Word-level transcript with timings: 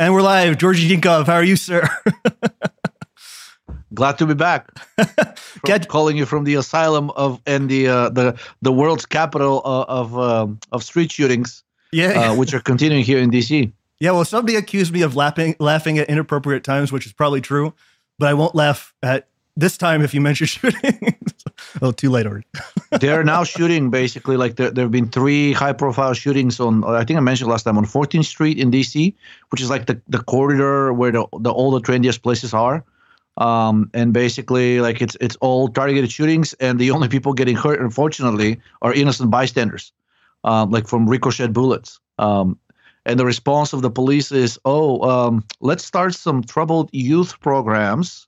And 0.00 0.12
we're 0.12 0.22
live. 0.22 0.58
Georgi 0.58 0.88
Dinkov, 0.88 1.26
how 1.26 1.34
are 1.34 1.44
you, 1.44 1.54
sir? 1.54 1.88
Glad 3.94 4.18
to 4.18 4.26
be 4.26 4.34
back. 4.34 4.68
Get, 5.64 5.86
calling 5.86 6.16
you 6.16 6.26
from 6.26 6.42
the 6.42 6.56
asylum 6.56 7.10
of 7.10 7.40
and 7.46 7.68
the 7.68 7.86
uh, 7.86 8.08
the 8.08 8.36
the 8.60 8.72
world's 8.72 9.06
capital 9.06 9.62
of 9.64 10.12
of, 10.12 10.18
um, 10.18 10.58
of 10.72 10.82
street 10.82 11.12
shootings. 11.12 11.62
Yeah, 11.92 12.32
uh, 12.32 12.34
which 12.34 12.52
are 12.54 12.60
continuing 12.60 13.04
here 13.04 13.18
in 13.18 13.30
DC. 13.30 13.72
Yeah, 14.00 14.10
well, 14.10 14.24
somebody 14.24 14.56
accused 14.56 14.92
me 14.92 15.02
of 15.02 15.14
laughing 15.14 15.54
laughing 15.60 16.00
at 16.00 16.08
inappropriate 16.08 16.64
times, 16.64 16.90
which 16.90 17.06
is 17.06 17.12
probably 17.12 17.40
true, 17.40 17.72
but 18.18 18.28
I 18.28 18.34
won't 18.34 18.56
laugh 18.56 18.92
at 19.00 19.28
this 19.56 19.78
time 19.78 20.02
if 20.02 20.12
you 20.14 20.20
mention 20.20 20.46
shooting. 20.48 21.16
oh, 21.82 21.92
too 21.92 22.10
late 22.10 22.26
already. 22.26 22.46
They're 23.00 23.24
now 23.24 23.44
shooting 23.44 23.90
basically 23.90 24.36
like 24.36 24.56
there, 24.56 24.70
there 24.70 24.84
have 24.84 24.92
been 24.92 25.08
three 25.08 25.52
high 25.52 25.72
profile 25.72 26.14
shootings 26.14 26.60
on 26.60 26.84
I 26.84 27.04
think 27.04 27.16
I 27.16 27.20
mentioned 27.20 27.50
last 27.50 27.62
time 27.62 27.78
on 27.78 27.84
14th 27.84 28.24
Street 28.24 28.58
in 28.58 28.70
DC, 28.70 29.14
which 29.50 29.60
is 29.60 29.70
like 29.70 29.86
the, 29.86 30.00
the 30.08 30.22
corridor 30.22 30.92
where 30.92 31.12
the, 31.12 31.26
the 31.40 31.52
all 31.52 31.70
the 31.70 31.80
trendiest 31.80 32.22
places 32.22 32.54
are. 32.54 32.84
Um, 33.36 33.90
and 33.94 34.12
basically 34.12 34.80
like 34.80 35.02
it's 35.02 35.16
it's 35.20 35.36
all 35.36 35.68
targeted 35.68 36.10
shootings 36.10 36.52
and 36.54 36.78
the 36.78 36.92
only 36.92 37.08
people 37.08 37.32
getting 37.32 37.56
hurt 37.56 37.80
unfortunately 37.80 38.60
are 38.82 38.94
innocent 38.94 39.30
bystanders. 39.30 39.92
Um, 40.44 40.70
like 40.70 40.86
from 40.86 41.08
ricochet 41.08 41.48
bullets. 41.48 41.98
Um, 42.18 42.58
and 43.06 43.18
the 43.18 43.24
response 43.24 43.72
of 43.72 43.80
the 43.80 43.90
police 43.90 44.30
is, 44.30 44.58
"Oh, 44.66 45.00
um, 45.08 45.42
let's 45.60 45.84
start 45.84 46.14
some 46.14 46.42
troubled 46.42 46.90
youth 46.92 47.40
programs 47.40 48.26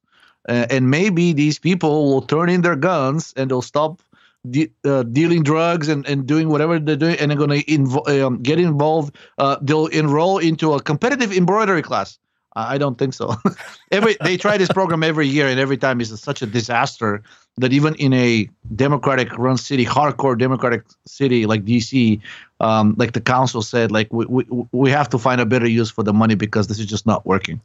uh, 0.48 0.66
and 0.70 0.90
maybe 0.90 1.32
these 1.32 1.58
people 1.58 2.12
will 2.12 2.22
turn 2.22 2.48
in 2.48 2.62
their 2.62 2.76
guns 2.76 3.32
and 3.36 3.50
they'll 3.50 3.62
stop 3.62 4.00
de- 4.48 4.70
uh, 4.84 5.02
dealing 5.04 5.42
drugs 5.42 5.88
and, 5.88 6.06
and 6.06 6.26
doing 6.26 6.48
whatever 6.48 6.78
they're 6.78 6.96
doing 6.96 7.16
and 7.18 7.30
they're 7.30 7.38
going 7.38 7.50
to 7.50 7.64
invo- 7.64 8.22
um, 8.22 8.42
get 8.42 8.58
involved 8.58 9.16
uh, 9.38 9.56
they'll 9.62 9.86
enroll 9.86 10.38
into 10.38 10.74
a 10.74 10.82
competitive 10.82 11.32
embroidery 11.32 11.82
class 11.82 12.18
I 12.56 12.78
don't 12.78 12.96
think 12.96 13.12
so. 13.12 13.34
every 13.92 14.16
they 14.22 14.38
try 14.38 14.56
this 14.56 14.70
program 14.70 15.02
every 15.02 15.28
year, 15.28 15.46
and 15.46 15.60
every 15.60 15.76
time 15.76 16.00
it's 16.00 16.18
such 16.20 16.40
a 16.40 16.46
disaster 16.46 17.22
that 17.58 17.72
even 17.72 17.94
in 17.96 18.14
a 18.14 18.48
democratic-run 18.74 19.58
city, 19.58 19.84
hardcore 19.84 20.38
democratic 20.38 20.82
city 21.06 21.44
like 21.44 21.64
DC, 21.64 22.18
um, 22.60 22.94
like 22.96 23.12
the 23.12 23.20
council 23.20 23.60
said, 23.60 23.92
like 23.92 24.10
we, 24.10 24.24
we 24.26 24.46
we 24.72 24.90
have 24.90 25.10
to 25.10 25.18
find 25.18 25.40
a 25.40 25.46
better 25.46 25.68
use 25.68 25.90
for 25.90 26.02
the 26.02 26.14
money 26.14 26.34
because 26.34 26.66
this 26.66 26.78
is 26.78 26.86
just 26.86 27.04
not 27.04 27.26
working. 27.26 27.60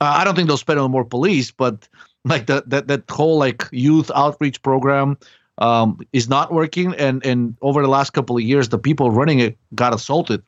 Uh, 0.00 0.16
I 0.18 0.24
don't 0.24 0.34
think 0.34 0.48
they'll 0.48 0.56
spend 0.56 0.80
on 0.80 0.90
more 0.90 1.04
police, 1.04 1.52
but 1.52 1.88
like 2.24 2.46
that 2.46 2.68
that 2.70 2.88
that 2.88 3.02
whole 3.10 3.38
like 3.38 3.68
youth 3.72 4.10
outreach 4.14 4.62
program 4.62 5.18
um, 5.58 6.00
is 6.12 6.28
not 6.28 6.52
working 6.52 6.94
and 6.94 7.24
and 7.26 7.56
over 7.62 7.82
the 7.82 7.88
last 7.88 8.10
couple 8.10 8.36
of 8.36 8.42
years 8.42 8.68
the 8.68 8.78
people 8.78 9.10
running 9.10 9.40
it 9.40 9.56
got 9.74 9.94
assaulted 9.94 10.42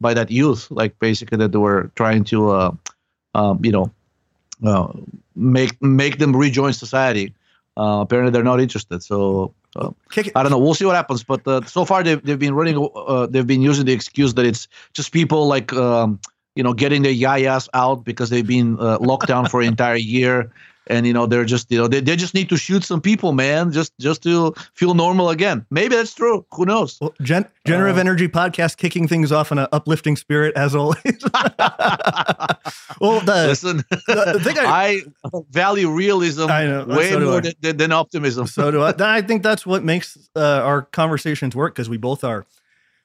by 0.00 0.14
that 0.14 0.30
youth 0.30 0.70
like 0.70 0.98
basically 0.98 1.38
that 1.38 1.52
they 1.52 1.58
were 1.58 1.90
trying 1.94 2.24
to 2.24 2.50
uh, 2.50 2.72
um, 3.34 3.60
you 3.64 3.72
know 3.72 3.90
uh, 4.64 4.92
make 5.36 5.80
make 5.82 6.18
them 6.18 6.34
rejoin 6.34 6.72
society 6.72 7.32
uh, 7.76 8.00
apparently 8.00 8.32
they're 8.32 8.42
not 8.42 8.60
interested 8.60 9.02
so 9.02 9.54
uh, 9.76 9.90
I 10.34 10.42
don't 10.42 10.50
know. 10.50 10.58
We'll 10.58 10.74
see 10.74 10.84
what 10.84 10.96
happens. 10.96 11.22
But 11.22 11.46
uh, 11.46 11.64
so 11.64 11.84
far, 11.84 12.02
they've, 12.02 12.20
they've 12.24 12.38
been 12.38 12.54
running. 12.54 12.90
Uh, 12.94 13.26
they've 13.26 13.46
been 13.46 13.62
using 13.62 13.86
the 13.86 13.92
excuse 13.92 14.34
that 14.34 14.44
it's 14.44 14.66
just 14.94 15.12
people 15.12 15.46
like 15.46 15.72
um, 15.74 16.18
you 16.56 16.62
know 16.64 16.72
getting 16.72 17.02
their 17.02 17.14
yayas 17.14 17.68
out 17.72 18.04
because 18.04 18.30
they've 18.30 18.46
been 18.46 18.78
uh, 18.80 18.98
locked 19.00 19.28
down 19.28 19.46
for 19.46 19.60
an 19.60 19.68
entire 19.68 19.96
year 19.96 20.50
and 20.90 21.06
you 21.06 21.12
know 21.12 21.26
they're 21.26 21.44
just 21.44 21.70
you 21.70 21.78
know 21.78 21.88
they, 21.88 22.00
they 22.00 22.16
just 22.16 22.34
need 22.34 22.48
to 22.48 22.56
shoot 22.56 22.84
some 22.84 23.00
people 23.00 23.32
man 23.32 23.72
just 23.72 23.92
just 23.98 24.22
to 24.24 24.52
feel 24.74 24.94
normal 24.94 25.30
again. 25.30 25.64
Maybe 25.70 25.94
that's 25.94 26.14
true. 26.14 26.44
Who 26.52 26.66
knows? 26.66 26.98
Well, 27.00 27.14
Gen- 27.22 27.46
generative 27.66 27.96
uh, 27.96 28.00
energy 28.00 28.28
podcast 28.28 28.76
kicking 28.76 29.08
things 29.08 29.32
off 29.32 29.52
in 29.52 29.58
an 29.58 29.68
uplifting 29.72 30.16
spirit 30.16 30.54
as 30.56 30.74
always. 30.74 31.00
Well 33.00 33.20
the, 33.20 33.46
listen 33.46 33.78
the, 33.88 34.32
the 34.34 34.40
thing 34.40 34.58
I, 34.58 35.00
I, 35.24 35.30
value 35.50 35.90
realism 35.90 36.48
I 36.50 36.66
know, 36.66 36.84
way 36.84 37.10
so 37.10 37.20
more 37.20 37.40
than, 37.40 37.76
than, 37.76 37.92
optimism. 37.92 38.46
So 38.46 38.70
do 38.70 38.82
i. 38.82 38.92
I 38.98 39.22
think 39.22 39.42
that's 39.42 39.64
what 39.64 39.82
makes 39.82 40.18
uh, 40.36 40.40
our 40.40 40.82
conversations 40.82 41.56
work 41.56 41.74
because 41.74 41.88
we 41.88 41.96
both 41.96 42.24
are 42.24 42.44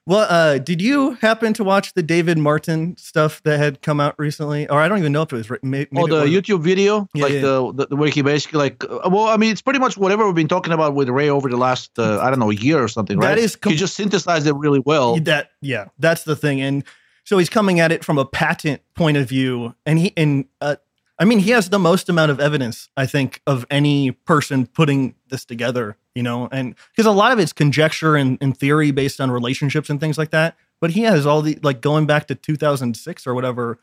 well, 0.06 0.26
uh, 0.30 0.58
did 0.58 0.80
you 0.80 1.12
happen 1.14 1.52
to 1.54 1.64
watch 1.64 1.94
the 1.94 2.02
David 2.02 2.38
Martin 2.38 2.96
stuff 2.96 3.42
that 3.42 3.58
had 3.58 3.82
come 3.82 3.98
out 3.98 4.14
recently? 4.18 4.68
Or 4.68 4.80
I 4.80 4.86
don't 4.86 4.98
even 4.98 5.10
know 5.12 5.22
if 5.22 5.32
it 5.32 5.36
was. 5.36 5.50
Maybe, 5.62 5.88
maybe 5.90 6.12
oh, 6.12 6.20
the 6.20 6.26
YouTube 6.26 6.62
video, 6.62 7.08
yeah, 7.12 7.22
like 7.24 7.32
yeah. 7.32 7.40
The, 7.40 7.86
the 7.90 7.96
where 7.96 8.08
he 8.08 8.22
basically 8.22 8.58
like. 8.58 8.84
Uh, 8.84 9.08
well, 9.10 9.26
I 9.26 9.36
mean, 9.36 9.50
it's 9.50 9.62
pretty 9.62 9.80
much 9.80 9.98
whatever 9.98 10.24
we've 10.24 10.34
been 10.34 10.46
talking 10.46 10.72
about 10.72 10.94
with 10.94 11.08
Ray 11.08 11.28
over 11.28 11.48
the 11.48 11.56
last 11.56 11.98
uh, 11.98 12.20
I 12.20 12.30
don't 12.30 12.38
know 12.38 12.52
a 12.52 12.54
year 12.54 12.82
or 12.82 12.86
something, 12.86 13.18
right? 13.18 13.34
That 13.34 13.38
is. 13.38 13.56
Com- 13.56 13.72
he 13.72 13.76
just 13.76 13.96
synthesized 13.96 14.46
it 14.46 14.54
really 14.54 14.80
well. 14.80 15.18
That 15.18 15.50
yeah, 15.60 15.86
that's 15.98 16.22
the 16.22 16.36
thing, 16.36 16.60
and 16.60 16.84
so 17.24 17.38
he's 17.38 17.50
coming 17.50 17.80
at 17.80 17.90
it 17.90 18.04
from 18.04 18.18
a 18.18 18.24
patent 18.24 18.82
point 18.94 19.16
of 19.16 19.28
view, 19.28 19.74
and 19.84 19.98
he 19.98 20.12
and 20.16 20.44
uh, 20.60 20.76
I 21.18 21.24
mean, 21.24 21.38
he 21.38 21.50
has 21.50 21.70
the 21.70 21.78
most 21.78 22.08
amount 22.08 22.30
of 22.30 22.40
evidence, 22.40 22.90
I 22.96 23.06
think, 23.06 23.40
of 23.46 23.64
any 23.70 24.10
person 24.10 24.66
putting 24.66 25.14
this 25.28 25.44
together, 25.44 25.96
you 26.14 26.22
know, 26.22 26.48
and 26.52 26.74
because 26.90 27.06
a 27.06 27.10
lot 27.12 27.32
of 27.32 27.38
it's 27.38 27.52
conjecture 27.52 28.16
and, 28.16 28.36
and, 28.40 28.56
theory 28.56 28.90
based 28.90 29.20
on 29.20 29.30
relationships 29.30 29.88
and 29.88 29.98
things 29.98 30.18
like 30.18 30.30
that. 30.30 30.56
But 30.80 30.90
he 30.90 31.02
has 31.02 31.24
all 31.24 31.40
the 31.40 31.58
like 31.62 31.80
going 31.80 32.06
back 32.06 32.26
to 32.26 32.34
2006 32.34 33.26
or 33.26 33.34
whatever. 33.34 33.78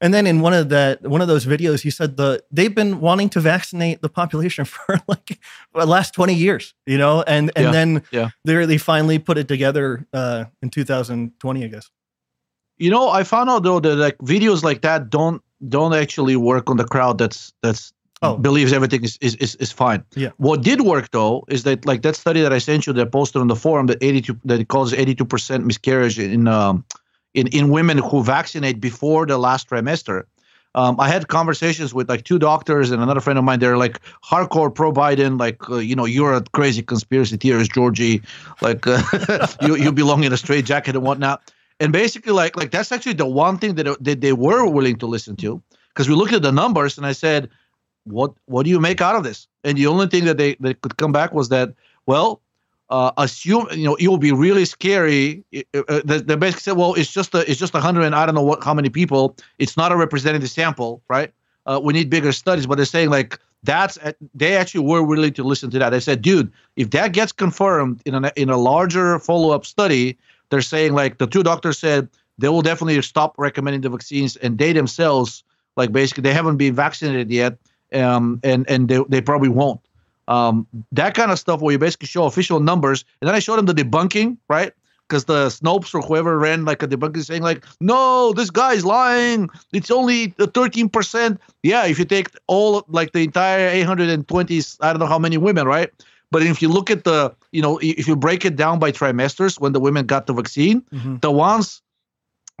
And 0.00 0.14
then 0.14 0.26
in 0.26 0.40
one 0.40 0.54
of 0.54 0.70
that 0.70 1.02
one 1.02 1.20
of 1.20 1.28
those 1.28 1.44
videos, 1.44 1.82
he 1.82 1.90
said 1.90 2.16
the 2.16 2.42
they've 2.50 2.74
been 2.74 3.00
wanting 3.00 3.28
to 3.30 3.40
vaccinate 3.40 4.00
the 4.00 4.08
population 4.08 4.64
for 4.64 4.98
like 5.06 5.38
the 5.74 5.84
last 5.84 6.14
20 6.14 6.32
years, 6.32 6.72
you 6.86 6.96
know, 6.96 7.22
and 7.26 7.52
and 7.56 7.66
yeah, 7.66 7.72
then 7.72 8.02
yeah. 8.10 8.30
they 8.46 8.64
they 8.64 8.78
finally 8.78 9.18
put 9.18 9.36
it 9.36 9.48
together 9.48 10.06
uh, 10.14 10.46
in 10.62 10.70
2020, 10.70 11.64
I 11.64 11.68
guess. 11.68 11.90
You 12.78 12.90
know, 12.90 13.10
I 13.10 13.24
found 13.24 13.50
out 13.50 13.62
though 13.62 13.80
that 13.80 13.96
like 13.96 14.16
videos 14.18 14.62
like 14.62 14.80
that 14.80 15.10
don't 15.10 15.42
don't 15.68 15.94
actually 15.94 16.36
work 16.36 16.70
on 16.70 16.76
the 16.76 16.84
crowd 16.84 17.18
that's 17.18 17.52
that's 17.62 17.92
oh. 18.22 18.36
believes 18.36 18.72
everything 18.72 19.04
is, 19.04 19.18
is, 19.20 19.34
is, 19.36 19.54
is 19.56 19.72
fine. 19.72 20.04
Yeah. 20.14 20.30
What 20.38 20.62
did 20.62 20.82
work 20.82 21.10
though 21.10 21.44
is 21.48 21.64
that 21.64 21.86
like 21.86 22.02
that 22.02 22.16
study 22.16 22.40
that 22.42 22.52
I 22.52 22.58
sent 22.58 22.86
you 22.86 22.92
that 22.94 23.12
posted 23.12 23.40
on 23.40 23.48
the 23.48 23.56
forum 23.56 23.86
that 23.86 23.98
82 24.00 24.38
that 24.44 24.60
it 24.60 24.68
calls 24.68 24.92
82% 24.92 25.64
miscarriage 25.64 26.18
in 26.18 26.48
um 26.48 26.84
in, 27.34 27.46
in 27.48 27.70
women 27.70 27.98
who 27.98 28.24
vaccinate 28.24 28.80
before 28.80 29.24
the 29.24 29.38
last 29.38 29.70
trimester. 29.70 30.24
Um, 30.74 31.00
I 31.00 31.08
had 31.08 31.26
conversations 31.26 31.92
with 31.92 32.08
like 32.08 32.24
two 32.24 32.38
doctors 32.38 32.92
and 32.92 33.02
another 33.02 33.20
friend 33.20 33.38
of 33.38 33.44
mine. 33.44 33.58
They're 33.58 33.76
like 33.76 34.00
hardcore 34.24 34.72
pro 34.72 34.92
Biden, 34.92 35.38
like 35.38 35.68
uh, 35.68 35.76
you 35.76 35.96
know 35.96 36.04
you're 36.04 36.34
a 36.34 36.42
crazy 36.52 36.82
conspiracy 36.82 37.36
theorist, 37.36 37.72
Georgie. 37.72 38.22
Like 38.62 38.86
uh, 38.86 39.46
you 39.62 39.76
you 39.76 39.92
belong 39.92 40.22
in 40.22 40.32
a 40.32 40.36
straight 40.36 40.64
jacket 40.64 40.94
and 40.94 41.04
whatnot 41.04 41.52
and 41.80 41.92
basically 41.92 42.32
like 42.32 42.56
like 42.56 42.70
that's 42.70 42.92
actually 42.92 43.14
the 43.14 43.26
one 43.26 43.58
thing 43.58 43.74
that, 43.74 43.96
that 44.04 44.20
they 44.20 44.32
were 44.32 44.66
willing 44.66 44.96
to 44.96 45.06
listen 45.06 45.34
to 45.36 45.60
because 45.88 46.08
we 46.08 46.14
looked 46.14 46.32
at 46.32 46.42
the 46.42 46.52
numbers 46.52 46.96
and 46.96 47.06
i 47.06 47.12
said 47.12 47.48
what 48.04 48.32
what 48.46 48.64
do 48.64 48.70
you 48.70 48.78
make 48.78 49.00
out 49.00 49.16
of 49.16 49.24
this 49.24 49.48
and 49.64 49.76
the 49.76 49.86
only 49.86 50.06
thing 50.06 50.24
that 50.24 50.36
they, 50.38 50.54
they 50.60 50.74
could 50.74 50.96
come 50.96 51.12
back 51.12 51.32
was 51.32 51.48
that 51.48 51.74
well 52.06 52.40
uh, 52.90 53.12
assume 53.18 53.66
you 53.70 53.84
know 53.84 53.94
it 53.96 54.08
will 54.08 54.18
be 54.18 54.32
really 54.32 54.64
scary. 54.64 55.44
Uh, 55.74 56.00
they, 56.04 56.18
they 56.18 56.34
basically 56.34 56.60
said, 56.62 56.76
well, 56.76 56.94
it's 56.94 57.12
just 57.12 57.34
a 57.34 57.48
it's 57.48 57.58
just 57.58 57.74
a 57.74 57.80
hundred 57.80 58.02
and 58.02 58.14
I 58.16 58.26
don't 58.26 58.34
know 58.34 58.42
what 58.42 58.64
how 58.64 58.74
many 58.74 58.90
people. 58.90 59.36
It's 59.58 59.76
not 59.76 59.92
a 59.92 59.96
representative 59.96 60.50
sample, 60.50 61.00
right? 61.08 61.32
Uh, 61.66 61.80
we 61.82 61.92
need 61.92 62.10
bigger 62.10 62.32
studies. 62.32 62.66
But 62.66 62.76
they're 62.76 62.84
saying 62.84 63.10
like 63.10 63.38
that's 63.62 63.96
they 64.34 64.56
actually 64.56 64.84
were 64.84 65.04
willing 65.04 65.32
to 65.34 65.44
listen 65.44 65.70
to 65.70 65.78
that. 65.78 65.90
They 65.90 66.00
said, 66.00 66.20
dude, 66.20 66.52
if 66.74 66.90
that 66.90 67.12
gets 67.12 67.30
confirmed 67.30 68.02
in 68.06 68.24
a 68.24 68.32
in 68.34 68.50
a 68.50 68.56
larger 68.56 69.20
follow 69.20 69.54
up 69.54 69.64
study, 69.64 70.18
they're 70.50 70.60
saying 70.60 70.94
like 70.94 71.18
the 71.18 71.26
two 71.26 71.42
doctors 71.42 71.78
said 71.78 72.08
they 72.38 72.48
will 72.48 72.62
definitely 72.62 73.00
stop 73.02 73.34
recommending 73.38 73.82
the 73.82 73.90
vaccines, 73.90 74.36
and 74.36 74.58
they 74.58 74.72
themselves, 74.72 75.44
like 75.76 75.92
basically, 75.92 76.22
they 76.22 76.32
haven't 76.32 76.56
been 76.56 76.74
vaccinated 76.74 77.30
yet, 77.30 77.58
um, 77.92 78.40
and 78.42 78.68
and 78.68 78.88
they 78.88 79.02
they 79.08 79.20
probably 79.20 79.48
won't. 79.48 79.80
Um, 80.28 80.66
that 80.92 81.14
kind 81.14 81.32
of 81.32 81.38
stuff 81.38 81.60
where 81.60 81.72
you 81.72 81.78
basically 81.78 82.06
show 82.06 82.24
official 82.24 82.60
numbers, 82.60 83.04
and 83.20 83.28
then 83.28 83.34
I 83.34 83.40
showed 83.40 83.56
them 83.56 83.66
the 83.66 83.74
debunking, 83.74 84.36
right? 84.48 84.72
Because 85.08 85.24
the 85.24 85.48
Snopes 85.48 85.92
or 85.92 86.00
whoever 86.00 86.38
ran 86.38 86.64
like 86.64 86.84
a 86.84 86.88
debunking 86.88 87.24
saying 87.24 87.42
like, 87.42 87.64
no, 87.80 88.32
this 88.32 88.48
guy's 88.48 88.84
lying. 88.84 89.50
It's 89.72 89.90
only 89.90 90.28
13%. 90.28 91.38
Yeah, 91.64 91.84
if 91.86 91.98
you 91.98 92.04
take 92.04 92.28
all 92.46 92.84
like 92.86 93.12
the 93.12 93.24
entire 93.24 93.68
820, 93.70 94.62
I 94.80 94.92
don't 94.92 95.00
know 95.00 95.06
how 95.06 95.18
many 95.18 95.36
women, 95.36 95.66
right? 95.66 95.90
But 96.30 96.42
if 96.42 96.62
you 96.62 96.68
look 96.68 96.90
at 96.90 97.04
the, 97.04 97.34
you 97.52 97.60
know, 97.60 97.78
if 97.82 98.06
you 98.06 98.16
break 98.16 98.44
it 98.44 98.56
down 98.56 98.78
by 98.78 98.92
trimesters 98.92 99.60
when 99.60 99.72
the 99.72 99.80
women 99.80 100.06
got 100.06 100.26
the 100.26 100.32
vaccine, 100.32 100.82
mm-hmm. 100.92 101.16
the 101.16 101.30
ones, 101.30 101.82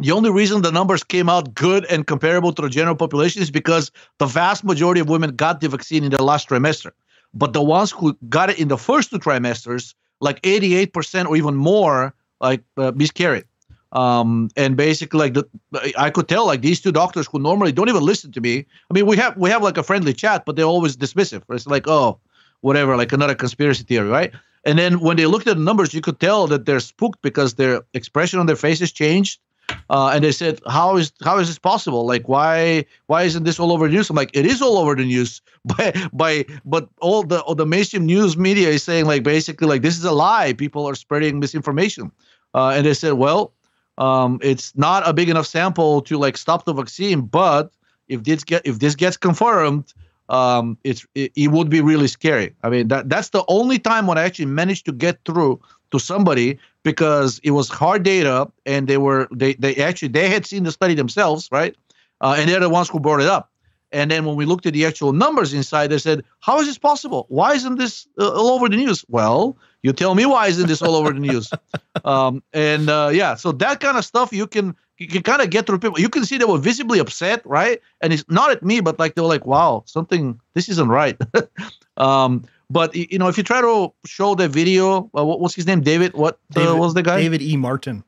the 0.00 0.12
only 0.12 0.30
reason 0.30 0.62
the 0.62 0.72
numbers 0.72 1.04
came 1.04 1.28
out 1.28 1.54
good 1.54 1.84
and 1.86 2.06
comparable 2.06 2.52
to 2.52 2.62
the 2.62 2.68
general 2.68 2.96
population 2.96 3.42
is 3.42 3.50
because 3.50 3.92
the 4.18 4.26
vast 4.26 4.64
majority 4.64 5.00
of 5.00 5.08
women 5.08 5.36
got 5.36 5.60
the 5.60 5.68
vaccine 5.68 6.04
in 6.04 6.10
the 6.10 6.22
last 6.22 6.48
trimester. 6.48 6.90
But 7.32 7.52
the 7.52 7.62
ones 7.62 7.92
who 7.92 8.16
got 8.28 8.50
it 8.50 8.58
in 8.58 8.68
the 8.68 8.78
first 8.78 9.10
two 9.10 9.18
trimesters, 9.18 9.94
like 10.20 10.42
88% 10.42 11.26
or 11.26 11.36
even 11.36 11.54
more, 11.54 12.12
like 12.40 12.62
uh, 12.76 12.90
miscarried. 12.94 13.44
Um, 13.92 14.50
and 14.56 14.76
basically, 14.76 15.18
like 15.18 15.34
the, 15.34 15.92
I 15.98 16.10
could 16.10 16.28
tell, 16.28 16.46
like 16.46 16.62
these 16.62 16.80
two 16.80 16.92
doctors 16.92 17.26
who 17.26 17.38
normally 17.38 17.72
don't 17.72 17.88
even 17.88 18.02
listen 18.02 18.30
to 18.32 18.40
me. 18.40 18.64
I 18.90 18.94
mean, 18.94 19.06
we 19.06 19.16
have 19.16 19.36
we 19.36 19.50
have 19.50 19.62
like 19.62 19.78
a 19.78 19.82
friendly 19.82 20.12
chat, 20.12 20.44
but 20.44 20.54
they're 20.54 20.64
always 20.64 20.96
dismissive. 20.96 21.42
It's 21.50 21.66
like, 21.66 21.88
oh, 21.88 22.20
whatever, 22.60 22.96
like 22.96 23.12
another 23.12 23.34
conspiracy 23.34 23.84
theory, 23.84 24.08
right? 24.08 24.32
And 24.64 24.78
then 24.78 25.00
when 25.00 25.16
they 25.16 25.26
looked 25.26 25.46
at 25.46 25.56
the 25.56 25.62
numbers, 25.62 25.94
you 25.94 26.00
could 26.00 26.20
tell 26.20 26.46
that 26.48 26.66
they're 26.66 26.80
spooked 26.80 27.22
because 27.22 27.54
their 27.54 27.82
expression 27.94 28.38
on 28.38 28.46
their 28.46 28.56
faces 28.56 28.92
changed. 28.92 29.40
Uh, 29.88 30.10
and 30.14 30.24
they 30.24 30.32
said, 30.32 30.60
"How 30.66 30.96
is 30.96 31.12
how 31.22 31.38
is 31.38 31.46
this 31.46 31.58
possible? 31.58 32.04
Like, 32.04 32.28
why 32.28 32.84
why 33.06 33.22
isn't 33.22 33.44
this 33.44 33.60
all 33.60 33.72
over 33.72 33.86
the 33.86 33.94
news?" 33.94 34.10
I'm 34.10 34.16
like, 34.16 34.30
"It 34.34 34.44
is 34.44 34.60
all 34.60 34.78
over 34.78 34.96
the 34.96 35.04
news, 35.04 35.40
by 35.64 35.92
by 36.12 36.44
but 36.64 36.88
all 37.00 37.22
the 37.22 37.40
all 37.42 37.54
the 37.54 37.66
mainstream 37.66 38.04
news 38.04 38.36
media 38.36 38.68
is 38.68 38.82
saying 38.82 39.06
like 39.06 39.22
basically 39.22 39.68
like 39.68 39.82
this 39.82 39.96
is 39.96 40.04
a 40.04 40.12
lie. 40.12 40.52
People 40.54 40.88
are 40.88 40.94
spreading 40.94 41.38
misinformation." 41.38 42.10
Uh, 42.52 42.70
and 42.70 42.84
they 42.84 42.94
said, 42.94 43.12
"Well, 43.12 43.52
um, 43.98 44.38
it's 44.42 44.76
not 44.76 45.08
a 45.08 45.12
big 45.12 45.28
enough 45.28 45.46
sample 45.46 46.02
to 46.02 46.18
like 46.18 46.36
stop 46.36 46.64
the 46.64 46.72
vaccine, 46.72 47.22
but 47.22 47.70
if 48.08 48.24
this 48.24 48.44
get 48.44 48.62
if 48.64 48.78
this 48.80 48.94
gets 48.96 49.16
confirmed." 49.16 49.92
Um, 50.30 50.78
it's 50.84 51.04
it, 51.14 51.32
it 51.34 51.48
would 51.48 51.68
be 51.68 51.80
really 51.80 52.06
scary. 52.06 52.54
I 52.62 52.70
mean 52.70 52.88
that 52.88 53.08
that's 53.08 53.30
the 53.30 53.44
only 53.48 53.78
time 53.78 54.06
when 54.06 54.16
I 54.16 54.22
actually 54.22 54.46
managed 54.46 54.86
to 54.86 54.92
get 54.92 55.18
through 55.24 55.60
to 55.90 55.98
somebody 55.98 56.58
because 56.84 57.40
it 57.42 57.50
was 57.50 57.68
hard 57.68 58.04
data 58.04 58.50
and 58.64 58.86
they 58.86 58.96
were 58.96 59.28
they 59.32 59.54
they 59.54 59.74
actually 59.76 60.08
they 60.08 60.28
had 60.28 60.46
seen 60.46 60.62
the 60.62 60.72
study 60.72 60.94
themselves 60.94 61.48
right? 61.50 61.76
Uh, 62.20 62.36
and 62.38 62.48
they're 62.48 62.60
the 62.60 62.68
ones 62.68 62.88
who 62.88 63.00
brought 63.00 63.20
it 63.20 63.26
up. 63.26 63.50
And 63.92 64.08
then 64.08 64.24
when 64.24 64.36
we 64.36 64.44
looked 64.44 64.66
at 64.66 64.72
the 64.72 64.86
actual 64.86 65.12
numbers 65.12 65.52
inside 65.52 65.88
they 65.88 65.98
said 65.98 66.24
how 66.38 66.60
is 66.60 66.66
this 66.68 66.78
possible? 66.78 67.26
Why 67.28 67.54
isn't 67.54 67.76
this 67.76 68.06
uh, 68.18 68.30
all 68.30 68.50
over 68.50 68.68
the 68.68 68.76
news? 68.76 69.04
Well 69.08 69.56
you 69.82 69.92
tell 69.92 70.14
me 70.14 70.26
why 70.26 70.46
isn't 70.46 70.68
this 70.68 70.80
all 70.80 70.94
over 70.94 71.12
the 71.12 71.20
news. 71.20 71.50
Um, 72.04 72.42
and 72.54 72.88
uh, 72.88 73.10
yeah 73.12 73.34
so 73.34 73.52
that 73.52 73.80
kind 73.80 73.98
of 73.98 74.04
stuff 74.04 74.32
you 74.32 74.46
can 74.46 74.76
you 75.00 75.08
can 75.08 75.22
kind 75.22 75.42
of 75.42 75.50
get 75.50 75.66
through 75.66 75.78
people 75.78 75.98
you 75.98 76.08
can 76.08 76.24
see 76.24 76.38
they 76.38 76.44
were 76.44 76.58
visibly 76.58 76.98
upset 77.00 77.44
right 77.44 77.80
and 78.00 78.12
it's 78.12 78.24
not 78.28 78.50
at 78.52 78.62
me 78.62 78.80
but 78.80 78.98
like 78.98 79.14
they 79.16 79.22
were 79.22 79.28
like 79.28 79.46
wow 79.46 79.82
something 79.86 80.38
this 80.54 80.68
isn't 80.68 80.88
right 80.88 81.18
um, 81.96 82.44
but 82.70 82.94
you 82.94 83.18
know, 83.18 83.26
if 83.26 83.36
you 83.36 83.42
try 83.42 83.60
to 83.60 83.92
show 84.06 84.36
the 84.36 84.48
video, 84.48 85.10
uh, 85.16 85.24
what, 85.24 85.40
what's 85.40 85.54
his 85.54 85.66
name? 85.66 85.80
David. 85.80 86.14
What 86.14 86.38
uh, 86.56 86.76
was 86.76 86.94
the 86.94 87.02
guy? 87.02 87.20
David 87.20 87.42
E. 87.42 87.56
Martin. 87.56 88.04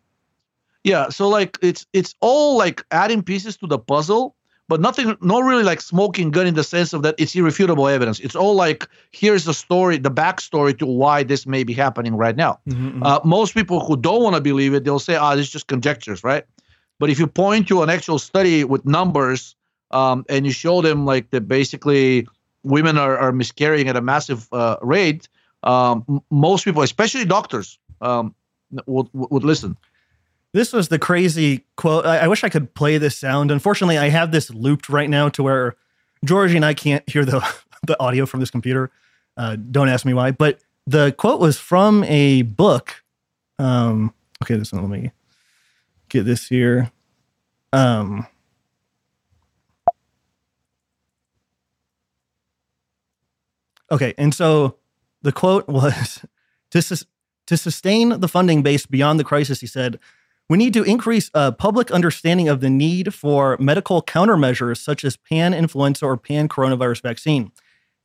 Yeah. 0.84 1.08
So 1.08 1.28
like, 1.28 1.58
it's 1.60 1.84
it's 1.92 2.14
all 2.20 2.56
like 2.56 2.84
adding 2.92 3.22
pieces 3.22 3.56
to 3.58 3.66
the 3.66 3.78
puzzle, 3.78 4.36
but 4.68 4.80
nothing, 4.80 5.16
no 5.20 5.40
really 5.40 5.64
like 5.64 5.80
smoking 5.80 6.30
gun 6.30 6.46
in 6.46 6.54
the 6.54 6.62
sense 6.62 6.92
of 6.92 7.02
that 7.02 7.16
it's 7.18 7.34
irrefutable 7.34 7.88
evidence. 7.88 8.20
It's 8.20 8.36
all 8.36 8.54
like 8.54 8.88
here's 9.10 9.44
the 9.44 9.54
story, 9.54 9.98
the 9.98 10.12
backstory 10.12 10.78
to 10.78 10.86
why 10.86 11.24
this 11.24 11.44
may 11.44 11.64
be 11.64 11.72
happening 11.72 12.14
right 12.14 12.36
now. 12.36 12.60
Mm-hmm. 12.68 12.88
mm-hmm. 12.88 13.02
Uh, 13.02 13.20
most 13.24 13.54
people 13.54 13.84
who 13.84 13.96
don't 13.96 14.22
want 14.22 14.36
to 14.36 14.40
believe 14.40 14.74
it, 14.74 14.84
they'll 14.84 15.00
say, 15.00 15.16
"Ah, 15.16 15.34
this 15.34 15.46
is 15.46 15.52
just 15.52 15.66
conjectures," 15.66 16.22
right? 16.22 16.44
But 16.98 17.10
if 17.10 17.18
you 17.18 17.26
point 17.26 17.68
to 17.68 17.82
an 17.82 17.90
actual 17.90 18.18
study 18.18 18.64
with 18.64 18.84
numbers 18.84 19.56
um, 19.90 20.24
and 20.28 20.46
you 20.46 20.52
show 20.52 20.82
them 20.82 21.04
like 21.04 21.30
that 21.30 21.48
basically 21.48 22.26
women 22.62 22.96
are, 22.96 23.18
are 23.18 23.32
miscarrying 23.32 23.88
at 23.88 23.96
a 23.96 24.00
massive 24.00 24.48
uh, 24.52 24.76
rate, 24.82 25.28
um, 25.62 26.22
most 26.30 26.64
people, 26.64 26.82
especially 26.82 27.24
doctors, 27.24 27.78
um, 28.00 28.34
would, 28.86 29.08
would 29.12 29.44
listen. 29.44 29.76
This 30.52 30.72
was 30.72 30.88
the 30.88 30.98
crazy 30.98 31.64
quote. 31.76 32.04
I, 32.04 32.18
I, 32.18 32.28
wish 32.28 32.44
I 32.44 32.48
could 32.48 32.74
play 32.74 32.98
this 32.98 33.16
sound. 33.16 33.50
Unfortunately, 33.50 33.96
I 33.96 34.08
have 34.10 34.32
this 34.32 34.50
looped 34.50 34.88
right 34.88 35.08
now 35.08 35.28
to 35.30 35.42
where 35.42 35.76
Georgie 36.24 36.56
and 36.56 36.64
I 36.64 36.74
can't 36.74 37.08
hear 37.08 37.24
the, 37.24 37.42
the 37.86 37.98
audio 38.00 38.26
from 38.26 38.40
this 38.40 38.50
computer. 38.50 38.90
Uh, 39.36 39.56
don't 39.56 39.88
ask 39.88 40.04
me 40.04 40.14
why. 40.14 40.30
But 40.30 40.60
the 40.86 41.12
quote 41.16 41.40
was 41.40 41.58
from 41.58 42.04
a 42.04 42.42
book. 42.42 43.02
Um, 43.58 44.12
okay, 44.42 44.56
this 44.56 44.72
one, 44.72 44.82
let 44.82 44.90
me 44.90 45.10
get 46.12 46.24
this 46.24 46.48
here. 46.48 46.92
Um, 47.72 48.26
Okay, 53.92 54.14
and 54.16 54.34
so 54.34 54.76
the 55.20 55.32
quote 55.32 55.68
was 55.68 56.24
to 56.70 56.80
sus- 56.80 57.04
to 57.46 57.56
sustain 57.58 58.20
the 58.20 58.28
funding 58.28 58.62
base 58.62 58.86
beyond 58.86 59.20
the 59.20 59.24
crisis. 59.24 59.60
He 59.60 59.66
said, 59.66 59.98
"We 60.48 60.56
need 60.56 60.72
to 60.72 60.82
increase 60.82 61.30
uh, 61.34 61.52
public 61.52 61.90
understanding 61.90 62.48
of 62.48 62.60
the 62.60 62.70
need 62.70 63.12
for 63.12 63.58
medical 63.60 64.02
countermeasures 64.02 64.78
such 64.78 65.04
as 65.04 65.18
pan 65.18 65.52
influenza 65.52 66.06
or 66.06 66.16
pan 66.16 66.48
coronavirus 66.48 67.02
vaccine. 67.02 67.52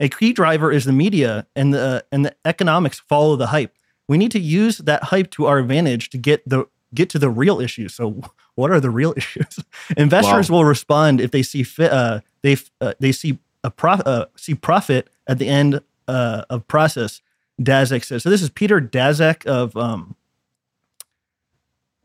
A 0.02 0.10
key 0.10 0.34
driver 0.34 0.72
is 0.74 0.84
the 0.84 0.92
media, 0.92 1.48
and 1.56 1.74
the 1.74 2.06
and 2.12 2.26
the 2.26 2.36
economics 2.44 3.00
follow 3.00 3.38
the 3.38 3.48
hype. 3.48 3.74
We 4.10 4.18
need 4.18 4.32
to 4.32 4.40
use 4.40 4.80
that 4.80 5.06
hype 5.06 5.32
to 5.32 5.46
our 5.46 5.60
advantage 5.60 6.10
to 6.10 6.18
get 6.18 6.48
the 6.48 6.66
get 6.94 7.10
to 7.12 7.20
the 7.20 7.30
real 7.30 7.60
issues. 7.60 7.94
So, 7.94 8.22
what 8.56 8.72
are 8.72 8.80
the 8.80 8.90
real 8.90 9.14
issues? 9.18 9.60
Investors 9.96 10.50
wow. 10.50 10.58
will 10.58 10.66
respond 10.66 11.22
if 11.22 11.32
they 11.32 11.44
see 11.44 11.64
fit. 11.64 11.92
Uh, 11.92 12.22
they 12.42 12.58
uh, 12.82 12.94
they 13.00 13.12
see 13.12 13.40
a 13.64 13.72
prof- 13.72 14.06
uh, 14.06 14.26
see 14.36 14.56
profit 14.56 15.10
at 15.28 15.40
the 15.40 15.48
end 15.48 15.82
uh, 16.08 16.44
of 16.50 16.68
process. 16.68 17.22
Daszak 17.62 18.04
says 18.06 18.24
so. 18.24 18.30
This 18.30 18.42
is 18.42 18.50
Peter 18.50 18.80
Daszak 18.80 19.46
of 19.46 19.76
um, 19.76 20.16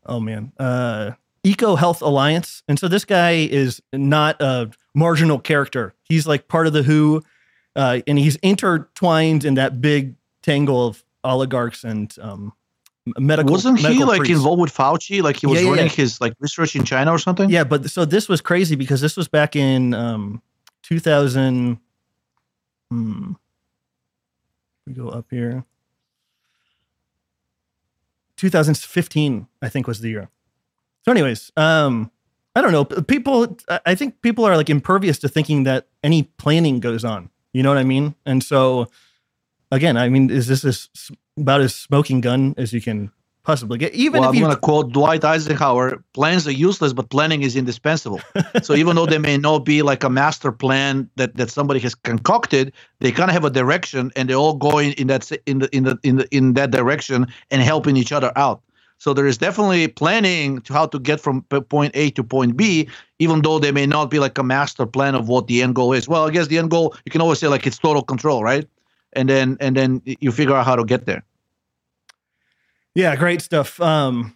oh 0.05 0.19
man, 0.19 0.51
uh, 0.59 1.11
Eco 1.43 1.75
Health 1.75 2.01
Alliance, 2.01 2.63
and 2.67 2.79
so 2.79 2.87
this 2.87 3.05
guy 3.05 3.31
is 3.31 3.81
not 3.91 4.41
a 4.41 4.71
marginal 4.95 5.39
character. 5.39 5.93
He's 6.03 6.25
like 6.25 6.47
part 6.47 6.67
of 6.67 6.73
the 6.73 6.83
WHO, 6.83 7.21
uh, 7.75 7.99
and 8.07 8.17
he's 8.17 8.35
intertwined 8.37 9.45
in 9.45 9.53
that 9.55 9.79
big 9.79 10.15
tangle 10.41 10.87
of 10.87 11.03
oligarchs 11.23 11.83
and 11.83 12.13
um, 12.19 12.53
medical. 13.05 13.51
Wasn't 13.51 13.81
medical 13.81 14.11
he 14.11 14.19
like 14.19 14.29
involved 14.29 14.61
with 14.61 14.73
Fauci? 14.73 15.21
Like 15.21 15.37
he 15.37 15.47
was 15.47 15.61
yeah, 15.61 15.69
running 15.69 15.85
yeah. 15.85 15.91
his 15.91 16.21
like 16.21 16.33
research 16.39 16.75
in 16.75 16.83
China 16.83 17.11
or 17.11 17.19
something? 17.19 17.49
Yeah, 17.49 17.63
but 17.63 17.89
so 17.89 18.05
this 18.05 18.29
was 18.29 18.41
crazy 18.41 18.75
because 18.75 19.01
this 19.01 19.17
was 19.17 19.27
back 19.27 19.55
in 19.55 19.93
um, 19.93 20.41
2000. 20.83 21.79
Hmm, 22.89 23.31
we 24.85 24.93
go 24.93 25.09
up 25.09 25.25
here. 25.29 25.65
2015, 28.37 29.47
I 29.61 29.69
think, 29.69 29.87
was 29.87 30.01
the 30.01 30.09
year. 30.09 30.29
So, 31.05 31.11
anyways, 31.11 31.51
um, 31.55 32.11
I 32.55 32.61
don't 32.61 32.71
know. 32.71 32.85
People, 32.85 33.57
I 33.85 33.95
think 33.95 34.21
people 34.21 34.45
are 34.45 34.57
like 34.57 34.69
impervious 34.69 35.17
to 35.19 35.29
thinking 35.29 35.63
that 35.63 35.87
any 36.03 36.23
planning 36.23 36.79
goes 36.79 37.05
on. 37.05 37.29
You 37.53 37.63
know 37.63 37.69
what 37.69 37.77
I 37.77 37.83
mean? 37.83 38.15
And 38.25 38.43
so, 38.43 38.87
again, 39.71 39.97
I 39.97 40.09
mean, 40.09 40.29
is 40.29 40.47
this 40.47 40.65
as, 40.65 40.89
about 41.37 41.61
as 41.61 41.75
smoking 41.75 42.21
gun 42.21 42.53
as 42.57 42.73
you 42.73 42.81
can 42.81 43.11
possibly 43.43 43.77
get. 43.77 43.93
Even 43.93 44.21
well, 44.21 44.29
if 44.29 44.35
I'm 44.35 44.41
going 44.41 44.53
to 44.53 44.59
quote 44.59 44.91
Dwight 44.91 45.23
Eisenhower: 45.23 46.03
"Plans 46.13 46.47
are 46.47 46.51
useless, 46.51 46.93
but 46.93 47.09
planning 47.09 47.43
is 47.43 47.55
indispensable." 47.55 48.21
so 48.63 48.73
even 48.73 48.95
though 48.95 49.05
they 49.05 49.17
may 49.17 49.37
not 49.37 49.59
be 49.59 49.81
like 49.81 50.03
a 50.03 50.09
master 50.09 50.51
plan 50.51 51.09
that 51.15 51.35
that 51.35 51.49
somebody 51.49 51.79
has 51.81 51.95
concocted, 51.95 52.73
they 52.99 53.11
kind 53.11 53.29
of 53.29 53.33
have 53.33 53.45
a 53.45 53.49
direction, 53.49 54.11
and 54.15 54.29
they're 54.29 54.37
all 54.37 54.55
going 54.55 54.93
in 54.93 55.07
that 55.07 55.29
in 55.45 55.59
the 55.59 55.75
in 55.75 55.83
the 55.83 55.99
in 56.03 56.17
the 56.17 56.27
in 56.35 56.53
that 56.53 56.71
direction 56.71 57.27
and 57.51 57.61
helping 57.61 57.97
each 57.97 58.11
other 58.11 58.31
out. 58.35 58.61
So 58.99 59.13
there 59.13 59.27
is 59.27 59.37
definitely 59.37 59.89
planning 59.89 60.61
to 60.61 60.71
how 60.71 60.85
to 60.85 60.97
get 60.97 61.19
from 61.19 61.41
point 61.41 61.91
A 61.93 62.11
to 62.11 62.23
point 62.23 62.55
B, 62.55 62.87
even 63.19 63.41
though 63.41 63.59
they 63.59 63.71
may 63.71 63.85
not 63.85 64.09
be 64.09 64.17
like 64.17 64.37
a 64.37 64.43
master 64.43 64.85
plan 64.85 65.13
of 65.13 65.27
what 65.27 65.47
the 65.47 65.61
end 65.61 65.75
goal 65.75 65.91
is. 65.91 66.07
Well, 66.07 66.25
I 66.25 66.31
guess 66.31 66.47
the 66.47 66.57
end 66.57 66.71
goal 66.71 66.95
you 67.05 67.11
can 67.11 67.19
always 67.19 67.39
say 67.39 67.49
like 67.49 67.67
it's 67.67 67.77
total 67.77 68.01
control, 68.01 68.43
right? 68.43 68.65
And 69.15 69.29
then 69.29 69.57
and 69.59 69.75
then 69.75 70.01
you 70.05 70.31
figure 70.31 70.55
out 70.55 70.65
how 70.65 70.75
to 70.75 70.83
get 70.83 71.05
there. 71.05 71.23
Yeah, 72.95 73.15
great 73.15 73.41
stuff. 73.41 73.79
Um, 73.81 74.35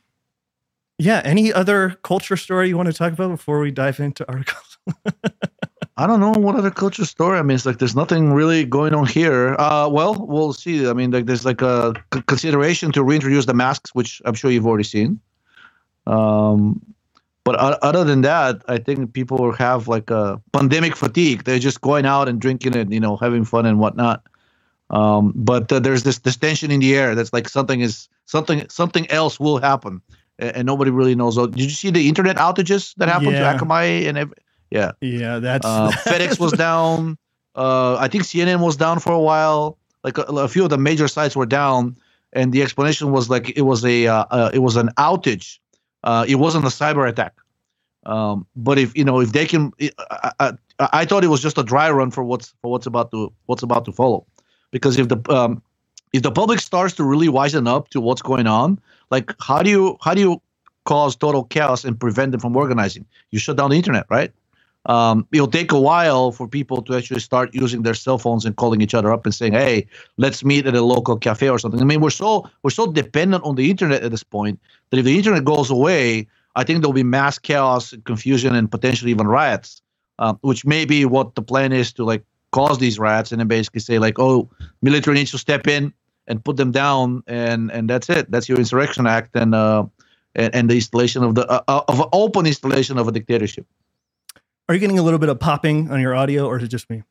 yeah, 0.98 1.22
any 1.24 1.54
other 1.54 1.98
culture 2.04 2.38
story 2.38 2.70
you 2.70 2.78
want 2.78 2.88
to 2.88 2.94
talk 2.94 3.14
about 3.14 3.30
before 3.30 3.60
we 3.60 3.70
dive 3.72 4.00
into 4.00 4.28
articles? 4.28 4.78
I 6.00 6.06
don't 6.06 6.20
know 6.20 6.32
what 6.32 6.56
other 6.56 6.70
culture 6.70 7.06
story. 7.06 7.40
I 7.40 7.42
mean, 7.42 7.56
it's 7.56 7.66
like 7.66 7.80
there's 7.80 7.96
nothing 7.96 8.32
really 8.34 8.66
going 8.66 8.94
on 8.94 9.08
here. 9.08 9.56
Uh, 9.58 9.90
well, 9.92 10.16
we'll 10.28 10.54
see. 10.54 10.88
I 10.88 10.94
mean, 10.94 11.12
like 11.12 11.26
there's 11.26 11.46
like 11.46 11.62
a 11.62 11.94
c- 12.14 12.22
consideration 12.28 12.92
to 12.92 13.04
reintroduce 13.04 13.48
the 13.48 13.56
masks, 13.56 13.96
which 13.96 14.22
I'm 14.26 14.36
sure 14.36 14.52
you've 14.52 14.68
already 14.68 14.84
seen. 14.84 15.20
Um, 16.06 16.82
but 17.44 17.56
other 17.56 18.04
than 18.04 18.22
that, 18.22 18.62
I 18.68 18.78
think 18.78 19.14
people 19.14 19.52
have 19.54 19.88
like 19.88 20.10
a 20.12 20.42
pandemic 20.52 20.96
fatigue. 20.96 21.46
They're 21.46 21.60
just 21.60 21.82
going 21.82 22.06
out 22.06 22.28
and 22.28 22.42
drinking 22.42 22.76
and 22.76 22.94
you 22.94 23.00
know 23.00 23.16
having 23.18 23.46
fun 23.46 23.66
and 23.66 23.80
whatnot. 23.80 24.22
Um, 24.89 25.34
but 25.36 25.72
uh, 25.72 25.79
there's 25.79 26.03
this 26.03 26.20
this 26.20 26.38
tension 26.38 26.72
in 26.72 26.79
the 26.79 26.96
air 26.96 27.13
that's 27.13 27.34
like 27.34 27.50
something 27.50 27.82
is 27.82 28.08
something 28.25 28.67
something 28.70 29.10
else 29.12 29.39
will 29.39 29.58
happen, 29.58 30.01
and, 30.39 30.56
and 30.56 30.65
nobody 30.65 30.91
really 30.91 31.15
knows. 31.15 31.36
Did 31.36 31.60
you 31.60 31.70
see 31.70 31.91
the 31.91 32.08
internet 32.08 32.38
outages 32.38 32.96
that 32.96 33.10
happened 33.10 33.34
yeah. 33.34 33.51
to 33.51 33.58
Akamai 33.58 34.08
and 34.08 34.17
every, 34.17 34.36
yeah 34.70 34.91
yeah 35.01 35.39
that's 35.39 35.65
uh, 35.65 35.91
FedEx 36.06 36.39
was 36.39 36.53
down. 36.53 37.17
Uh, 37.56 37.98
I 37.98 38.08
think 38.08 38.24
CNN 38.24 38.63
was 38.63 38.77
down 38.77 39.00
for 39.00 39.12
a 39.12 39.20
while. 39.20 39.77
Like 40.03 40.17
a, 40.20 40.22
a, 40.22 40.48
few 40.48 40.63
of 40.63 40.70
the 40.70 40.77
major 40.77 41.08
sites 41.08 41.36
were 41.36 41.46
down, 41.46 41.98
and 42.32 42.53
the 42.53 42.62
explanation 42.62 43.12
was 43.12 43.29
like 43.29 43.58
it 43.58 43.63
was 43.63 43.84
a 43.84 44.08
uh, 44.08 44.25
uh, 44.32 44.51
it 44.53 44.60
was 44.60 44.77
an 44.77 44.89
outage. 44.98 45.60
Uh, 46.03 46.24
it 46.29 46.36
wasn't 46.36 46.63
a 46.63 46.70
cyber 46.70 47.10
attack. 47.10 47.34
Um, 48.06 48.48
but 48.56 48.77
if 48.77 48.96
you 48.96 49.03
know 49.03 49.20
if 49.20 49.34
they 49.34 49.46
can, 49.46 49.74
I, 49.82 50.32
I, 50.39 50.53
I, 50.79 51.03
thought 51.03 51.25
it 51.25 51.27
was 51.27 51.41
just 51.41 51.58
a 51.58 51.63
dry 51.63 51.91
run 51.91 52.10
for 52.10 52.24
what's 52.24 52.53
for 52.62 52.72
what's 52.72 52.86
about 52.86 53.12
to 53.12 53.34
what's 53.48 53.63
about 53.63 53.84
to 53.84 53.91
follow 53.91 54.25
because 54.72 54.98
if 54.98 55.08
the 55.08 55.20
um, 55.30 55.62
if 56.14 56.24
the 56.24 56.32
public 56.32 56.60
starts 56.60 56.94
to 56.96 57.04
really 57.04 57.28
wisen 57.28 57.68
up 57.68 57.90
to 57.90 58.02
what's 58.02 58.22
going 58.22 58.48
on, 58.48 58.80
like 59.12 59.34
how 59.40 59.62
do 59.62 59.70
you 59.70 59.98
how 60.02 60.14
do 60.14 60.22
you 60.22 60.42
cause 60.86 61.16
total 61.16 61.44
chaos 61.44 61.84
and 61.84 62.00
prevent 62.00 62.32
them 62.32 62.40
from 62.40 62.56
organizing? 62.56 63.06
You 63.32 63.40
shut 63.40 63.58
down 63.58 63.72
the 63.72 63.76
internet, 63.78 64.06
right? 64.10 64.32
Um, 64.86 65.28
it'll 65.34 65.48
take 65.50 65.74
a 65.74 65.80
while 65.80 66.32
for 66.32 66.48
people 66.48 66.82
to 66.84 66.96
actually 66.96 67.20
start 67.20 67.54
using 67.54 67.82
their 67.82 67.94
cell 67.94 68.18
phones 68.18 68.46
and 68.46 68.56
calling 68.56 68.80
each 68.80 68.94
other 68.94 69.12
up 69.12 69.26
and 69.26 69.36
saying, 69.36 69.52
"Hey, 69.54 69.86
let's 70.18 70.46
meet 70.46 70.66
at 70.66 70.76
a 70.76 70.82
local 70.82 71.18
cafe 71.18 71.50
or 71.50 71.60
something." 71.60 71.82
I 71.82 71.84
mean, 71.84 72.00
we're 72.00 72.10
so 72.10 72.50
we're 72.64 72.70
so 72.70 72.90
dependent 72.92 73.44
on 73.44 73.56
the 73.56 73.70
internet 73.70 74.02
at 74.04 74.12
this 74.12 74.24
point 74.24 74.60
that 74.90 74.98
if 74.98 75.06
the 75.06 75.18
internet 75.18 75.44
goes 75.44 75.70
away, 75.70 76.28
I 76.56 76.64
think 76.64 76.82
there'll 76.82 76.94
be 76.94 77.04
mass 77.04 77.38
chaos, 77.38 77.92
and 77.92 78.04
confusion, 78.06 78.56
and 78.56 78.72
potentially 78.72 79.12
even 79.12 79.28
riots, 79.28 79.82
uh, 80.20 80.34
which 80.42 80.66
may 80.66 80.86
be 80.86 81.04
what 81.04 81.36
the 81.36 81.42
plan 81.42 81.74
is 81.74 81.92
to 81.94 82.06
like 82.06 82.24
cause 82.51 82.80
these 82.80 83.00
riots 83.00 83.32
and 83.32 83.39
then 83.39 83.48
basically 83.48 83.82
say 83.82 84.00
like, 84.00 84.20
oh, 84.20 84.50
military 84.82 85.16
needs 85.16 85.32
to 85.32 85.38
step 85.38 85.68
in 85.68 85.94
and 86.27 86.44
put 86.44 86.58
them 86.58 86.72
down, 86.72 87.24
and 87.27 87.72
and 87.72 87.89
that's 87.89 88.10
it. 88.10 88.30
That's 88.32 88.50
your 88.50 88.58
insurrection 88.58 89.08
act 89.08 89.36
and 89.36 89.56
uh, 89.56 89.86
and, 90.36 90.54
and 90.54 90.70
the 90.70 90.75
installation 90.75 91.24
of 91.24 91.36
the 91.36 91.48
uh, 91.48 91.63
uh 91.68 91.82
of 91.88 92.00
an 92.00 92.08
open 92.13 92.46
installation 92.46 92.98
of 92.98 93.08
a 93.08 93.12
dictatorship. 93.12 93.66
Are 94.70 94.75
you 94.75 94.82
getting 94.82 95.00
a 95.00 95.04
little 95.04 95.20
bit 95.20 95.30
of 95.30 95.39
popping 95.39 95.92
on 95.92 96.01
your 96.01 96.13
audio, 96.13 96.46
or 96.46 96.58
is 96.58 96.63
it 96.63 96.68
just 96.68 96.89
me? 96.89 97.04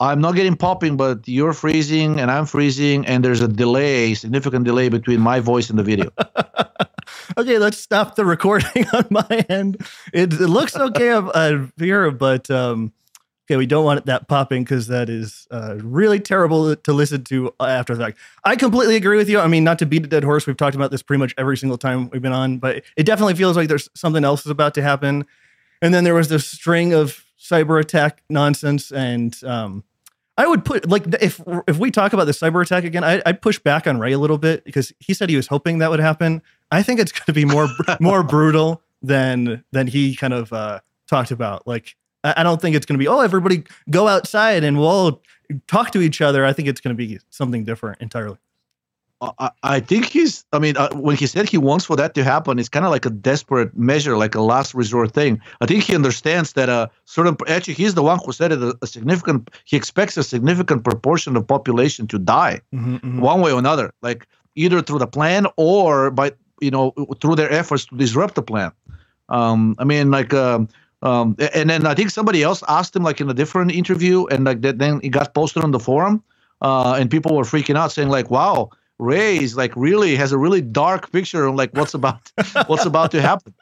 I'm 0.00 0.20
not 0.20 0.34
getting 0.34 0.56
popping, 0.56 0.96
but 0.96 1.28
you're 1.28 1.52
freezing 1.52 2.18
and 2.18 2.30
I'm 2.30 2.46
freezing, 2.46 3.06
and 3.06 3.22
there's 3.22 3.42
a 3.42 3.48
delay, 3.48 4.14
significant 4.14 4.64
delay 4.64 4.88
between 4.88 5.20
my 5.20 5.40
voice 5.40 5.68
and 5.68 5.78
the 5.78 5.82
video. 5.82 6.10
okay, 7.38 7.58
let's 7.58 7.78
stop 7.78 8.16
the 8.16 8.24
recording 8.24 8.86
on 8.94 9.06
my 9.10 9.44
end. 9.50 9.76
It, 10.14 10.32
it 10.32 10.48
looks 10.48 10.74
okay 10.74 11.10
uh, 11.10 11.66
here, 11.76 12.10
but 12.10 12.50
um, 12.50 12.94
okay, 13.50 13.56
we 13.56 13.66
don't 13.66 13.84
want 13.84 14.06
that 14.06 14.28
popping 14.28 14.62
because 14.62 14.86
that 14.86 15.10
is 15.10 15.48
uh, 15.50 15.76
really 15.82 16.20
terrible 16.20 16.76
to 16.76 16.92
listen 16.92 17.24
to 17.24 17.52
after 17.58 17.96
the 17.96 18.04
fact. 18.04 18.18
I 18.44 18.54
completely 18.54 18.94
agree 18.94 19.16
with 19.16 19.28
you. 19.28 19.40
I 19.40 19.48
mean, 19.48 19.64
not 19.64 19.80
to 19.80 19.86
beat 19.86 20.04
a 20.04 20.06
dead 20.06 20.22
horse, 20.22 20.46
we've 20.46 20.56
talked 20.56 20.76
about 20.76 20.92
this 20.92 21.02
pretty 21.02 21.18
much 21.18 21.34
every 21.36 21.56
single 21.56 21.76
time 21.76 22.10
we've 22.10 22.22
been 22.22 22.32
on, 22.32 22.58
but 22.58 22.84
it 22.96 23.04
definitely 23.04 23.34
feels 23.34 23.56
like 23.56 23.68
there's 23.68 23.88
something 23.94 24.24
else 24.24 24.46
is 24.46 24.52
about 24.52 24.74
to 24.74 24.82
happen. 24.82 25.26
And 25.82 25.92
then 25.92 26.04
there 26.04 26.14
was 26.14 26.28
this 26.28 26.46
string 26.46 26.92
of 26.92 27.24
cyber 27.40 27.80
attack 27.80 28.22
nonsense 28.28 28.92
and 28.92 29.36
um, 29.42 29.82
I 30.38 30.46
would 30.46 30.64
put 30.64 30.88
like 30.88 31.04
if 31.20 31.40
if 31.66 31.78
we 31.78 31.90
talk 31.90 32.14
about 32.14 32.24
the 32.24 32.32
cyber 32.32 32.62
attack 32.62 32.84
again, 32.84 33.04
I, 33.04 33.20
would 33.26 33.42
push 33.42 33.58
back 33.58 33.86
on 33.86 33.98
Ray 33.98 34.12
a 34.12 34.18
little 34.18 34.38
bit 34.38 34.64
because 34.64 34.90
he 34.98 35.12
said 35.12 35.28
he 35.28 35.36
was 35.36 35.48
hoping 35.48 35.78
that 35.78 35.90
would 35.90 36.00
happen. 36.00 36.40
I 36.70 36.82
think 36.82 36.98
it's 36.98 37.12
going 37.12 37.26
to 37.26 37.32
be 37.34 37.44
more 37.44 37.68
more 38.00 38.22
brutal 38.34 38.80
than 39.02 39.64
than 39.72 39.86
he 39.86 40.16
kind 40.16 40.32
of 40.32 40.50
uh, 40.52 40.80
talked 41.08 41.30
about. 41.30 41.66
Like 41.66 41.94
I, 42.22 42.42
don't 42.42 42.60
think 42.60 42.76
it's 42.76 42.86
going 42.86 42.98
to 42.98 43.02
be 43.02 43.08
oh 43.08 43.20
everybody 43.20 43.64
go 43.90 44.08
outside 44.08 44.64
and 44.64 44.78
we'll 44.78 45.22
talk 45.66 45.90
to 45.92 46.00
each 46.00 46.20
other. 46.20 46.44
I 46.44 46.52
think 46.52 46.68
it's 46.68 46.80
going 46.80 46.96
to 46.96 46.98
be 46.98 47.18
something 47.30 47.64
different 47.64 48.00
entirely. 48.00 48.38
I, 49.20 49.50
I 49.62 49.80
think 49.80 50.06
he's. 50.06 50.44
I 50.52 50.58
mean, 50.58 50.78
uh, 50.78 50.90
when 50.94 51.14
he 51.14 51.26
said 51.26 51.48
he 51.48 51.58
wants 51.58 51.84
for 51.84 51.94
that 51.96 52.14
to 52.14 52.24
happen, 52.24 52.58
it's 52.58 52.70
kind 52.70 52.86
of 52.86 52.90
like 52.90 53.04
a 53.04 53.10
desperate 53.10 53.76
measure, 53.76 54.16
like 54.16 54.34
a 54.34 54.40
last 54.40 54.72
resort 54.72 55.12
thing. 55.12 55.40
I 55.60 55.66
think 55.66 55.84
he 55.84 55.94
understands 55.94 56.54
that 56.54 56.70
a 56.70 56.90
certain. 57.04 57.36
Actually, 57.46 57.74
he's 57.74 57.94
the 57.94 58.02
one 58.02 58.18
who 58.24 58.32
said 58.32 58.52
it. 58.52 58.62
A, 58.62 58.74
a 58.80 58.86
significant. 58.86 59.50
He 59.66 59.76
expects 59.76 60.16
a 60.16 60.22
significant 60.22 60.84
proportion 60.84 61.36
of 61.36 61.46
population 61.46 62.06
to 62.08 62.18
die, 62.18 62.62
mm-hmm, 62.74 62.96
mm-hmm. 62.96 63.20
one 63.20 63.42
way 63.42 63.52
or 63.52 63.58
another, 63.58 63.92
like 64.00 64.26
either 64.54 64.80
through 64.80 65.00
the 65.00 65.06
plan 65.06 65.46
or 65.56 66.10
by 66.10 66.32
you 66.62 66.70
know 66.70 66.92
through 67.20 67.36
their 67.36 67.52
efforts 67.52 67.84
to 67.86 67.96
disrupt 67.96 68.36
the 68.36 68.42
plan. 68.42 68.72
Um, 69.28 69.76
I 69.78 69.84
mean, 69.84 70.10
like. 70.10 70.32
Um, 70.32 70.68
um, 71.02 71.36
and 71.54 71.70
then 71.70 71.86
I 71.86 71.94
think 71.94 72.10
somebody 72.10 72.42
else 72.42 72.62
asked 72.68 72.94
him 72.94 73.02
like 73.02 73.20
in 73.20 73.30
a 73.30 73.34
different 73.34 73.72
interview, 73.72 74.26
and 74.26 74.44
like 74.44 74.60
that, 74.62 74.78
then 74.78 75.00
it 75.02 75.10
got 75.10 75.34
posted 75.34 75.64
on 75.64 75.70
the 75.70 75.80
forum, 75.80 76.22
uh, 76.60 76.96
and 76.98 77.10
people 77.10 77.36
were 77.36 77.44
freaking 77.44 77.76
out, 77.76 77.92
saying 77.92 78.08
like, 78.08 78.30
"Wow, 78.30 78.70
Ray 79.00 79.38
is 79.38 79.56
like 79.56 79.74
really 79.76 80.14
has 80.16 80.30
a 80.30 80.38
really 80.38 80.60
dark 80.60 81.10
picture 81.10 81.48
on 81.48 81.56
like 81.56 81.74
what's 81.74 81.94
about 81.94 82.30
what's 82.66 82.84
about 82.84 83.10
to 83.12 83.22
happen. 83.22 83.54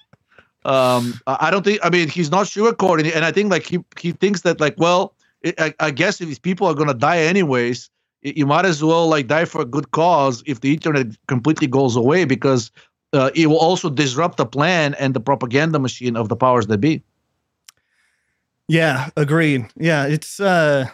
Um, 0.64 1.18
I 1.26 1.50
don't 1.50 1.64
think. 1.64 1.80
I 1.82 1.90
mean, 1.90 2.08
he's 2.08 2.30
not 2.30 2.46
sugarcoating, 2.46 3.14
and 3.14 3.24
I 3.24 3.32
think 3.32 3.50
like 3.50 3.64
he 3.64 3.78
he 3.98 4.12
thinks 4.12 4.42
that 4.42 4.60
like, 4.60 4.74
well, 4.76 5.14
it, 5.42 5.58
I, 5.60 5.72
I, 5.78 5.90
guess 5.92 6.20
if 6.20 6.26
these 6.26 6.38
people 6.40 6.66
are 6.66 6.74
gonna 6.74 6.92
die 6.92 7.18
anyways, 7.18 7.88
it, 8.22 8.36
you 8.36 8.46
might 8.46 8.64
as 8.64 8.82
well 8.82 9.06
like 9.06 9.28
die 9.28 9.44
for 9.44 9.62
a 9.62 9.64
good 9.64 9.92
cause 9.92 10.42
if 10.44 10.60
the 10.60 10.74
internet 10.74 11.06
completely 11.28 11.68
goes 11.68 11.94
away 11.94 12.24
because 12.24 12.72
uh, 13.12 13.30
it 13.34 13.46
will 13.46 13.58
also 13.58 13.88
disrupt 13.88 14.36
the 14.36 14.46
plan 14.46 14.94
and 14.94 15.14
the 15.14 15.20
propaganda 15.20 15.78
machine 15.78 16.16
of 16.16 16.28
the 16.28 16.36
powers 16.36 16.66
that 16.66 16.78
be. 16.78 17.02
Yeah, 18.68 19.10
agreed. 19.16 19.66
Yeah, 19.76 20.06
it's 20.06 20.38
uh 20.40 20.88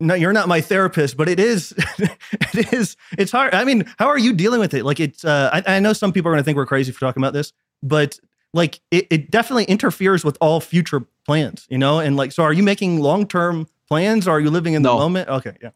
no, 0.00 0.14
you're 0.14 0.32
not 0.32 0.48
my 0.48 0.62
therapist, 0.62 1.16
but 1.16 1.28
it 1.28 1.38
is, 1.38 1.74
it 1.98 2.72
is, 2.72 2.96
it's 3.18 3.30
hard. 3.30 3.54
I 3.54 3.64
mean, 3.64 3.84
how 3.98 4.06
are 4.08 4.18
you 4.18 4.32
dealing 4.32 4.58
with 4.58 4.72
it? 4.72 4.84
Like, 4.84 4.98
it's, 4.98 5.24
uh, 5.26 5.50
I, 5.52 5.76
I 5.76 5.78
know 5.78 5.92
some 5.92 6.10
people 6.10 6.30
are 6.30 6.32
going 6.32 6.40
to 6.40 6.44
think 6.44 6.56
we're 6.56 6.64
crazy 6.66 6.90
for 6.90 7.00
talking 7.00 7.22
about 7.22 7.34
this, 7.34 7.52
but 7.82 8.18
like, 8.54 8.80
it, 8.90 9.06
it 9.10 9.30
definitely 9.30 9.64
interferes 9.64 10.24
with 10.24 10.38
all 10.40 10.60
future 10.60 11.04
plans, 11.26 11.66
you 11.68 11.76
know? 11.76 12.00
And 12.00 12.16
like, 12.16 12.32
so 12.32 12.42
are 12.42 12.52
you 12.52 12.62
making 12.62 13.00
long 13.00 13.28
term 13.28 13.68
plans 13.88 14.26
or 14.26 14.32
are 14.32 14.40
you 14.40 14.50
living 14.50 14.72
in 14.72 14.82
the 14.82 14.88
no. 14.88 14.98
moment? 14.98 15.28
Okay. 15.28 15.56
Yeah. 15.62 15.70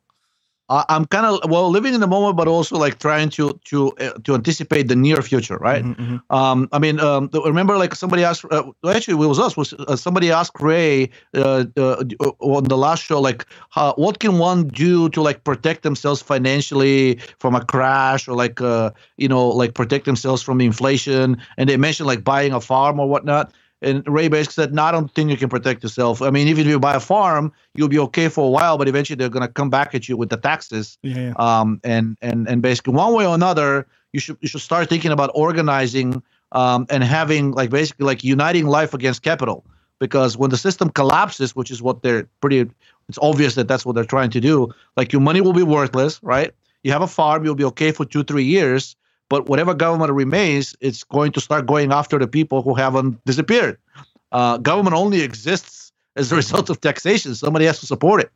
I'm 0.71 1.05
kind 1.05 1.27
of 1.27 1.51
well 1.51 1.69
living 1.69 1.93
in 1.93 2.01
the 2.01 2.07
moment, 2.07 2.37
but 2.37 2.49
also 2.49 2.79
like 2.79 2.99
trying 2.99 3.29
to 3.31 3.61
to 3.67 3.93
uh, 3.99 4.13
to 4.25 4.35
anticipate 4.35 4.89
the 4.89 4.97
near 4.97 5.21
future, 5.21 5.59
right? 5.59 5.85
Mm-hmm, 5.85 6.03
mm-hmm. 6.03 6.35
Um, 6.35 6.69
I 6.73 6.79
mean, 6.79 6.99
um, 7.01 7.29
remember 7.33 7.77
like 7.77 7.95
somebody 7.95 8.25
asked, 8.25 8.47
uh, 8.51 8.71
actually 8.89 9.23
it 9.23 9.29
was 9.29 9.39
us, 9.39 9.57
was 9.59 9.75
uh, 9.75 9.95
somebody 9.97 10.31
asked 10.31 10.59
Ray 10.61 11.11
uh, 11.35 11.67
uh, 11.77 12.05
on 12.39 12.65
the 12.65 12.79
last 12.79 13.05
show, 13.05 13.21
like, 13.21 13.45
how, 13.69 13.93
what 13.97 14.21
can 14.21 14.39
one 14.39 14.69
do 14.69 15.11
to 15.11 15.21
like 15.21 15.45
protect 15.45 15.83
themselves 15.83 16.23
financially 16.23 17.19
from 17.39 17.55
a 17.55 17.65
crash 17.65 18.27
or 18.27 18.35
like 18.35 18.61
uh, 18.63 18.91
you 19.19 19.29
know 19.29 19.49
like 19.49 19.75
protect 19.75 20.07
themselves 20.07 20.43
from 20.43 20.63
inflation? 20.63 21.37
And 21.59 21.69
they 21.69 21.77
mentioned 21.77 22.07
like 22.07 22.25
buying 22.25 22.53
a 22.55 22.61
farm 22.61 22.99
or 22.99 23.07
whatnot. 23.07 23.53
And 23.85 24.07
Ray 24.09 24.29
basically 24.29 24.65
said, 24.65 24.75
"No, 24.75 24.83
I 24.83 24.93
don't 24.93 25.13
think 25.15 25.31
you 25.31 25.37
can 25.37 25.49
protect 25.49 25.83
yourself. 25.83 26.23
I 26.23 26.31
mean, 26.31 26.49
even 26.49 26.63
if 26.67 26.71
you 26.71 26.81
buy 26.81 26.95
a 26.95 27.01
farm, 27.01 27.53
you'll 27.75 27.89
be 27.89 27.99
okay 27.99 28.29
for 28.29 28.47
a 28.47 28.51
while, 28.51 28.79
but 28.79 28.89
eventually 28.89 29.17
they're 29.17 29.29
going 29.29 29.47
to 29.47 29.53
come 29.53 29.71
back 29.71 29.95
at 29.95 30.09
you 30.09 30.17
with 30.17 30.31
the 30.31 30.37
taxes. 30.37 30.99
Yeah. 31.03 31.35
Um, 31.37 31.81
and 31.85 32.17
and 32.23 32.49
and 32.49 32.63
basically, 32.63 32.95
one 32.95 33.13
way 33.13 33.27
or 33.27 33.35
another, 33.35 33.87
you 34.13 34.21
should 34.21 34.39
you 34.41 34.49
should 34.49 34.63
start 34.63 34.89
thinking 34.89 35.13
about 35.13 35.31
organizing 35.35 36.23
um, 36.53 36.87
and 36.89 37.05
having 37.05 37.53
like 37.53 37.71
basically 37.71 38.07
like 38.07 38.25
uniting 38.25 38.67
life 38.67 38.95
against 38.95 39.23
capital. 39.23 39.65
Because 40.01 40.37
when 40.37 40.51
the 40.51 40.57
system 40.57 40.91
collapses, 40.91 41.55
which 41.55 41.71
is 41.71 41.81
what 41.81 42.03
they're 42.03 42.29
pretty, 42.41 42.69
it's 43.09 43.19
obvious 43.23 43.55
that 43.55 43.69
that's 43.69 43.87
what 43.87 43.95
they're 43.95 44.05
trying 44.05 44.31
to 44.31 44.41
do. 44.41 44.75
Like 44.97 45.13
your 45.13 45.23
money 45.23 45.41
will 45.41 45.53
be 45.53 45.63
worthless, 45.63 46.23
right? 46.23 46.53
You 46.83 46.93
have 46.93 47.03
a 47.03 47.07
farm, 47.07 47.45
you'll 47.45 47.55
be 47.55 47.65
okay 47.65 47.93
for 47.93 48.05
two, 48.05 48.25
three 48.25 48.45
years, 48.45 48.97
but 49.35 49.49
whatever 49.49 49.75
government 49.75 50.13
remains, 50.13 50.77
it's 50.81 51.03
going 51.03 51.33
to 51.33 51.41
start 51.41 51.67
going 51.67 51.91
after 51.91 52.21
the 52.21 52.29
people 52.29 52.63
who 52.63 52.73
haven't 52.73 53.13
disappeared. 53.25 53.77
Uh, 54.31 54.59
government 54.59 54.95
only 54.95 55.23
exists 55.23 55.91
as 56.15 56.31
a 56.31 56.37
result 56.43 56.71
of 56.71 56.81
taxation. 56.81 57.35
Somebody 57.35 57.65
has 57.65 57.81
to 57.81 57.87
support 57.87 58.21
it. 58.21 58.31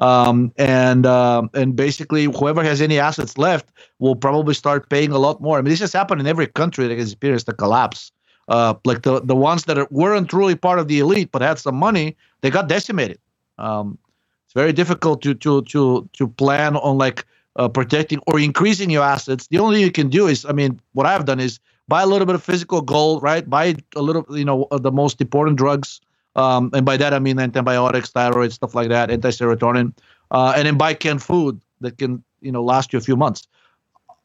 Um, 0.00 0.52
and 0.56 1.06
uh, 1.06 1.42
and 1.54 1.76
basically, 1.76 2.24
whoever 2.24 2.64
has 2.64 2.80
any 2.80 2.98
assets 2.98 3.38
left 3.38 3.70
will 4.00 4.16
probably 4.16 4.54
start 4.54 4.90
paying 4.90 5.12
a 5.12 5.18
lot 5.18 5.40
more. 5.40 5.56
I 5.56 5.62
mean, 5.62 5.70
this 5.70 5.78
has 5.86 5.92
happened 5.92 6.20
in 6.20 6.26
every 6.26 6.48
country 6.48 6.88
that 6.88 6.98
has 6.98 7.12
experienced 7.12 7.48
a 7.48 7.52
collapse. 7.52 8.10
Uh, 8.48 8.74
like 8.84 9.02
the 9.02 9.20
the 9.20 9.36
ones 9.36 9.66
that 9.66 9.76
weren't 9.92 10.28
truly 10.30 10.56
part 10.56 10.80
of 10.80 10.88
the 10.88 10.98
elite 10.98 11.30
but 11.30 11.42
had 11.42 11.60
some 11.60 11.76
money, 11.76 12.16
they 12.40 12.50
got 12.50 12.66
decimated. 12.66 13.20
Um, 13.58 13.98
it's 14.46 14.54
very 14.54 14.72
difficult 14.72 15.22
to 15.22 15.34
to 15.34 15.62
to 15.74 16.08
to 16.14 16.26
plan 16.26 16.74
on 16.76 16.98
like 16.98 17.24
uh, 17.56 17.68
protecting 17.68 18.20
or 18.26 18.38
increasing 18.38 18.90
your 18.90 19.02
assets, 19.02 19.46
the 19.48 19.58
only 19.58 19.76
thing 19.76 19.84
you 19.84 19.92
can 19.92 20.08
do 20.08 20.26
is, 20.26 20.44
I 20.44 20.52
mean, 20.52 20.80
what 20.92 21.06
I've 21.06 21.24
done 21.24 21.40
is 21.40 21.58
buy 21.88 22.02
a 22.02 22.06
little 22.06 22.26
bit 22.26 22.34
of 22.34 22.42
physical 22.42 22.80
gold, 22.80 23.22
right? 23.22 23.48
Buy 23.48 23.74
a 23.96 24.02
little, 24.02 24.24
you 24.30 24.44
know, 24.44 24.68
the 24.70 24.92
most 24.92 25.20
important 25.20 25.58
drugs. 25.58 26.00
Um, 26.36 26.70
and 26.72 26.86
by 26.86 26.96
that, 26.96 27.12
I 27.12 27.18
mean 27.18 27.38
antibiotics, 27.40 28.10
thyroid, 28.10 28.52
stuff 28.52 28.74
like 28.74 28.88
that, 28.88 29.10
anti-serotonin, 29.10 29.92
uh, 30.30 30.54
and 30.56 30.66
then 30.66 30.78
buy 30.78 30.94
canned 30.94 31.22
food 31.22 31.60
that 31.80 31.98
can, 31.98 32.22
you 32.40 32.52
know, 32.52 32.62
last 32.62 32.92
you 32.92 32.98
a 32.98 33.02
few 33.02 33.16
months. 33.16 33.48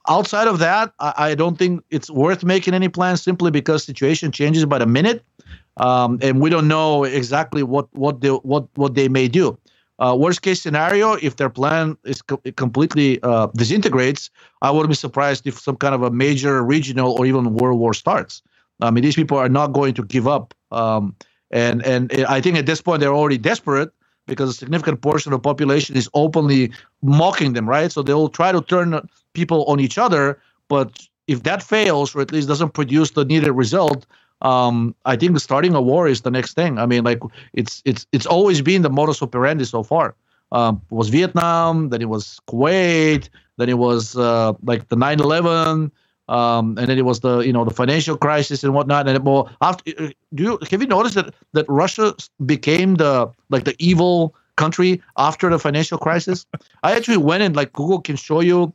Outside 0.08 0.48
of 0.48 0.60
that, 0.60 0.94
I, 1.00 1.14
I 1.18 1.36
don't 1.36 1.58
think 1.58 1.84
it's 1.90 2.12
worth 2.12 2.44
making 2.44 2.76
any 2.76 2.90
plans 2.90 3.24
simply 3.24 3.50
because 3.50 3.84
situation 3.84 4.32
changes 4.32 4.64
by 4.66 4.78
the 4.78 4.86
minute, 4.86 5.26
um, 5.78 6.20
and 6.22 6.40
we 6.40 6.52
don't 6.52 6.68
know 6.68 7.06
exactly 7.06 7.64
what 7.64 7.88
what 7.94 8.22
they 8.22 8.30
what 8.30 8.68
what 8.76 8.94
they 8.94 9.10
may 9.10 9.28
do. 9.28 9.58
Uh, 10.00 10.16
worst 10.20 10.42
case 10.42 10.62
scenario, 10.62 11.14
if 11.14 11.38
their 11.38 11.50
plan 11.50 11.98
is 12.06 12.22
co- 12.22 12.42
completely 12.58 13.22
uh, 13.24 13.48
disintegrates, 13.56 14.30
I 14.62 14.72
wouldn't 14.72 14.90
be 14.90 14.96
surprised 14.96 15.48
if 15.48 15.60
some 15.60 15.78
kind 15.78 15.96
of 15.96 16.04
a 16.04 16.12
major 16.12 16.64
regional 16.64 17.14
or 17.14 17.26
even 17.26 17.54
world 17.56 17.80
war 17.80 17.94
starts. 17.94 18.42
I 18.82 18.92
mean, 18.92 19.04
these 19.04 19.16
people 19.16 19.38
are 19.38 19.50
not 19.50 19.74
going 19.74 19.94
to 19.96 20.04
give 20.04 20.28
up, 20.28 20.54
um, 20.72 21.16
and 21.52 21.82
and 21.86 22.12
I 22.28 22.42
think 22.42 22.58
at 22.58 22.66
this 22.66 22.82
point 22.82 23.00
they're 23.00 23.14
already 23.14 23.38
desperate 23.38 23.92
because 24.28 24.50
a 24.50 24.54
significant 24.54 25.02
portion 25.02 25.34
of 25.34 25.40
the 25.40 25.44
population 25.44 25.96
is 25.96 26.10
openly 26.14 26.74
mocking 27.02 27.54
them, 27.54 27.70
right? 27.70 27.92
So 27.92 28.04
they'll 28.04 28.30
try 28.30 28.52
to 28.52 28.62
turn 28.62 29.00
people 29.34 29.66
on 29.66 29.80
each 29.80 29.98
other, 29.98 30.40
but 30.68 31.08
if 31.28 31.44
that 31.44 31.64
fails 31.64 32.16
or 32.16 32.22
at 32.22 32.32
least 32.32 32.48
doesn't 32.50 32.74
produce 32.74 33.12
the 33.12 33.26
needed 33.26 33.52
result, 33.54 34.06
um, 34.42 34.96
I 35.06 35.16
think 35.16 35.40
starting 35.40 35.74
a 35.74 35.82
war 35.82 36.08
is 36.08 36.22
the 36.22 36.32
next 36.32 36.54
thing. 36.54 36.78
I 36.78 36.86
mean, 36.86 37.04
like 37.04 37.20
it's 37.54 37.82
it's 37.86 38.06
it's 38.12 38.26
always 38.26 38.62
been 38.62 38.82
the 38.82 38.90
modus 38.90 39.22
operandi 39.22 39.66
so 39.66 39.84
far. 39.84 40.16
Um, 40.52 40.82
it 40.92 40.96
was 40.96 41.10
Vietnam, 41.10 41.90
then 41.90 42.02
it 42.02 42.10
was 42.10 42.40
Kuwait, 42.48 43.30
then 43.58 43.70
it 43.70 43.78
was 43.78 44.16
uh, 44.16 44.54
like 44.64 44.90
the 44.90 44.96
9/11, 44.96 45.92
um, 46.28 46.78
and 46.78 46.88
then 46.88 46.98
it 46.98 47.06
was 47.06 47.22
the 47.22 47.40
you 47.40 47.54
know 47.54 47.66
the 47.66 47.74
financial 47.74 48.18
crisis 48.18 48.64
and 48.64 48.74
whatnot. 48.74 49.08
And 49.08 49.26
well, 49.26 49.50
after 49.62 49.92
uh, 49.98 50.10
do 50.34 50.44
you 50.44 50.60
have 50.70 50.82
you 50.82 50.88
noticed 50.88 51.16
that 51.16 51.34
that 51.54 51.66
Russia 51.68 52.14
became 52.46 52.96
the 52.96 53.30
like 53.50 53.64
the 53.64 53.76
evil 53.80 54.36
country 54.58 55.02
after 55.18 55.50
the 55.50 55.60
financial 55.60 55.98
crisis? 55.98 56.46
I 56.84 56.96
actually 56.96 57.18
went 57.18 57.44
and 57.44 57.56
like 57.56 57.74
Google 57.74 58.02
can 58.02 58.16
show 58.16 58.42
you, 58.42 58.74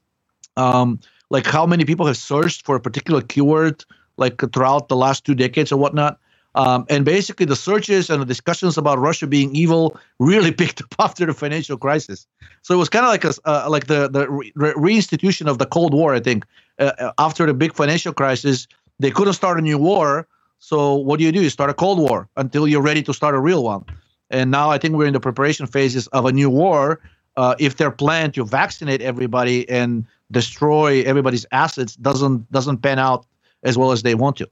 um, 0.56 1.00
like 1.30 1.46
how 1.46 1.66
many 1.66 1.84
people 1.84 2.06
have 2.06 2.16
searched 2.16 2.64
for 2.64 2.76
a 2.76 2.80
particular 2.80 3.20
keyword 3.20 3.84
like 4.20 4.40
throughout 4.52 4.88
the 4.88 4.96
last 4.96 5.24
two 5.24 5.34
decades 5.34 5.72
or 5.72 5.78
whatnot. 5.78 6.18
Um, 6.54 6.84
and 6.88 7.04
basically, 7.04 7.46
the 7.46 7.56
searches 7.56 8.10
and 8.10 8.20
the 8.20 8.26
discussions 8.26 8.76
about 8.76 8.98
Russia 8.98 9.26
being 9.26 9.54
evil 9.54 9.98
really 10.18 10.52
picked 10.62 10.82
up 10.82 10.94
after 10.98 11.26
the 11.26 11.34
financial 11.34 11.76
crisis. 11.76 12.26
So 12.62 12.74
it 12.74 12.78
was 12.78 12.88
kind 12.88 13.04
of 13.04 13.10
like 13.10 13.24
a 13.24 13.32
uh, 13.44 13.66
like 13.68 13.86
the 13.86 14.08
the 14.08 14.28
re- 14.28 14.72
reinstitution 14.74 15.48
of 15.48 15.58
the 15.58 15.66
Cold 15.66 15.94
War. 15.94 16.14
I 16.14 16.20
think 16.20 16.44
uh, 16.78 16.92
uh, 16.98 17.12
after 17.18 17.46
the 17.46 17.54
big 17.54 17.74
financial 17.74 18.12
crisis, 18.12 18.66
they 18.98 19.10
couldn't 19.10 19.34
start 19.34 19.58
a 19.58 19.62
new 19.62 19.78
war. 19.78 20.26
So 20.58 20.94
what 20.94 21.18
do 21.18 21.24
you 21.24 21.32
do? 21.32 21.42
You 21.42 21.50
start 21.50 21.70
a 21.70 21.74
Cold 21.74 21.98
War 21.98 22.28
until 22.36 22.68
you're 22.68 22.82
ready 22.82 23.02
to 23.04 23.14
start 23.14 23.34
a 23.34 23.40
real 23.40 23.64
one. 23.64 23.84
And 24.30 24.50
now 24.50 24.70
I 24.70 24.78
think 24.78 24.94
we're 24.94 25.06
in 25.06 25.12
the 25.12 25.20
preparation 25.20 25.66
phases 25.66 26.06
of 26.08 26.26
a 26.26 26.32
new 26.32 26.50
war. 26.50 27.00
Uh, 27.36 27.54
if 27.58 27.76
their 27.76 27.90
plan 27.90 28.32
to 28.32 28.44
vaccinate 28.44 29.00
everybody 29.00 29.68
and 29.68 30.04
destroy 30.30 31.02
everybody's 31.02 31.46
assets 31.52 31.96
doesn't 31.96 32.50
doesn't 32.52 32.78
pan 32.78 32.98
out 32.98 33.26
as 33.62 33.76
well 33.76 33.92
as 33.92 34.02
they 34.02 34.14
want 34.14 34.36
to. 34.36 34.48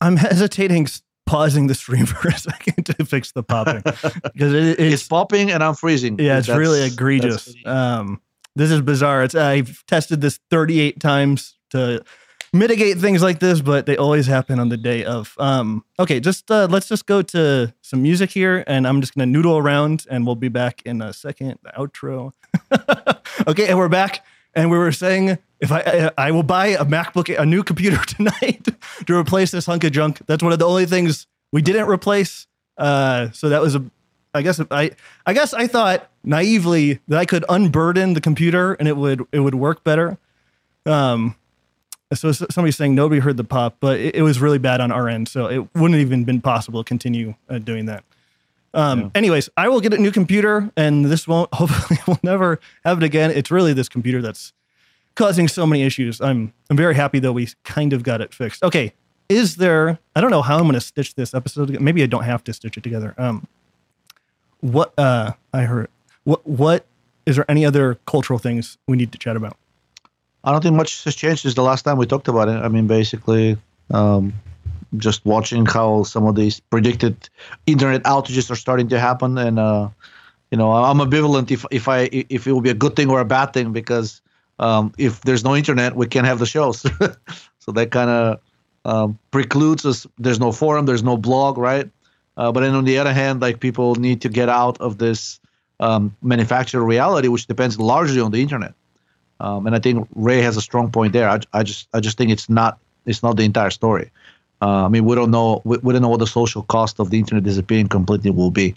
I'm 0.00 0.16
hesitating 0.16 0.88
pausing 1.26 1.66
the 1.68 1.74
stream 1.74 2.06
for 2.06 2.28
a 2.28 2.38
second 2.38 2.86
to 2.86 3.04
fix 3.04 3.32
the 3.32 3.42
popping 3.42 3.82
because 3.82 4.52
it, 4.52 4.80
it's, 4.80 4.94
it's, 4.94 5.08
popping 5.08 5.50
and 5.50 5.62
I'm 5.62 5.74
freezing. 5.74 6.18
Yeah, 6.18 6.38
it's 6.38 6.48
really 6.48 6.82
egregious. 6.82 7.54
Um, 7.64 8.20
this 8.54 8.70
is 8.70 8.80
bizarre. 8.80 9.24
It's 9.24 9.34
I've 9.34 9.84
tested 9.86 10.20
this 10.20 10.38
38 10.50 11.00
times 11.00 11.56
to 11.70 12.04
mitigate 12.52 12.98
things 12.98 13.22
like 13.22 13.38
this, 13.40 13.60
but 13.60 13.86
they 13.86 13.96
always 13.96 14.26
happen 14.26 14.58
on 14.58 14.68
the 14.68 14.76
day 14.76 15.04
of. 15.04 15.34
Um, 15.38 15.84
okay, 15.98 16.20
just 16.20 16.50
uh, 16.50 16.68
let's 16.70 16.88
just 16.88 17.06
go 17.06 17.22
to 17.22 17.72
some 17.80 18.02
music 18.02 18.30
here, 18.30 18.62
and 18.66 18.86
I'm 18.86 19.00
just 19.00 19.14
gonna 19.14 19.26
noodle 19.26 19.56
around, 19.56 20.04
and 20.10 20.26
we'll 20.26 20.36
be 20.36 20.48
back 20.48 20.82
in 20.84 21.00
a 21.00 21.12
second. 21.12 21.58
The 21.62 21.70
outro. 21.70 22.32
okay, 23.48 23.68
and 23.68 23.78
we're 23.78 23.88
back, 23.88 24.24
and 24.54 24.70
we 24.70 24.78
were 24.78 24.92
saying 24.92 25.38
if 25.60 25.70
I 25.70 26.10
I 26.18 26.30
will 26.32 26.42
buy 26.42 26.68
a 26.68 26.84
MacBook, 26.84 27.34
a 27.38 27.46
new 27.46 27.62
computer 27.62 28.02
tonight 28.06 28.68
to 29.06 29.14
replace 29.14 29.50
this 29.50 29.66
hunk 29.66 29.84
of 29.84 29.92
junk. 29.92 30.20
That's 30.26 30.42
one 30.42 30.52
of 30.52 30.58
the 30.58 30.66
only 30.66 30.86
things 30.86 31.26
we 31.52 31.62
didn't 31.62 31.88
replace. 31.88 32.46
Uh, 32.76 33.30
so 33.30 33.48
that 33.48 33.62
was 33.62 33.74
a. 33.74 33.84
I 34.34 34.40
guess 34.40 34.60
I 34.70 34.92
I 35.26 35.34
guess 35.34 35.52
I 35.52 35.66
thought 35.66 36.10
naively 36.24 37.00
that 37.08 37.18
I 37.18 37.26
could 37.26 37.44
unburden 37.48 38.14
the 38.14 38.20
computer 38.20 38.72
and 38.74 38.88
it 38.88 38.96
would 38.96 39.26
it 39.30 39.40
would 39.40 39.54
work 39.54 39.84
better. 39.84 40.18
Um, 40.86 41.36
so 42.14 42.32
somebody's 42.32 42.76
saying 42.76 42.94
nobody 42.94 43.20
heard 43.20 43.36
the 43.36 43.44
pop, 43.44 43.76
but 43.80 44.00
it, 44.00 44.16
it, 44.16 44.22
was 44.22 44.40
really 44.40 44.58
bad 44.58 44.80
on 44.80 44.90
our 44.90 45.08
end, 45.08 45.28
so 45.28 45.46
it 45.46 45.74
wouldn't 45.74 46.00
even 46.00 46.24
been 46.24 46.40
possible 46.40 46.82
to 46.82 46.88
continue 46.88 47.34
uh, 47.48 47.58
doing 47.58 47.86
that. 47.86 48.04
Um, 48.74 49.00
yeah. 49.00 49.10
Anyways, 49.14 49.50
I 49.56 49.68
will 49.68 49.80
get 49.80 49.92
a 49.92 49.98
new 49.98 50.10
computer, 50.10 50.70
and 50.76 51.04
this 51.04 51.28
won't. 51.28 51.52
Hopefully, 51.54 52.00
we'll 52.06 52.20
never 52.22 52.60
have 52.84 52.98
it 52.98 53.04
again. 53.04 53.30
It's 53.30 53.50
really 53.50 53.72
this 53.72 53.88
computer 53.88 54.22
that's 54.22 54.52
causing 55.14 55.48
so 55.48 55.66
many 55.66 55.82
issues. 55.82 56.20
I'm 56.20 56.52
I'm 56.70 56.76
very 56.76 56.94
happy 56.94 57.18
that 57.20 57.32
we 57.32 57.48
kind 57.64 57.92
of 57.92 58.02
got 58.02 58.20
it 58.20 58.32
fixed. 58.32 58.62
Okay, 58.62 58.92
is 59.28 59.56
there? 59.56 59.98
I 60.16 60.20
don't 60.20 60.30
know 60.30 60.42
how 60.42 60.56
I'm 60.56 60.62
going 60.62 60.74
to 60.74 60.80
stitch 60.80 61.14
this 61.14 61.34
episode. 61.34 61.66
Together. 61.66 61.84
Maybe 61.84 62.02
I 62.02 62.06
don't 62.06 62.24
have 62.24 62.44
to 62.44 62.52
stitch 62.52 62.76
it 62.76 62.82
together. 62.82 63.14
Um, 63.18 63.46
what 64.60 64.98
uh, 64.98 65.32
I 65.52 65.62
heard. 65.62 65.88
What 66.24 66.46
what 66.46 66.86
is 67.26 67.36
there 67.36 67.50
any 67.50 67.64
other 67.64 67.98
cultural 68.06 68.38
things 68.38 68.78
we 68.86 68.96
need 68.96 69.12
to 69.12 69.18
chat 69.18 69.36
about? 69.36 69.56
I 70.44 70.50
don't 70.50 70.62
think 70.62 70.74
much 70.74 71.04
has 71.04 71.14
changed 71.14 71.42
since 71.42 71.54
the 71.54 71.62
last 71.62 71.82
time 71.82 71.98
we 71.98 72.06
talked 72.06 72.28
about 72.28 72.48
it. 72.48 72.56
I 72.56 72.68
mean, 72.68 72.86
basically, 72.86 73.58
um, 73.90 74.32
just 74.96 75.24
watching 75.24 75.66
how 75.66 76.02
some 76.02 76.26
of 76.26 76.34
these 76.34 76.60
predicted 76.60 77.28
internet 77.66 78.02
outages 78.04 78.50
are 78.50 78.56
starting 78.56 78.88
to 78.88 78.98
happen, 78.98 79.38
and 79.38 79.58
uh, 79.58 79.88
you 80.50 80.58
know, 80.58 80.72
I'm 80.72 80.98
ambivalent 80.98 81.50
if 81.50 81.64
if 81.70 81.88
I 81.88 82.08
if 82.12 82.46
it 82.46 82.52
will 82.52 82.60
be 82.60 82.70
a 82.70 82.74
good 82.74 82.96
thing 82.96 83.10
or 83.10 83.20
a 83.20 83.24
bad 83.24 83.52
thing 83.52 83.72
because 83.72 84.20
um, 84.58 84.92
if 84.98 85.20
there's 85.22 85.44
no 85.44 85.56
internet, 85.56 85.96
we 85.96 86.06
can't 86.06 86.26
have 86.26 86.38
the 86.38 86.46
shows. 86.46 86.80
so 87.58 87.72
that 87.72 87.90
kind 87.90 88.10
of 88.10 88.40
um, 88.84 89.18
precludes 89.30 89.86
us. 89.86 90.06
There's 90.18 90.40
no 90.40 90.52
forum, 90.52 90.86
there's 90.86 91.02
no 91.02 91.16
blog, 91.16 91.58
right? 91.58 91.90
Uh, 92.36 92.52
but 92.52 92.60
then 92.60 92.74
on 92.74 92.84
the 92.84 92.98
other 92.98 93.12
hand, 93.12 93.40
like 93.40 93.60
people 93.60 93.94
need 93.96 94.22
to 94.22 94.28
get 94.28 94.48
out 94.48 94.80
of 94.80 94.98
this 94.98 95.40
um, 95.80 96.16
manufactured 96.22 96.82
reality, 96.84 97.28
which 97.28 97.46
depends 97.46 97.78
largely 97.78 98.20
on 98.20 98.30
the 98.30 98.40
internet. 98.40 98.74
Um, 99.40 99.66
and 99.66 99.74
I 99.74 99.80
think 99.80 100.08
Ray 100.14 100.40
has 100.40 100.56
a 100.56 100.60
strong 100.60 100.90
point 100.90 101.12
there. 101.12 101.28
I, 101.28 101.40
I 101.52 101.62
just 101.62 101.88
I 101.92 102.00
just 102.00 102.16
think 102.16 102.30
it's 102.30 102.48
not 102.48 102.78
it's 103.04 103.22
not 103.22 103.36
the 103.36 103.42
entire 103.42 103.70
story. 103.70 104.10
Uh, 104.62 104.84
I 104.84 104.88
mean, 104.88 105.04
we 105.04 105.16
don't 105.16 105.32
know 105.32 105.60
we, 105.64 105.78
we 105.78 105.92
don't 105.92 106.02
know 106.02 106.08
what 106.08 106.20
the 106.20 106.26
social 106.26 106.62
cost 106.62 107.00
of 107.00 107.10
the 107.10 107.18
internet 107.18 107.42
disappearing 107.42 107.88
completely 107.88 108.30
will 108.30 108.52
be. 108.52 108.74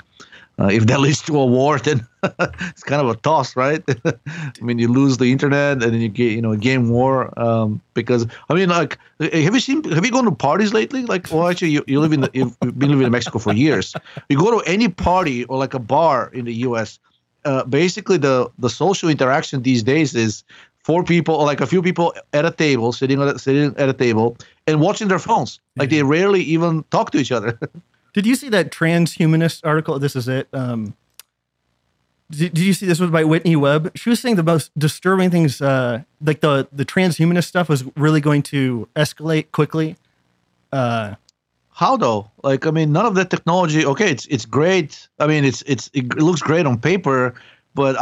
Uh, 0.58 0.68
if 0.68 0.88
that 0.88 1.00
leads 1.06 1.22
to 1.22 1.38
a 1.38 1.46
war, 1.46 1.78
then 1.78 2.06
it's 2.24 2.84
kind 2.84 3.02
of 3.02 3.10
a 3.10 3.16
toss, 3.18 3.56
right? 3.56 3.84
I 4.06 4.62
mean, 4.62 4.80
you 4.80 4.88
lose 4.88 5.18
the 5.18 5.32
internet 5.32 5.74
and 5.74 5.94
then 5.94 6.02
you 6.02 6.10
get, 6.10 6.32
you 6.32 6.42
know, 6.42 6.56
game 6.56 6.90
war. 6.90 7.38
Um, 7.40 7.82
because 7.94 8.26
I 8.50 8.56
mean, 8.56 8.70
like, 8.70 8.98
have 9.20 9.54
you 9.54 9.60
seen? 9.60 9.84
Have 9.92 10.04
you 10.04 10.12
gone 10.12 10.26
to 10.26 10.32
parties 10.32 10.74
lately? 10.74 11.06
Like, 11.06 11.32
well, 11.32 11.48
actually, 11.48 11.70
you, 11.70 11.84
you 11.86 12.00
live 12.00 12.14
in 12.14 12.22
the, 12.22 12.32
you've 12.34 12.60
been 12.60 12.90
living 12.90 13.06
in 13.06 13.12
Mexico 13.12 13.38
for 13.38 13.54
years. 13.54 13.96
You 14.30 14.40
go 14.40 14.60
to 14.60 14.68
any 14.68 14.90
party 14.90 15.44
or 15.46 15.60
like 15.60 15.76
a 15.76 15.80
bar 15.80 16.32
in 16.34 16.46
the 16.46 16.54
U.S. 16.70 16.98
Uh, 17.44 17.64
basically, 17.64 18.18
the 18.18 18.50
the 18.58 18.72
social 18.72 19.08
interaction 19.08 19.62
these 19.62 19.84
days 19.84 20.16
is 20.16 20.44
four 20.86 21.04
people 21.04 21.36
or 21.36 21.46
like 21.46 21.62
a 21.62 21.68
few 21.68 21.82
people 21.82 22.14
at 22.34 22.46
a 22.46 22.52
table 22.52 22.92
sitting 22.92 23.20
at 23.22 23.28
a, 23.28 23.40
sitting 23.40 23.76
at 23.78 23.90
a 23.90 23.94
table 23.94 24.38
and 24.68 24.82
watching 24.82 25.08
their 25.08 25.20
phones. 25.20 25.60
Like 25.76 25.90
they 25.90 26.04
rarely 26.04 26.42
even 26.42 26.84
talk 26.92 27.12
to 27.12 27.18
each 27.18 27.32
other. 27.32 27.60
Did 28.14 28.26
you 28.26 28.36
see 28.36 28.50
that 28.50 28.72
transhumanist 28.72 29.62
article? 29.66 30.00
This 30.00 30.16
is 30.16 30.30
it. 30.30 30.48
Um, 30.54 30.96
did, 32.32 32.54
did, 32.54 32.64
you 32.64 32.74
see 32.74 32.86
this 32.86 33.00
was 33.00 33.12
by 33.12 33.26
Whitney 33.26 33.58
Webb? 33.58 33.92
She 33.96 34.10
was 34.10 34.22
saying 34.22 34.38
the 34.38 34.44
most 34.44 34.72
disturbing 34.80 35.30
things, 35.30 35.62
uh, 35.62 36.02
like 36.22 36.40
the 36.40 36.68
the 36.72 36.86
transhumanist 36.86 37.44
stuff, 37.44 37.68
was 37.68 37.84
really 37.98 38.22
going 38.22 38.42
to 38.44 38.88
escalate 38.96 39.52
quickly. 39.52 39.98
Uh, 40.72 41.16
How 41.72 41.98
though? 41.98 42.32
Like, 42.42 42.66
I 42.66 42.72
mean, 42.72 42.94
none 42.94 43.06
of 43.06 43.16
that 43.16 43.30
technology. 43.30 43.86
Okay, 43.86 44.10
it's 44.10 44.26
it's 44.28 44.46
great. 44.46 45.08
I 45.20 45.28
mean, 45.28 45.44
it's 45.44 45.62
it's 45.64 45.92
it 45.94 46.18
looks 46.18 46.42
great 46.42 46.66
on 46.66 46.80
paper, 46.80 47.36
but 47.76 47.98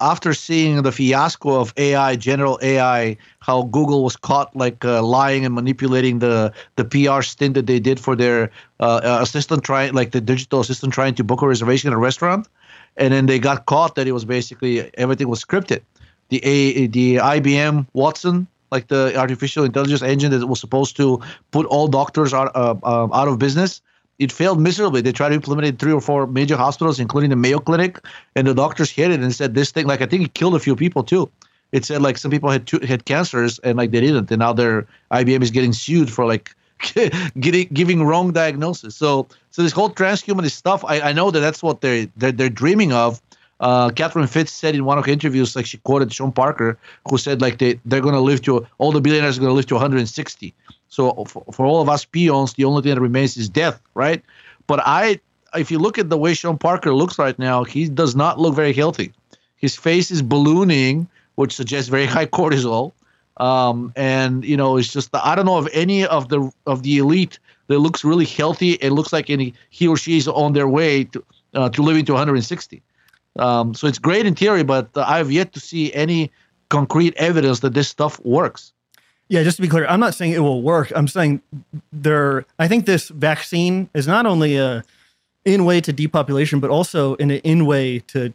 after 0.00 0.32
seeing 0.32 0.80
the 0.82 0.90
fiasco 0.90 1.60
of 1.60 1.74
AI, 1.76 2.16
general 2.16 2.58
AI, 2.62 3.18
how 3.40 3.64
Google 3.64 4.02
was 4.02 4.16
caught 4.16 4.56
like 4.56 4.82
uh, 4.82 5.02
lying 5.02 5.44
and 5.44 5.54
manipulating 5.54 6.20
the 6.20 6.52
the 6.76 6.84
PR 6.84 7.20
stint 7.20 7.54
that 7.54 7.66
they 7.66 7.78
did 7.78 8.00
for 8.00 8.16
their 8.16 8.50
uh, 8.80 9.00
uh, 9.04 9.18
assistant 9.20 9.62
trying, 9.62 9.92
like 9.92 10.12
the 10.12 10.22
digital 10.22 10.60
assistant 10.60 10.94
trying 10.94 11.14
to 11.16 11.22
book 11.22 11.42
a 11.42 11.46
reservation 11.46 11.88
at 11.92 11.94
a 11.94 11.98
restaurant, 11.98 12.48
and 12.96 13.12
then 13.12 13.26
they 13.26 13.38
got 13.38 13.66
caught 13.66 13.94
that 13.94 14.08
it 14.08 14.12
was 14.12 14.24
basically 14.24 14.90
everything 14.96 15.28
was 15.28 15.44
scripted. 15.44 15.82
The 16.30 16.40
A, 16.44 16.86
the 16.86 17.16
IBM 17.16 17.86
Watson, 17.92 18.46
like 18.72 18.88
the 18.88 19.14
artificial 19.16 19.64
intelligence 19.64 20.02
engine 20.02 20.30
that 20.30 20.46
was 20.46 20.60
supposed 20.60 20.96
to 20.96 21.20
put 21.50 21.66
all 21.66 21.88
doctors 21.88 22.32
out, 22.32 22.50
uh, 22.54 22.74
uh, 22.82 23.08
out 23.12 23.28
of 23.28 23.38
business 23.38 23.82
it 24.18 24.32
failed 24.32 24.60
miserably. 24.60 25.00
They 25.00 25.12
tried 25.12 25.30
to 25.30 25.34
implement 25.36 25.66
it 25.66 25.68
in 25.70 25.76
three 25.76 25.92
or 25.92 26.00
four 26.00 26.26
major 26.26 26.56
hospitals, 26.56 26.98
including 26.98 27.30
the 27.30 27.36
Mayo 27.36 27.58
Clinic, 27.58 28.00
and 28.34 28.46
the 28.46 28.54
doctors 28.54 28.90
hit 28.90 29.10
it 29.10 29.20
and 29.20 29.34
said 29.34 29.54
this 29.54 29.70
thing. 29.70 29.86
Like 29.86 30.02
I 30.02 30.06
think 30.06 30.24
it 30.24 30.34
killed 30.34 30.54
a 30.54 30.58
few 30.58 30.74
people 30.74 31.04
too. 31.04 31.30
It 31.72 31.84
said 31.84 32.02
like 32.02 32.18
some 32.18 32.30
people 32.30 32.50
had 32.50 32.66
two, 32.66 32.80
had 32.80 33.04
cancers 33.04 33.58
and 33.60 33.76
like 33.76 33.90
they 33.90 34.00
didn't, 34.00 34.30
and 34.30 34.40
now 34.40 34.52
their 34.52 34.86
IBM 35.12 35.42
is 35.42 35.50
getting 35.50 35.72
sued 35.72 36.10
for 36.10 36.26
like 36.26 36.54
getting 37.40 37.68
giving 37.72 38.02
wrong 38.02 38.32
diagnosis. 38.32 38.96
So 38.96 39.28
so 39.50 39.62
this 39.62 39.72
whole 39.72 39.90
transhumanist 39.90 40.52
stuff, 40.52 40.84
I, 40.84 41.00
I 41.00 41.12
know 41.12 41.30
that 41.30 41.40
that's 41.40 41.62
what 41.62 41.80
they're 41.80 42.06
they're, 42.16 42.32
they're 42.32 42.50
dreaming 42.50 42.92
of. 42.92 43.20
Uh, 43.60 43.90
Catherine 43.90 44.28
Fitts 44.28 44.52
said 44.52 44.76
in 44.76 44.84
one 44.84 44.98
of 44.98 45.06
her 45.06 45.10
interviews, 45.10 45.56
like 45.56 45.66
she 45.66 45.78
quoted 45.78 46.12
Sean 46.12 46.30
Parker, 46.30 46.78
who 47.10 47.18
said 47.18 47.40
like 47.40 47.58
they 47.58 47.78
they're 47.84 48.00
to 48.00 48.20
live 48.20 48.42
to 48.42 48.66
all 48.78 48.92
the 48.92 49.00
billionaires 49.00 49.36
are 49.38 49.42
to 49.42 49.52
live 49.52 49.66
to 49.66 49.74
160. 49.74 50.54
So 50.88 51.24
for, 51.24 51.44
for 51.52 51.66
all 51.66 51.80
of 51.80 51.88
us 51.88 52.04
peons, 52.04 52.54
the 52.54 52.64
only 52.64 52.82
thing 52.82 52.94
that 52.94 53.00
remains 53.00 53.36
is 53.36 53.48
death, 53.48 53.80
right? 53.94 54.22
But 54.66 54.80
I, 54.84 55.20
if 55.54 55.70
you 55.70 55.78
look 55.78 55.98
at 55.98 56.10
the 56.10 56.18
way 56.18 56.34
Sean 56.34 56.58
Parker 56.58 56.94
looks 56.94 57.18
right 57.18 57.38
now, 57.38 57.64
he 57.64 57.88
does 57.88 58.16
not 58.16 58.38
look 58.38 58.54
very 58.54 58.72
healthy. 58.72 59.12
His 59.56 59.76
face 59.76 60.10
is 60.10 60.22
ballooning, 60.22 61.08
which 61.34 61.54
suggests 61.54 61.88
very 61.88 62.06
high 62.16 62.26
cortisol. 62.26 62.92
Um, 63.38 63.92
and 63.94 64.44
you 64.44 64.56
know, 64.56 64.76
it's 64.76 64.92
just 64.92 65.10
I 65.14 65.34
don't 65.36 65.46
know 65.46 65.58
of 65.58 65.68
any 65.72 66.04
of 66.04 66.28
the 66.28 66.50
of 66.66 66.82
the 66.82 66.98
elite 66.98 67.38
that 67.68 67.78
looks 67.78 68.04
really 68.04 68.24
healthy. 68.24 68.72
It 68.72 68.90
looks 68.90 69.12
like 69.12 69.30
any 69.30 69.54
he 69.70 69.86
or 69.86 69.96
she 69.96 70.16
is 70.16 70.26
on 70.26 70.54
their 70.54 70.66
way 70.66 71.04
to 71.04 71.24
uh, 71.54 71.68
to 71.70 71.82
living 71.82 72.04
to 72.06 72.12
160. 72.12 72.82
Um, 73.38 73.74
so 73.74 73.86
it's 73.86 74.00
great 74.00 74.26
in 74.26 74.34
theory, 74.34 74.64
but 74.64 74.90
I've 74.96 75.30
yet 75.30 75.52
to 75.52 75.60
see 75.60 75.92
any 75.94 76.32
concrete 76.68 77.14
evidence 77.16 77.60
that 77.60 77.74
this 77.74 77.88
stuff 77.88 78.18
works. 78.24 78.72
Yeah, 79.28 79.42
just 79.42 79.56
to 79.56 79.62
be 79.62 79.68
clear, 79.68 79.86
I'm 79.86 80.00
not 80.00 80.14
saying 80.14 80.32
it 80.32 80.38
will 80.40 80.62
work. 80.62 80.90
I'm 80.94 81.08
saying 81.08 81.42
there. 81.92 82.46
I 82.58 82.66
think 82.66 82.86
this 82.86 83.08
vaccine 83.08 83.90
is 83.94 84.06
not 84.06 84.24
only 84.24 84.56
a 84.56 84.84
in 85.44 85.64
way 85.64 85.80
to 85.80 85.92
depopulation, 85.92 86.60
but 86.60 86.70
also 86.70 87.14
in 87.16 87.30
an 87.30 87.38
in 87.38 87.66
way 87.66 88.00
to 88.00 88.32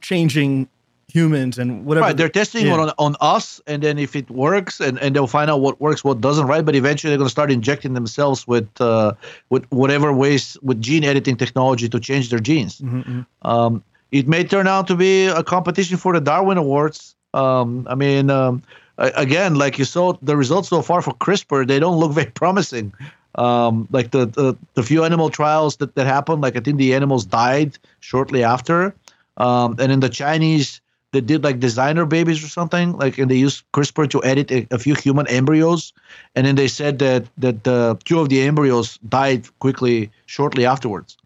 changing 0.00 0.68
humans 1.08 1.58
and 1.58 1.86
whatever. 1.86 2.06
Right, 2.06 2.16
they're 2.16 2.28
testing 2.28 2.66
yeah. 2.66 2.74
on 2.74 2.92
on 2.98 3.16
us, 3.20 3.60
and 3.66 3.82
then 3.82 3.98
if 3.98 4.16
it 4.16 4.28
works, 4.30 4.80
and, 4.80 4.98
and 4.98 5.14
they'll 5.14 5.26
find 5.26 5.50
out 5.50 5.60
what 5.60 5.80
works, 5.80 6.04
what 6.04 6.20
doesn't, 6.20 6.46
right? 6.46 6.64
But 6.64 6.74
eventually, 6.74 7.10
they're 7.10 7.18
going 7.18 7.28
to 7.28 7.38
start 7.38 7.50
injecting 7.50 7.94
themselves 7.94 8.46
with 8.46 8.68
uh, 8.80 9.12
with 9.48 9.64
whatever 9.70 10.12
ways 10.12 10.58
with 10.62 10.80
gene 10.82 11.04
editing 11.04 11.36
technology 11.36 11.88
to 11.88 12.00
change 12.00 12.30
their 12.30 12.40
genes. 12.40 12.80
Mm-hmm. 12.80 13.00
mm-hmm. 13.00 13.48
Um, 13.48 13.82
it 14.12 14.28
may 14.28 14.44
turn 14.44 14.68
out 14.68 14.86
to 14.86 14.94
be 14.94 15.26
a 15.26 15.42
competition 15.42 15.96
for 15.96 16.12
the 16.12 16.20
Darwin 16.20 16.56
Awards. 16.56 17.16
Um, 17.32 17.84
I 17.90 17.96
mean, 17.96 18.30
um, 18.30 18.62
again, 18.98 19.56
like 19.56 19.78
you 19.78 19.84
saw, 19.84 20.14
the 20.22 20.36
results 20.36 20.68
so 20.68 20.82
far 20.82 21.02
for 21.02 21.12
CRISPR, 21.14 21.66
they 21.66 21.78
don't 21.78 21.98
look 21.98 22.12
very 22.20 22.30
promising. 22.30 22.92
Um, 23.36 23.88
like 23.90 24.12
the, 24.12 24.26
the 24.26 24.56
the 24.74 24.82
few 24.84 25.02
animal 25.02 25.28
trials 25.28 25.76
that 25.78 25.96
that 25.96 26.06
happened, 26.06 26.40
like 26.40 26.56
I 26.56 26.60
think 26.60 26.78
the 26.78 26.94
animals 26.94 27.24
died 27.24 27.76
shortly 27.98 28.44
after. 28.44 28.94
Um, 29.36 29.74
and 29.80 29.90
in 29.90 29.98
the 29.98 30.08
Chinese, 30.08 30.80
they 31.10 31.20
did 31.20 31.42
like 31.42 31.58
designer 31.58 32.06
babies 32.06 32.44
or 32.44 32.48
something, 32.48 32.92
like 32.92 33.18
and 33.18 33.28
they 33.28 33.36
used 33.36 33.64
CRISPR 33.72 34.08
to 34.10 34.22
edit 34.22 34.52
a, 34.52 34.68
a 34.70 34.78
few 34.78 34.94
human 34.94 35.26
embryos, 35.26 35.92
and 36.36 36.46
then 36.46 36.54
they 36.54 36.68
said 36.68 37.00
that 37.00 37.26
that 37.38 37.64
two 38.04 38.20
of 38.20 38.28
the 38.28 38.42
embryos 38.42 38.98
died 39.08 39.46
quickly 39.58 40.12
shortly 40.26 40.64
afterwards. 40.64 41.16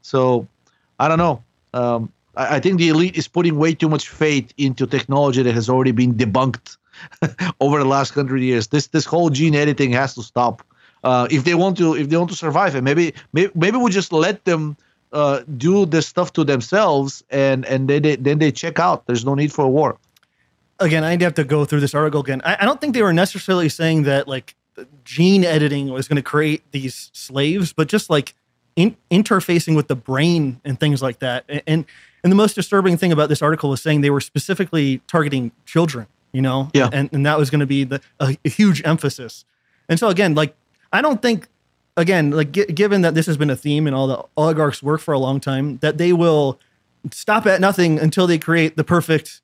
So 0.00 0.46
I 0.98 1.08
don't 1.08 1.18
know. 1.18 1.42
Um, 1.74 2.10
I, 2.36 2.56
I 2.56 2.60
think 2.60 2.78
the 2.78 2.88
elite 2.88 3.18
is 3.18 3.28
putting 3.28 3.58
way 3.58 3.74
too 3.74 3.90
much 3.90 4.08
faith 4.08 4.54
into 4.56 4.86
technology 4.86 5.42
that 5.42 5.54
has 5.54 5.68
already 5.68 5.92
been 5.92 6.14
debunked 6.14 6.78
over 7.60 7.78
the 7.78 7.84
last 7.84 8.14
hundred 8.14 8.42
years. 8.42 8.68
This 8.68 8.88
this 8.88 9.04
whole 9.04 9.30
gene 9.30 9.54
editing 9.54 9.92
has 9.92 10.14
to 10.14 10.22
stop 10.22 10.62
uh, 11.04 11.28
if 11.30 11.44
they 11.44 11.54
want 11.54 11.76
to 11.78 11.94
if 11.94 12.08
they 12.08 12.16
want 12.16 12.30
to 12.30 12.36
survive. 12.36 12.74
And 12.74 12.84
maybe 12.84 13.14
maybe, 13.32 13.52
maybe 13.54 13.76
we 13.78 13.90
just 13.90 14.12
let 14.12 14.44
them 14.44 14.76
uh, 15.12 15.42
do 15.56 15.86
this 15.86 16.06
stuff 16.06 16.32
to 16.34 16.44
themselves, 16.44 17.24
and 17.30 17.64
and 17.66 17.88
then 17.88 18.02
they 18.02 18.16
then 18.16 18.38
they 18.38 18.52
check 18.52 18.78
out. 18.78 19.06
There's 19.06 19.24
no 19.24 19.34
need 19.34 19.52
for 19.52 19.64
a 19.64 19.68
war. 19.68 19.98
Again, 20.78 21.04
I'd 21.04 21.20
have 21.20 21.34
to 21.34 21.44
go 21.44 21.64
through 21.64 21.80
this 21.80 21.94
article 21.94 22.20
again. 22.20 22.40
I, 22.44 22.58
I 22.60 22.64
don't 22.64 22.80
think 22.80 22.94
they 22.94 23.02
were 23.02 23.12
necessarily 23.12 23.68
saying 23.68 24.04
that 24.04 24.26
like 24.26 24.54
gene 25.04 25.44
editing 25.44 25.90
was 25.90 26.08
going 26.08 26.16
to 26.16 26.22
create 26.22 26.62
these 26.72 27.10
slaves, 27.12 27.72
but 27.72 27.86
just 27.88 28.08
like 28.08 28.34
in, 28.76 28.96
interfacing 29.10 29.76
with 29.76 29.88
the 29.88 29.96
brain 29.96 30.60
and 30.64 30.80
things 30.80 31.02
like 31.02 31.18
that. 31.18 31.44
And 31.66 31.84
and 32.22 32.30
the 32.30 32.36
most 32.36 32.54
disturbing 32.54 32.96
thing 32.96 33.12
about 33.12 33.28
this 33.28 33.42
article 33.42 33.70
was 33.70 33.82
saying 33.82 34.02
they 34.02 34.10
were 34.10 34.20
specifically 34.20 35.00
targeting 35.06 35.52
children. 35.64 36.06
You 36.32 36.42
know, 36.42 36.70
yeah, 36.74 36.88
and 36.92 37.08
and 37.12 37.26
that 37.26 37.38
was 37.38 37.50
going 37.50 37.60
to 37.60 37.66
be 37.66 37.84
the 37.84 38.00
a, 38.20 38.36
a 38.44 38.48
huge 38.48 38.82
emphasis. 38.84 39.44
And 39.88 39.98
so 39.98 40.08
again, 40.08 40.34
like 40.34 40.54
I 40.92 41.02
don't 41.02 41.20
think 41.20 41.48
again, 41.96 42.30
like 42.30 42.52
g- 42.52 42.66
given 42.66 43.02
that 43.02 43.14
this 43.14 43.26
has 43.26 43.36
been 43.36 43.50
a 43.50 43.56
theme 43.56 43.86
and 43.86 43.94
all 43.94 44.06
the 44.06 44.24
oligarchs 44.36 44.82
work 44.82 45.00
for 45.00 45.12
a 45.12 45.18
long 45.18 45.40
time, 45.40 45.78
that 45.78 45.98
they 45.98 46.12
will 46.12 46.58
stop 47.10 47.46
at 47.46 47.60
nothing 47.60 47.98
until 47.98 48.26
they 48.26 48.38
create 48.38 48.76
the 48.76 48.84
perfect 48.84 49.40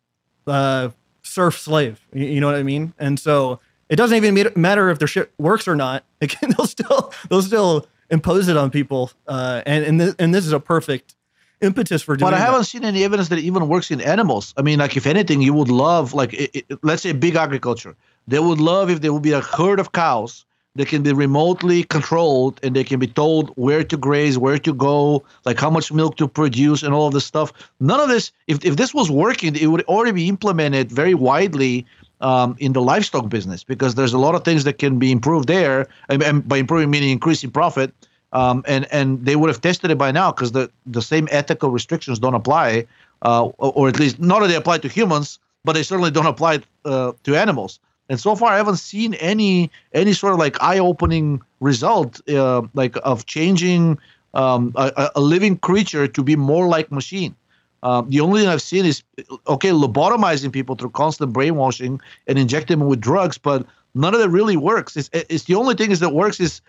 uh, 0.47 0.91
serf 1.23 1.59
slave. 1.59 2.01
You, 2.13 2.27
you 2.27 2.41
know 2.41 2.47
what 2.47 2.57
I 2.57 2.63
mean? 2.63 2.93
And 2.99 3.19
so 3.19 3.61
it 3.89 3.97
doesn't 3.97 4.17
even 4.17 4.53
matter 4.57 4.91
if 4.91 4.99
their 4.99 5.09
shit 5.09 5.33
works 5.39 5.69
or 5.69 5.77
not. 5.77 6.05
Again, 6.21 6.55
they'll 6.57 6.67
still 6.67 7.13
they'll 7.29 7.43
still 7.43 7.87
impose 8.11 8.49
it 8.49 8.57
on 8.57 8.71
people. 8.71 9.11
Uh, 9.27 9.63
and 9.67 9.85
and 9.85 10.01
this, 10.01 10.15
and 10.19 10.35
this 10.35 10.47
is 10.47 10.53
a 10.53 10.61
perfect 10.61 11.15
impetus 11.61 12.03
for 12.03 12.17
doing. 12.17 12.31
But 12.31 12.35
I 12.35 12.39
haven't 12.39 12.61
that. 12.61 12.65
seen 12.67 12.85
any 12.85 13.05
evidence 13.05 13.29
that 13.29 13.39
it 13.39 13.45
even 13.45 13.69
works 13.69 13.91
in 13.91 14.01
animals. 14.01 14.55
I 14.57 14.63
mean, 14.63 14.79
like 14.79 14.97
if 14.97 15.07
anything, 15.07 15.43
you 15.43 15.55
would 15.55 15.69
love 15.69 16.15
like 16.15 16.33
it, 16.35 16.51
it, 16.55 16.79
let's 16.83 17.03
say 17.03 17.13
big 17.13 17.37
agriculture. 17.37 17.97
They 18.29 18.39
would 18.41 18.61
love 18.61 18.91
if 18.91 19.01
there 19.01 19.13
would 19.13 19.23
be 19.23 19.33
a 19.33 19.41
herd 19.41 19.79
of 19.79 19.93
cows 19.93 20.47
they 20.77 20.85
can 20.85 21.03
be 21.03 21.13
remotely 21.13 21.85
controlled 21.85 22.61
and 22.63 22.77
they 22.77 22.85
can 22.85 23.01
be 23.01 23.07
told 23.07 23.49
where 23.57 23.83
to 23.83 23.97
graze, 23.97 24.37
where 24.37 24.59
to 24.59 24.75
go, 24.75 25.25
like 25.47 25.59
how 25.59 25.71
much 25.71 25.91
milk 25.91 26.17
to 26.19 26.29
produce, 26.29 26.83
and 26.83 26.93
all 26.95 27.07
of 27.07 27.15
this 27.15 27.25
stuff. 27.25 27.53
None 27.81 27.99
of 27.99 28.09
this, 28.09 28.31
if, 28.47 28.63
if 28.65 28.77
this 28.77 28.93
was 28.93 29.11
working, 29.11 29.57
it 29.57 29.69
would 29.69 29.83
already 29.85 30.13
be 30.13 30.29
implemented 30.29 30.93
very 30.93 31.15
widely 31.15 31.87
um, 32.21 32.57
in 32.59 32.75
the 32.75 32.83
livestock 32.83 33.29
business 33.31 33.65
because 33.65 33.95
there's 33.95 34.13
a 34.13 34.19
lot 34.19 34.35
of 34.35 34.45
things 34.45 34.65
that 34.65 34.79
can 34.79 34.99
be 34.99 35.11
improved 35.11 35.49
there. 35.49 35.89
And, 36.11 36.23
and 36.23 36.47
by 36.47 36.59
improving, 36.59 36.91
meaning 36.91 37.11
increasing 37.11 37.51
profit. 37.51 37.93
Um, 38.37 38.63
and 38.67 38.87
and 38.93 39.25
they 39.25 39.35
would 39.35 39.49
have 39.49 39.63
tested 39.63 39.91
it 39.91 39.97
by 39.97 40.13
now 40.13 40.31
because 40.31 40.53
the, 40.53 40.71
the 40.85 41.01
same 41.01 41.27
ethical 41.31 41.71
restrictions 41.71 42.19
don't 42.19 42.35
apply, 42.35 42.87
uh, 43.23 43.45
or, 43.57 43.89
at 43.89 43.99
least 43.99 44.21
not 44.21 44.41
that 44.41 44.49
they 44.49 44.57
apply 44.57 44.77
to 44.79 44.89
humans, 44.89 45.39
but 45.65 45.73
they 45.73 45.83
certainly 45.83 46.11
don't 46.11 46.27
apply 46.27 46.61
uh, 46.85 47.13
to 47.25 47.35
animals. 47.35 47.81
And 48.11 48.21
so 48.21 48.37
far, 48.37 48.53
I 48.53 48.59
haven't 48.59 48.77
seen 48.77 49.15
any 49.15 49.71
any 49.95 50.13
sort 50.13 50.35
of 50.35 50.39
like 50.39 50.63
eye-opening 50.63 51.41
result, 51.61 52.21
uh, 52.29 52.61
like 52.75 52.99
of 53.05 53.25
changing 53.25 53.99
um, 54.35 54.75
a, 54.77 55.11
a, 55.15 55.21
living 55.21 55.57
creature 55.57 56.07
to 56.07 56.23
be 56.23 56.37
more 56.37 56.69
like 56.69 56.93
machine. 56.93 57.35
Um, 57.83 58.11
the 58.11 58.21
only 58.21 58.43
thing 58.43 58.51
I've 58.51 58.61
seen 58.61 58.85
is 58.85 59.03
okay, 59.49 59.71
lobotomizing 59.71 60.53
people 60.53 60.75
through 60.77 60.91
constant 60.91 61.33
brainwashing 61.33 62.03
and 62.27 62.39
injecting 62.39 62.81
them 62.81 62.89
with 62.89 63.01
drugs, 63.01 63.39
but 63.39 63.65
none 63.95 64.13
of 64.13 64.21
that 64.21 64.29
really 64.29 64.59
works. 64.59 64.95
It's, 64.95 65.09
it's 65.15 65.45
the 65.45 65.55
only 65.55 65.75
thing 65.75 65.91
is 65.91 66.01
that 66.01 66.13
works 66.13 66.39
is 66.39 66.61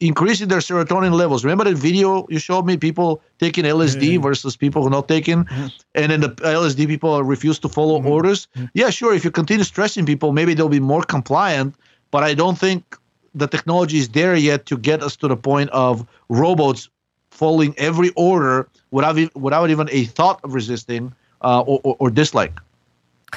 increasing 0.00 0.48
their 0.48 0.58
serotonin 0.58 1.12
levels. 1.12 1.44
Remember 1.44 1.64
that 1.64 1.76
video 1.76 2.26
you 2.28 2.38
showed 2.38 2.66
me, 2.66 2.76
people 2.76 3.22
taking 3.38 3.64
LSD 3.64 4.14
mm-hmm. 4.14 4.22
versus 4.22 4.56
people 4.56 4.82
who 4.82 4.88
are 4.88 4.90
not 4.90 5.08
taking, 5.08 5.44
mm-hmm. 5.44 5.66
and 5.94 6.12
then 6.12 6.20
the 6.20 6.30
LSD 6.30 6.86
people 6.86 7.22
refuse 7.22 7.58
to 7.60 7.68
follow 7.68 7.98
mm-hmm. 7.98 8.08
orders. 8.08 8.48
Mm-hmm. 8.56 8.66
Yeah, 8.74 8.90
sure. 8.90 9.14
If 9.14 9.24
you 9.24 9.30
continue 9.30 9.64
stressing 9.64 10.06
people, 10.06 10.32
maybe 10.32 10.54
they'll 10.54 10.68
be 10.68 10.80
more 10.80 11.02
compliant. 11.02 11.74
But 12.10 12.22
I 12.22 12.34
don't 12.34 12.58
think 12.58 12.96
the 13.34 13.46
technology 13.46 13.98
is 13.98 14.08
there 14.10 14.36
yet 14.36 14.66
to 14.66 14.76
get 14.76 15.02
us 15.02 15.16
to 15.16 15.28
the 15.28 15.36
point 15.36 15.70
of 15.70 16.06
robots 16.28 16.88
following 17.30 17.74
every 17.78 18.10
order 18.10 18.68
without 18.90 19.16
without 19.34 19.70
even 19.70 19.88
a 19.90 20.04
thought 20.04 20.40
of 20.44 20.54
resisting 20.54 21.14
uh, 21.40 21.60
or, 21.60 21.80
or, 21.82 21.96
or, 21.98 22.10
dislike. 22.10 22.60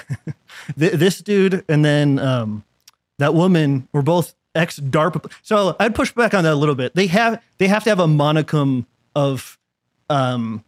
this 0.78 1.22
dude 1.22 1.64
and 1.70 1.84
then 1.86 2.20
um, 2.20 2.64
that 3.18 3.34
woman 3.34 3.88
were 3.94 4.02
both 4.02 4.36
ex 4.56 4.80
DARPA. 4.80 5.32
So 5.44 5.76
I'd 5.80 5.94
push 5.94 6.12
back 6.12 6.34
on 6.34 6.44
that 6.44 6.54
a 6.54 6.56
little 6.56 6.76
bit. 6.76 6.96
They 6.96 7.08
have 7.08 7.42
they 7.58 7.68
have 7.68 7.84
to 7.84 7.90
have 7.90 8.00
a 8.00 8.08
monicum 8.08 8.86
of 9.16 9.58
um, 10.10 10.64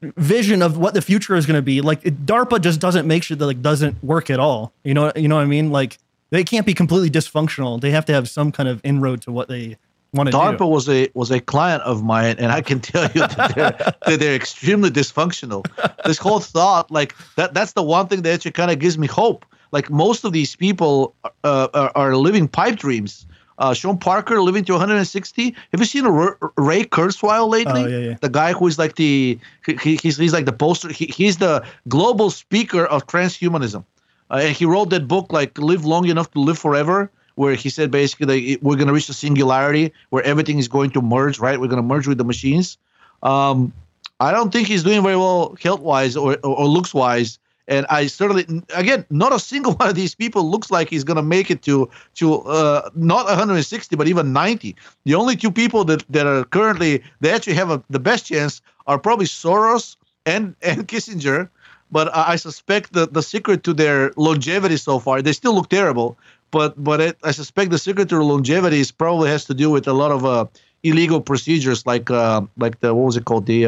vision 0.00 0.62
of 0.62 0.76
what 0.76 0.94
the 0.94 1.02
future 1.02 1.36
is 1.36 1.46
going 1.46 1.56
to 1.56 1.62
be. 1.62 1.80
Like 1.80 2.02
DARPA 2.02 2.60
just 2.60 2.80
doesn't 2.80 3.06
make 3.06 3.22
sure 3.22 3.36
that 3.36 3.46
like 3.46 3.62
doesn't 3.62 4.02
work 4.02 4.30
at 4.30 4.40
all. 4.40 4.72
You 4.84 4.94
know 4.94 5.12
you 5.16 5.28
know 5.28 5.36
what 5.36 5.42
I 5.42 5.46
mean? 5.46 5.70
Like 5.70 5.98
they 6.30 6.44
can't 6.44 6.66
be 6.66 6.74
completely 6.74 7.10
dysfunctional. 7.10 7.80
They 7.80 7.90
have 7.90 8.04
to 8.06 8.12
have 8.12 8.28
some 8.28 8.52
kind 8.52 8.68
of 8.68 8.80
inroad 8.84 9.22
to 9.22 9.32
what 9.32 9.48
they 9.48 9.76
want 10.12 10.28
to 10.28 10.30
do. 10.32 10.38
DARPA 10.38 10.68
was 10.68 10.88
a 10.88 11.08
was 11.14 11.30
a 11.30 11.40
client 11.40 11.82
of 11.82 12.02
mine, 12.02 12.36
and 12.38 12.52
I 12.52 12.60
can 12.60 12.80
tell 12.80 13.04
you 13.14 13.20
that 13.20 13.54
they're, 13.54 13.94
that 14.06 14.20
they're 14.20 14.34
extremely 14.34 14.90
dysfunctional. 14.90 15.66
This 16.04 16.18
whole 16.18 16.40
thought, 16.40 16.90
like 16.90 17.14
that, 17.36 17.54
that's 17.54 17.72
the 17.72 17.82
one 17.82 18.08
thing 18.08 18.22
that 18.22 18.34
actually 18.34 18.52
kind 18.52 18.70
of 18.70 18.78
gives 18.78 18.98
me 18.98 19.06
hope 19.06 19.44
like 19.72 19.90
most 19.90 20.24
of 20.24 20.32
these 20.32 20.56
people 20.56 21.14
uh, 21.44 21.68
are, 21.74 21.92
are, 21.94 22.16
living 22.16 22.48
pipe 22.48 22.76
dreams. 22.76 23.26
Uh, 23.58 23.74
Sean 23.74 23.98
Parker 23.98 24.40
living 24.40 24.64
to 24.64 24.72
160. 24.72 25.56
Have 25.72 25.80
you 25.80 25.84
seen 25.84 26.06
R- 26.06 26.38
Ray 26.56 26.84
Kurzweil 26.84 27.48
lately? 27.48 27.82
Oh, 27.82 27.86
yeah, 27.86 27.98
yeah. 27.98 28.16
The 28.20 28.28
guy 28.28 28.52
who 28.52 28.66
is 28.68 28.78
like 28.78 28.94
the 28.94 29.38
he, 29.66 29.96
he's 29.96 30.16
he's 30.16 30.32
like 30.32 30.44
the 30.44 30.52
poster. 30.52 30.92
He, 30.92 31.06
he's 31.06 31.38
the 31.38 31.66
global 31.88 32.30
speaker 32.30 32.86
of 32.86 33.06
transhumanism, 33.06 33.84
uh, 34.30 34.42
and 34.44 34.56
he 34.56 34.64
wrote 34.64 34.90
that 34.90 35.08
book 35.08 35.32
like 35.32 35.58
"Live 35.58 35.84
Long 35.84 36.08
Enough 36.08 36.30
to 36.32 36.40
Live 36.40 36.58
Forever," 36.58 37.10
where 37.34 37.56
he 37.56 37.68
said 37.68 37.90
basically 37.90 38.26
that 38.26 38.62
we're 38.62 38.76
going 38.76 38.86
to 38.86 38.94
reach 38.94 39.08
a 39.08 39.14
singularity 39.14 39.92
where 40.10 40.22
everything 40.22 40.58
is 40.58 40.68
going 40.68 40.90
to 40.90 41.02
merge. 41.02 41.40
Right, 41.40 41.58
we're 41.58 41.66
going 41.66 41.82
to 41.82 41.88
merge 41.88 42.06
with 42.06 42.18
the 42.18 42.24
machines. 42.24 42.78
Um, 43.24 43.72
I 44.20 44.30
don't 44.30 44.52
think 44.52 44.68
he's 44.68 44.84
doing 44.84 45.02
very 45.02 45.16
well 45.16 45.56
health 45.60 45.80
wise 45.80 46.16
or, 46.16 46.34
or, 46.44 46.58
or 46.60 46.66
looks 46.66 46.94
wise 46.94 47.40
and 47.68 47.86
I 47.90 48.06
certainly, 48.06 48.46
again, 48.74 49.04
not 49.10 49.32
a 49.32 49.38
single 49.38 49.74
one 49.80 49.88
of 49.88 49.94
these 49.94 50.14
people 50.14 50.50
looks 50.50 50.70
like 50.70 50.88
he's 50.88 51.04
going 51.04 51.16
to 51.16 51.22
make 51.22 51.50
it 51.50 51.62
to 51.62 51.88
to 52.14 52.40
uh, 52.42 52.90
not 52.94 53.26
160, 53.26 53.94
but 53.94 54.08
even 54.08 54.32
90. 54.32 54.74
The 55.04 55.14
only 55.14 55.36
two 55.36 55.52
people 55.52 55.84
that, 55.84 56.04
that 56.08 56.26
are 56.26 56.44
currently 56.44 57.02
they 57.20 57.30
actually 57.30 57.54
have 57.54 57.70
a, 57.70 57.82
the 57.90 58.00
best 58.00 58.26
chance 58.26 58.62
are 58.86 58.98
probably 58.98 59.26
Soros 59.26 59.96
and 60.26 60.56
and 60.62 60.88
Kissinger. 60.88 61.48
But 61.90 62.14
I 62.14 62.36
suspect 62.36 62.92
that 62.92 63.14
the 63.14 63.22
secret 63.22 63.64
to 63.64 63.72
their 63.72 64.12
longevity 64.16 64.76
so 64.76 64.98
far, 64.98 65.22
they 65.22 65.32
still 65.32 65.54
look 65.54 65.70
terrible. 65.70 66.18
But 66.50 66.82
but 66.82 67.00
it, 67.00 67.18
I 67.22 67.30
suspect 67.30 67.70
the 67.70 67.78
secret 67.78 68.08
to 68.10 68.22
longevity 68.22 68.80
is 68.80 68.92
probably 68.92 69.30
has 69.30 69.44
to 69.46 69.54
do 69.54 69.70
with 69.70 69.88
a 69.88 69.94
lot 69.94 70.10
of 70.10 70.24
uh, 70.24 70.46
illegal 70.82 71.20
procedures, 71.20 71.86
like 71.86 72.10
uh, 72.10 72.42
like 72.58 72.80
the 72.80 72.94
what 72.94 73.06
was 73.06 73.16
it 73.16 73.24
called 73.24 73.46
the 73.46 73.66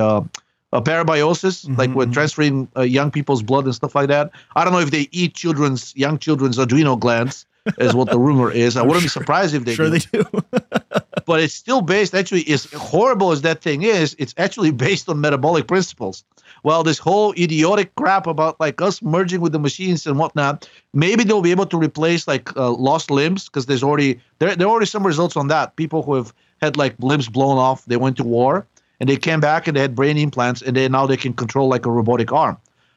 uh, 0.72 0.80
parabiosis, 0.80 1.64
mm-hmm. 1.64 1.76
like 1.76 1.94
with 1.94 2.08
mm-hmm. 2.08 2.14
transferring 2.14 2.68
uh, 2.76 2.82
young 2.82 3.10
people's 3.10 3.42
blood 3.42 3.64
and 3.64 3.74
stuff 3.74 3.94
like 3.94 4.08
that. 4.08 4.30
I 4.56 4.64
don't 4.64 4.72
know 4.72 4.80
if 4.80 4.90
they 4.90 5.08
eat 5.12 5.34
children's 5.34 5.94
young 5.96 6.18
children's 6.18 6.58
adrenal 6.58 6.96
glands, 6.96 7.46
is 7.78 7.94
what 7.94 8.10
the 8.10 8.18
rumor 8.26 8.50
is. 8.50 8.76
I 8.76 8.82
wouldn't 8.82 9.02
be 9.02 9.08
surprised 9.08 9.54
if 9.54 9.64
they 9.64 9.74
sure 9.74 9.90
do. 9.90 9.98
they 9.98 10.18
do. 10.18 10.24
but 11.26 11.40
it's 11.40 11.54
still 11.54 11.82
based. 11.82 12.14
Actually, 12.14 12.48
as 12.48 12.64
horrible 12.72 13.32
as 13.32 13.42
that 13.42 13.62
thing 13.62 13.82
is, 13.82 14.14
it's 14.18 14.34
actually 14.36 14.70
based 14.70 15.08
on 15.08 15.20
metabolic 15.20 15.66
principles. 15.66 16.24
Well, 16.62 16.82
this 16.82 16.98
whole 16.98 17.32
idiotic 17.32 17.94
crap 17.94 18.26
about 18.26 18.60
like 18.60 18.82
us 18.82 19.00
merging 19.00 19.40
with 19.40 19.52
the 19.52 19.58
machines 19.58 20.06
and 20.06 20.18
whatnot, 20.18 20.68
maybe 20.92 21.24
they'll 21.24 21.40
be 21.40 21.52
able 21.52 21.66
to 21.66 21.78
replace 21.78 22.28
like 22.28 22.54
uh, 22.56 22.70
lost 22.70 23.10
limbs 23.10 23.46
because 23.46 23.66
there's 23.66 23.82
already 23.82 24.20
there 24.38 24.54
there 24.54 24.66
are 24.66 24.70
already 24.70 24.86
some 24.86 25.06
results 25.06 25.36
on 25.36 25.48
that. 25.48 25.76
People 25.76 26.02
who 26.02 26.14
have 26.14 26.34
had 26.60 26.76
like 26.76 26.94
limbs 26.98 27.28
blown 27.28 27.56
off, 27.56 27.84
they 27.86 27.96
went 27.96 28.16
to 28.18 28.24
war 28.24 28.66
and 29.00 29.08
they 29.08 29.16
came 29.16 29.40
back 29.40 29.66
and 29.66 29.76
they 29.76 29.80
had 29.80 29.94
brain 29.94 30.16
implants 30.18 30.62
and 30.62 30.76
they 30.76 30.88
now 30.88 31.06
they 31.06 31.16
can 31.16 31.32
control 31.32 31.68
like 31.68 31.86
a 31.86 31.90
robotic 31.90 32.32
arm. 32.32 32.56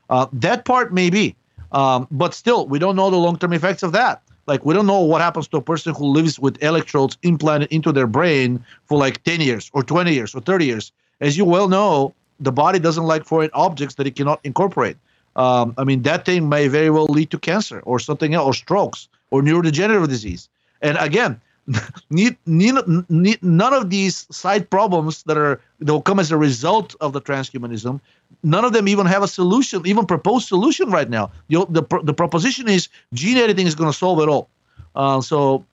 Uh, 0.10 0.28
that 0.34 0.66
part 0.66 0.94
maybe, 0.94 1.36
um, 1.72 2.08
but 2.12 2.34
still 2.34 2.68
we 2.68 2.78
don't 2.78 2.96
know 2.96 3.10
the 3.10 3.18
long-term 3.18 3.54
effects 3.54 3.84
of 3.84 3.94
that. 3.94 4.22
Like 4.46 4.66
we 4.66 4.74
don't 4.74 4.86
know 4.86 5.00
what 5.00 5.22
happens 5.22 5.48
to 5.50 5.58
a 5.58 5.62
person 5.62 5.96
who 5.96 6.06
lives 6.06 6.38
with 6.38 6.62
electrodes 6.62 7.18
implanted 7.24 7.72
into 7.72 7.92
their 7.94 8.08
brain 8.08 8.64
for 8.86 8.98
like 8.98 9.24
10 9.24 9.40
years 9.42 9.72
or 9.74 9.84
20 9.84 10.14
years 10.14 10.36
or 10.36 10.42
30 10.42 10.66
years. 10.66 10.92
As 11.22 11.38
you 11.38 11.46
well 11.46 11.70
know, 11.70 12.14
the 12.40 12.52
body 12.52 12.80
doesn't 12.80 13.06
like 13.06 13.24
foreign 13.24 13.50
objects 13.54 13.96
that 13.96 14.06
it 14.06 14.16
cannot 14.16 14.40
incorporate. 14.44 14.98
um, 15.36 15.74
I 15.78 15.84
mean, 15.84 16.04
that 16.04 16.26
thing 16.26 16.50
may 16.50 16.68
very 16.68 16.90
well 16.90 17.06
lead 17.06 17.32
to 17.32 17.40
cancer 17.40 17.80
or 17.86 18.00
something 18.00 18.34
else, 18.34 18.46
or 18.46 18.54
strokes 18.54 19.08
or 19.32 19.42
neurodegenerative 19.42 20.08
disease. 20.08 20.50
And 20.82 20.98
again, 21.00 21.42
none 22.10 23.74
of 23.74 23.90
these 23.90 24.28
side 24.36 24.70
problems 24.70 25.24
that 25.24 25.38
are 25.38 25.62
that 25.80 25.94
will 25.94 26.02
come 26.02 26.20
as 26.20 26.32
a 26.32 26.38
result 26.38 26.96
of 27.00 27.14
the 27.14 27.22
transhumanism, 27.22 28.02
none 28.44 28.66
of 28.66 28.74
them 28.74 28.88
even 28.88 29.06
have 29.06 29.24
a 29.24 29.28
solution, 29.28 29.86
even 29.86 30.06
proposed 30.06 30.48
solution 30.48 30.92
right 30.92 31.10
now. 31.10 31.32
The 31.48 31.66
the, 31.70 31.84
the 32.04 32.14
proposition 32.14 32.68
is 32.68 32.90
gene 33.14 33.38
editing 33.38 33.66
is 33.66 33.76
going 33.76 33.90
to 33.90 33.98
solve 33.98 34.20
it 34.20 34.28
all. 34.28 34.50
Uh, 34.96 35.22
so 35.22 35.66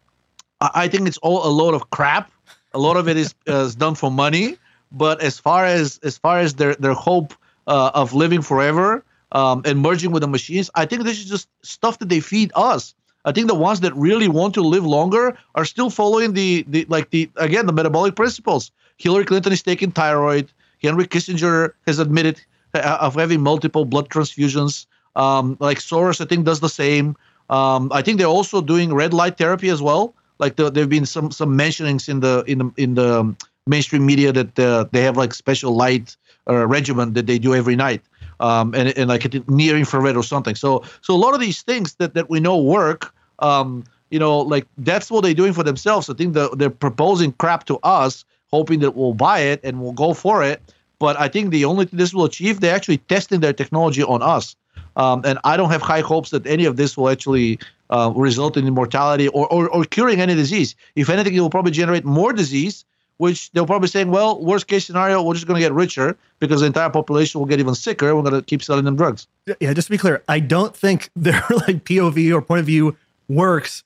I, 0.60 0.88
think 0.88 1.08
it's 1.08 1.18
all 1.18 1.46
a 1.46 1.50
load 1.50 1.74
of 1.74 1.90
crap. 1.90 2.30
A 2.72 2.78
lot 2.78 2.96
of 2.96 3.08
it 3.08 3.16
is, 3.16 3.34
is 3.46 3.74
done 3.74 3.94
for 3.94 4.10
money. 4.10 4.56
But 4.92 5.20
as 5.22 5.38
far 5.38 5.64
as 5.64 6.00
as 6.02 6.18
far 6.18 6.40
as 6.40 6.54
their 6.54 6.74
their 6.74 6.94
hope 6.94 7.32
uh, 7.68 7.92
of 7.94 8.12
living 8.12 8.42
forever 8.42 9.04
um, 9.30 9.62
and 9.64 9.78
merging 9.78 10.10
with 10.10 10.22
the 10.22 10.28
machines, 10.28 10.68
I 10.74 10.84
think 10.84 11.04
this 11.04 11.18
is 11.18 11.26
just 11.26 11.48
stuff 11.62 11.98
that 12.00 12.08
they 12.08 12.20
feed 12.20 12.50
us. 12.56 12.94
I 13.24 13.32
think 13.32 13.48
the 13.48 13.54
ones 13.54 13.80
that 13.80 13.94
really 13.94 14.28
want 14.28 14.54
to 14.54 14.62
live 14.62 14.84
longer 14.84 15.36
are 15.54 15.64
still 15.64 15.90
following 15.90 16.32
the, 16.32 16.64
the 16.68 16.86
like 16.88 17.10
the 17.10 17.30
again 17.36 17.66
the 17.66 17.72
metabolic 17.72 18.16
principles. 18.16 18.70
Hillary 18.96 19.24
Clinton 19.24 19.52
is 19.52 19.62
taking 19.62 19.90
thyroid. 19.90 20.50
Henry 20.82 21.06
Kissinger 21.06 21.72
has 21.86 21.98
admitted 21.98 22.40
uh, 22.74 22.98
of 23.00 23.14
having 23.14 23.40
multiple 23.40 23.84
blood 23.84 24.08
transfusions. 24.08 24.86
Um, 25.16 25.56
like 25.60 25.78
Soros, 25.78 26.20
I 26.20 26.24
think 26.24 26.46
does 26.46 26.60
the 26.60 26.68
same. 26.68 27.16
Um, 27.50 27.90
I 27.92 28.00
think 28.00 28.18
they're 28.18 28.26
also 28.26 28.60
doing 28.60 28.94
red 28.94 29.12
light 29.12 29.36
therapy 29.36 29.68
as 29.68 29.82
well. 29.82 30.14
Like 30.38 30.56
the, 30.56 30.70
there've 30.70 30.88
been 30.88 31.06
some 31.06 31.30
some 31.30 31.56
mentionings 31.58 32.08
in 32.08 32.20
the 32.20 32.44
in 32.46 32.58
the 32.58 32.72
in 32.76 32.94
the 32.94 33.36
mainstream 33.66 34.06
media 34.06 34.32
that 34.32 34.58
uh, 34.58 34.86
they 34.92 35.02
have 35.02 35.16
like 35.16 35.34
special 35.34 35.76
light 35.76 36.16
uh, 36.48 36.66
regimen 36.66 37.12
that 37.12 37.26
they 37.26 37.38
do 37.38 37.54
every 37.54 37.76
night 37.76 38.02
um, 38.40 38.74
and, 38.74 38.96
and 38.98 39.08
like 39.08 39.48
near 39.48 39.76
infrared 39.76 40.16
or 40.16 40.24
something. 40.24 40.56
So 40.56 40.84
so 41.00 41.14
a 41.14 41.20
lot 41.24 41.34
of 41.34 41.40
these 41.40 41.62
things 41.62 41.94
that, 41.94 42.14
that 42.14 42.28
we 42.28 42.40
know 42.40 42.60
work, 42.60 43.14
um, 43.38 43.84
you 44.10 44.18
know, 44.18 44.38
like 44.40 44.66
that's 44.78 45.10
what 45.10 45.22
they're 45.22 45.34
doing 45.34 45.52
for 45.52 45.62
themselves. 45.62 46.10
I 46.10 46.14
think 46.14 46.34
the, 46.34 46.50
they're 46.56 46.70
proposing 46.70 47.32
crap 47.32 47.64
to 47.66 47.78
us, 47.82 48.24
hoping 48.50 48.80
that 48.80 48.96
we'll 48.96 49.14
buy 49.14 49.40
it 49.40 49.60
and 49.62 49.80
we'll 49.80 49.92
go 49.92 50.14
for 50.14 50.42
it. 50.42 50.60
But 50.98 51.18
I 51.18 51.28
think 51.28 51.50
the 51.50 51.64
only 51.64 51.86
thing 51.86 51.98
this 51.98 52.12
will 52.12 52.24
achieve, 52.24 52.60
they're 52.60 52.74
actually 52.74 52.98
testing 52.98 53.40
their 53.40 53.54
technology 53.54 54.02
on 54.02 54.20
us. 54.22 54.56
Um, 54.96 55.22
and 55.24 55.38
I 55.44 55.56
don't 55.56 55.70
have 55.70 55.80
high 55.82 56.00
hopes 56.00 56.30
that 56.30 56.46
any 56.46 56.66
of 56.66 56.76
this 56.76 56.96
will 56.96 57.08
actually 57.08 57.58
uh, 57.88 58.12
result 58.14 58.56
in 58.56 58.66
immortality 58.66 59.28
or, 59.28 59.50
or, 59.52 59.68
or 59.68 59.84
curing 59.84 60.20
any 60.20 60.34
disease. 60.34 60.74
If 60.96 61.08
anything, 61.08 61.34
it 61.34 61.40
will 61.40 61.50
probably 61.50 61.72
generate 61.72 62.04
more 62.04 62.32
disease 62.32 62.84
which 63.20 63.50
they'll 63.52 63.66
probably 63.66 63.86
saying, 63.86 64.10
well, 64.10 64.42
worst 64.42 64.66
case 64.66 64.86
scenario, 64.86 65.22
we're 65.22 65.34
just 65.34 65.46
going 65.46 65.60
to 65.60 65.60
get 65.60 65.74
richer 65.74 66.16
because 66.38 66.62
the 66.62 66.66
entire 66.66 66.88
population 66.88 67.38
will 67.38 67.46
get 67.46 67.60
even 67.60 67.74
sicker. 67.74 68.16
We're 68.16 68.22
going 68.22 68.34
to 68.34 68.42
keep 68.42 68.62
selling 68.62 68.86
them 68.86 68.96
drugs. 68.96 69.26
Yeah, 69.60 69.74
just 69.74 69.88
to 69.88 69.90
be 69.90 69.98
clear, 69.98 70.22
I 70.26 70.40
don't 70.40 70.74
think 70.74 71.10
their 71.16 71.44
like 71.50 71.84
POV 71.84 72.32
or 72.34 72.40
point 72.40 72.60
of 72.60 72.66
view 72.66 72.96
works. 73.28 73.84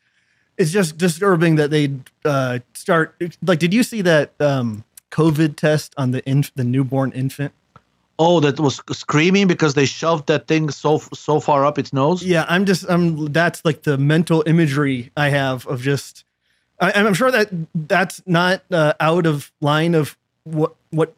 It's 0.56 0.70
just 0.70 0.96
disturbing 0.98 1.56
that 1.56 1.70
they 1.70 1.92
uh, 2.24 2.60
start 2.74 3.20
like. 3.44 3.58
Did 3.58 3.74
you 3.74 3.82
see 3.82 4.02
that 4.02 4.34
um, 4.38 4.84
COVID 5.10 5.56
test 5.56 5.94
on 5.96 6.12
the 6.12 6.22
inf- 6.30 6.54
the 6.54 6.62
newborn 6.62 7.10
infant? 7.10 7.52
Oh, 8.20 8.38
that 8.38 8.60
was 8.60 8.80
screaming 8.92 9.48
because 9.48 9.74
they 9.74 9.84
shoved 9.84 10.28
that 10.28 10.46
thing 10.46 10.70
so 10.70 10.98
so 11.12 11.40
far 11.40 11.66
up 11.66 11.76
its 11.76 11.92
nose. 11.92 12.22
Yeah, 12.22 12.46
I'm 12.48 12.66
just 12.66 12.88
I'm. 12.88 13.32
That's 13.32 13.64
like 13.64 13.82
the 13.82 13.98
mental 13.98 14.44
imagery 14.46 15.10
I 15.16 15.30
have 15.30 15.66
of 15.66 15.82
just 15.82 16.24
I, 16.84 17.00
am 17.00 17.14
sure 17.14 17.30
that 17.30 17.48
that's 17.74 18.22
not 18.26 18.62
uh, 18.70 18.94
out 19.00 19.26
of 19.26 19.50
line 19.60 19.94
of 19.94 20.16
what 20.44 20.74
what 20.90 21.14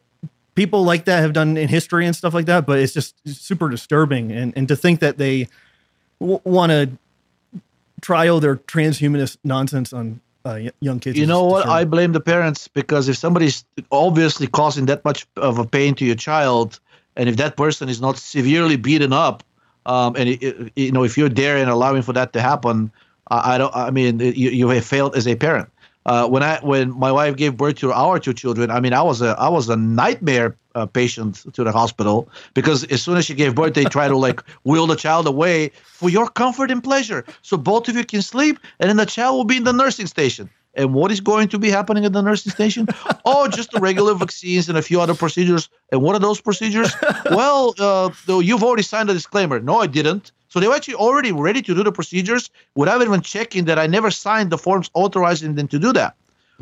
people 0.54 0.84
like 0.84 1.04
that 1.06 1.20
have 1.20 1.32
done 1.32 1.56
in 1.56 1.68
history 1.68 2.06
and 2.06 2.14
stuff 2.14 2.34
like 2.34 2.46
that. 2.46 2.66
But 2.66 2.78
it's 2.78 2.92
just 2.92 3.14
super 3.26 3.68
disturbing, 3.68 4.32
and 4.32 4.52
and 4.56 4.68
to 4.68 4.76
think 4.76 5.00
that 5.00 5.18
they 5.18 5.48
w- 6.20 6.40
want 6.44 6.70
to 6.70 6.90
trial 8.00 8.40
their 8.40 8.56
transhumanist 8.56 9.38
nonsense 9.44 9.92
on 9.92 10.20
uh, 10.44 10.70
young 10.80 11.00
kids. 11.00 11.18
You 11.18 11.26
know 11.26 11.44
what? 11.44 11.66
I 11.66 11.84
blame 11.84 12.12
the 12.12 12.20
parents 12.20 12.68
because 12.68 13.08
if 13.08 13.16
somebody's 13.16 13.64
obviously 13.90 14.46
causing 14.46 14.86
that 14.86 15.04
much 15.04 15.26
of 15.36 15.58
a 15.58 15.66
pain 15.66 15.94
to 15.96 16.04
your 16.04 16.14
child, 16.14 16.78
and 17.16 17.28
if 17.28 17.36
that 17.36 17.56
person 17.56 17.88
is 17.88 18.00
not 18.00 18.18
severely 18.18 18.76
beaten 18.76 19.12
up, 19.12 19.42
um, 19.86 20.16
and 20.16 20.28
it, 20.28 20.42
it, 20.42 20.72
you 20.76 20.92
know 20.92 21.04
if 21.04 21.18
you're 21.18 21.28
there 21.28 21.56
and 21.56 21.70
allowing 21.70 22.02
for 22.02 22.12
that 22.12 22.32
to 22.34 22.40
happen, 22.40 22.92
I 23.28 23.58
don't. 23.58 23.74
I 23.74 23.90
mean, 23.90 24.20
you, 24.20 24.50
you 24.50 24.68
have 24.68 24.84
failed 24.84 25.16
as 25.16 25.26
a 25.26 25.34
parent. 25.36 25.68
Uh, 26.06 26.28
when 26.28 26.42
I 26.42 26.60
when 26.60 26.96
my 26.96 27.10
wife 27.10 27.34
gave 27.36 27.56
birth 27.56 27.76
to 27.76 27.92
our 27.92 28.20
two 28.20 28.32
children, 28.32 28.70
I 28.70 28.78
mean, 28.78 28.92
I 28.92 29.02
was 29.02 29.20
a 29.20 29.36
I 29.38 29.48
was 29.48 29.68
a 29.68 29.76
nightmare 29.76 30.56
uh, 30.76 30.86
patient 30.86 31.44
to 31.54 31.64
the 31.64 31.72
hospital 31.72 32.28
because 32.54 32.84
as 32.84 33.02
soon 33.02 33.16
as 33.16 33.24
she 33.24 33.34
gave 33.34 33.56
birth, 33.56 33.74
they 33.74 33.84
try 33.84 34.06
to 34.06 34.16
like 34.16 34.40
wheel 34.64 34.86
the 34.86 34.94
child 34.94 35.26
away 35.26 35.72
for 35.84 36.08
your 36.08 36.28
comfort 36.28 36.70
and 36.70 36.82
pleasure, 36.82 37.24
so 37.42 37.56
both 37.56 37.88
of 37.88 37.96
you 37.96 38.04
can 38.04 38.22
sleep, 38.22 38.60
and 38.78 38.88
then 38.88 38.96
the 38.96 39.06
child 39.06 39.36
will 39.36 39.44
be 39.44 39.56
in 39.56 39.64
the 39.64 39.72
nursing 39.72 40.06
station. 40.06 40.48
And 40.76 40.94
what 40.94 41.10
is 41.10 41.20
going 41.20 41.48
to 41.48 41.58
be 41.58 41.70
happening 41.70 42.04
at 42.04 42.12
the 42.12 42.20
nursing 42.20 42.52
station? 42.52 42.86
oh, 43.24 43.48
just 43.48 43.72
the 43.72 43.80
regular 43.80 44.14
vaccines 44.14 44.68
and 44.68 44.76
a 44.76 44.82
few 44.82 45.00
other 45.00 45.14
procedures. 45.14 45.70
And 45.90 46.02
what 46.02 46.14
are 46.14 46.18
those 46.18 46.40
procedures? 46.40 46.92
well, 47.30 47.74
uh, 47.78 48.10
you've 48.28 48.62
already 48.62 48.82
signed 48.82 49.08
a 49.08 49.14
disclaimer. 49.14 49.58
No, 49.58 49.80
I 49.80 49.86
didn't. 49.86 50.32
So 50.56 50.60
they 50.60 50.68
were 50.68 50.74
actually 50.74 50.94
already 50.94 51.32
ready 51.32 51.60
to 51.60 51.74
do 51.74 51.82
the 51.82 51.92
procedures 51.92 52.48
without 52.76 53.02
even 53.02 53.20
checking 53.20 53.66
that 53.66 53.78
I 53.78 53.86
never 53.86 54.10
signed 54.10 54.48
the 54.48 54.56
forms 54.56 54.88
authorizing 54.94 55.54
them 55.54 55.68
to 55.68 55.78
do 55.78 55.92
that. 55.92 56.14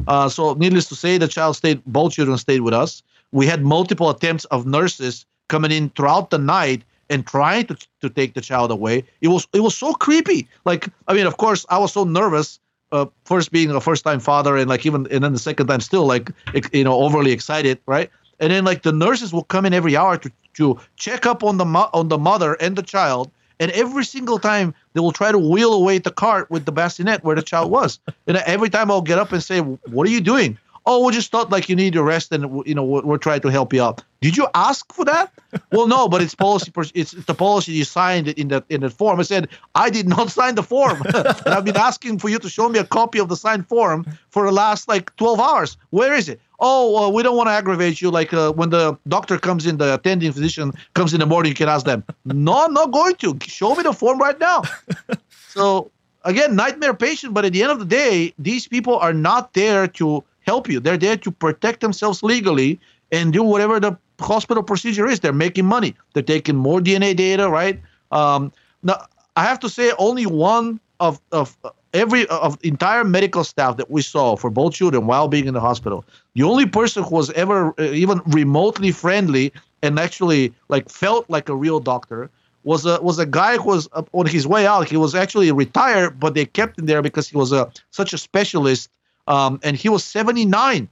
Uh, 0.08 0.28
so, 0.28 0.54
needless 0.54 0.88
to 0.88 0.96
say, 0.96 1.16
the 1.16 1.28
child 1.28 1.54
stayed, 1.54 1.80
both 1.86 2.14
children 2.14 2.36
stayed 2.36 2.62
with 2.62 2.74
us. 2.74 3.04
We 3.30 3.46
had 3.46 3.62
multiple 3.62 4.10
attempts 4.10 4.46
of 4.46 4.66
nurses 4.66 5.26
coming 5.46 5.70
in 5.70 5.90
throughout 5.90 6.30
the 6.30 6.38
night 6.38 6.82
and 7.08 7.24
trying 7.24 7.66
to, 7.66 7.76
to 8.00 8.10
take 8.10 8.34
the 8.34 8.40
child 8.40 8.72
away. 8.72 9.04
It 9.20 9.28
was 9.28 9.46
it 9.52 9.60
was 9.60 9.76
so 9.76 9.92
creepy. 9.94 10.48
Like, 10.64 10.88
I 11.06 11.14
mean, 11.14 11.26
of 11.26 11.36
course, 11.36 11.64
I 11.68 11.78
was 11.78 11.92
so 11.92 12.02
nervous. 12.02 12.58
Uh, 12.90 13.06
first 13.24 13.52
being 13.52 13.70
a 13.70 13.80
first 13.80 14.02
time 14.02 14.18
father, 14.18 14.56
and 14.56 14.68
like 14.68 14.84
even 14.84 15.06
and 15.12 15.22
then 15.22 15.32
the 15.32 15.38
second 15.38 15.68
time 15.68 15.80
still 15.80 16.04
like 16.04 16.32
you 16.72 16.82
know 16.82 16.94
overly 16.94 17.30
excited, 17.30 17.78
right? 17.86 18.10
And 18.40 18.50
then 18.50 18.64
like 18.64 18.82
the 18.82 18.92
nurses 18.92 19.32
will 19.32 19.44
come 19.44 19.64
in 19.64 19.72
every 19.72 19.96
hour 19.96 20.18
to 20.18 20.32
to 20.54 20.80
check 20.96 21.26
up 21.26 21.44
on 21.44 21.58
the 21.58 21.64
mo- 21.64 21.90
on 21.92 22.08
the 22.08 22.18
mother 22.18 22.54
and 22.54 22.74
the 22.74 22.82
child 22.82 23.30
and 23.60 23.70
every 23.72 24.04
single 24.04 24.38
time 24.38 24.74
they 24.92 25.00
will 25.00 25.12
try 25.12 25.32
to 25.32 25.38
wheel 25.38 25.72
away 25.72 25.98
the 25.98 26.10
cart 26.10 26.50
with 26.50 26.64
the 26.64 26.72
bassinet 26.72 27.24
where 27.24 27.36
the 27.36 27.42
child 27.42 27.70
was. 27.70 27.98
And 28.26 28.36
every 28.38 28.70
time 28.70 28.90
I'll 28.90 29.02
get 29.02 29.18
up 29.18 29.32
and 29.32 29.42
say, 29.42 29.60
"What 29.60 30.06
are 30.06 30.10
you 30.10 30.20
doing?" 30.20 30.58
Oh, 30.86 31.06
we 31.06 31.14
just 31.14 31.30
thought 31.30 31.50
like 31.50 31.70
you 31.70 31.76
need 31.76 31.94
to 31.94 32.02
rest, 32.02 32.30
and 32.30 32.62
you 32.66 32.74
know 32.74 32.84
we're, 32.84 33.16
trying 33.16 33.40
to 33.40 33.48
help 33.48 33.72
you 33.72 33.82
out. 33.82 34.02
Did 34.20 34.36
you 34.36 34.46
ask 34.54 34.92
for 34.92 35.04
that? 35.06 35.32
well, 35.72 35.86
no, 35.86 36.08
but 36.08 36.20
it's 36.20 36.34
policy. 36.34 36.70
It's, 36.94 37.12
the 37.12 37.34
policy 37.34 37.72
you 37.72 37.84
signed 37.84 38.28
in 38.28 38.48
that 38.48 38.64
in 38.68 38.82
that 38.82 38.92
form. 38.92 39.18
I 39.18 39.22
said 39.22 39.48
I 39.74 39.88
did 39.88 40.06
not 40.06 40.30
sign 40.38 40.56
the 40.56 40.62
form, 40.62 41.02
and 41.06 41.48
I've 41.54 41.64
been 41.64 41.76
asking 41.76 42.18
for 42.18 42.28
you 42.28 42.38
to 42.38 42.50
show 42.50 42.68
me 42.68 42.78
a 42.78 42.84
copy 42.84 43.18
of 43.18 43.28
the 43.28 43.36
signed 43.36 43.66
form 43.66 44.04
for 44.28 44.44
the 44.44 44.52
last 44.52 44.86
like 44.86 45.14
twelve 45.16 45.40
hours. 45.40 45.78
Where 45.88 46.12
is 46.12 46.28
it? 46.28 46.40
Oh, 46.60 46.96
uh, 46.96 47.10
we 47.10 47.22
don't 47.22 47.36
want 47.36 47.48
to 47.48 47.52
aggravate 47.52 48.00
you. 48.00 48.10
Like 48.10 48.32
uh, 48.32 48.52
when 48.52 48.70
the 48.70 48.98
doctor 49.08 49.38
comes 49.38 49.66
in, 49.66 49.78
the 49.78 49.94
attending 49.94 50.32
physician 50.32 50.72
comes 50.94 51.14
in 51.14 51.20
the 51.20 51.26
morning, 51.26 51.50
you 51.50 51.56
can 51.56 51.68
ask 51.68 51.86
them. 51.86 52.04
no, 52.24 52.64
I'm 52.64 52.72
not 52.72 52.92
going 52.92 53.16
to. 53.16 53.38
Show 53.46 53.74
me 53.74 53.82
the 53.82 53.92
form 53.92 54.18
right 54.18 54.38
now. 54.38 54.62
so 55.48 55.90
again, 56.24 56.56
nightmare 56.56 56.94
patient. 56.94 57.34
But 57.34 57.44
at 57.44 57.52
the 57.52 57.62
end 57.62 57.72
of 57.72 57.78
the 57.78 57.84
day, 57.84 58.34
these 58.38 58.66
people 58.66 58.96
are 58.98 59.12
not 59.12 59.54
there 59.54 59.86
to 59.88 60.24
help 60.40 60.68
you. 60.68 60.80
They're 60.80 60.98
there 60.98 61.16
to 61.16 61.30
protect 61.30 61.80
themselves 61.80 62.22
legally 62.22 62.80
and 63.12 63.32
do 63.32 63.42
whatever 63.42 63.80
the 63.80 63.96
hospital 64.20 64.62
procedure 64.62 65.06
is. 65.06 65.20
They're 65.20 65.32
making 65.32 65.66
money. 65.66 65.94
They're 66.12 66.22
taking 66.22 66.56
more 66.56 66.80
DNA 66.80 67.16
data, 67.16 67.48
right? 67.48 67.80
Um, 68.10 68.52
now, 68.82 69.06
I 69.36 69.44
have 69.44 69.60
to 69.60 69.68
say, 69.68 69.92
only 69.98 70.26
one 70.26 70.80
of 71.00 71.20
of 71.32 71.56
every 71.94 72.26
of 72.28 72.58
entire 72.62 73.04
medical 73.04 73.44
staff 73.44 73.76
that 73.76 73.90
we 73.90 74.02
saw 74.02 74.36
for 74.36 74.50
both 74.50 74.74
children 74.74 75.06
while 75.06 75.28
being 75.28 75.46
in 75.46 75.54
the 75.54 75.60
hospital 75.60 76.04
the 76.34 76.42
only 76.42 76.66
person 76.66 77.02
who 77.02 77.14
was 77.14 77.30
ever 77.32 77.72
uh, 77.78 77.84
even 77.84 78.20
remotely 78.26 78.90
friendly 78.90 79.52
and 79.82 79.98
actually 79.98 80.52
like 80.68 80.88
felt 80.90 81.28
like 81.30 81.48
a 81.48 81.56
real 81.56 81.80
doctor 81.80 82.30
was 82.64 82.84
a 82.84 83.00
was 83.00 83.18
a 83.18 83.26
guy 83.26 83.56
who 83.56 83.68
was 83.68 83.88
uh, 83.92 84.02
on 84.12 84.26
his 84.26 84.46
way 84.46 84.66
out 84.66 84.88
he 84.88 84.96
was 84.96 85.14
actually 85.14 85.50
retired 85.52 86.20
but 86.20 86.34
they 86.34 86.44
kept 86.44 86.78
him 86.78 86.86
there 86.86 87.02
because 87.02 87.28
he 87.28 87.36
was 87.36 87.52
a 87.52 87.70
such 87.90 88.12
a 88.12 88.18
specialist 88.18 88.90
um, 89.26 89.58
and 89.62 89.76
he 89.76 89.88
was 89.88 90.04
79 90.04 90.88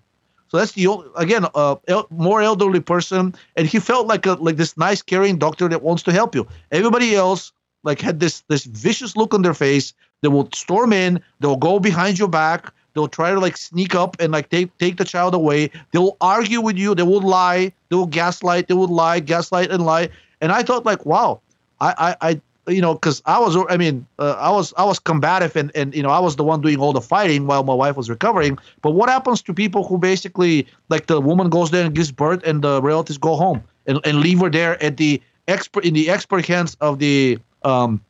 so 0.52 0.58
that's 0.58 0.72
the 0.72 0.86
only, 0.86 1.08
again 1.16 1.46
uh, 1.54 1.76
el- 1.88 2.06
more 2.10 2.42
elderly 2.42 2.80
person 2.80 3.34
and 3.56 3.66
he 3.66 3.78
felt 3.78 4.06
like 4.06 4.26
a 4.26 4.34
like 4.34 4.56
this 4.56 4.76
nice 4.76 5.00
caring 5.00 5.38
doctor 5.38 5.66
that 5.68 5.82
wants 5.82 6.02
to 6.02 6.12
help 6.12 6.34
you. 6.34 6.46
Everybody 6.70 7.14
else 7.14 7.52
like 7.82 8.00
had 8.00 8.20
this 8.20 8.42
this 8.48 8.64
vicious 8.64 9.16
look 9.16 9.34
on 9.34 9.42
their 9.42 9.54
face. 9.54 9.92
They 10.20 10.28
will 10.28 10.48
storm 10.52 10.92
in. 10.92 11.20
They'll 11.40 11.56
go 11.56 11.78
behind 11.80 12.18
your 12.18 12.28
back. 12.28 12.72
They'll 12.94 13.08
try 13.08 13.30
to 13.30 13.40
like 13.40 13.56
sneak 13.56 13.94
up 13.94 14.16
and 14.20 14.32
like 14.32 14.50
take 14.50 14.76
take 14.78 14.96
the 14.96 15.04
child 15.04 15.34
away. 15.34 15.70
They 15.92 15.98
will 15.98 16.16
argue 16.20 16.60
with 16.60 16.76
you. 16.76 16.94
They 16.94 17.02
will 17.02 17.22
lie. 17.22 17.72
They 17.88 17.96
will 17.96 18.06
gaslight. 18.06 18.68
They 18.68 18.74
will 18.74 18.88
lie, 18.88 19.20
gaslight, 19.20 19.70
and 19.70 19.84
lie. 19.84 20.10
And 20.40 20.52
I 20.52 20.62
thought 20.62 20.84
like, 20.84 21.06
wow, 21.06 21.40
I 21.80 22.16
I, 22.20 22.28
I 22.30 22.40
you 22.68 22.80
know, 22.80 22.94
because 22.94 23.22
I 23.26 23.38
was, 23.40 23.56
I 23.68 23.76
mean, 23.76 24.06
uh, 24.18 24.36
I 24.38 24.50
was, 24.50 24.72
I 24.76 24.84
was 24.84 24.98
combative, 24.98 25.56
and 25.56 25.72
and 25.74 25.94
you 25.94 26.02
know, 26.02 26.10
I 26.10 26.20
was 26.20 26.36
the 26.36 26.44
one 26.44 26.60
doing 26.60 26.78
all 26.78 26.92
the 26.92 27.00
fighting 27.00 27.46
while 27.46 27.64
my 27.64 27.74
wife 27.74 27.96
was 27.96 28.08
recovering. 28.08 28.58
But 28.82 28.92
what 28.92 29.08
happens 29.08 29.42
to 29.42 29.54
people 29.54 29.84
who 29.84 29.98
basically, 29.98 30.66
like, 30.88 31.06
the 31.06 31.20
woman 31.20 31.50
goes 31.50 31.70
there 31.70 31.84
and 31.84 31.94
gives 31.94 32.12
birth, 32.12 32.42
and 32.44 32.62
the 32.62 32.80
relatives 32.80 33.18
go 33.18 33.36
home 33.36 33.62
and, 33.86 33.98
and 34.04 34.20
leave 34.20 34.40
her 34.40 34.50
there 34.50 34.80
at 34.82 34.96
the 34.96 35.20
expert 35.48 35.84
in 35.84 35.94
the 35.94 36.08
expert 36.08 36.46
hands 36.46 36.76
of 36.80 37.00
the 37.00 37.38
um, 37.64 38.00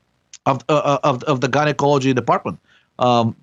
of, 0.47 0.65
uh, 0.69 0.73
uh, 0.73 0.99
of 1.05 1.23
of 1.25 1.41
the 1.41 1.49
gynecology 1.49 2.13
department. 2.13 2.59
Um, 2.99 3.37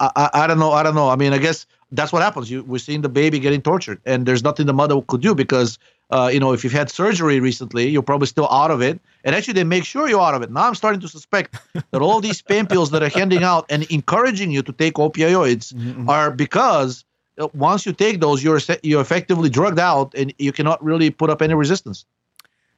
I, 0.00 0.10
I, 0.16 0.30
I 0.34 0.46
don't 0.46 0.58
know. 0.58 0.72
I 0.72 0.82
don't 0.82 0.94
know. 0.94 1.08
I 1.08 1.16
mean, 1.16 1.32
I 1.32 1.38
guess 1.38 1.66
that's 1.92 2.12
what 2.12 2.22
happens. 2.22 2.50
You 2.50 2.62
we're 2.64 2.78
seeing 2.78 3.02
the 3.02 3.08
baby 3.08 3.38
getting 3.38 3.62
tortured, 3.62 4.00
and 4.06 4.26
there's 4.26 4.42
nothing 4.42 4.66
the 4.66 4.72
mother 4.72 5.00
could 5.02 5.20
do 5.20 5.34
because 5.34 5.78
uh, 6.10 6.30
you 6.32 6.40
know 6.40 6.52
if 6.52 6.64
you've 6.64 6.72
had 6.72 6.90
surgery 6.90 7.40
recently, 7.40 7.88
you're 7.88 8.02
probably 8.02 8.26
still 8.26 8.48
out 8.50 8.70
of 8.70 8.82
it. 8.82 9.00
And 9.24 9.34
actually, 9.34 9.54
they 9.54 9.64
make 9.64 9.84
sure 9.84 10.08
you're 10.08 10.20
out 10.20 10.34
of 10.34 10.42
it. 10.42 10.50
Now 10.50 10.68
I'm 10.68 10.74
starting 10.74 11.00
to 11.00 11.08
suspect 11.08 11.56
that 11.90 12.02
all 12.02 12.20
these 12.20 12.42
pain 12.42 12.66
pills 12.66 12.90
that 12.90 13.02
are 13.02 13.08
handing 13.08 13.42
out 13.42 13.66
and 13.70 13.84
encouraging 13.90 14.50
you 14.50 14.62
to 14.62 14.72
take 14.72 14.94
opioids 14.94 15.72
mm-hmm. 15.72 16.08
are 16.08 16.30
because 16.30 17.04
uh, 17.38 17.48
once 17.54 17.86
you 17.86 17.92
take 17.92 18.20
those, 18.20 18.42
you're 18.42 18.60
you're 18.82 19.00
effectively 19.00 19.48
drugged 19.48 19.78
out, 19.78 20.14
and 20.16 20.32
you 20.38 20.52
cannot 20.52 20.82
really 20.82 21.10
put 21.10 21.30
up 21.30 21.42
any 21.42 21.54
resistance. 21.54 22.04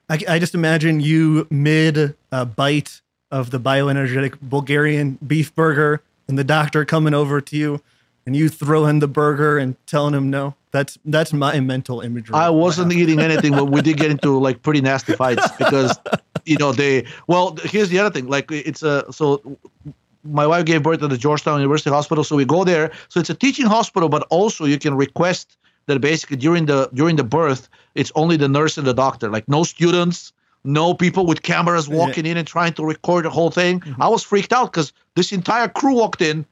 I, 0.09 0.19
I 0.29 0.38
just 0.38 0.55
imagine 0.55 1.01
you 1.01 1.47
mid 1.51 2.14
uh, 2.31 2.45
bite 2.45 3.01
of 3.31 3.51
the 3.51 3.59
bioenergetic 3.59 4.40
Bulgarian 4.40 5.19
beef 5.27 5.55
burger, 5.55 6.03
and 6.29 6.38
the 6.38 6.45
doctor 6.45 6.85
coming 6.85 7.14
over 7.14 7.40
to 7.40 7.57
you, 7.57 7.81
and 8.25 8.37
you 8.37 8.49
throwing 8.49 9.01
the 9.01 9.09
burger 9.09 9.59
and 9.59 9.77
telling 9.87 10.14
him 10.14 10.31
no. 10.31 10.55
That's 10.71 10.99
that's 11.05 11.33
my 11.33 11.59
mental 11.61 12.01
imagery. 12.01 12.35
I 12.35 12.51
wasn't 12.51 12.92
eating 12.92 13.21
anything, 13.21 13.53
but 13.53 13.66
we 13.66 13.81
did 13.83 13.97
get 13.97 14.11
into 14.11 14.38
like 14.47 14.62
pretty 14.62 14.81
nasty 14.81 15.14
fights 15.14 15.51
because 15.59 15.99
you 16.45 16.57
know 16.59 16.73
they. 16.73 17.07
Well, 17.27 17.57
here's 17.64 17.88
the 17.88 17.99
other 17.99 18.11
thing. 18.11 18.29
Like 18.29 18.51
it's 18.53 18.83
a 18.83 19.11
so 19.12 19.59
my 20.23 20.47
wife 20.47 20.64
gave 20.64 20.83
birth 20.83 21.03
at 21.03 21.11
the 21.11 21.19
Georgetown 21.19 21.61
University 21.61 21.90
Hospital, 21.90 22.25
so 22.25 22.37
we 22.37 22.45
go 22.45 22.64
there. 22.64 22.92
So 23.09 23.21
it's 23.21 23.31
a 23.31 23.35
teaching 23.35 23.66
hospital, 23.66 24.09
but 24.09 24.27
also 24.31 24.64
you 24.64 24.79
can 24.79 24.95
request 24.95 25.57
that 25.87 26.01
basically 26.01 26.37
during 26.37 26.66
the 26.66 26.88
during 26.94 27.16
the 27.16 27.25
birth, 27.25 27.68
it's 27.94 28.12
only 28.14 28.37
the 28.37 28.49
nurse 28.49 28.79
and 28.79 28.87
the 28.87 28.94
doctor, 28.94 29.31
like 29.31 29.49
no 29.49 29.64
students, 29.64 30.33
no 30.64 30.94
people 30.94 31.27
with 31.27 31.42
cameras 31.42 31.88
walking 31.88 32.27
yeah. 32.27 32.33
in 32.33 32.37
and 32.38 32.46
trying 32.46 32.72
to 32.75 32.85
record 32.85 33.25
the 33.25 33.31
whole 33.31 33.51
thing. 33.51 33.81
Mm-hmm. 33.81 34.03
I 34.03 34.09
was 34.09 34.22
freaked 34.22 34.53
out 34.53 34.72
because 34.72 34.92
this 35.14 35.33
entire 35.33 35.68
crew 35.68 35.94
walked 35.94 36.20
in, 36.20 36.44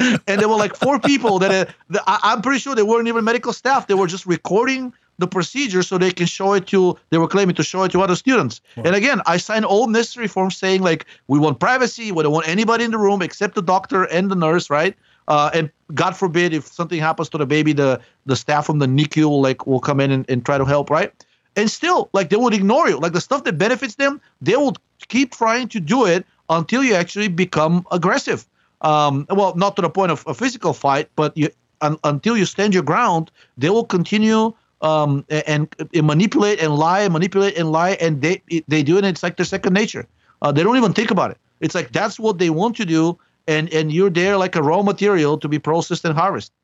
and 0.00 0.40
there 0.40 0.48
were 0.48 0.56
like 0.56 0.74
four 0.74 0.98
people 0.98 1.38
that 1.40 1.68
uh, 1.68 1.98
I, 2.06 2.32
am 2.32 2.42
pretty 2.42 2.58
sure 2.58 2.74
they 2.74 2.82
weren't 2.82 3.08
even 3.08 3.24
medical 3.24 3.52
staff. 3.52 3.86
They 3.86 3.94
were 3.94 4.06
just 4.06 4.26
recording 4.26 4.92
the 5.20 5.28
procedure 5.28 5.82
so 5.82 5.98
they 5.98 6.10
can 6.10 6.26
show 6.26 6.54
it 6.54 6.66
to 6.68 6.96
they 7.10 7.18
were 7.18 7.28
claiming 7.28 7.54
to 7.54 7.62
show 7.62 7.82
it 7.84 7.92
to 7.92 8.00
other 8.00 8.16
students 8.16 8.62
wow. 8.76 8.84
and 8.86 8.96
again 8.96 9.20
i 9.26 9.36
signed 9.36 9.66
all 9.66 9.86
necessary 9.86 10.26
forms 10.26 10.56
saying 10.56 10.80
like 10.80 11.04
we 11.28 11.38
want 11.38 11.60
privacy 11.60 12.10
we 12.10 12.22
don't 12.22 12.32
want 12.32 12.48
anybody 12.48 12.84
in 12.84 12.90
the 12.90 12.96
room 12.96 13.20
except 13.20 13.54
the 13.54 13.62
doctor 13.62 14.04
and 14.04 14.30
the 14.30 14.34
nurse 14.34 14.70
right 14.70 14.96
uh, 15.28 15.50
and 15.52 15.70
god 15.94 16.16
forbid 16.16 16.52
if 16.52 16.66
something 16.66 17.00
happens 17.00 17.28
to 17.28 17.38
the 17.38 17.46
baby 17.46 17.72
the 17.72 18.00
the 18.26 18.36
staff 18.36 18.66
from 18.66 18.78
the 18.78 18.86
nicu 18.86 19.28
will 19.28 19.40
like 19.40 19.66
will 19.66 19.80
come 19.80 20.00
in 20.00 20.10
and, 20.10 20.28
and 20.28 20.44
try 20.44 20.58
to 20.58 20.64
help 20.64 20.90
right 20.90 21.12
and 21.56 21.70
still 21.70 22.08
like 22.12 22.30
they 22.30 22.36
would 22.36 22.54
ignore 22.54 22.88
you 22.88 22.98
like 22.98 23.12
the 23.12 23.20
stuff 23.20 23.44
that 23.44 23.58
benefits 23.58 23.96
them 23.96 24.20
they 24.40 24.56
will 24.56 24.74
keep 25.08 25.32
trying 25.32 25.68
to 25.68 25.80
do 25.80 26.06
it 26.06 26.24
until 26.48 26.82
you 26.82 26.94
actually 26.94 27.28
become 27.28 27.86
aggressive 27.90 28.46
um, 28.82 29.26
well 29.30 29.54
not 29.56 29.76
to 29.76 29.82
the 29.82 29.90
point 29.90 30.10
of 30.10 30.24
a 30.26 30.34
physical 30.34 30.72
fight 30.72 31.08
but 31.16 31.36
you 31.36 31.48
un, 31.80 31.98
until 32.04 32.36
you 32.36 32.46
stand 32.46 32.72
your 32.72 32.82
ground 32.82 33.30
they 33.58 33.70
will 33.70 33.84
continue 33.84 34.52
um, 34.82 35.24
and, 35.28 35.68
and, 35.94 36.06
manipulate 36.06 36.60
and 36.60 36.74
lie, 36.74 37.00
and 37.00 37.12
manipulate 37.12 37.56
and 37.56 37.70
lie, 37.70 37.90
and 38.00 38.22
they 38.22 38.42
they 38.68 38.82
do 38.82 38.96
it. 38.96 39.04
it's 39.04 39.22
like 39.22 39.36
their 39.36 39.46
second 39.46 39.74
nature. 39.74 40.06
Uh, 40.42 40.52
they 40.52 40.62
don't 40.62 40.76
even 40.76 40.92
think 40.92 41.10
about 41.10 41.30
it. 41.30 41.38
It's 41.60 41.74
like 41.74 41.92
that's 41.92 42.18
what 42.18 42.38
they 42.38 42.50
want 42.50 42.76
to 42.76 42.86
do, 42.86 43.18
and 43.50 43.72
and 43.72 43.92
you're 43.92 44.10
there 44.10 44.36
like 44.36 44.56
a 44.56 44.62
raw 44.62 44.82
material 44.82 45.38
to 45.38 45.48
be 45.48 45.58
processed 45.58 46.04
and 46.04 46.14
harvested. 46.16 46.54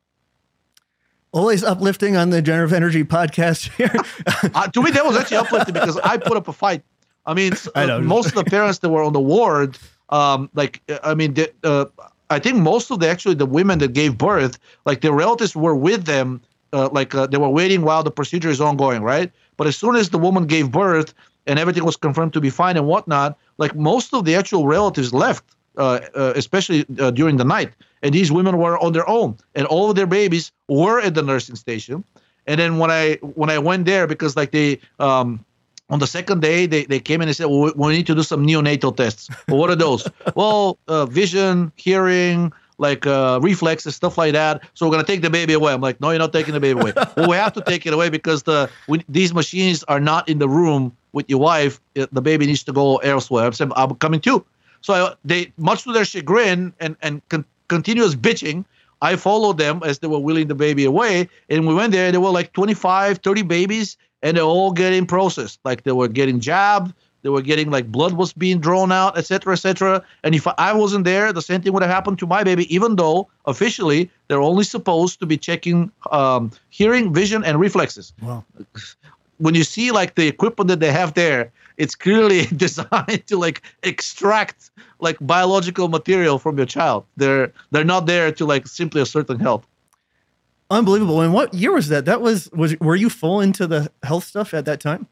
Always 1.31 1.63
uplifting 1.63 2.15
on 2.15 2.29
the 2.29 2.41
Generative 2.41 2.73
Energy 2.73 3.03
podcast 3.03 3.69
here. 3.77 3.93
uh, 4.55 4.67
to 4.67 4.81
me, 4.81 4.91
that 4.91 5.05
was 5.05 5.17
actually 5.17 5.37
uplifting 5.37 5.73
because 5.73 5.97
I 5.97 6.17
put 6.17 6.37
up 6.37 6.47
a 6.47 6.53
fight. 6.53 6.83
I 7.25 7.33
mean, 7.33 7.53
I 7.75 7.85
know. 7.85 7.99
most 7.99 8.27
of 8.27 8.35
the 8.35 8.45
parents 8.45 8.79
that 8.79 8.89
were 8.89 9.03
on 9.03 9.11
the 9.11 9.19
ward, 9.19 9.77
um, 10.09 10.49
like 10.53 10.81
I 11.03 11.13
mean, 11.13 11.33
they, 11.33 11.49
uh, 11.63 11.85
I 12.29 12.39
think 12.39 12.57
most 12.57 12.89
of 12.91 12.99
the 13.01 13.09
actually 13.09 13.35
the 13.35 13.45
women 13.45 13.79
that 13.79 13.93
gave 13.93 14.17
birth, 14.17 14.57
like 14.85 15.01
their 15.01 15.11
relatives 15.11 15.55
were 15.55 15.75
with 15.75 16.05
them 16.05 16.41
uh, 16.73 16.89
like 16.91 17.13
uh, 17.15 17.27
they 17.27 17.37
were 17.37 17.49
waiting 17.49 17.81
while 17.81 18.03
the 18.03 18.11
procedure 18.11 18.49
is 18.49 18.61
ongoing, 18.61 19.01
right? 19.01 19.31
But 19.57 19.67
as 19.67 19.77
soon 19.77 19.95
as 19.95 20.09
the 20.09 20.17
woman 20.17 20.45
gave 20.45 20.71
birth 20.71 21.13
and 21.45 21.57
everything 21.59 21.85
was 21.85 21.95
confirmed 21.95 22.33
to 22.33 22.41
be 22.41 22.49
fine 22.49 22.77
and 22.77 22.87
whatnot, 22.87 23.37
like 23.57 23.75
most 23.75 24.13
of 24.13 24.25
the 24.25 24.35
actual 24.35 24.67
relatives 24.67 25.13
left, 25.13 25.43
uh, 25.43 25.55
uh 25.55 25.56
especially 25.77 26.85
uh, 26.99 27.11
during 27.11 27.37
the 27.37 27.45
night, 27.45 27.71
and 28.01 28.13
these 28.13 28.31
women 28.31 28.57
were 28.57 28.77
on 28.79 28.93
their 28.93 29.07
own, 29.09 29.37
and 29.55 29.65
all 29.67 29.89
of 29.89 29.95
their 29.95 30.07
babies 30.07 30.51
were 30.67 30.99
at 30.99 31.15
the 31.15 31.21
nursing 31.21 31.55
station. 31.55 32.03
And 32.47 32.59
then 32.59 32.77
when 32.77 32.89
I 32.89 33.15
when 33.21 33.49
I 33.49 33.59
went 33.59 33.85
there, 33.85 34.07
because 34.07 34.35
like 34.35 34.51
they 34.51 34.79
um, 34.99 35.43
on 35.89 35.99
the 35.99 36.07
second 36.07 36.41
day 36.41 36.65
they, 36.65 36.85
they 36.85 36.99
came 36.99 37.21
in 37.21 37.27
and 37.27 37.35
said 37.35 37.47
well, 37.47 37.71
we 37.75 37.93
need 37.93 38.07
to 38.07 38.15
do 38.15 38.23
some 38.23 38.45
neonatal 38.45 38.95
tests 38.95 39.29
well, 39.47 39.57
what 39.59 39.69
are 39.69 39.75
those 39.75 40.07
well 40.35 40.77
uh, 40.87 41.05
vision 41.05 41.71
hearing 41.75 42.51
like 42.79 43.07
uh, 43.07 43.39
reflexes, 43.41 43.95
stuff 43.95 44.19
like 44.19 44.33
that. 44.33 44.61
So 44.75 44.85
we're 44.85 44.91
gonna 44.91 45.03
take 45.03 45.21
the 45.21 45.31
baby 45.31 45.53
away. 45.53 45.73
I'm 45.73 45.81
like, 45.81 45.99
no, 45.99 46.11
you're 46.11 46.19
not 46.19 46.31
taking 46.31 46.53
the 46.53 46.59
baby 46.59 46.79
away. 46.79 46.93
well, 47.17 47.29
we 47.29 47.35
have 47.35 47.53
to 47.53 47.61
take 47.61 47.85
it 47.85 47.93
away 47.93 48.09
because 48.09 48.43
the 48.43 48.69
we, 48.87 49.03
these 49.09 49.33
machines 49.33 49.83
are 49.85 49.99
not 49.99 50.29
in 50.29 50.39
the 50.39 50.47
room 50.47 50.95
with 51.11 51.27
your 51.29 51.39
wife. 51.39 51.81
The 51.95 52.21
baby 52.21 52.45
needs 52.45 52.63
to 52.63 52.73
go 52.73 52.97
elsewhere. 52.97 53.45
I'm 53.45 53.53
saying 53.53 53.71
I'm 53.75 53.95
coming 53.95 54.21
too. 54.21 54.45
So 54.87 55.15
they, 55.25 55.51
much 55.57 55.83
to 55.83 55.91
their 55.91 56.05
chagrin 56.05 56.73
and 56.79 56.95
and 57.01 57.21
con- 57.27 57.43
continuous 57.67 58.15
bitching, 58.15 58.63
I 59.01 59.17
followed 59.17 59.57
them 59.57 59.81
as 59.83 59.99
they 59.99 60.07
were 60.07 60.19
wheeling 60.19 60.47
the 60.47 60.55
baby 60.55 60.85
away. 60.85 61.27
And 61.49 61.67
we 61.67 61.73
went 61.75 61.91
there. 61.91 62.09
There 62.13 62.21
were 62.21 62.29
like 62.39 62.53
25, 62.53 63.17
30 63.17 63.41
babies, 63.41 63.97
and 64.23 64.37
they're 64.37 64.43
all 64.55 64.71
getting 64.71 65.05
processed. 65.05 65.59
Like 65.65 65.83
they 65.83 65.91
were 65.91 66.07
getting 66.07 66.39
jabbed 66.39 66.93
they 67.27 67.29
were 67.29 67.41
getting 67.41 67.69
like 67.69 67.91
blood 67.91 68.13
was 68.13 68.31
being 68.31 68.61
drawn 68.61 68.89
out, 68.89 69.17
etc., 69.17 69.51
etc. 69.51 70.01
And 70.23 70.33
if 70.33 70.47
I 70.57 70.71
wasn't 70.71 71.03
there, 71.03 71.33
the 71.33 71.41
same 71.41 71.61
thing 71.61 71.73
would 71.73 71.83
have 71.83 71.91
happened 71.91 72.19
to 72.19 72.27
my 72.27 72.41
baby, 72.41 72.73
even 72.73 72.95
though 72.95 73.27
officially 73.45 74.09
they're 74.29 74.41
only 74.41 74.63
supposed 74.63 75.19
to 75.19 75.25
be 75.25 75.35
checking 75.35 75.91
um, 76.11 76.51
hearing, 76.69 77.13
vision, 77.13 77.43
and 77.43 77.59
reflexes. 77.59 78.13
Wow. 78.21 78.45
When 79.39 79.55
you 79.55 79.65
see 79.65 79.91
like 79.91 80.15
the 80.15 80.27
equipment 80.27 80.69
that 80.69 80.79
they 80.79 80.91
have 80.91 81.15
there, 81.15 81.51
it's 81.77 81.95
clearly 81.95 82.45
designed 82.55 83.25
to 83.27 83.37
like 83.37 83.61
extract 83.83 84.71
like 84.99 85.17
biological 85.21 85.87
material 85.87 86.39
from 86.39 86.57
your 86.57 86.65
child. 86.65 87.05
They're 87.15 87.53
they're 87.71 87.83
not 87.83 88.05
there 88.05 88.31
to 88.31 88.45
like 88.45 88.67
simply 88.67 89.01
ascertain 89.01 89.39
health. 89.39 89.65
Unbelievable. 90.69 91.21
And 91.21 91.33
what 91.33 91.53
year 91.53 91.71
was 91.71 91.87
that? 91.89 92.05
That 92.05 92.21
was 92.21 92.51
was 92.51 92.79
were 92.79 92.95
you 92.95 93.09
full 93.09 93.41
into 93.41 93.67
the 93.67 93.91
health 94.03 94.25
stuff 94.25 94.53
at 94.53 94.65
that 94.65 94.79
time? 94.79 95.07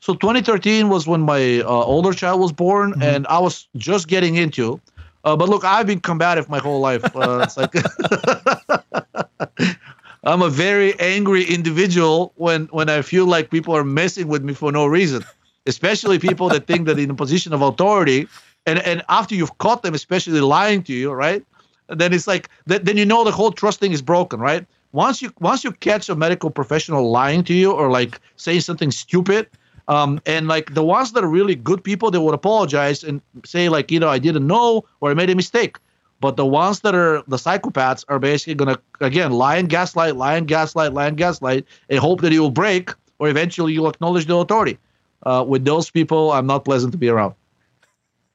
So 0.00 0.14
2013 0.14 0.88
was 0.88 1.06
when 1.06 1.22
my 1.22 1.60
uh, 1.60 1.66
older 1.66 2.12
child 2.12 2.40
was 2.40 2.52
born, 2.52 2.92
mm-hmm. 2.92 3.02
and 3.02 3.26
I 3.26 3.38
was 3.38 3.66
just 3.76 4.06
getting 4.06 4.36
into. 4.36 4.80
Uh, 5.24 5.36
but 5.36 5.48
look, 5.48 5.64
I've 5.64 5.86
been 5.86 6.00
combative 6.00 6.48
my 6.48 6.58
whole 6.58 6.80
life. 6.80 7.04
Uh, 7.16 7.40
it's 7.42 7.56
like 7.56 7.74
I'm 10.24 10.42
a 10.42 10.50
very 10.50 10.98
angry 11.00 11.44
individual 11.44 12.32
when 12.36 12.66
when 12.66 12.88
I 12.88 13.02
feel 13.02 13.26
like 13.26 13.50
people 13.50 13.74
are 13.74 13.84
messing 13.84 14.28
with 14.28 14.44
me 14.44 14.54
for 14.54 14.70
no 14.70 14.86
reason, 14.86 15.24
especially 15.68 16.18
people 16.18 16.48
that 16.48 16.66
think 16.66 16.86
that 16.86 16.98
in 16.98 17.10
a 17.10 17.14
position 17.14 17.52
of 17.52 17.62
authority, 17.62 18.26
and 18.66 18.80
and 18.80 19.04
after 19.08 19.34
you've 19.34 19.56
caught 19.58 19.82
them, 19.82 19.94
especially 19.94 20.40
lying 20.40 20.82
to 20.84 20.92
you, 20.92 21.12
right? 21.12 21.44
Then 21.88 22.12
it's 22.12 22.26
like 22.26 22.48
then 22.66 22.96
you 22.96 23.06
know 23.06 23.22
the 23.24 23.30
whole 23.30 23.52
trust 23.52 23.78
thing 23.78 23.92
is 23.92 24.02
broken, 24.02 24.40
right? 24.40 24.66
Once 24.92 25.22
you 25.22 25.32
once 25.40 25.62
you 25.64 25.72
catch 25.72 26.08
a 26.08 26.16
medical 26.16 26.50
professional 26.50 27.10
lying 27.10 27.44
to 27.44 27.54
you 27.54 27.70
or 27.72 27.90
like 27.90 28.20
saying 28.36 28.62
something 28.62 28.90
stupid, 28.90 29.46
um, 29.86 30.20
and 30.26 30.48
like 30.48 30.74
the 30.74 30.82
ones 30.82 31.12
that 31.12 31.22
are 31.22 31.28
really 31.28 31.54
good 31.54 31.84
people, 31.84 32.10
they 32.10 32.18
would 32.18 32.34
apologize 32.34 33.04
and 33.04 33.20
say 33.44 33.68
like, 33.68 33.90
you 33.90 34.00
know, 34.00 34.08
I 34.08 34.18
didn't 34.18 34.46
know 34.46 34.84
or 35.00 35.10
I 35.10 35.14
made 35.14 35.30
a 35.30 35.36
mistake. 35.36 35.76
But 36.20 36.36
the 36.36 36.46
ones 36.46 36.80
that 36.80 36.94
are 36.96 37.22
the 37.28 37.36
psychopaths 37.36 38.04
are 38.08 38.18
basically 38.18 38.54
gonna 38.54 38.78
again 39.00 39.32
lie 39.32 39.56
and 39.56 39.68
gaslight, 39.68 40.16
lie 40.16 40.36
and 40.36 40.48
gaslight, 40.48 40.92
lie 40.92 41.06
and 41.06 41.16
gaslight, 41.16 41.64
and 41.88 41.98
hope 41.98 42.22
that 42.22 42.32
you 42.32 42.42
will 42.42 42.50
break 42.50 42.90
or 43.18 43.28
eventually 43.28 43.72
you'll 43.72 43.88
acknowledge 43.88 44.26
the 44.26 44.36
authority. 44.36 44.78
Uh, 45.22 45.44
with 45.46 45.64
those 45.64 45.90
people, 45.90 46.32
I'm 46.32 46.46
not 46.46 46.64
pleasant 46.64 46.92
to 46.92 46.98
be 46.98 47.08
around. 47.08 47.34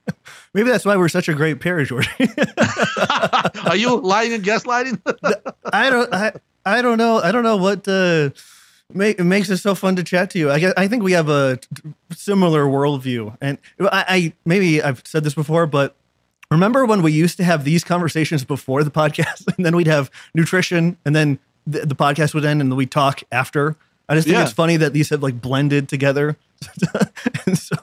Maybe 0.53 0.69
that's 0.69 0.85
why 0.85 0.97
we're 0.97 1.09
such 1.09 1.29
a 1.29 1.33
great 1.33 1.59
pair, 1.59 1.83
George. 1.83 2.07
are 3.65 3.75
you 3.75 3.99
lying 3.99 4.33
and 4.33 4.43
gaslighting? 4.43 5.01
I 5.73 5.89
don't. 5.89 6.13
I, 6.13 6.33
I 6.65 6.81
don't 6.81 6.97
know. 6.97 7.19
I 7.19 7.31
don't 7.31 7.43
know 7.43 7.57
what. 7.57 7.87
Uh, 7.87 8.29
Make, 8.95 9.17
makes 9.19 9.49
it 9.49 9.57
so 9.57 9.73
fun 9.73 9.95
to 9.95 10.03
chat 10.03 10.29
to 10.31 10.39
you. 10.39 10.51
I 10.51 10.59
guess, 10.59 10.73
I 10.77 10.87
think 10.87 11.01
we 11.01 11.13
have 11.13 11.27
a 11.27 11.57
similar 12.11 12.65
worldview, 12.65 13.35
and 13.41 13.57
I, 13.79 14.05
I 14.07 14.33
maybe 14.45 14.83
I've 14.83 15.01
said 15.03 15.23
this 15.23 15.33
before, 15.33 15.65
but 15.65 15.95
remember 16.51 16.85
when 16.85 17.01
we 17.01 17.11
used 17.11 17.37
to 17.37 17.43
have 17.43 17.63
these 17.63 17.83
conversations 17.83 18.43
before 18.43 18.83
the 18.83 18.91
podcast, 18.91 19.45
and 19.57 19.65
then 19.65 19.75
we'd 19.75 19.87
have 19.87 20.11
nutrition, 20.35 20.97
and 21.05 21.15
then 21.15 21.39
the, 21.65 21.87
the 21.87 21.95
podcast 21.95 22.35
would 22.35 22.45
end, 22.45 22.61
and 22.61 22.75
we'd 22.75 22.91
talk 22.91 23.23
after. 23.31 23.75
I 24.07 24.15
just 24.15 24.27
think 24.27 24.37
yeah. 24.37 24.43
it's 24.43 24.53
funny 24.53 24.77
that 24.77 24.93
these 24.93 25.09
have 25.09 25.23
like 25.23 25.41
blended 25.41 25.89
together, 25.89 26.37
and 27.45 27.57
so. 27.57 27.77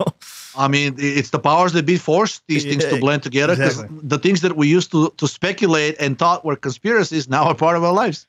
I 0.57 0.69
mean, 0.69 0.97
it's 0.99 1.31
the 1.31 1.39
powers 1.39 1.73
that 1.73 1.87
be 1.87 1.97
forced 1.97 2.43
these 2.47 2.65
things 2.65 2.85
to 2.85 2.99
blend 2.99 3.23
together 3.23 3.55
because 3.55 3.77
exactly. 3.77 3.99
the 4.03 4.19
things 4.19 4.41
that 4.41 4.57
we 4.57 4.69
used 4.69 4.91
to, 4.91 5.13
to 5.17 5.29
speculate 5.29 5.97
and 6.01 6.19
thought 6.19 6.45
were 6.45 6.57
conspiracies 6.57 7.29
now 7.29 7.45
are 7.45 7.55
part 7.55 7.77
of 7.77 7.85
our 7.85 7.93
lives. 7.93 8.27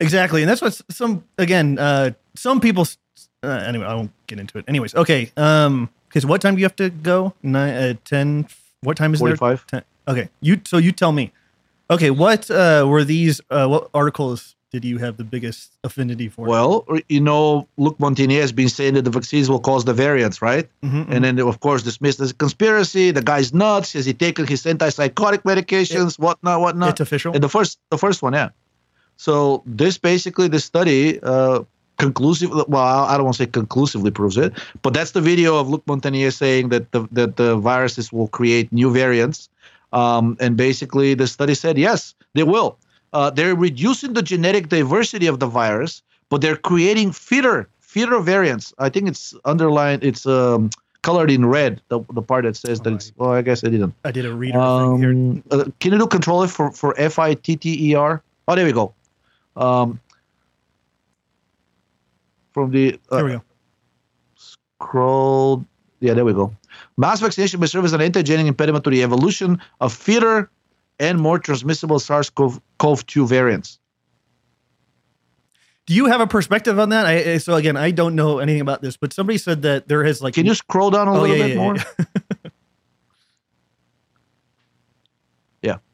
Exactly, 0.00 0.42
and 0.42 0.50
that's 0.50 0.62
what 0.62 0.80
some 0.90 1.24
again. 1.38 1.78
Uh, 1.78 2.10
some 2.34 2.60
people. 2.60 2.86
Uh, 3.42 3.48
anyway, 3.48 3.86
I 3.86 3.94
won't 3.94 4.12
get 4.26 4.38
into 4.38 4.58
it. 4.58 4.64
Anyways, 4.66 4.94
okay. 4.94 5.30
Um, 5.36 5.90
Because 6.08 6.24
what 6.24 6.40
time 6.40 6.54
do 6.54 6.60
you 6.60 6.64
have 6.64 6.76
to 6.76 6.90
go? 6.90 7.34
Nine, 7.42 7.74
uh, 7.74 7.94
10. 8.04 8.46
What 8.82 8.96
time 8.96 9.14
is 9.14 9.20
there? 9.20 9.36
45. 9.36 9.66
10. 9.66 9.82
Okay. 10.06 10.28
You 10.40 10.60
so 10.64 10.78
you 10.78 10.92
tell 10.92 11.10
me. 11.10 11.32
Okay, 11.90 12.10
what 12.10 12.50
uh, 12.50 12.86
were 12.88 13.04
these? 13.04 13.40
Uh, 13.50 13.66
what 13.66 13.90
articles 13.92 14.54
did 14.74 14.84
you 14.90 14.98
have 15.04 15.14
the 15.22 15.24
biggest 15.34 15.60
affinity 15.88 16.28
for? 16.34 16.42
Well, 16.54 16.72
you 17.16 17.22
know, 17.28 17.42
Luc 17.84 17.96
Montagnier 18.04 18.40
has 18.46 18.52
been 18.62 18.68
saying 18.78 18.94
that 18.96 19.04
the 19.08 19.14
vaccines 19.20 19.46
will 19.50 19.62
cause 19.70 19.82
the 19.90 19.94
variants, 20.06 20.38
right? 20.50 20.66
Mhm, 20.82 21.04
And 21.12 21.20
then, 21.24 21.34
of 21.52 21.56
course, 21.66 21.80
dismissed 21.90 22.18
as 22.24 22.30
a 22.32 22.38
conspiracy. 22.44 23.06
The 23.18 23.22
guy's 23.32 23.50
nuts. 23.62 23.88
Has 23.96 24.04
he 24.10 24.14
taken 24.26 24.42
his 24.54 24.60
antipsychotic 24.72 25.42
medications? 25.52 26.18
whatnot, 26.18 26.58
whatnot. 26.64 26.90
it's 26.92 27.00
official. 27.08 27.30
And 27.34 27.42
the 27.46 27.48
first, 27.56 27.78
the 27.94 27.98
first 28.04 28.18
one, 28.26 28.34
yeah. 28.40 28.50
So 29.26 29.34
this 29.80 29.94
basically, 30.12 30.48
this 30.48 30.64
study 30.64 31.00
uh, 31.22 31.58
conclusive. 32.04 32.50
Well, 32.50 32.76
I 33.10 33.14
don't 33.16 33.24
want 33.28 33.36
to 33.38 33.42
say 33.44 33.50
conclusively 33.62 34.10
proves 34.10 34.36
it, 34.36 34.50
but 34.82 34.90
that's 34.96 35.12
the 35.12 35.20
video 35.32 35.50
of 35.60 35.68
Luc 35.72 35.82
Montagnier 35.86 36.32
saying 36.32 36.70
that 36.74 36.84
the 36.94 37.00
that 37.18 37.30
the 37.36 37.50
viruses 37.70 38.06
will 38.16 38.28
create 38.38 38.66
new 38.72 38.90
variants. 38.90 39.48
Um, 39.92 40.36
and 40.44 40.56
basically, 40.56 41.14
the 41.14 41.26
study 41.26 41.54
said 41.54 41.78
yes, 41.78 42.14
they 42.34 42.42
will. 42.42 42.70
Uh, 43.14 43.30
they're 43.30 43.54
reducing 43.54 44.12
the 44.12 44.22
genetic 44.22 44.68
diversity 44.68 45.26
of 45.28 45.38
the 45.38 45.46
virus, 45.46 46.02
but 46.28 46.40
they're 46.40 46.56
creating 46.56 47.12
fitter 47.12 47.68
fitter 47.78 48.18
variants. 48.18 48.74
I 48.78 48.88
think 48.90 49.08
it's 49.08 49.34
underlined. 49.44 50.02
It's 50.02 50.26
um, 50.26 50.70
colored 51.02 51.30
in 51.30 51.46
red. 51.46 51.80
The, 51.88 52.00
the 52.12 52.22
part 52.22 52.44
that 52.44 52.56
says 52.56 52.80
that 52.80 52.92
it's. 52.92 53.12
Well, 53.16 53.30
I 53.30 53.42
guess 53.42 53.62
I 53.62 53.68
didn't. 53.68 53.94
I 54.04 54.10
did 54.10 54.26
a 54.26 54.34
reader 54.34 54.58
thing 54.58 54.98
here. 54.98 55.10
Um, 55.10 55.44
uh, 55.50 55.70
can 55.78 55.92
you 55.92 55.98
do 55.98 56.08
control 56.08 56.42
F 56.42 56.50
for 56.50 56.72
for 56.72 56.92
F 56.98 57.20
I 57.20 57.34
T 57.34 57.56
T 57.56 57.90
E 57.90 57.94
R? 57.94 58.20
Oh, 58.48 58.54
there 58.56 58.66
we 58.66 58.72
go. 58.72 58.92
Um, 59.56 60.00
from 62.52 62.72
the 62.72 62.98
uh, 63.10 63.16
Here 63.18 63.24
we 63.24 63.32
go. 63.32 63.42
scroll. 64.34 65.64
Yeah, 66.00 66.14
there 66.14 66.24
we 66.24 66.32
go. 66.32 66.52
Mass 66.96 67.20
vaccination 67.20 67.60
may 67.60 67.66
serve 67.66 67.84
as 67.84 67.92
an 67.92 68.00
antigenic 68.00 68.46
impediment 68.46 68.82
to 68.84 68.90
the 68.90 69.02
evolution 69.04 69.60
of 69.80 69.92
fitter 69.92 70.50
and 70.98 71.20
more 71.20 71.38
transmissible 71.38 71.98
SARS-CoV-2 72.80 73.28
variants. 73.28 73.78
Do 75.86 75.94
you 75.94 76.06
have 76.06 76.20
a 76.22 76.26
perspective 76.26 76.78
on 76.78 76.88
that? 76.90 77.04
I, 77.04 77.38
so 77.38 77.54
again, 77.56 77.76
I 77.76 77.90
don't 77.90 78.14
know 78.14 78.38
anything 78.38 78.62
about 78.62 78.80
this, 78.80 78.96
but 78.96 79.12
somebody 79.12 79.36
said 79.36 79.62
that 79.62 79.86
there 79.86 80.02
has 80.04 80.22
like 80.22 80.34
Can 80.34 80.46
you 80.46 80.54
scroll 80.54 80.90
down 80.90 81.08
a 81.08 81.12
Oh, 81.12 81.20
little 81.20 81.36
yeah, 81.36 81.46
bit 81.46 81.50
yeah, 81.50 81.62
more? 81.62 81.76
yeah. 81.76 81.84
Yeah. 85.62 85.76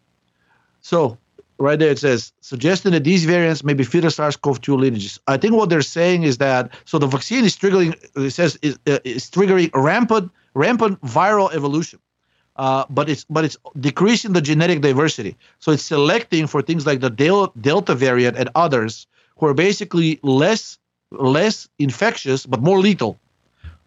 So 0.83 1.19
right 1.59 1.79
there 1.79 1.91
it 1.91 1.99
says 1.99 2.33
suggesting 2.41 2.93
that 2.93 3.05
these 3.05 3.25
variants 3.25 3.63
may 3.63 3.75
be 3.75 3.85
fetal 3.85 4.11
SARS-CoV-2 4.11 4.79
lineages. 4.79 5.21
I 5.27 5.37
think 5.37 5.55
what 5.55 5.69
they're 5.69 5.83
saying 5.83 6.23
is 6.25 6.39
that 6.39 6.73
so 6.87 6.99
the 6.99 7.07
vaccine 7.07 7.45
is 7.45 7.57
triggering. 7.57 7.95
It 8.17 8.31
says 8.31 8.59
is, 8.63 8.79
uh, 8.89 8.99
is 9.05 9.31
triggering 9.31 9.71
rampant 9.75 10.33
rampant 10.55 11.01
viral 11.03 11.53
evolution. 11.53 12.01
Uh, 12.57 12.85
but 12.91 13.09
it's 13.09 13.25
but 13.31 13.45
it's 13.45 13.57
decreasing 13.79 14.33
the 14.33 14.41
genetic 14.41 14.81
diversity. 14.81 15.37
So 15.61 15.73
it's 15.73 15.83
selecting 15.83 16.47
for 16.47 16.61
things 16.63 16.87
like 16.87 17.01
the 17.01 17.11
del- 17.11 17.53
Delta 17.61 17.95
variant 17.95 18.37
and 18.37 18.51
others 18.55 19.07
who 19.39 19.47
are 19.47 19.55
basically 19.55 20.21
less 20.23 20.79
less 21.11 21.69
infectious 21.79 22.47
but 22.47 22.61
more 22.61 22.79
lethal. 22.79 23.19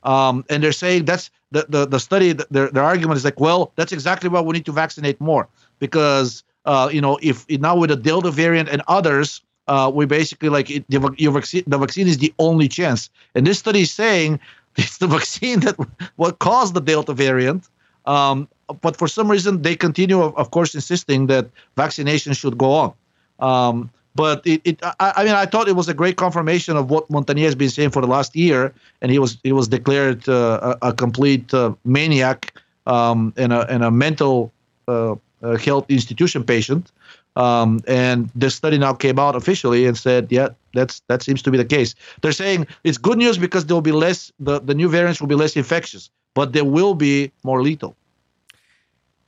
Um, 0.03 0.43
and 0.49 0.61
they're 0.63 0.71
saying 0.71 1.05
that's 1.05 1.29
the 1.51 1.65
the, 1.69 1.85
the 1.85 1.99
study. 1.99 2.33
Their 2.33 2.69
their 2.69 2.83
argument 2.83 3.17
is 3.17 3.25
like, 3.25 3.39
well, 3.39 3.71
that's 3.75 3.91
exactly 3.91 4.29
why 4.29 4.41
we 4.41 4.53
need 4.53 4.65
to 4.65 4.71
vaccinate 4.71 5.19
more 5.21 5.47
because 5.79 6.43
uh, 6.65 6.89
you 6.91 7.01
know 7.01 7.19
if 7.21 7.47
now 7.49 7.75
with 7.75 7.89
the 7.89 7.95
Delta 7.95 8.31
variant 8.31 8.69
and 8.69 8.81
others, 8.87 9.41
uh, 9.67 9.91
we 9.93 10.05
basically 10.05 10.49
like 10.49 10.69
it, 10.69 10.85
the, 10.89 10.99
vaccine. 10.99 11.63
The 11.67 11.77
vaccine 11.77 12.07
is 12.07 12.17
the 12.17 12.33
only 12.39 12.67
chance. 12.67 13.09
And 13.35 13.47
this 13.47 13.59
study 13.59 13.81
is 13.81 13.91
saying 13.91 14.39
it's 14.77 14.97
the 14.97 15.07
vaccine 15.07 15.61
that 15.61 15.75
what 16.15 16.39
caused 16.39 16.73
the 16.73 16.81
Delta 16.81 17.13
variant. 17.13 17.69
Um, 18.05 18.47
but 18.81 18.97
for 18.97 19.07
some 19.07 19.29
reason, 19.29 19.61
they 19.61 19.75
continue, 19.75 20.21
of, 20.21 20.35
of 20.37 20.51
course, 20.51 20.75
insisting 20.75 21.27
that 21.27 21.47
vaccination 21.75 22.33
should 22.33 22.57
go 22.57 22.71
on. 22.71 22.93
Um, 23.39 23.89
but 24.15 24.45
it, 24.45 24.61
it 24.63 24.79
I, 24.83 25.13
I 25.17 25.23
mean, 25.23 25.33
I 25.33 25.45
thought 25.45 25.67
it 25.67 25.75
was 25.75 25.89
a 25.89 25.93
great 25.93 26.17
confirmation 26.17 26.77
of 26.77 26.89
what 26.89 27.07
Montagnier 27.09 27.45
has 27.45 27.55
been 27.55 27.69
saying 27.69 27.91
for 27.91 28.01
the 28.01 28.07
last 28.07 28.35
year, 28.35 28.73
and 29.01 29.11
he 29.11 29.19
was 29.19 29.37
he 29.43 29.51
was 29.51 29.67
declared 29.67 30.27
uh, 30.29 30.75
a, 30.81 30.89
a 30.89 30.93
complete 30.93 31.53
uh, 31.53 31.73
maniac 31.83 32.53
um, 32.85 33.33
and 33.37 33.51
a 33.51 33.61
and 33.71 33.83
a 33.83 33.89
mental 33.89 34.51
uh, 34.87 35.15
uh, 35.41 35.57
health 35.57 35.85
institution 35.89 36.43
patient. 36.43 36.91
Um, 37.35 37.81
and 37.87 38.29
this 38.35 38.53
study 38.53 38.77
now 38.77 38.93
came 38.93 39.17
out 39.17 39.35
officially 39.35 39.87
and 39.87 39.97
said, 39.97 40.27
yeah, 40.29 40.49
that's 40.73 41.01
that 41.07 41.23
seems 41.23 41.41
to 41.41 41.51
be 41.51 41.57
the 41.57 41.65
case. 41.65 41.95
They're 42.21 42.31
saying 42.31 42.67
it's 42.83 42.99
good 42.99 43.17
news 43.17 43.39
because 43.39 43.65
there 43.65 43.75
will 43.75 43.81
be 43.81 43.91
less 43.91 44.31
the, 44.39 44.59
the 44.59 44.75
new 44.75 44.87
variants 44.87 45.19
will 45.19 45.27
be 45.27 45.35
less 45.35 45.55
infectious, 45.55 46.11
but 46.33 46.53
they 46.53 46.61
will 46.61 46.93
be 46.93 47.31
more 47.43 47.61
lethal. 47.61 47.95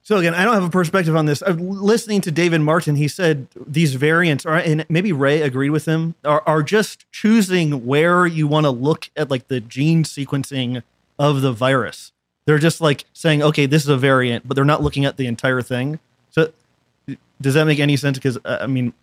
So 0.06 0.18
again, 0.18 0.36
I 0.36 0.46
don't 0.46 0.54
have 0.54 0.64
a 0.64 0.70
perspective 0.70 1.16
on 1.16 1.26
this. 1.26 1.42
I'm 1.42 1.68
listening 1.68 2.22
to 2.22 2.32
David 2.32 2.62
Martin. 2.62 2.96
He 2.96 3.08
said 3.08 3.48
these 3.66 3.96
variants 3.96 4.46
are, 4.46 4.58
and 4.58 4.86
maybe 4.88 5.12
Ray 5.12 5.42
agreed 5.42 5.72
with 5.72 5.86
him, 5.86 6.14
are, 6.24 6.44
are 6.46 6.62
just 6.62 7.12
choosing 7.12 7.88
where 7.88 8.28
you 8.28 8.46
want 8.48 8.66
to 8.66 8.70
look 8.70 9.10
at 9.16 9.32
like 9.32 9.48
the 9.48 9.60
gene 9.60 10.04
sequencing 10.04 10.84
of 11.18 11.42
the 11.42 11.52
virus. 11.52 12.12
They're 12.46 12.60
just 12.60 12.82
like 12.82 13.06
saying, 13.14 13.42
okay, 13.42 13.66
this 13.66 13.82
is 13.82 13.90
a 13.90 13.98
variant, 13.98 14.48
but 14.48 14.54
they're 14.54 14.64
not 14.64 14.84
looking 14.84 15.06
at 15.06 15.18
the 15.18 15.26
entire 15.26 15.64
thing. 15.64 16.00
So 16.30 16.52
does 17.42 17.56
that 17.56 17.66
make 17.66 17.80
any 17.80 17.98
sense? 17.98 18.20
Because 18.20 18.38
uh, 18.46 18.60
I 18.62 18.68
mean, 18.68 18.94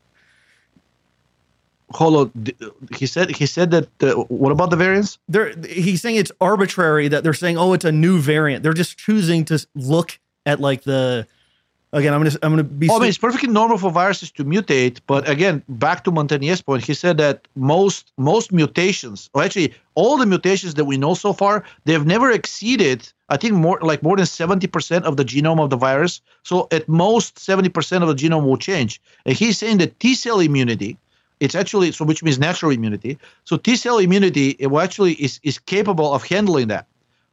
He 2.96 3.06
said 3.06 3.30
he 3.30 3.46
said 3.46 3.70
that. 3.70 3.88
Uh, 4.02 4.24
what 4.24 4.52
about 4.52 4.70
the 4.70 4.76
variants? 4.76 5.18
they're 5.28 5.54
he's 5.68 6.02
saying 6.02 6.16
it's 6.16 6.32
arbitrary 6.40 7.08
that 7.08 7.22
they're 7.24 7.34
saying, 7.34 7.58
oh, 7.58 7.72
it's 7.72 7.84
a 7.84 7.92
new 7.92 8.18
variant. 8.18 8.62
They're 8.62 8.72
just 8.72 8.98
choosing 8.98 9.44
to 9.46 9.64
look 9.74 10.18
at 10.46 10.60
like 10.60 10.82
the. 10.82 11.26
Again, 11.94 12.14
I'm 12.14 12.22
gonna 12.22 12.38
I'm 12.42 12.52
gonna 12.52 12.64
be. 12.64 12.88
Oh, 12.88 12.96
I 12.96 13.00
mean, 13.00 13.10
it's 13.10 13.18
perfectly 13.18 13.50
normal 13.50 13.76
for 13.76 13.90
viruses 13.90 14.30
to 14.32 14.46
mutate, 14.46 15.00
but 15.06 15.28
again, 15.28 15.62
back 15.68 16.04
to 16.04 16.10
Montagnier's 16.10 16.62
point, 16.62 16.82
he 16.82 16.94
said 16.94 17.18
that 17.18 17.46
most 17.54 18.12
most 18.16 18.50
mutations, 18.50 19.28
or 19.34 19.42
actually 19.42 19.74
all 19.94 20.16
the 20.16 20.24
mutations 20.24 20.72
that 20.74 20.86
we 20.86 20.96
know 20.96 21.12
so 21.12 21.34
far, 21.34 21.64
they've 21.84 22.06
never 22.06 22.30
exceeded, 22.30 23.12
I 23.28 23.36
think, 23.36 23.52
more 23.52 23.78
like 23.82 24.02
more 24.02 24.16
than 24.16 24.24
seventy 24.24 24.66
percent 24.66 25.04
of 25.04 25.18
the 25.18 25.24
genome 25.24 25.60
of 25.60 25.68
the 25.68 25.76
virus. 25.76 26.22
So 26.44 26.66
at 26.70 26.88
most, 26.88 27.38
seventy 27.38 27.68
percent 27.68 28.02
of 28.02 28.08
the 28.08 28.16
genome 28.16 28.46
will 28.46 28.56
change. 28.56 28.98
And 29.26 29.36
he's 29.36 29.58
saying 29.58 29.76
that 29.78 30.00
T 30.00 30.14
cell 30.14 30.40
immunity, 30.40 30.96
it's 31.42 31.56
actually 31.62 31.90
so, 31.92 32.04
which 32.04 32.22
means 32.22 32.38
natural 32.38 32.70
immunity. 32.70 33.18
So 33.44 33.56
T 33.56 33.76
cell 33.76 33.98
immunity, 33.98 34.46
actually 34.86 35.14
is 35.14 35.40
is 35.42 35.58
capable 35.58 36.08
of 36.16 36.22
handling 36.24 36.68
that. 36.68 36.86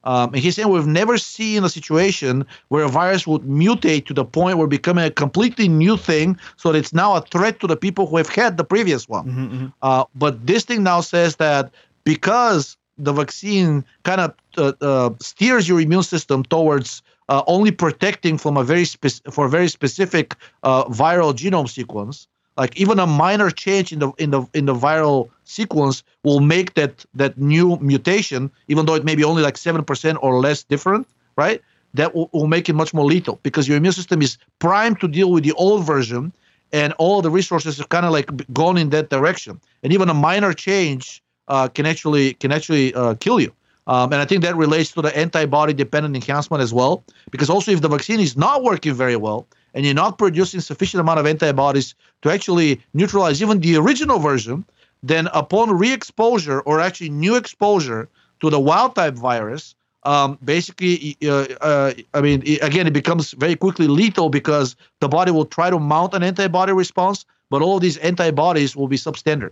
Um, 0.06 0.34
and 0.34 0.38
he's 0.44 0.56
saying 0.56 0.70
we've 0.70 0.94
never 1.02 1.18
seen 1.18 1.64
a 1.64 1.70
situation 1.70 2.46
where 2.70 2.84
a 2.86 2.90
virus 2.90 3.28
would 3.28 3.44
mutate 3.44 4.06
to 4.06 4.14
the 4.14 4.24
point 4.24 4.58
where 4.58 4.68
becoming 4.68 5.06
a 5.06 5.12
completely 5.12 5.68
new 5.68 5.98
thing, 5.98 6.40
so 6.56 6.72
that 6.72 6.78
it's 6.80 6.94
now 6.94 7.16
a 7.16 7.22
threat 7.22 7.60
to 7.60 7.68
the 7.68 7.76
people 7.76 8.08
who 8.08 8.18
have 8.18 8.30
had 8.30 8.58
the 8.58 8.64
previous 8.64 9.10
one. 9.10 9.26
Mhm, 9.28 9.50
mhm. 9.52 9.74
Uh, 9.82 10.04
but 10.16 10.34
this 10.48 10.64
thing 10.64 10.84
now 10.84 11.02
says 11.02 11.36
that 11.36 11.72
because 12.04 12.78
the 12.98 13.14
vaccine 13.14 13.84
kind 14.04 14.22
of 14.22 14.34
uh, 14.58 14.74
uh, 14.82 15.10
steers 15.22 15.68
your 15.70 15.80
immune 15.82 16.04
system 16.04 16.44
towards 16.44 17.02
uh, 17.30 17.44
only 17.48 17.72
protecting 17.72 18.38
from 18.38 18.58
a 18.58 18.64
very 18.64 18.86
spec- 18.86 19.24
for 19.36 19.46
a 19.46 19.50
very 19.50 19.68
specific 19.68 20.36
uh, 20.64 20.84
viral 20.86 21.34
genome 21.34 21.70
sequence, 21.70 22.28
like 22.60 22.78
even 22.78 23.00
a 23.00 23.08
minor 23.08 23.50
change 23.50 23.94
in 23.94 24.00
the 24.00 24.12
in 24.18 24.32
the 24.32 24.42
in 24.54 24.66
the 24.66 24.76
viral 24.76 25.30
sequence 25.46 26.04
will 26.24 26.42
make 26.42 26.74
that 26.74 27.06
that 27.16 27.38
new 27.38 27.78
mutation, 27.78 28.52
even 28.68 28.86
though 28.86 28.96
it 28.96 29.06
may 29.06 29.16
be 29.16 29.24
only 29.24 29.42
like 29.42 29.58
seven 29.58 29.84
percent 29.84 30.20
or 30.22 30.40
less 30.40 30.64
different, 30.64 31.08
right? 31.38 31.62
That 31.94 32.14
will, 32.14 32.30
will 32.34 32.48
make 32.48 32.68
it 32.70 32.74
much 32.74 32.94
more 32.94 33.06
lethal 33.06 33.40
because 33.42 33.68
your 33.68 33.78
immune 33.78 33.94
system 33.94 34.22
is 34.22 34.38
primed 34.60 35.00
to 35.00 35.08
deal 35.08 35.32
with 35.32 35.44
the 35.46 35.54
old 35.54 35.86
version, 35.86 36.34
and 36.74 36.94
all 37.00 37.22
the 37.22 37.32
resources 37.32 37.78
have 37.78 37.90
kind 37.90 38.06
of 38.06 38.12
like 38.12 38.30
gone 38.54 38.78
in 38.78 38.90
that 38.90 39.10
direction. 39.10 39.60
And 39.82 39.94
even 39.94 40.10
a 40.10 40.14
minor 40.14 40.54
change 40.54 41.24
uh, 41.48 41.70
can 41.70 41.86
actually 41.86 42.34
can 42.34 42.52
actually 42.52 42.94
uh, 42.94 43.16
kill 43.16 43.40
you. 43.40 43.54
Um, 43.88 44.12
and 44.14 44.22
I 44.22 44.26
think 44.26 44.44
that 44.44 44.56
relates 44.56 44.92
to 44.92 45.02
the 45.02 45.18
antibody 45.18 45.74
dependent 45.74 46.14
enhancement 46.16 46.62
as 46.62 46.72
well. 46.72 47.04
Because 47.32 47.50
also, 47.50 47.72
if 47.72 47.82
the 47.82 47.88
vaccine 47.88 48.20
is 48.20 48.36
not 48.36 48.64
working 48.64 48.94
very 48.94 49.16
well 49.16 49.48
and 49.74 49.86
you're 49.86 49.94
not 49.94 50.18
producing 50.18 50.60
sufficient 50.60 51.02
amount 51.02 51.20
of 51.20 51.26
antibodies 51.26 51.96
to 52.22 52.32
actually 52.32 52.82
neutralize 52.94 53.42
even 53.42 53.60
the 53.60 53.78
original 53.78 54.20
version, 54.20 54.66
then 55.04 55.28
upon 55.34 55.78
re-exposure 55.78 56.62
or 56.62 56.80
actually 56.80 57.10
new 57.10 57.36
exposure 57.36 58.10
to 58.42 58.50
the 58.50 58.60
wild 58.60 58.96
type 58.96 59.14
virus, 59.14 59.76
um, 60.04 60.38
basically, 60.44 61.18
uh, 61.24 61.46
uh, 61.62 61.94
I 62.14 62.22
mean, 62.22 62.42
it, 62.46 62.64
again, 62.64 62.88
it 62.88 62.94
becomes 62.94 63.32
very 63.32 63.56
quickly 63.56 63.88
lethal 63.88 64.30
because 64.30 64.76
the 65.02 65.10
body 65.10 65.32
will 65.32 65.46
try 65.46 65.70
to 65.70 65.78
mount 65.78 66.14
an 66.14 66.24
antibody 66.24 66.72
response, 66.72 67.26
but 67.50 67.62
all 67.62 67.76
of 67.76 67.82
these 67.82 67.98
antibodies 67.98 68.76
will 68.76 68.88
be 68.88 68.96
substandard. 68.96 69.52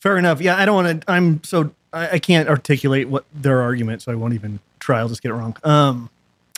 Fair 0.00 0.18
enough. 0.18 0.40
Yeah, 0.40 0.56
I 0.56 0.66
don't 0.66 0.74
want 0.74 1.00
to. 1.00 1.10
I'm 1.10 1.42
so 1.44 1.70
I, 1.92 2.10
I 2.10 2.18
can't 2.18 2.48
articulate 2.48 3.08
what 3.08 3.24
their 3.32 3.62
argument, 3.62 4.02
so 4.02 4.12
I 4.12 4.16
won't 4.16 4.34
even 4.34 4.58
try. 4.78 4.98
I'll 4.98 5.08
just 5.08 5.22
get 5.22 5.30
it 5.30 5.34
wrong. 5.34 5.56
Um, 5.64 6.10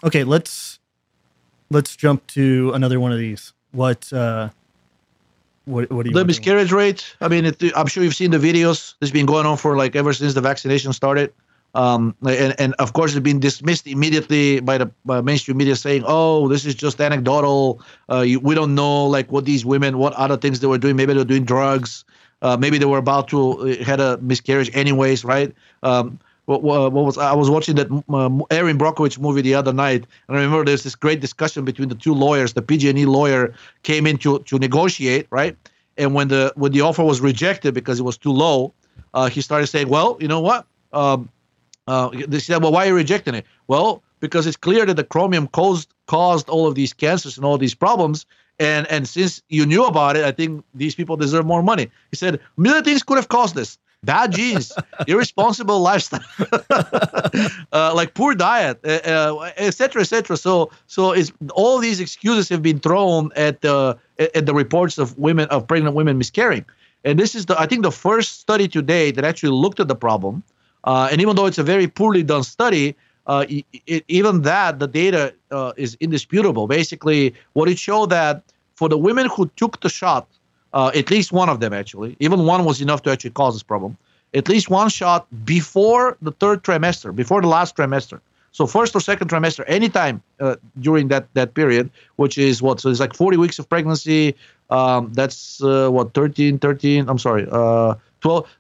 okay, 0.03 0.25
let's 0.25 0.81
let's 1.71 1.97
jump 1.97 2.27
to 2.29 2.73
another 2.75 3.01
one 3.01 3.13
of 3.13 3.19
these. 3.19 3.53
What 3.73 4.13
uh, 4.13 4.51
what 5.65 5.91
what 5.91 6.05
do 6.05 6.11
you? 6.11 6.15
The 6.15 6.25
miscarriage 6.25 6.73
rate, 6.73 7.17
I 7.21 7.29
mean, 7.29 7.47
it, 7.47 7.63
I'm 7.77 7.87
sure 7.87 8.03
you've 8.03 8.15
seen 8.15 8.31
the 8.31 8.39
videos. 8.39 8.95
This 9.01 9.09
has 9.09 9.11
been 9.11 9.27
going 9.27 9.47
on 9.47 9.57
for 9.57 9.77
like 9.77 9.97
ever 9.97 10.13
since 10.13 10.35
the 10.35 10.41
vaccination 10.41 10.93
started. 10.93 11.33
Um, 11.75 12.17
and, 12.27 12.59
and 12.59 12.75
of 12.79 12.95
course, 12.95 13.15
it's 13.15 13.23
been 13.23 13.39
dismissed 13.39 13.87
immediately 13.87 14.61
by 14.61 14.79
the 14.79 14.91
by 15.05 15.21
mainstream 15.21 15.59
media, 15.59 15.77
saying, 15.77 16.05
"Oh, 16.07 16.49
this 16.49 16.65
is 16.65 16.75
just 16.75 17.01
anecdotal. 17.01 17.83
Uh, 18.11 18.21
you, 18.21 18.41
we 18.41 18.55
don't 18.55 18.75
know 18.75 19.07
like 19.07 19.31
what 19.31 19.45
these 19.45 19.67
women, 19.67 19.99
what 19.99 20.15
other 20.15 20.39
things 20.39 20.61
they 20.61 20.67
were 20.67 20.79
doing. 20.79 20.97
Maybe 20.97 21.13
they 21.13 21.19
were 21.19 21.25
doing 21.25 21.45
drugs. 21.45 22.05
Uh, 22.41 22.57
maybe 22.57 22.79
they 22.79 22.87
were 22.87 22.99
about 22.99 23.29
to 23.29 23.61
uh, 23.61 23.85
had 23.85 24.01
a 24.01 24.17
miscarriage, 24.19 24.71
anyways, 24.75 25.23
right?" 25.23 25.53
Um, 25.83 26.19
what, 26.47 26.63
what, 26.63 26.93
was 26.93 27.19
I 27.19 27.35
was 27.35 27.51
watching 27.51 27.77
that 27.77 27.91
uh, 27.91 28.55
Erin 28.55 28.79
Brockovich 28.79 29.19
movie 29.19 29.43
the 29.43 29.55
other 29.55 29.73
night, 29.73 30.07
and 30.29 30.37
I 30.37 30.41
remember 30.41 30.65
there's 30.65 30.85
this 30.85 30.95
great 30.95 31.21
discussion 31.21 31.65
between 31.65 31.89
the 31.89 31.95
two 31.95 32.15
lawyers. 32.15 32.55
The 32.55 32.63
PG&E 32.63 33.05
lawyer 33.05 33.53
came 33.83 34.07
in 34.07 34.17
to, 34.19 34.39
to 34.41 34.59
negotiate, 34.59 35.27
right? 35.31 35.57
And 35.99 36.15
when 36.15 36.29
the 36.29 36.53
when 36.57 36.73
the 36.73 36.83
offer 36.83 37.03
was 37.03 37.21
rejected 37.21 37.75
because 37.75 37.99
it 37.99 38.05
was 38.05 38.17
too 38.17 38.33
low, 38.33 38.73
uh, 39.15 39.29
he 39.29 39.41
started 39.41 39.67
saying, 39.67 39.89
"Well, 39.89 40.17
you 40.21 40.29
know 40.29 40.41
what? 40.41 40.67
Um, 40.93 41.29
uh, 41.87 42.11
they 42.27 42.39
said, 42.39 42.63
well, 42.63 42.73
why 42.73 42.85
are 42.85 42.89
you 42.89 42.95
rejecting 42.95 43.35
it? 43.35 43.47
Well, 43.69 44.03
because 44.21 44.47
it's 44.47 44.57
clear 44.57 44.87
that 44.87 44.95
the 44.95 45.05
chromium 45.05 45.47
caused 45.49 45.93
caused 46.07 46.49
all 46.49 46.67
of 46.67 46.75
these 46.75 46.93
cancers 46.93 47.37
and 47.37 47.45
all 47.45 47.59
these 47.59 47.75
problems. 47.75 48.27
And 48.59 48.87
and 48.89 49.09
since 49.09 49.43
you 49.49 49.67
knew 49.67 49.85
about 49.85 50.17
it, 50.17 50.25
I 50.25 50.33
think 50.33 50.65
these 50.75 50.95
people 50.95 51.17
deserve 51.17 51.47
more 51.47 51.63
money. 51.63 51.91
He 52.11 52.17
said, 52.17 52.41
million 52.57 52.85
things 52.85 53.03
could 53.03 53.17
have 53.17 53.29
caused 53.29 53.55
this. 53.55 53.79
Bad 54.07 54.33
genes, 54.33 54.73
irresponsible 55.07 55.81
lifestyle, 55.81 56.25
uh, 57.73 57.93
like 57.95 58.15
poor 58.15 58.35
diet, 58.35 58.79
etc., 58.85 59.43
uh, 59.43 59.53
etc. 59.59 60.03
Et 60.03 60.39
so, 60.39 60.71
so 60.87 61.13
it's 61.13 61.33
all 61.53 61.79
these 61.79 62.01
excuses 62.01 62.49
have 62.49 62.63
been 62.63 62.81
thrown 62.81 63.31
at 63.37 63.61
the 63.61 63.99
at 64.35 64.47
the 64.47 64.55
reports 64.55 64.97
of 64.97 65.19
women 65.19 65.47
of 65.49 65.67
pregnant 65.67 65.95
women 65.95 66.17
miscarrying, 66.17 66.65
and 67.05 67.19
this 67.19 67.35
is 67.35 67.47
the 67.47 67.61
I 67.61 67.67
think 67.67 67.83
the 67.83 67.93
first 67.93 68.41
study 68.41 68.69
today 68.69 69.11
that 69.11 69.25
actually 69.25 69.53
looked 69.53 69.81
at 69.81 69.89
the 69.89 69.97
problem 69.97 70.43
uh, 70.87 71.09
and 71.11 71.21
even 71.21 71.37
though 71.37 71.47
it's 71.47 71.59
a 71.59 71.65
very 71.65 71.89
poorly 71.89 72.23
done 72.23 72.45
study, 72.45 72.97
uh, 73.27 73.45
it, 73.49 73.65
it, 73.87 74.05
even 74.09 74.43
that 74.43 74.79
the 74.79 74.87
data 74.87 75.35
uh, 75.51 75.73
is 75.77 75.97
indisputable. 76.01 76.69
Basically, 76.69 77.35
what 77.55 77.69
it 77.69 77.79
showed 77.79 78.11
that 78.11 78.43
for 78.77 78.89
the 78.89 78.97
women 78.97 79.29
who 79.29 79.51
took 79.57 79.81
the 79.81 79.89
shot, 79.89 80.29
uh, 80.77 80.91
at 80.95 81.11
least 81.11 81.33
one 81.33 81.49
of 81.49 81.59
them 81.61 81.73
actually, 81.73 82.17
even 82.21 82.45
one 82.45 82.67
was 82.67 82.83
enough 82.83 83.01
to 83.03 83.11
actually 83.11 83.31
cause 83.31 83.55
this 83.55 83.63
problem. 83.63 83.97
At 84.35 84.47
least 84.47 84.69
one 84.69 84.91
shot 84.91 85.27
before 85.47 86.19
the 86.21 86.33
third 86.33 86.63
trimester, 86.63 87.17
before 87.17 87.41
the 87.41 87.49
last 87.49 87.75
trimester. 87.77 88.21
So 88.53 88.67
first 88.67 88.95
or 88.95 89.01
second 89.01 89.31
trimester, 89.31 89.65
anytime 89.69 90.23
uh, 90.39 90.57
during 90.81 91.09
that 91.09 91.33
that 91.33 91.55
period, 91.55 91.89
which 92.17 92.37
is 92.37 92.61
what 92.61 92.81
so 92.81 92.91
it's 92.91 93.01
like 93.01 93.15
40 93.15 93.39
weeks 93.39 93.59
of 93.59 93.69
pregnancy. 93.69 94.35
Um, 94.69 95.13
that's 95.15 95.63
uh, 95.63 95.89
what 95.89 96.13
13, 96.13 96.59
13. 96.59 97.09
I'm 97.09 97.19
sorry, 97.19 97.47
12. 97.47 97.97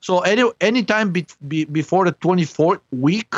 So 0.00 0.20
any 0.20 0.44
anytime 0.60 1.10
be, 1.10 1.26
be, 1.48 1.64
before 1.64 2.06
the 2.06 2.12
24th 2.12 2.80
week, 2.92 3.34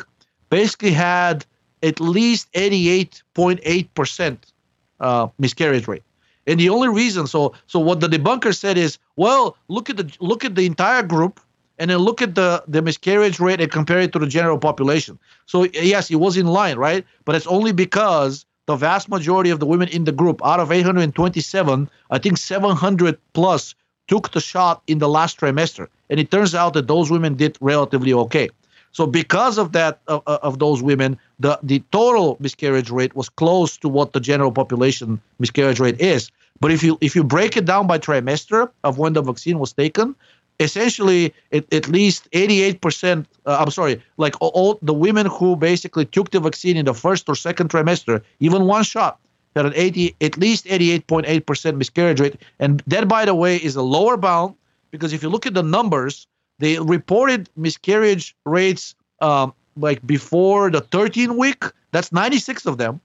basically 0.51 0.93
had 0.93 1.45
at 1.83 1.99
least 1.99 2.53
88.8 2.53 3.89
percent 3.95 4.53
uh, 5.01 5.29
miscarriage 5.39 5.89
rate. 5.89 6.03
And 6.49 6.59
the 6.59 6.71
only 6.71 6.89
reason, 6.89 7.27
so 7.27 7.55
so 7.67 7.79
what 7.79 8.01
the 8.01 8.09
debunker 8.09 8.57
said 8.57 8.77
is, 8.79 8.99
well, 9.17 9.57
look 9.69 9.91
at 9.91 9.99
the 9.99 10.11
look 10.19 10.45
at 10.45 10.55
the 10.55 10.67
entire 10.67 11.03
group, 11.03 11.41
and 11.79 11.91
then 11.91 11.99
look 11.99 12.23
at 12.23 12.35
the 12.35 12.65
the 12.67 12.83
miscarriage 12.83 13.39
rate 13.39 13.61
and 13.61 13.71
compare 13.71 14.01
it 14.01 14.13
to 14.15 14.19
the 14.19 14.27
general 14.27 14.59
population. 14.59 15.19
So 15.47 15.65
yes, 15.75 16.11
it 16.11 16.17
was 16.17 16.37
in 16.37 16.47
line, 16.47 16.79
right? 16.79 17.05
But 17.27 17.37
it's 17.37 17.47
only 17.47 17.73
because 17.73 18.47
the 18.67 18.77
vast 18.77 19.09
majority 19.09 19.51
of 19.51 19.61
the 19.61 19.67
women 19.67 19.89
in 19.89 20.05
the 20.05 20.13
group, 20.13 20.41
out 20.45 20.61
of 20.61 20.73
827, 20.73 21.89
I 22.11 22.19
think 22.19 22.37
700 22.37 23.19
plus 23.33 23.75
took 24.09 24.33
the 24.33 24.41
shot 24.41 24.83
in 24.87 24.99
the 24.99 25.09
last 25.09 25.39
trimester. 25.39 25.89
And 26.11 26.19
it 26.21 26.31
turns 26.31 26.55
out 26.55 26.75
that 26.75 26.87
those 26.87 27.11
women 27.11 27.35
did 27.35 27.57
relatively 27.61 28.13
okay. 28.13 28.51
So 28.93 29.07
because 29.07 29.59
of 29.59 29.73
that, 29.73 30.01
of, 30.09 30.23
of 30.27 30.59
those 30.59 30.83
women, 30.83 31.19
the, 31.39 31.59
the 31.63 31.83
total 31.93 32.37
miscarriage 32.41 32.91
rate 32.91 33.15
was 33.15 33.29
close 33.29 33.77
to 33.79 33.89
what 33.89 34.13
the 34.13 34.21
general 34.21 34.53
population 34.53 35.21
miscarriage 35.39 35.81
rate 35.81 36.01
is. 36.01 36.31
But 36.61 36.73
if 36.73 36.83
you 36.83 36.99
if 37.01 37.15
you 37.15 37.25
break 37.25 37.57
it 37.57 37.65
down 37.65 37.87
by 37.87 37.99
trimester 37.99 38.71
of 38.85 38.99
when 38.99 39.13
the 39.13 39.23
vaccine 39.23 39.59
was 39.59 39.73
taken, 39.73 40.15
essentially 40.61 41.33
it, 41.51 41.73
at 41.73 41.89
least 41.89 42.29
88% 42.33 43.25
uh, 43.47 43.59
i'm 43.61 43.71
sorry 43.71 44.03
like 44.17 44.35
all 44.41 44.77
the 44.83 44.93
women 44.93 45.27
who 45.27 45.55
basically 45.55 46.05
took 46.05 46.33
the 46.33 46.41
vaccine 46.41 46.77
in 46.77 46.85
the 46.85 46.95
first 46.95 47.29
or 47.29 47.37
second 47.37 47.71
trimester 47.71 48.21
even 48.41 48.67
one 48.67 48.83
shot 48.83 49.21
had 49.55 49.67
an 49.67 49.73
80 49.77 50.17
at 50.21 50.37
least 50.37 50.65
88.8% 50.65 51.77
miscarriage 51.77 52.19
rate 52.19 52.43
and 52.59 52.83
that 52.89 53.07
by 53.07 53.25
the 53.25 53.37
way 53.37 53.55
is 53.57 53.77
a 53.77 53.83
lower 53.83 54.17
bound 54.17 54.57
because 54.91 55.13
if 55.13 55.23
you 55.23 55.29
look 55.29 55.47
at 55.47 55.55
the 55.55 55.63
numbers, 55.63 56.27
they 56.59 56.79
reported 56.79 57.49
miscarriage 57.57 58.35
rates 58.45 58.95
um, 59.21 59.53
like 59.77 60.05
before 60.07 60.71
the 60.71 60.81
13 60.81 61.37
week. 61.37 61.65
That's 61.93 62.13
96 62.13 62.67
of 62.67 62.79
them, 62.79 63.01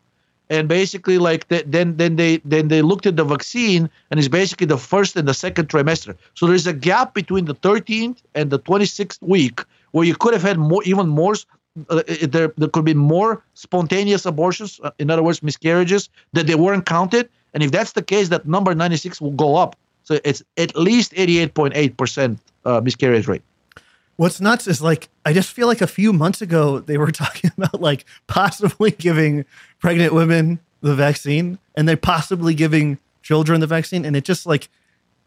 and 0.49 0.67
basically 0.67 1.17
like 1.17 1.47
the, 1.47 1.63
then 1.65 1.97
then 1.97 2.15
they 2.15 2.37
then 2.45 2.67
they 2.67 2.81
looked 2.81 3.05
at 3.05 3.15
the 3.15 3.23
vaccine 3.23 3.89
and 4.09 4.19
it's 4.19 4.27
basically 4.27 4.67
the 4.67 4.77
first 4.77 5.15
and 5.15 5.27
the 5.27 5.33
second 5.33 5.69
trimester. 5.69 6.15
So 6.33 6.47
there's 6.47 6.67
a 6.67 6.73
gap 6.73 7.13
between 7.13 7.45
the 7.45 7.55
13th 7.55 8.17
and 8.35 8.49
the 8.49 8.59
26th 8.59 9.21
week 9.21 9.61
where 9.91 10.05
you 10.05 10.15
could 10.15 10.33
have 10.33 10.43
had 10.43 10.57
more 10.57 10.83
even 10.83 11.07
more. 11.07 11.35
Uh, 11.89 12.03
there, 12.21 12.53
there 12.55 12.69
could 12.69 12.85
be 12.85 12.93
more 12.93 13.43
spontaneous 13.55 14.27
abortions, 14.27 14.79
uh, 14.83 14.91
in 14.99 15.09
other 15.09 15.23
words, 15.23 15.41
miscarriages 15.41 16.07
that 16.33 16.45
they 16.45 16.53
weren't 16.53 16.85
counted. 16.85 17.27
And 17.55 17.63
if 17.63 17.71
that's 17.71 17.93
the 17.93 18.03
case, 18.03 18.29
that 18.29 18.47
number 18.47 18.75
96 18.75 19.19
will 19.19 19.31
go 19.31 19.55
up. 19.55 19.75
So 20.03 20.19
it's 20.23 20.43
at 20.57 20.75
least 20.75 21.13
88.8% 21.13 22.37
uh, 22.65 22.81
miscarriage 22.81 23.27
rate. 23.27 23.41
What's 24.15 24.39
nuts 24.39 24.67
is 24.67 24.81
like, 24.81 25.09
I 25.25 25.33
just 25.33 25.51
feel 25.51 25.67
like 25.67 25.81
a 25.81 25.87
few 25.87 26.13
months 26.13 26.41
ago, 26.41 26.79
they 26.79 26.97
were 26.97 27.11
talking 27.23 27.51
about 27.57 27.81
like 27.81 28.05
possibly 28.27 28.91
giving 28.91 29.45
pregnant 29.79 30.13
women 30.13 30.59
the 30.81 30.95
vaccine 30.95 31.59
and 31.75 31.87
they 31.87 31.95
possibly 31.95 32.53
giving 32.53 32.99
children 33.21 33.61
the 33.61 33.67
vaccine. 33.67 34.05
And 34.05 34.15
it 34.15 34.25
just 34.25 34.45
like, 34.45 34.69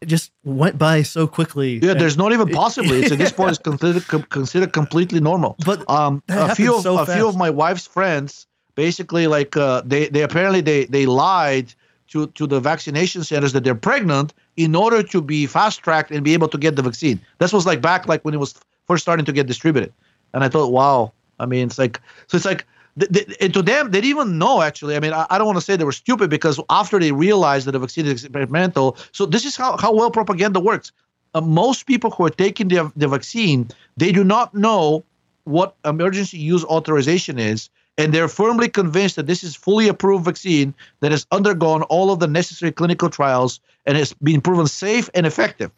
it 0.01 0.07
just 0.07 0.31
went 0.45 0.79
by 0.79 1.03
so 1.03 1.27
quickly. 1.27 1.79
Yeah, 1.79 1.95
there's 1.95 2.19
not 2.19 2.33
even 2.33 2.49
possibly. 2.49 3.01
It's 3.01 3.13
at 3.13 3.19
this 3.19 3.33
point 3.33 3.51
it's 3.51 3.59
considered 3.63 4.29
considered 4.29 4.73
completely 4.73 5.21
normal. 5.21 5.57
But 5.65 5.89
um, 5.89 6.23
a 6.29 6.55
few 6.55 6.77
of, 6.77 6.83
so 6.83 6.99
a 6.99 7.07
few 7.07 7.27
of 7.27 7.37
my 7.37 7.49
wife's 7.51 7.87
friends 7.87 8.47
basically 8.75 9.27
like 9.27 9.57
uh, 9.57 9.83
they 9.85 10.09
they 10.09 10.23
apparently 10.23 10.61
they 10.61 10.85
they 10.85 11.07
lied 11.07 11.75
to, 12.09 12.29
to 12.29 12.47
the 12.47 12.61
vaccination 12.61 13.25
centers 13.25 13.53
that 13.53 13.65
they're 13.65 13.75
pregnant 13.75 14.33
in 14.57 14.77
order 14.77 15.03
to 15.03 15.21
be 15.21 15.47
fast 15.47 15.81
tracked 15.81 16.13
and 16.13 16.25
be 16.25 16.35
able 16.35 16.49
to 16.49 16.59
get 16.59 16.77
the 16.77 16.83
vaccine. 16.83 17.21
This 17.39 17.53
was 17.53 17.67
like 17.67 17.81
back 17.81 18.07
like 18.07 18.25
when 18.25 18.35
it 18.35 18.39
was 18.39 18.55
first 18.87 19.03
starting 19.03 19.25
to 19.27 19.33
get 19.33 19.47
distributed. 19.47 19.93
And 20.33 20.45
I 20.45 20.49
thought, 20.49 20.73
wow. 20.73 21.13
I 21.39 21.47
mean, 21.47 21.67
it's 21.67 21.79
like, 21.79 22.01
so 22.27 22.37
it's 22.37 22.47
like, 22.47 22.65
th- 22.99 23.11
th- 23.13 23.53
to 23.53 23.63
them, 23.63 23.91
they 23.91 24.01
didn't 24.01 24.11
even 24.11 24.39
know 24.39 24.63
actually. 24.63 24.97
I 24.97 25.01
mean, 25.01 25.13
I, 25.13 25.27
I 25.31 25.39
don't 25.39 25.47
want 25.47 25.59
to 25.59 25.65
say 25.65 25.77
they 25.77 25.85
were 25.85 25.93
stupid 25.93 26.31
because 26.31 26.61
after 26.71 26.99
they 26.99 27.13
realized 27.13 27.67
that 27.67 27.73
the 27.73 27.79
vaccine 27.79 28.07
is 28.07 28.25
experimental, 28.25 28.97
so 29.13 29.27
this 29.27 29.45
is 29.45 29.57
how, 29.57 29.77
how 29.77 29.93
well 29.95 30.11
propaganda 30.11 30.61
works. 30.61 30.93
Uh, 31.35 31.41
most 31.41 31.87
people 31.87 32.11
who 32.11 32.25
are 32.25 32.31
taking 32.31 32.69
the, 32.69 32.91
the 32.97 33.09
vaccine, 33.09 33.69
they 33.97 34.13
do 34.13 34.25
not 34.25 34.55
know 34.55 35.05
what 35.45 35.77
emergency 35.85 36.39
use 36.39 36.65
authorization 36.65 37.39
is 37.39 37.69
and 37.99 38.13
they're 38.13 38.29
firmly 38.29 38.69
convinced 38.69 39.17
that 39.17 39.27
this 39.27 39.43
is 39.43 39.57
fully 39.57 39.89
approved 39.89 40.25
vaccine 40.25 40.75
that 41.01 41.13
has 41.13 41.27
undergone 41.33 41.83
all 41.85 42.11
of 42.11 42.21
the 42.21 42.27
necessary 42.27 42.73
clinical 42.73 43.09
trials 43.09 43.61
and 43.87 43.97
has 43.97 44.13
been 44.15 44.41
proven 44.41 44.67
safe 44.67 45.09
and 45.15 45.27
effective. 45.27 45.71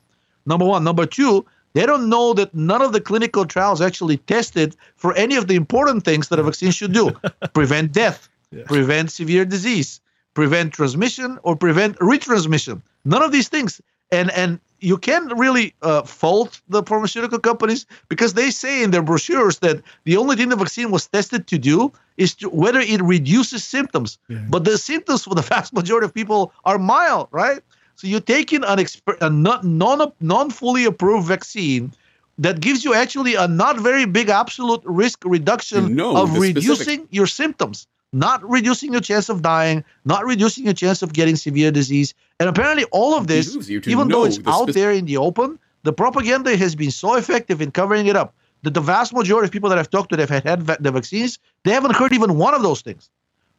Number 0.46 0.64
one. 0.64 0.82
Number 0.82 1.06
two, 1.06 1.46
they 1.78 1.86
don't 1.86 2.08
know 2.08 2.34
that 2.34 2.52
none 2.54 2.82
of 2.82 2.92
the 2.92 3.00
clinical 3.00 3.46
trials 3.46 3.80
actually 3.80 4.16
tested 4.16 4.74
for 4.96 5.14
any 5.14 5.36
of 5.36 5.46
the 5.46 5.54
important 5.54 6.04
things 6.04 6.28
that 6.28 6.40
a 6.40 6.42
vaccine 6.42 6.72
should 6.72 6.92
do 6.92 7.12
prevent 7.52 7.92
death, 7.92 8.28
yes. 8.50 8.66
prevent 8.66 9.12
severe 9.12 9.44
disease, 9.44 10.00
prevent 10.34 10.72
transmission, 10.72 11.38
or 11.44 11.54
prevent 11.54 11.96
retransmission. 11.98 12.82
None 13.04 13.22
of 13.22 13.30
these 13.30 13.48
things. 13.48 13.80
And, 14.10 14.32
and 14.32 14.58
you 14.80 14.98
can't 14.98 15.32
really 15.36 15.72
uh, 15.82 16.02
fault 16.02 16.60
the 16.68 16.82
pharmaceutical 16.82 17.38
companies 17.38 17.86
because 18.08 18.34
they 18.34 18.50
say 18.50 18.82
in 18.82 18.90
their 18.90 19.02
brochures 19.02 19.60
that 19.60 19.80
the 20.02 20.16
only 20.16 20.34
thing 20.34 20.48
the 20.48 20.56
vaccine 20.56 20.90
was 20.90 21.06
tested 21.06 21.46
to 21.46 21.58
do 21.58 21.92
is 22.16 22.34
to, 22.36 22.48
whether 22.48 22.80
it 22.80 23.00
reduces 23.02 23.62
symptoms. 23.62 24.18
Yeah. 24.28 24.44
But 24.50 24.64
the 24.64 24.78
symptoms 24.78 25.22
for 25.22 25.36
the 25.36 25.42
vast 25.52 25.72
majority 25.72 26.06
of 26.06 26.12
people 26.12 26.52
are 26.64 26.78
mild, 26.78 27.28
right? 27.30 27.60
So 27.99 28.07
you're 28.07 28.20
taking 28.20 28.62
an 28.62 28.78
exper- 28.78 29.18
a 29.20 29.28
non 29.28 30.12
non 30.20 30.51
fully 30.51 30.84
approved 30.84 31.26
vaccine 31.26 31.92
that 32.38 32.61
gives 32.61 32.84
you 32.84 32.94
actually 32.94 33.34
a 33.34 33.49
not 33.49 33.80
very 33.80 34.07
big 34.07 34.28
absolute 34.28 34.80
risk 34.84 35.24
reduction 35.24 35.99
of 36.01 36.38
reducing 36.38 36.74
specific. 36.74 37.07
your 37.11 37.26
symptoms 37.26 37.88
not 38.12 38.49
reducing 38.49 38.92
your 38.92 39.01
chance 39.01 39.28
of 39.28 39.42
dying, 39.42 39.84
not 40.05 40.24
reducing 40.24 40.64
your 40.64 40.72
chance 40.72 41.03
of 41.03 41.12
getting 41.12 41.36
severe 41.36 41.70
disease. 41.70 42.14
And 42.40 42.49
apparently, 42.49 42.84
all 42.84 43.14
of 43.14 43.26
this, 43.26 43.68
even 43.68 44.09
though 44.09 44.24
it's 44.24 44.38
the 44.38 44.49
out 44.49 44.72
there 44.72 44.92
in 44.92 45.05
the 45.05 45.16
open, 45.18 45.59
the 45.82 45.92
propaganda 45.92 46.57
has 46.57 46.74
been 46.74 46.90
so 46.90 47.16
effective 47.16 47.61
in 47.61 47.70
covering 47.70 48.07
it 48.07 48.16
up 48.16 48.32
that 48.62 48.74
the 48.74 48.80
vast 48.80 49.12
majority 49.12 49.46
of 49.46 49.53
people 49.53 49.68
that 49.68 49.78
I've 49.78 49.90
talked 49.90 50.11
to 50.11 50.16
that 50.16 50.30
have 50.30 50.44
had 50.44 50.66
the 50.66 50.90
vaccines, 50.90 51.38
they 51.64 51.72
haven't 51.72 51.94
heard 51.96 52.14
even 52.14 52.38
one 52.38 52.55
of 52.55 52.62
those 52.62 52.80
things. 52.80 53.11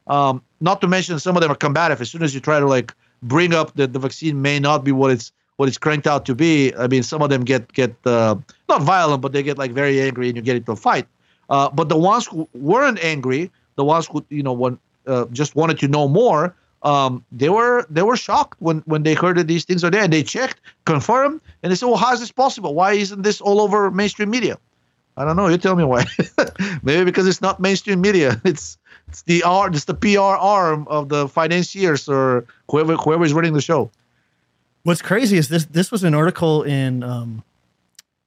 Um, 0.07 0.41
not 0.59 0.81
to 0.81 0.87
mention 0.87 1.19
some 1.19 1.37
of 1.37 1.41
them 1.41 1.51
are 1.51 1.55
combative. 1.55 2.01
As 2.01 2.09
soon 2.09 2.23
as 2.23 2.33
you 2.33 2.39
try 2.39 2.59
to 2.59 2.65
like 2.65 2.95
bring 3.21 3.53
up 3.53 3.75
that 3.75 3.93
the 3.93 3.99
vaccine 3.99 4.41
may 4.41 4.59
not 4.59 4.83
be 4.83 4.91
what 4.91 5.11
it's 5.11 5.31
what 5.57 5.67
it's 5.67 5.77
cranked 5.77 6.07
out 6.07 6.25
to 6.25 6.33
be, 6.33 6.73
I 6.75 6.87
mean, 6.87 7.03
some 7.03 7.21
of 7.21 7.29
them 7.29 7.43
get 7.43 7.71
get 7.73 7.93
uh, 8.05 8.35
not 8.69 8.81
violent, 8.81 9.21
but 9.21 9.33
they 9.33 9.43
get 9.43 9.57
like 9.57 9.71
very 9.71 10.01
angry 10.01 10.27
and 10.29 10.37
you 10.37 10.41
get 10.41 10.55
into 10.55 10.71
a 10.71 10.75
fight. 10.75 11.05
Uh, 11.49 11.69
but 11.69 11.89
the 11.89 11.97
ones 11.97 12.27
who 12.27 12.47
weren't 12.53 13.03
angry, 13.03 13.51
the 13.75 13.83
ones 13.83 14.07
who 14.07 14.25
you 14.29 14.43
know 14.43 14.53
want, 14.53 14.79
uh, 15.07 15.25
just 15.31 15.55
wanted 15.55 15.77
to 15.79 15.87
know 15.87 16.07
more, 16.07 16.55
um, 16.83 17.25
they 17.31 17.49
were 17.49 17.85
they 17.89 18.03
were 18.03 18.15
shocked 18.15 18.55
when 18.61 18.79
when 18.85 19.03
they 19.03 19.13
heard 19.13 19.37
that 19.37 19.47
these 19.47 19.65
things 19.65 19.83
are 19.83 19.89
there. 19.89 20.03
And 20.03 20.13
they 20.13 20.23
checked, 20.23 20.61
confirmed, 20.85 21.41
and 21.61 21.71
they 21.71 21.75
said, 21.75 21.87
"Well, 21.87 21.97
how 21.97 22.13
is 22.13 22.21
this 22.21 22.31
possible? 22.31 22.73
Why 22.73 22.93
isn't 22.93 23.23
this 23.23 23.41
all 23.41 23.59
over 23.59 23.91
mainstream 23.91 24.29
media?" 24.29 24.57
I 25.17 25.25
don't 25.25 25.35
know. 25.35 25.49
You 25.49 25.57
tell 25.57 25.75
me 25.75 25.83
why. 25.83 26.05
Maybe 26.83 27.03
because 27.03 27.27
it's 27.27 27.41
not 27.41 27.59
mainstream 27.59 27.99
media. 27.99 28.41
It's 28.45 28.77
it's 29.09 29.23
the 29.23 29.43
R, 29.43 29.67
it's 29.69 29.85
the 29.85 29.93
PR 29.93 30.19
arm 30.19 30.87
of 30.89 31.09
the 31.09 31.27
financiers 31.27 32.07
or 32.07 32.45
whoever 32.69 32.95
whoever 32.95 33.23
is 33.25 33.33
running 33.33 33.53
the 33.53 33.61
show. 33.61 33.89
What's 34.83 35.01
crazy 35.01 35.37
is 35.37 35.49
this. 35.49 35.65
This 35.65 35.91
was 35.91 36.03
an 36.03 36.13
article 36.13 36.63
in 36.63 37.03
um, 37.03 37.43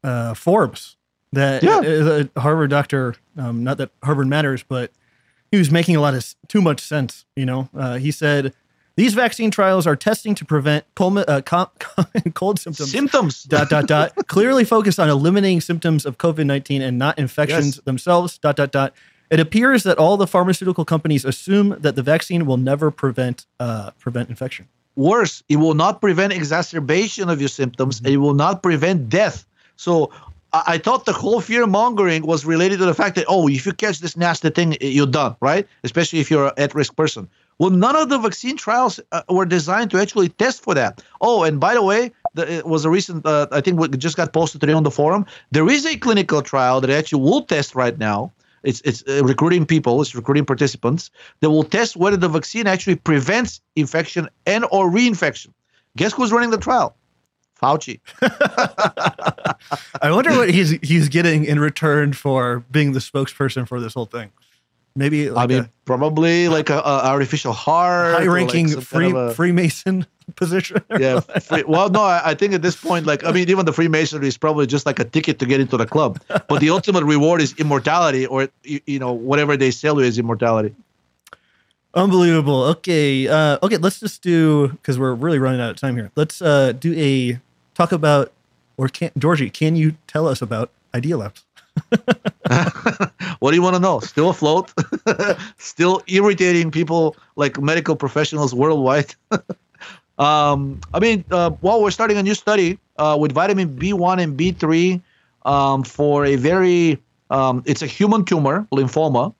uh, 0.04 0.34
Forbes 0.34 0.96
that 1.32 1.62
Yeah. 1.62 1.78
uh, 1.78 2.24
a 2.36 2.40
Harvard 2.40 2.70
doctor. 2.70 3.14
Um, 3.36 3.64
not 3.64 3.78
that 3.78 3.90
Harvard 4.02 4.26
matters, 4.26 4.62
but 4.62 4.90
he 5.50 5.58
was 5.58 5.70
making 5.70 5.96
a 5.96 6.00
lot 6.00 6.14
of 6.14 6.34
too 6.48 6.60
much 6.60 6.80
sense. 6.80 7.24
You 7.36 7.46
know, 7.46 7.68
uh, 7.74 7.96
he 7.98 8.10
said 8.10 8.52
these 8.96 9.14
vaccine 9.14 9.50
trials 9.50 9.86
are 9.86 9.96
testing 9.96 10.34
to 10.34 10.44
prevent 10.44 10.84
uh, 11.00 11.40
com- 11.46 11.70
cold 12.34 12.58
symptoms. 12.60 12.90
Symptoms. 12.90 13.42
dot 13.54 13.70
dot 13.70 13.86
dot 13.86 14.12
clearly 14.26 14.64
focused 14.64 15.00
on 15.00 15.08
eliminating 15.08 15.60
symptoms 15.62 16.04
of 16.04 16.18
COVID 16.18 16.44
nineteen 16.44 16.82
and 16.82 16.98
not 16.98 17.18
infections 17.18 17.76
Yes. 17.76 17.84
themselves. 17.84 18.36
Dot 18.38 18.56
dot 18.56 18.72
dot. 18.72 18.92
It 19.32 19.40
appears 19.40 19.82
that 19.84 19.96
all 19.96 20.18
the 20.18 20.26
pharmaceutical 20.26 20.84
companies 20.84 21.24
assume 21.24 21.74
that 21.80 21.96
the 21.96 22.02
vaccine 22.02 22.44
will 22.44 22.58
never 22.58 22.90
prevent 22.90 23.46
uh, 23.58 23.92
prevent 23.98 24.28
infection. 24.28 24.68
Worse, 24.94 25.42
it 25.48 25.56
will 25.56 25.72
not 25.72 26.02
prevent 26.02 26.34
exacerbation 26.34 27.30
of 27.30 27.40
your 27.40 27.48
symptoms. 27.48 28.00
and 28.00 28.08
It 28.08 28.18
will 28.18 28.34
not 28.34 28.62
prevent 28.62 29.08
death. 29.08 29.46
So 29.76 30.12
I, 30.52 30.74
I 30.74 30.78
thought 30.78 31.06
the 31.06 31.14
whole 31.14 31.40
fear 31.40 31.66
mongering 31.66 32.26
was 32.26 32.44
related 32.44 32.78
to 32.80 32.84
the 32.84 32.92
fact 32.92 33.14
that 33.16 33.24
oh, 33.26 33.48
if 33.48 33.64
you 33.64 33.72
catch 33.72 34.00
this 34.00 34.18
nasty 34.18 34.50
thing, 34.50 34.76
you're 34.82 35.06
done, 35.06 35.34
right? 35.40 35.66
Especially 35.82 36.20
if 36.20 36.30
you're 36.30 36.48
an 36.48 36.54
at-risk 36.58 36.94
person. 36.94 37.26
Well, 37.58 37.70
none 37.70 37.96
of 37.96 38.10
the 38.10 38.18
vaccine 38.18 38.58
trials 38.58 39.00
uh, 39.12 39.22
were 39.30 39.46
designed 39.46 39.90
to 39.92 39.98
actually 39.98 40.28
test 40.28 40.62
for 40.62 40.74
that. 40.74 41.02
Oh, 41.22 41.44
and 41.44 41.58
by 41.58 41.72
the 41.72 41.82
way, 41.82 42.12
the, 42.34 42.44
it 42.58 42.66
was 42.66 42.84
a 42.84 42.90
recent, 42.90 43.24
uh, 43.24 43.46
I 43.50 43.62
think, 43.62 43.78
what 43.78 43.98
just 43.98 44.18
got 44.18 44.34
posted 44.34 44.60
today 44.60 44.74
on 44.74 44.82
the 44.82 44.90
forum. 44.90 45.24
There 45.52 45.70
is 45.70 45.86
a 45.86 45.96
clinical 45.96 46.42
trial 46.42 46.82
that 46.82 46.90
actually 46.90 47.22
will 47.22 47.40
test 47.40 47.74
right 47.74 47.96
now. 47.96 48.30
It's 48.62 48.80
it's 48.82 49.02
uh, 49.08 49.24
recruiting 49.24 49.66
people, 49.66 50.00
it's 50.00 50.14
recruiting 50.14 50.44
participants 50.44 51.10
that 51.40 51.50
will 51.50 51.64
test 51.64 51.96
whether 51.96 52.16
the 52.16 52.28
vaccine 52.28 52.66
actually 52.66 52.96
prevents 52.96 53.60
infection 53.76 54.28
and 54.46 54.64
or 54.70 54.90
reinfection. 54.90 55.48
Guess 55.96 56.12
who's 56.12 56.32
running 56.32 56.50
the 56.50 56.58
trial? 56.58 56.96
Fauci. 57.60 58.00
I 60.02 60.10
wonder 60.10 60.32
what 60.32 60.50
he's 60.50 60.70
he's 60.82 61.08
getting 61.08 61.44
in 61.44 61.60
return 61.60 62.12
for 62.12 62.64
being 62.70 62.92
the 62.92 62.98
spokesperson 62.98 63.68
for 63.68 63.80
this 63.80 63.94
whole 63.94 64.06
thing. 64.06 64.32
Maybe 64.94 65.28
I 65.28 65.32
like 65.32 65.48
mean, 65.48 65.68
probably 65.84 66.48
like 66.48 66.68
a, 66.68 66.78
a 66.78 67.06
artificial 67.06 67.52
heart, 67.52 68.08
a 68.08 68.12
like 68.14 68.20
high-ranking 68.24 68.68
some 68.68 68.80
free, 68.82 69.06
kind 69.06 69.16
of 69.16 69.30
a- 69.30 69.34
Freemason 69.34 70.06
position. 70.36 70.82
yeah. 70.98 71.20
Free, 71.40 71.64
well, 71.66 71.88
no, 71.88 72.02
I, 72.02 72.30
I 72.30 72.34
think 72.34 72.52
at 72.52 72.60
this 72.62 72.76
point, 72.76 73.06
like, 73.06 73.24
I 73.24 73.32
mean, 73.32 73.48
even 73.48 73.64
the 73.64 73.72
Freemasonry 73.72 74.28
is 74.28 74.36
probably 74.36 74.66
just 74.66 74.84
like 74.84 74.98
a 74.98 75.04
ticket 75.04 75.38
to 75.38 75.46
get 75.46 75.60
into 75.60 75.76
the 75.78 75.86
club. 75.86 76.20
But 76.28 76.60
the 76.60 76.68
ultimate 76.70 77.04
reward 77.04 77.40
is 77.40 77.54
immortality, 77.58 78.26
or 78.26 78.48
you, 78.64 78.80
you 78.86 78.98
know, 78.98 79.12
whatever 79.12 79.56
they 79.56 79.70
sell 79.70 79.98
you 79.98 80.06
is 80.06 80.18
immortality. 80.18 80.74
Unbelievable. 81.94 82.62
Okay. 82.64 83.28
Uh, 83.28 83.58
okay. 83.62 83.76
Let's 83.76 84.00
just 84.00 84.22
do 84.22 84.68
because 84.68 84.98
we're 84.98 85.14
really 85.14 85.38
running 85.38 85.60
out 85.60 85.70
of 85.70 85.76
time 85.76 85.94
here. 85.96 86.10
Let's 86.16 86.40
uh, 86.40 86.72
do 86.72 86.94
a 86.96 87.38
talk 87.74 87.92
about 87.92 88.32
or 88.76 88.88
can 88.88 89.10
Georgie? 89.18 89.50
Can 89.50 89.76
you 89.76 89.96
tell 90.06 90.26
us 90.26 90.40
about 90.40 90.70
Idea 90.94 91.16
Labs? 91.18 91.44
What 93.42 93.50
do 93.50 93.56
you 93.56 93.62
want 93.62 93.74
to 93.74 93.80
know? 93.80 93.98
Still 93.98 94.30
afloat? 94.30 94.72
Still 95.58 96.00
irritating 96.06 96.70
people 96.70 97.16
like 97.34 97.60
medical 97.60 97.96
professionals 97.96 98.54
worldwide? 98.54 99.14
um, 100.18 100.80
I 100.94 101.00
mean, 101.00 101.24
uh, 101.32 101.50
well, 101.60 101.82
we're 101.82 101.90
starting 101.90 102.18
a 102.18 102.22
new 102.22 102.34
study 102.34 102.78
uh, 102.98 103.16
with 103.18 103.32
vitamin 103.32 103.76
B1 103.76 104.22
and 104.22 104.38
B3 104.38 105.00
um, 105.44 105.82
for 105.82 106.24
a 106.24 106.36
very, 106.36 107.02
um, 107.30 107.64
it's 107.66 107.82
a 107.82 107.86
human 107.86 108.24
tumor, 108.24 108.64
lymphoma. 108.70 109.34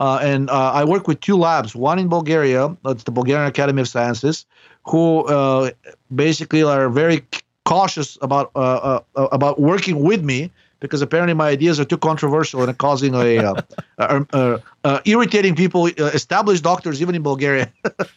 Uh, 0.00 0.18
and 0.22 0.48
uh, 0.48 0.72
I 0.72 0.84
work 0.84 1.06
with 1.06 1.20
two 1.20 1.36
labs, 1.36 1.76
one 1.76 1.98
in 1.98 2.08
Bulgaria, 2.08 2.74
that's 2.82 3.04
the 3.04 3.10
Bulgarian 3.10 3.46
Academy 3.46 3.82
of 3.82 3.88
Sciences, 3.88 4.46
who 4.86 5.26
uh, 5.26 5.72
basically 6.14 6.62
are 6.62 6.88
very 6.88 7.22
cautious 7.66 8.16
about 8.22 8.50
uh, 8.56 9.00
about 9.14 9.60
working 9.60 10.02
with 10.02 10.24
me 10.24 10.50
because 10.82 11.00
apparently 11.00 11.32
my 11.32 11.48
ideas 11.48 11.80
are 11.80 11.84
too 11.84 11.96
controversial 11.96 12.62
and 12.62 12.76
causing 12.76 13.14
a, 13.14 13.38
uh, 13.38 13.54
uh, 13.98 14.58
uh, 14.84 15.00
irritating 15.04 15.54
people, 15.54 15.86
uh, 15.86 16.10
established 16.12 16.64
doctors, 16.64 17.00
even 17.00 17.14
in 17.14 17.22
Bulgaria. 17.22 17.72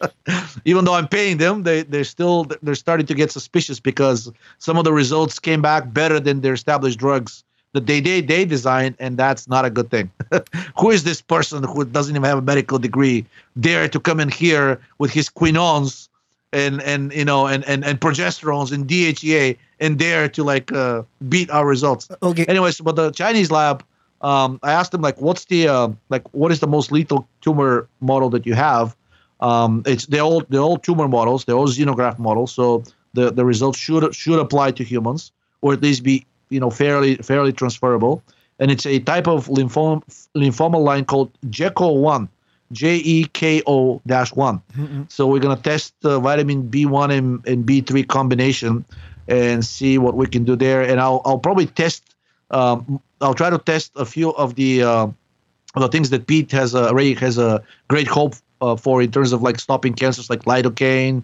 even 0.64 0.84
though 0.84 0.94
I'm 0.94 1.08
paying 1.08 1.38
them, 1.38 1.62
they 1.62 1.84
they're 1.84 2.04
still 2.04 2.44
they're 2.62 2.74
starting 2.74 3.06
to 3.06 3.14
get 3.14 3.30
suspicious 3.30 3.78
because 3.80 4.30
some 4.58 4.76
of 4.76 4.84
the 4.84 4.92
results 4.92 5.38
came 5.38 5.62
back 5.62 5.92
better 5.92 6.18
than 6.20 6.40
their 6.40 6.54
established 6.54 6.98
drugs 6.98 7.44
that 7.72 7.86
they 7.86 8.00
they 8.00 8.20
they 8.20 8.44
designed, 8.44 8.96
and 8.98 9.16
that's 9.16 9.48
not 9.48 9.64
a 9.64 9.70
good 9.70 9.88
thing. 9.88 10.10
who 10.78 10.90
is 10.90 11.04
this 11.04 11.22
person 11.22 11.62
who 11.62 11.84
doesn't 11.84 12.14
even 12.16 12.24
have 12.24 12.38
a 12.38 12.42
medical 12.42 12.78
degree 12.78 13.24
dare 13.60 13.88
to 13.88 14.00
come 14.00 14.18
in 14.18 14.28
here 14.28 14.80
with 14.98 15.12
his 15.12 15.28
quinones? 15.28 16.08
and 16.52 16.80
and 16.82 17.12
you 17.12 17.24
know 17.24 17.46
and 17.46 17.64
and, 17.64 17.84
and 17.84 18.00
progesterones 18.00 18.72
and 18.72 18.86
DHEA 18.86 19.58
and 19.80 19.98
dare 19.98 20.28
to 20.28 20.42
like 20.42 20.72
uh, 20.72 21.02
beat 21.28 21.50
our 21.50 21.66
results. 21.66 22.08
Okay. 22.22 22.44
Anyways, 22.46 22.80
but 22.80 22.96
the 22.96 23.10
Chinese 23.10 23.50
lab, 23.50 23.84
um, 24.22 24.58
I 24.62 24.72
asked 24.72 24.92
them 24.92 25.02
like, 25.02 25.20
what's 25.20 25.46
the 25.46 25.68
uh, 25.68 25.88
like, 26.08 26.22
what 26.32 26.52
is 26.52 26.60
the 26.60 26.66
most 26.66 26.92
lethal 26.92 27.28
tumor 27.40 27.88
model 28.00 28.30
that 28.30 28.46
you 28.46 28.54
have? 28.54 28.96
Um, 29.40 29.82
it's 29.84 30.06
they're 30.06 30.22
all 30.22 30.42
they're 30.48 30.60
all 30.60 30.78
tumor 30.78 31.08
models, 31.08 31.44
they're 31.44 31.56
all 31.56 31.68
xenograft 31.68 32.18
models, 32.18 32.52
so 32.52 32.82
the 33.12 33.30
the 33.30 33.44
results 33.44 33.78
should 33.78 34.14
should 34.14 34.38
apply 34.38 34.70
to 34.72 34.84
humans 34.84 35.32
or 35.60 35.72
at 35.72 35.82
least 35.82 36.02
be 36.02 36.24
you 36.48 36.60
know 36.60 36.70
fairly 36.70 37.16
fairly 37.16 37.52
transferable. 37.52 38.22
And 38.58 38.70
it's 38.70 38.86
a 38.86 39.00
type 39.00 39.28
of 39.28 39.48
lymphoma 39.48 40.02
lymphoma 40.34 40.82
line 40.82 41.04
called 41.04 41.30
JeKo 41.48 42.00
one. 42.00 42.28
J 42.72 42.96
E 42.96 43.26
K 43.26 43.62
O 43.66 44.00
dash 44.08 44.32
one. 44.32 44.60
So 45.08 45.28
we're 45.28 45.38
gonna 45.40 45.56
test 45.56 45.94
the 46.00 46.18
vitamin 46.18 46.68
B1 46.68 47.16
and, 47.16 47.46
and 47.46 47.64
B3 47.64 48.08
combination 48.08 48.84
and 49.28 49.64
see 49.64 49.98
what 49.98 50.14
we 50.14 50.26
can 50.26 50.44
do 50.44 50.56
there. 50.56 50.82
And 50.82 51.00
I'll 51.00 51.22
I'll 51.24 51.38
probably 51.38 51.66
test. 51.66 52.14
Um, 52.50 53.00
I'll 53.20 53.34
try 53.34 53.50
to 53.50 53.58
test 53.58 53.92
a 53.96 54.04
few 54.04 54.30
of 54.34 54.54
the 54.54 54.82
uh, 54.82 55.06
the 55.74 55.88
things 55.88 56.10
that 56.10 56.26
Peat 56.26 56.52
has 56.52 56.74
uh, 56.74 56.88
already 56.88 57.14
has 57.14 57.38
a 57.38 57.62
great 57.88 58.06
hope 58.06 58.34
uh, 58.60 58.76
for 58.76 59.02
in 59.02 59.10
terms 59.10 59.32
of 59.32 59.42
like 59.42 59.58
stopping 59.58 59.94
cancers 59.94 60.30
like 60.30 60.44
lidocaine, 60.44 61.22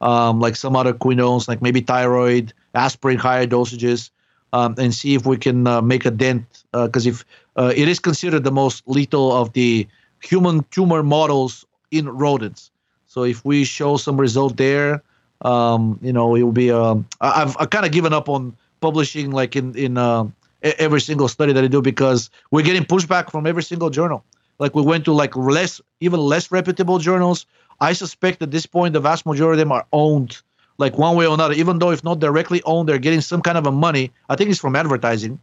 um, 0.00 0.40
like 0.40 0.56
some 0.56 0.76
other 0.76 0.92
quinones, 0.92 1.48
like 1.48 1.62
maybe 1.62 1.80
thyroid, 1.80 2.52
aspirin, 2.74 3.18
higher 3.18 3.46
dosages, 3.46 4.10
um, 4.52 4.74
and 4.78 4.94
see 4.94 5.14
if 5.14 5.26
we 5.26 5.36
can 5.36 5.66
uh, 5.66 5.80
make 5.80 6.04
a 6.04 6.10
dent. 6.10 6.64
Because 6.72 7.06
if 7.06 7.24
uh, 7.56 7.72
it 7.74 7.88
is 7.88 8.00
considered 8.00 8.44
the 8.44 8.52
most 8.52 8.82
lethal 8.86 9.32
of 9.32 9.52
the 9.52 9.86
human 10.22 10.64
tumor 10.70 11.02
models 11.02 11.64
in 11.90 12.08
rodents. 12.08 12.70
So 13.06 13.22
if 13.22 13.44
we 13.44 13.64
show 13.64 13.96
some 13.96 14.20
result 14.20 14.56
there, 14.56 15.02
um, 15.42 15.98
you 16.02 16.12
know, 16.12 16.34
it 16.34 16.42
will 16.42 16.52
be. 16.52 16.70
Um, 16.70 17.06
I've 17.20 17.56
I 17.58 17.66
kind 17.66 17.84
of 17.84 17.92
given 17.92 18.12
up 18.12 18.28
on 18.28 18.56
publishing 18.80 19.30
like 19.30 19.56
in 19.56 19.74
in 19.76 19.98
uh, 19.98 20.26
every 20.62 21.00
single 21.00 21.28
study 21.28 21.52
that 21.52 21.64
I 21.64 21.66
do 21.66 21.82
because 21.82 22.30
we're 22.50 22.64
getting 22.64 22.84
pushback 22.84 23.30
from 23.30 23.46
every 23.46 23.62
single 23.62 23.90
journal. 23.90 24.24
Like 24.58 24.74
we 24.74 24.82
went 24.82 25.04
to 25.06 25.12
like 25.12 25.36
less, 25.36 25.80
even 26.00 26.20
less 26.20 26.50
reputable 26.50 26.98
journals. 26.98 27.46
I 27.80 27.92
suspect 27.92 28.40
at 28.42 28.50
this 28.50 28.66
point 28.66 28.94
the 28.94 29.00
vast 29.00 29.26
majority 29.26 29.60
of 29.60 29.68
them 29.68 29.72
are 29.72 29.86
owned, 29.92 30.40
like 30.78 30.96
one 30.96 31.16
way 31.16 31.26
or 31.26 31.34
another. 31.34 31.54
Even 31.54 31.78
though 31.78 31.90
if 31.90 32.04
not 32.04 32.20
directly 32.20 32.62
owned, 32.64 32.88
they're 32.88 32.98
getting 32.98 33.20
some 33.20 33.42
kind 33.42 33.58
of 33.58 33.66
a 33.66 33.72
money. 33.72 34.12
I 34.28 34.36
think 34.36 34.50
it's 34.50 34.60
from 34.60 34.76
advertising. 34.76 35.40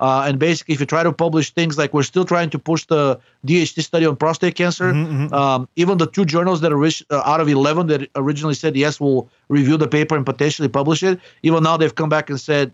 Uh, 0.00 0.24
and 0.26 0.38
basically, 0.38 0.74
if 0.74 0.80
you 0.80 0.86
try 0.86 1.02
to 1.02 1.12
publish 1.12 1.50
things 1.52 1.78
like 1.78 1.94
we're 1.94 2.02
still 2.02 2.24
trying 2.24 2.50
to 2.50 2.58
push 2.58 2.84
the 2.86 3.18
DHT 3.46 3.82
study 3.82 4.06
on 4.06 4.16
prostate 4.16 4.54
cancer, 4.54 4.90
um, 5.32 5.68
even 5.76 5.98
the 5.98 6.06
two 6.06 6.24
journals 6.24 6.60
that 6.62 6.72
are 6.72 6.84
uh, 6.84 7.22
out 7.24 7.40
of 7.40 7.48
11 7.48 7.86
that 7.86 8.08
originally 8.16 8.54
said 8.54 8.76
yes, 8.76 9.00
we'll 9.00 9.28
review 9.48 9.76
the 9.76 9.88
paper 9.88 10.16
and 10.16 10.26
potentially 10.26 10.68
publish 10.68 11.02
it, 11.02 11.20
even 11.42 11.62
now 11.62 11.76
they've 11.76 11.94
come 11.94 12.08
back 12.08 12.28
and 12.28 12.40
said 12.40 12.72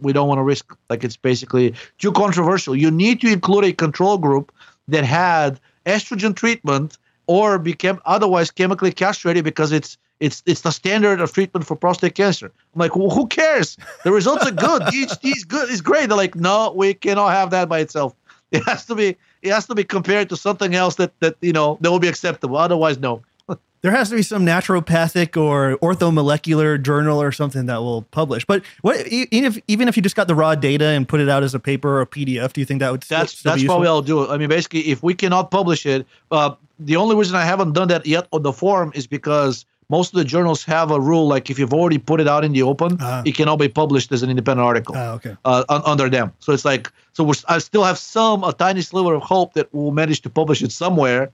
we 0.00 0.12
don't 0.12 0.28
want 0.28 0.38
to 0.38 0.42
risk. 0.42 0.76
Like 0.88 1.04
it's 1.04 1.16
basically 1.16 1.74
too 1.98 2.12
controversial. 2.12 2.74
You 2.74 2.90
need 2.90 3.20
to 3.20 3.32
include 3.32 3.64
a 3.64 3.72
control 3.72 4.18
group 4.18 4.52
that 4.88 5.04
had 5.04 5.60
estrogen 5.86 6.34
treatment 6.34 6.98
or 7.26 7.58
became 7.58 8.00
otherwise 8.06 8.50
chemically 8.50 8.92
castrated 8.92 9.44
because 9.44 9.72
it's 9.72 9.98
it's 10.20 10.42
it's 10.46 10.62
the 10.62 10.70
standard 10.70 11.20
of 11.20 11.32
treatment 11.32 11.66
for 11.66 11.76
prostate 11.76 12.14
cancer. 12.14 12.46
I'm 12.46 12.78
like, 12.78 12.96
well, 12.96 13.10
who 13.10 13.26
cares? 13.26 13.76
The 14.04 14.12
results 14.12 14.46
are 14.46 14.50
good. 14.52 14.82
DHT 14.82 15.24
is 15.24 15.44
good. 15.44 15.70
It's 15.70 15.80
great. 15.80 16.08
They're 16.08 16.16
like, 16.16 16.34
no, 16.34 16.72
we 16.74 16.94
cannot 16.94 17.30
have 17.30 17.50
that 17.50 17.68
by 17.68 17.80
itself. 17.80 18.14
It 18.50 18.64
has 18.64 18.86
to 18.86 18.94
be 18.94 19.16
it 19.42 19.52
has 19.52 19.66
to 19.66 19.74
be 19.74 19.84
compared 19.84 20.28
to 20.30 20.36
something 20.36 20.74
else 20.74 20.96
that 20.96 21.12
that 21.20 21.36
you 21.40 21.52
know 21.52 21.78
that 21.80 21.90
will 21.90 21.98
be 21.98 22.08
acceptable. 22.08 22.56
Otherwise, 22.56 22.98
no. 22.98 23.22
there 23.82 23.92
has 23.92 24.08
to 24.10 24.16
be 24.16 24.22
some 24.22 24.44
naturopathic 24.44 25.36
or 25.36 25.76
orthomolecular 25.78 26.82
journal 26.82 27.20
or 27.20 27.30
something 27.30 27.66
that 27.66 27.78
will 27.78 28.02
publish. 28.02 28.44
But 28.44 28.64
what 28.80 29.06
even 29.06 29.44
if 29.44 29.58
even 29.68 29.86
if 29.86 29.96
you 29.96 30.02
just 30.02 30.16
got 30.16 30.28
the 30.28 30.34
raw 30.34 30.54
data 30.54 30.86
and 30.86 31.06
put 31.06 31.20
it 31.20 31.28
out 31.28 31.42
as 31.42 31.54
a 31.54 31.60
paper 31.60 31.98
or 31.98 32.00
a 32.00 32.06
PDF, 32.06 32.52
do 32.54 32.60
you 32.60 32.64
think 32.64 32.80
that 32.80 32.90
would 32.90 33.02
that's 33.02 33.38
still 33.38 33.52
that's 33.52 33.64
probably? 33.64 33.86
I'll 33.86 34.02
do 34.02 34.24
it. 34.24 34.30
I 34.30 34.38
mean, 34.38 34.48
basically, 34.48 34.88
if 34.88 35.02
we 35.02 35.14
cannot 35.14 35.50
publish 35.50 35.84
it, 35.86 36.06
uh, 36.30 36.54
the 36.78 36.96
only 36.96 37.16
reason 37.16 37.36
I 37.36 37.44
haven't 37.44 37.72
done 37.72 37.88
that 37.88 38.06
yet 38.06 38.26
on 38.32 38.42
the 38.42 38.52
forum 38.52 38.92
is 38.94 39.06
because 39.06 39.66
most 39.90 40.12
of 40.12 40.18
the 40.18 40.24
journals 40.24 40.64
have 40.64 40.90
a 40.90 41.00
rule 41.00 41.26
like 41.26 41.48
if 41.50 41.58
you've 41.58 41.72
already 41.72 41.98
put 41.98 42.20
it 42.20 42.28
out 42.28 42.44
in 42.44 42.52
the 42.52 42.62
open, 42.62 42.98
Ah. 43.00 43.22
it 43.24 43.34
cannot 43.34 43.56
be 43.58 43.68
published 43.68 44.12
as 44.12 44.22
an 44.22 44.28
independent 44.30 44.64
article 44.66 44.94
Ah, 44.96 45.12
okay. 45.14 45.34
uh, 45.44 45.64
un- 45.68 45.82
under 45.86 46.08
them. 46.10 46.32
So 46.40 46.52
it's 46.52 46.64
like 46.64 46.92
so 47.14 47.24
we're, 47.24 47.34
I 47.48 47.58
still 47.58 47.84
have 47.84 47.98
some 47.98 48.44
a 48.44 48.52
tiny 48.52 48.82
sliver 48.82 49.14
of 49.14 49.22
hope 49.22 49.54
that 49.54 49.68
we'll 49.72 49.92
manage 49.92 50.20
to 50.22 50.30
publish 50.30 50.62
it 50.62 50.72
somewhere. 50.72 51.30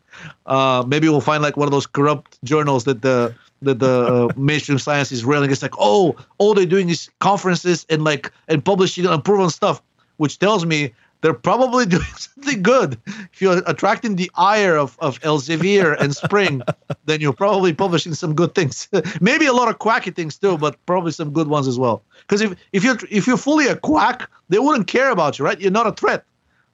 Uh, 0.47 0.85
maybe 0.87 1.09
we'll 1.09 1.21
find 1.21 1.43
like 1.43 1.57
one 1.57 1.67
of 1.67 1.73
those 1.73 1.87
corrupt 1.87 2.39
journals 2.45 2.85
that 2.85 3.03
the 3.03 3.35
that 3.63 3.79
the 3.81 3.95
uh, 4.15 4.33
mainstream 4.37 4.79
science 4.79 5.11
is 5.11 5.25
railing. 5.25 5.51
It's 5.51 5.63
like 5.63 5.75
oh, 5.79 6.15
all 6.39 6.55
they're 6.55 6.67
doing 6.77 6.91
is 6.91 7.11
conferences 7.19 7.87
and 7.91 8.05
like 8.05 8.31
and 8.49 8.65
publishing 8.65 9.07
unproven 9.07 9.51
stuff, 9.51 9.83
which 10.19 10.39
tells 10.39 10.65
me 10.65 10.93
they're 11.25 11.33
probably 11.33 11.87
doing 11.97 12.05
something 12.19 12.63
good. 12.63 12.99
If 13.33 13.41
you're 13.41 13.63
attracting 13.67 14.17
the 14.17 14.31
ire 14.35 14.77
of, 14.77 14.99
of 15.01 15.19
Elsevier 15.21 15.99
and 15.99 16.15
Spring, 16.15 16.61
then 17.07 17.23
you're 17.23 17.33
probably 17.33 17.73
publishing 17.73 18.13
some 18.13 18.35
good 18.35 18.55
things. 18.55 18.89
Maybe 19.23 19.47
a 19.47 19.55
lot 19.55 19.69
of 19.69 19.79
quacky 19.79 20.11
things 20.11 20.37
too, 20.37 20.59
but 20.59 20.77
probably 20.85 21.13
some 21.13 21.33
good 21.33 21.49
ones 21.49 21.67
as 21.67 21.79
well. 21.79 22.03
Because 22.21 22.43
if, 22.43 22.55
if 22.75 22.85
you're 22.85 22.99
if 23.11 23.27
you're 23.27 23.39
fully 23.39 23.69
a 23.69 23.77
quack, 23.77 24.31
they 24.51 24.59
wouldn't 24.59 24.87
care 24.87 25.11
about 25.11 25.39
you, 25.39 25.47
right? 25.47 25.59
You're 25.59 25.71
not 25.71 25.87
a 25.87 25.93
threat. 25.93 26.25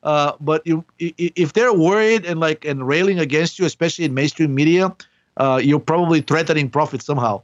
Uh, 0.03 0.33
but 0.41 0.67
you, 0.67 0.85
if 0.99 1.53
they're 1.53 1.75
worried 1.75 2.25
and 2.25 2.41
like 2.41 2.65
and 2.65 2.89
railing 2.89 3.21
against 3.21 3.59
you, 3.61 3.67
especially 3.67 4.05
in 4.05 4.15
mainstream 4.15 4.53
media, 4.53 4.93
uh, 5.37 5.61
you're 5.63 5.79
probably 5.79 6.23
threatening 6.23 6.69
profit 6.69 7.03
somehow. 7.03 7.41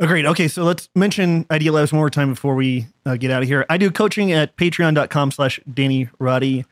Agreed. 0.00 0.26
Okay, 0.26 0.48
so 0.48 0.64
let's 0.64 0.88
mention 0.96 1.46
Idea 1.50 1.70
Labs 1.70 1.92
one 1.92 1.98
more 1.98 2.10
time 2.10 2.30
before 2.30 2.54
we 2.56 2.86
uh, 3.06 3.16
get 3.16 3.30
out 3.30 3.42
of 3.42 3.48
here. 3.48 3.64
I 3.70 3.76
do 3.76 3.90
coaching 3.90 4.32
at 4.32 4.56
patreon.com 4.56 5.30
slash 5.30 5.60
Danny 5.72 6.08
Roddy. 6.18 6.64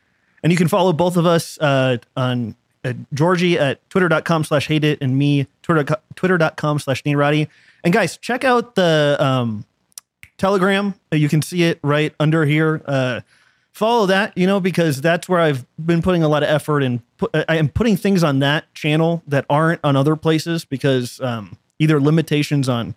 And 0.43 0.51
you 0.51 0.57
can 0.57 0.67
follow 0.67 0.91
both 0.91 1.17
of 1.17 1.25
us 1.25 1.57
uh, 1.61 1.97
on 2.17 2.55
uh, 2.83 2.93
Georgie 3.13 3.57
at 3.57 3.87
twitter.com 3.89 4.43
slash 4.43 4.67
hate 4.67 4.83
it 4.83 4.99
and 5.01 5.17
me, 5.17 5.47
twitter, 5.61 5.95
twitter.com 6.15 6.79
slash 6.79 7.03
Danny 7.03 7.15
Roddy. 7.15 7.47
And 7.83 7.93
guys, 7.93 8.17
check 8.17 8.43
out 8.43 8.75
the 8.75 9.15
um, 9.19 9.65
Telegram. 10.37 10.95
Uh, 11.13 11.15
You 11.15 11.29
can 11.29 11.41
see 11.41 11.63
it 11.63 11.79
right 11.83 12.13
under 12.19 12.43
here. 12.43 12.81
Uh, 12.85 13.21
follow 13.71 14.07
that, 14.07 14.37
you 14.37 14.47
know, 14.47 14.59
because 14.59 14.99
that's 14.99 15.29
where 15.29 15.39
I've 15.39 15.65
been 15.77 16.01
putting 16.01 16.23
a 16.23 16.27
lot 16.27 16.43
of 16.43 16.49
effort 16.49 16.81
and 16.81 17.01
put, 17.17 17.29
I 17.47 17.55
am 17.57 17.69
putting 17.69 17.95
things 17.95 18.23
on 18.23 18.39
that 18.39 18.73
channel 18.73 19.23
that 19.27 19.45
aren't 19.49 19.79
on 19.83 19.95
other 19.95 20.15
places 20.15 20.65
because 20.65 21.21
um, 21.21 21.57
either 21.79 22.01
limitations 22.01 22.67
on 22.67 22.95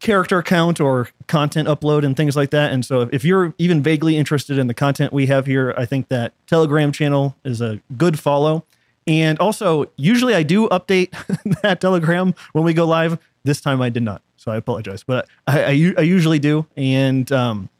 character 0.00 0.42
count 0.42 0.80
or 0.80 1.08
content 1.26 1.68
upload 1.68 2.04
and 2.04 2.16
things 2.16 2.36
like 2.36 2.50
that. 2.50 2.72
And 2.72 2.84
so 2.84 3.08
if 3.12 3.24
you're 3.24 3.54
even 3.58 3.82
vaguely 3.82 4.16
interested 4.16 4.58
in 4.58 4.66
the 4.66 4.74
content 4.74 5.12
we 5.12 5.26
have 5.26 5.46
here, 5.46 5.74
I 5.76 5.86
think 5.86 6.08
that 6.08 6.32
Telegram 6.46 6.92
channel 6.92 7.36
is 7.44 7.60
a 7.60 7.80
good 7.96 8.18
follow. 8.18 8.64
And 9.06 9.38
also, 9.38 9.90
usually 9.96 10.34
I 10.34 10.42
do 10.42 10.68
update 10.68 11.10
that 11.62 11.80
Telegram 11.80 12.34
when 12.52 12.64
we 12.64 12.74
go 12.74 12.86
live. 12.86 13.18
This 13.44 13.60
time 13.60 13.80
I 13.80 13.88
did 13.88 14.02
not. 14.02 14.22
So 14.36 14.52
I 14.52 14.56
apologize, 14.56 15.02
but 15.02 15.26
I 15.46 15.94
I 15.96 16.02
usually 16.02 16.38
do. 16.38 16.66
And 16.76 17.30
um, 17.32 17.70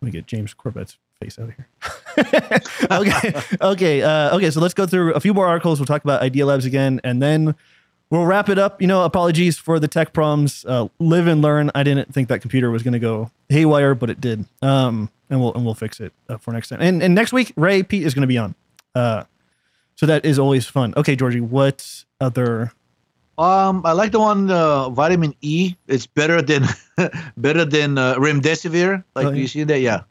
let 0.00 0.06
me 0.06 0.10
get 0.12 0.26
James 0.26 0.54
Corbett's 0.54 0.96
face 1.20 1.38
out 1.38 1.48
of 1.48 1.54
here. 1.56 1.68
okay. 2.90 3.42
Okay. 3.60 4.02
Uh, 4.02 4.36
okay. 4.36 4.50
So 4.50 4.60
let's 4.60 4.74
go 4.74 4.86
through 4.86 5.14
a 5.14 5.20
few 5.20 5.34
more 5.34 5.46
articles. 5.46 5.78
We'll 5.78 5.86
talk 5.86 6.04
about 6.04 6.22
Idea 6.22 6.46
Labs 6.46 6.64
again. 6.64 7.00
And 7.04 7.20
then 7.20 7.54
we'll 8.10 8.26
wrap 8.26 8.48
it 8.48 8.58
up. 8.58 8.80
You 8.82 8.88
know, 8.88 9.04
apologies 9.04 9.56
for 9.58 9.78
the 9.78 9.88
tech 9.88 10.12
problems. 10.12 10.64
Uh, 10.66 10.88
live 10.98 11.26
and 11.26 11.40
learn. 11.42 11.70
I 11.74 11.82
didn't 11.82 12.12
think 12.12 12.28
that 12.28 12.40
computer 12.40 12.70
was 12.70 12.82
going 12.82 12.92
to 12.92 12.98
go 12.98 13.30
haywire, 13.48 13.94
but 13.94 14.10
it 14.10 14.20
did. 14.20 14.44
Um, 14.62 15.10
and 15.30 15.40
we'll 15.40 15.54
and 15.54 15.64
we'll 15.64 15.74
fix 15.74 16.00
it 16.00 16.12
uh, 16.28 16.36
for 16.38 16.52
next 16.52 16.68
time. 16.68 16.80
And 16.82 17.02
and 17.02 17.14
next 17.14 17.32
week, 17.32 17.52
Ray 17.56 17.82
Peat 17.82 18.02
is 18.04 18.14
going 18.14 18.22
to 18.22 18.28
be 18.28 18.38
on. 18.38 18.54
Uh, 18.94 19.24
so 19.96 20.06
that 20.06 20.24
is 20.24 20.38
always 20.38 20.66
fun. 20.66 20.94
Okay, 20.96 21.14
Georgie, 21.16 21.40
what 21.40 22.04
other? 22.20 22.72
Um, 23.38 23.82
I 23.86 23.92
like 23.92 24.12
the 24.12 24.20
one 24.20 24.50
uh, 24.50 24.90
vitamin 24.90 25.34
E. 25.40 25.74
It's 25.86 26.06
better 26.06 26.42
than 26.42 26.64
better 27.36 27.64
than 27.64 27.96
uh, 27.96 28.16
remdesivir. 28.16 29.02
Like 29.14 29.26
Oh, 29.26 29.30
yeah. 29.30 29.36
you 29.36 29.46
see 29.46 29.62
that, 29.64 29.80
yeah. 29.80 30.02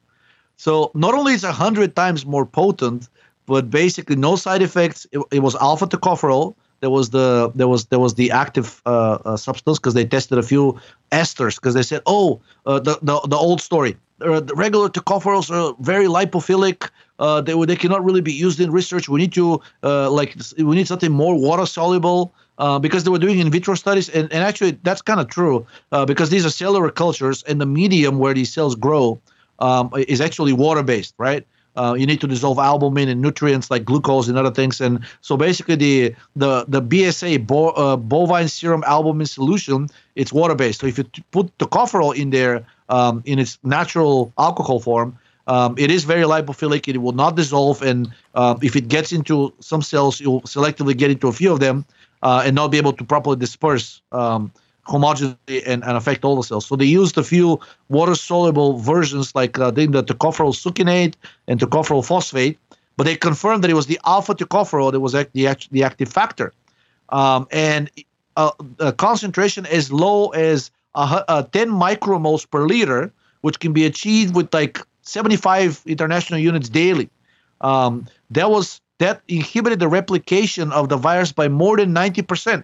So 0.57 0.91
not 0.93 1.13
only 1.13 1.33
is 1.33 1.43
a 1.43 1.51
hundred 1.51 1.95
times 1.95 2.25
more 2.25 2.45
potent, 2.45 3.07
but 3.45 3.69
basically 3.69 4.15
no 4.15 4.35
side 4.35 4.61
effects. 4.61 5.05
It, 5.11 5.21
it 5.31 5.39
was 5.39 5.55
alpha 5.55 5.85
tocopherol. 5.87 6.55
There 6.81 6.89
was 6.89 7.09
the 7.09 7.51
there 7.55 7.67
was 7.67 7.85
there 7.85 7.99
was 7.99 8.13
the 8.15 8.31
active 8.31 8.81
uh, 8.85 9.17
uh, 9.25 9.37
substance 9.37 9.79
because 9.79 9.93
they 9.93 10.05
tested 10.05 10.37
a 10.37 10.43
few 10.43 10.79
esters 11.11 11.55
because 11.55 11.73
they 11.73 11.83
said, 11.83 12.01
oh, 12.05 12.41
uh, 12.65 12.79
the, 12.79 12.97
the 13.01 13.19
the 13.27 13.35
old 13.35 13.61
story. 13.61 13.97
Uh, 14.21 14.39
the 14.41 14.53
regular 14.55 14.89
tocopherols 14.89 15.49
are 15.49 15.75
very 15.79 16.05
lipophilic. 16.05 16.89
Uh, 17.19 17.41
they 17.41 17.53
they 17.65 17.75
cannot 17.75 18.03
really 18.03 18.21
be 18.21 18.33
used 18.33 18.59
in 18.59 18.71
research. 18.71 19.09
We 19.09 19.19
need 19.19 19.33
to 19.33 19.61
uh, 19.83 20.09
like 20.09 20.35
we 20.57 20.75
need 20.75 20.87
something 20.87 21.11
more 21.11 21.35
water 21.35 21.65
soluble 21.65 22.33
because 22.81 23.03
they 23.05 23.09
were 23.11 23.19
doing 23.19 23.39
in 23.39 23.49
vitro 23.49 23.75
studies, 23.75 24.09
and, 24.09 24.31
and 24.33 24.43
actually 24.43 24.71
that's 24.83 25.01
kind 25.01 25.19
of 25.19 25.27
true 25.27 25.65
because 26.07 26.29
these 26.29 26.45
are 26.45 26.49
cellular 26.49 26.91
cultures, 26.91 27.43
and 27.43 27.59
the 27.61 27.65
medium 27.65 28.19
where 28.19 28.33
these 28.33 28.51
cells 28.51 28.75
grow 28.75 29.19
um, 29.59 29.89
is 29.95 30.21
actually 30.21 30.53
water 30.53 30.83
based, 30.83 31.13
right? 31.17 31.45
Uh, 31.75 31.95
you 31.97 32.05
need 32.05 32.19
to 32.19 32.27
dissolve 32.27 32.59
albumin 32.59 33.07
and 33.09 33.21
nutrients 33.21 33.71
like 33.71 33.85
glucose 33.85 34.27
and 34.27 34.37
other 34.37 34.51
things, 34.51 34.81
and 34.81 34.99
so 35.21 35.37
basically 35.37 35.75
the 35.75 36.15
the 36.35 36.65
the 36.67 36.81
BSA 36.81 37.45
bo- 37.45 37.69
uh, 37.69 37.95
bovine 37.95 38.47
serum 38.47 38.83
albumin 38.85 39.25
solution 39.27 39.87
it's 40.15 40.33
water 40.33 40.55
based. 40.55 40.81
So 40.81 40.87
if 40.87 40.97
you 40.97 41.05
t- 41.05 41.23
put 41.31 41.57
tocopherol 41.57 42.15
in 42.15 42.31
there 42.31 42.65
um, 42.89 43.21
in 43.25 43.39
its 43.39 43.57
natural 43.63 44.33
alcohol 44.37 44.79
form, 44.79 45.17
um, 45.47 45.75
it 45.77 45.89
is 45.89 46.03
very 46.03 46.23
lipophilic. 46.23 46.87
It 46.87 46.97
will 46.97 47.13
not 47.13 47.35
dissolve, 47.35 47.81
and 47.81 48.11
uh, 48.35 48.57
if 48.61 48.75
it 48.75 48.87
gets 48.87 49.11
into 49.11 49.53
some 49.59 49.81
cells, 49.81 50.19
you'll 50.19 50.41
selectively 50.41 50.95
get 50.95 51.11
into 51.11 51.27
a 51.27 51.33
few 51.33 51.51
of 51.51 51.59
them 51.59 51.85
uh, 52.21 52.43
and 52.45 52.55
not 52.55 52.69
be 52.69 52.77
able 52.77 52.93
to 52.93 53.03
properly 53.03 53.37
disperse 53.37 54.01
um, 54.11 54.51
homogeneously 54.89 55.63
and, 55.65 55.83
and 55.83 55.97
affect 55.97 56.25
all 56.25 56.35
the 56.35 56.43
cells. 56.43 56.65
So 56.65 56.75
they 56.75 56.85
used 56.85 57.17
a 57.17 57.23
few 57.23 57.59
water-soluble 57.89 58.77
versions, 58.79 59.33
like 59.35 59.57
uh, 59.59 59.71
the 59.71 59.87
tocopherol 59.87 60.53
succinate 60.53 61.13
and 61.47 61.59
tocopherol 61.59 62.05
phosphate, 62.05 62.57
but 62.97 63.05
they 63.05 63.15
confirmed 63.15 63.63
that 63.63 63.71
it 63.71 63.75
was 63.75 63.87
the 63.87 63.99
alpha 64.05 64.35
tocopherol 64.35 64.91
that 64.91 64.99
was 64.99 65.15
act- 65.15 65.33
the, 65.33 65.47
act- 65.47 65.71
the 65.71 65.83
active 65.83 66.09
factor. 66.09 66.51
Um, 67.09 67.47
and 67.51 67.89
uh, 68.35 68.51
a 68.79 68.91
concentration 68.91 69.65
as 69.67 69.91
low 69.91 70.29
as 70.29 70.71
a, 70.95 71.07
hu- 71.07 71.25
uh, 71.27 71.43
10 71.43 71.69
micromoles 71.69 72.49
per 72.49 72.65
liter, 72.65 73.11
which 73.41 73.59
can 73.59 73.73
be 73.73 73.85
achieved 73.85 74.35
with 74.35 74.53
like 74.53 74.79
75 75.03 75.81
international 75.85 76.39
units 76.39 76.69
daily. 76.69 77.09
Um, 77.61 78.05
that 78.31 78.49
was 78.49 78.81
that 78.99 79.21
inhibited 79.27 79.79
the 79.79 79.87
replication 79.87 80.71
of 80.71 80.89
the 80.89 80.97
virus 80.97 81.31
by 81.31 81.47
more 81.47 81.77
than 81.77 81.93
90%. 81.93 82.63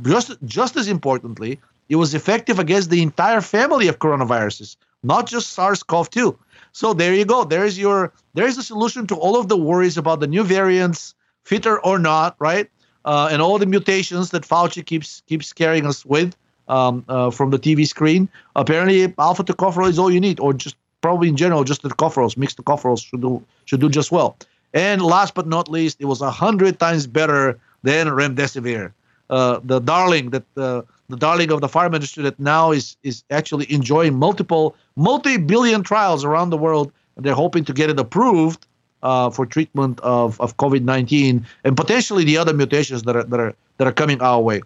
Just, 0.00 0.32
just 0.44 0.76
as 0.76 0.88
importantly, 0.88 1.60
it 1.88 1.96
was 1.96 2.14
effective 2.14 2.58
against 2.58 2.90
the 2.90 3.02
entire 3.02 3.40
family 3.40 3.88
of 3.88 3.98
coronaviruses, 3.98 4.76
not 5.02 5.26
just 5.26 5.52
SARS-CoV-2. 5.52 6.36
So 6.72 6.94
there 6.94 7.14
you 7.14 7.26
go. 7.26 7.44
There's 7.44 7.78
your 7.78 8.12
there's 8.34 8.56
the 8.56 8.62
solution 8.62 9.06
to 9.08 9.14
all 9.14 9.38
of 9.38 9.48
the 9.48 9.56
worries 9.56 9.98
about 9.98 10.20
the 10.20 10.26
new 10.26 10.42
variants, 10.42 11.14
fitter 11.44 11.78
or 11.80 11.98
not, 11.98 12.34
right? 12.38 12.70
Uh, 13.04 13.28
and 13.30 13.42
all 13.42 13.58
the 13.58 13.66
mutations 13.66 14.30
that 14.30 14.42
Fauci 14.44 14.84
keeps 14.84 15.22
keeps 15.26 15.48
scaring 15.48 15.86
us 15.86 16.04
with 16.06 16.34
um, 16.68 17.04
uh, 17.08 17.30
from 17.30 17.50
the 17.50 17.58
TV 17.58 17.86
screen. 17.86 18.28
Apparently, 18.56 19.12
alpha 19.18 19.44
tocopherol 19.44 19.88
is 19.88 19.98
all 19.98 20.10
you 20.10 20.20
need, 20.20 20.40
or 20.40 20.54
just 20.54 20.76
probably 21.02 21.28
in 21.28 21.36
general, 21.36 21.64
just 21.64 21.82
the 21.82 21.90
tocopherols, 21.90 22.36
mixed 22.36 22.56
tocopherols 22.56 23.04
should 23.04 23.20
do 23.20 23.44
should 23.66 23.80
do 23.80 23.90
just 23.90 24.10
well. 24.10 24.36
And 24.72 25.02
last 25.02 25.34
but 25.34 25.46
not 25.46 25.68
least, 25.68 26.00
it 26.00 26.06
was 26.06 26.22
a 26.22 26.30
hundred 26.30 26.78
times 26.78 27.06
better 27.06 27.58
than 27.82 28.06
remdesivir, 28.06 28.92
uh, 29.32 29.60
the 29.64 29.80
darling 29.80 30.30
that 30.30 30.44
uh, 30.56 30.82
the 31.08 31.16
darling 31.16 31.50
of 31.50 31.62
the 31.62 31.66
pharma 31.66 31.94
industry 31.94 32.22
that 32.22 32.38
now 32.38 32.70
is 32.70 32.96
is 33.02 33.24
actually 33.30 33.66
enjoying 33.72 34.14
multiple 34.14 34.76
multi-billion 34.94 35.82
trials 35.82 36.22
around 36.22 36.50
the 36.50 36.58
world. 36.58 36.92
And 37.16 37.24
they're 37.24 37.40
hoping 37.44 37.64
to 37.64 37.72
get 37.72 37.88
it 37.90 37.98
approved 37.98 38.66
uh, 39.02 39.30
for 39.30 39.46
treatment 39.46 40.00
of, 40.00 40.40
of 40.40 40.56
COVID-19 40.56 41.44
and 41.64 41.76
potentially 41.76 42.24
the 42.24 42.36
other 42.36 42.52
mutations 42.52 43.02
that 43.04 43.16
are 43.16 43.24
that 43.24 43.40
are 43.40 43.54
that 43.78 43.86
are 43.86 43.92
coming 43.92 44.20
our 44.20 44.40
way. 44.40 44.60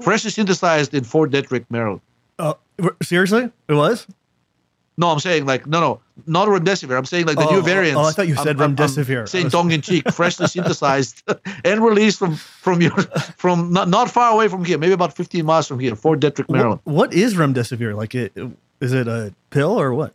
Freshly 0.00 0.30
synthesized 0.30 0.92
in 0.92 1.04
Fort 1.04 1.30
Detrick, 1.30 1.64
Maryland. 1.70 2.00
Uh, 2.38 2.54
seriously, 3.02 3.50
it 3.68 3.74
was. 3.74 4.06
No, 4.98 5.10
I'm 5.10 5.20
saying 5.20 5.44
like 5.44 5.66
no, 5.66 5.80
no, 5.80 6.00
not 6.26 6.48
remdesivir. 6.48 6.96
I'm 6.96 7.04
saying 7.04 7.26
like 7.26 7.36
the 7.36 7.46
Oh, 7.46 7.50
new 7.52 7.58
oh, 7.58 7.62
variants. 7.62 7.98
oh, 7.98 8.04
I 8.04 8.12
thought 8.12 8.28
you 8.28 8.34
said 8.36 8.60
I'm- 8.60 8.62
I'm- 8.62 8.70
I'm 8.70 8.76
remdesivir. 8.76 9.28
saying 9.28 9.44
was- 9.44 9.52
tongue 9.52 9.70
in 9.70 9.82
cheek, 9.82 10.10
freshly 10.10 10.46
synthesized 10.46 11.22
and 11.64 11.84
released 11.84 12.18
from 12.18 12.36
from 12.36 12.80
your 12.80 12.92
from 13.36 13.72
not 13.72 13.88
not 13.88 14.10
far 14.10 14.32
away 14.32 14.48
from 14.48 14.64
here, 14.64 14.78
maybe 14.78 14.92
about 14.94 15.14
15 15.14 15.44
miles 15.44 15.66
from 15.68 15.78
here, 15.80 15.94
Fort 15.96 16.20
Detrick, 16.20 16.48
Maryland. 16.50 16.80
What, 16.84 16.94
what 16.94 17.14
is 17.14 17.34
remdesivir? 17.34 17.94
Like, 17.94 18.14
it 18.14 18.32
is 18.80 18.92
it 18.92 19.06
a 19.08 19.34
pill 19.50 19.78
or 19.78 19.92
what? 19.94 20.12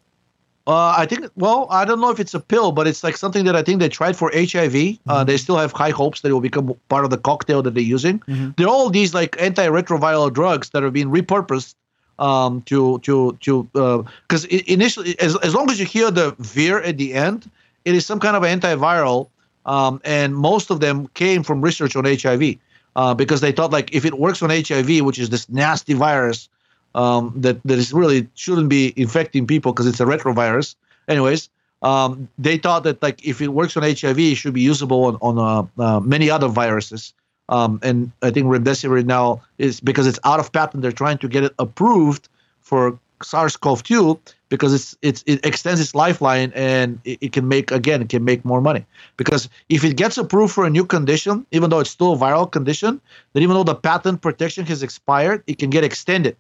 Uh, 0.68 0.94
I 0.96 1.06
think. 1.08 1.26
Well, 1.36 1.66
I 1.72 1.86
don't 1.86 2.00
know 2.00 2.12
if 2.12 2.20
it's 2.20 2.36
a 2.36 2.40
pill, 2.40 2.72
but 2.72 2.86
it's 2.88 3.04
like 3.04 3.18
something 3.18 3.46
that 3.46 3.56
I 3.56 3.64
think 3.64 3.80
they 3.80 3.90
tried 3.90 4.16
for 4.16 4.32
HIV. 4.34 4.72
Mm-hmm. 4.74 5.10
Uh, 5.10 5.24
they 5.24 5.38
still 5.38 5.58
have 5.58 5.72
high 5.72 5.90
hopes 5.90 6.22
that 6.22 6.30
it 6.30 6.34
will 6.34 6.40
become 6.42 6.76
part 6.88 7.04
of 7.04 7.10
the 7.10 7.18
cocktail 7.18 7.64
that 7.64 7.74
they're 7.74 7.82
using. 7.84 8.20
Mm-hmm. 8.20 8.52
There 8.58 8.68
are 8.68 8.70
all 8.70 8.90
these 8.92 9.14
like 9.14 9.32
antiretroviral 9.38 10.32
drugs 10.32 10.70
that 10.70 10.84
have 10.84 10.94
been 10.94 11.10
repurposed 11.10 11.74
um, 12.20 12.62
to 12.64 12.99
to 12.99 13.38
to 13.41 13.68
uh 13.76 14.03
because 14.28 14.45
uh, 14.45 14.59
initially, 14.68 15.20
as 15.20 15.36
as 15.38 15.53
long 15.53 15.70
as 15.70 15.80
you 15.80 15.86
hear 15.86 16.12
the 16.12 16.36
vir 16.39 16.82
at 16.82 16.97
the 16.97 17.14
end, 17.14 17.49
it 17.86 17.95
is 17.95 18.05
some 18.05 18.20
kind 18.20 18.36
of 18.36 18.43
antiviral, 18.43 19.30
um, 19.66 20.01
and 20.05 20.36
most 20.36 20.70
of 20.70 20.80
them 20.80 21.07
came 21.14 21.43
from 21.43 21.62
research 21.62 21.95
on 21.95 22.05
HIV 22.05 22.55
uh, 22.95 23.14
because 23.14 23.41
they 23.41 23.51
thought 23.51 23.72
like 23.72 23.93
if 23.93 24.05
it 24.05 24.16
works 24.18 24.41
on 24.41 24.49
HIV, 24.49 25.01
which 25.01 25.20
is 25.20 25.30
this 25.30 25.49
nasty 25.49 25.93
virus 25.93 26.49
um, 26.95 27.34
that 27.36 27.62
that 27.64 27.78
is 27.78 27.93
really 27.93 28.28
shouldn't 28.36 28.70
be 28.70 28.93
infecting 28.95 29.47
people 29.47 29.72
because 29.72 29.88
it's 29.88 29.99
a 29.99 30.05
retrovirus. 30.05 30.76
Anyways, 31.07 31.49
um, 31.82 32.28
they 32.38 32.57
thought 32.57 32.84
that 32.84 33.01
like 33.01 33.26
if 33.26 33.41
it 33.41 33.49
works 33.49 33.76
on 33.78 33.84
HIV, 33.84 34.20
it 34.20 34.36
should 34.36 34.53
be 34.53 34.62
usable 34.62 35.05
on, 35.05 35.18
on 35.22 35.70
uh, 35.80 35.82
uh, 35.82 35.99
many 35.99 36.30
other 36.30 36.47
viruses. 36.47 37.14
Um, 37.52 37.80
and 37.84 38.12
I 38.22 38.32
think 38.32 38.47
remdesivir 38.47 39.06
now 39.06 39.41
is 39.58 39.80
because 39.82 40.08
it's 40.08 40.20
out 40.24 40.39
of 40.39 40.52
patent. 40.52 40.82
They're 40.82 40.91
trying 40.91 41.20
to 41.20 41.28
get 41.28 41.43
it 41.43 41.54
approved 41.60 42.30
for 42.62 42.97
SARS-CoV-2 43.22 44.20
because 44.49 44.74
it's, 44.74 44.97
it's 45.02 45.24
it 45.28 45.45
extends 45.45 45.80
its 45.80 45.93
lifeline 45.93 46.52
and 46.56 46.99
it, 47.04 47.20
it, 47.22 47.32
can 47.34 47.47
make 47.47 47.70
again 47.72 48.02
it 48.02 48.10
can 48.10 48.24
make 48.24 48.43
more 48.43 48.62
money 48.62 48.86
because 49.16 49.47
if 49.70 49.84
it 49.84 49.95
gets 49.95 50.18
approved 50.18 50.54
for 50.54 50.66
a 50.66 50.70
new 50.70 50.86
condition, 50.86 51.45
even 51.52 51.70
though 51.70 51.80
it's 51.80 51.89
still 51.89 52.14
a 52.14 52.18
viral 52.18 52.49
condition, 52.49 52.99
then 53.34 53.43
even 53.43 53.54
though 53.54 53.64
the 53.64 53.76
patent 53.76 54.22
protection 54.22 54.66
has 54.66 54.82
expired, 54.82 55.43
it 55.45 55.60
can 55.60 55.70
get 55.70 55.84
extended 55.84 56.36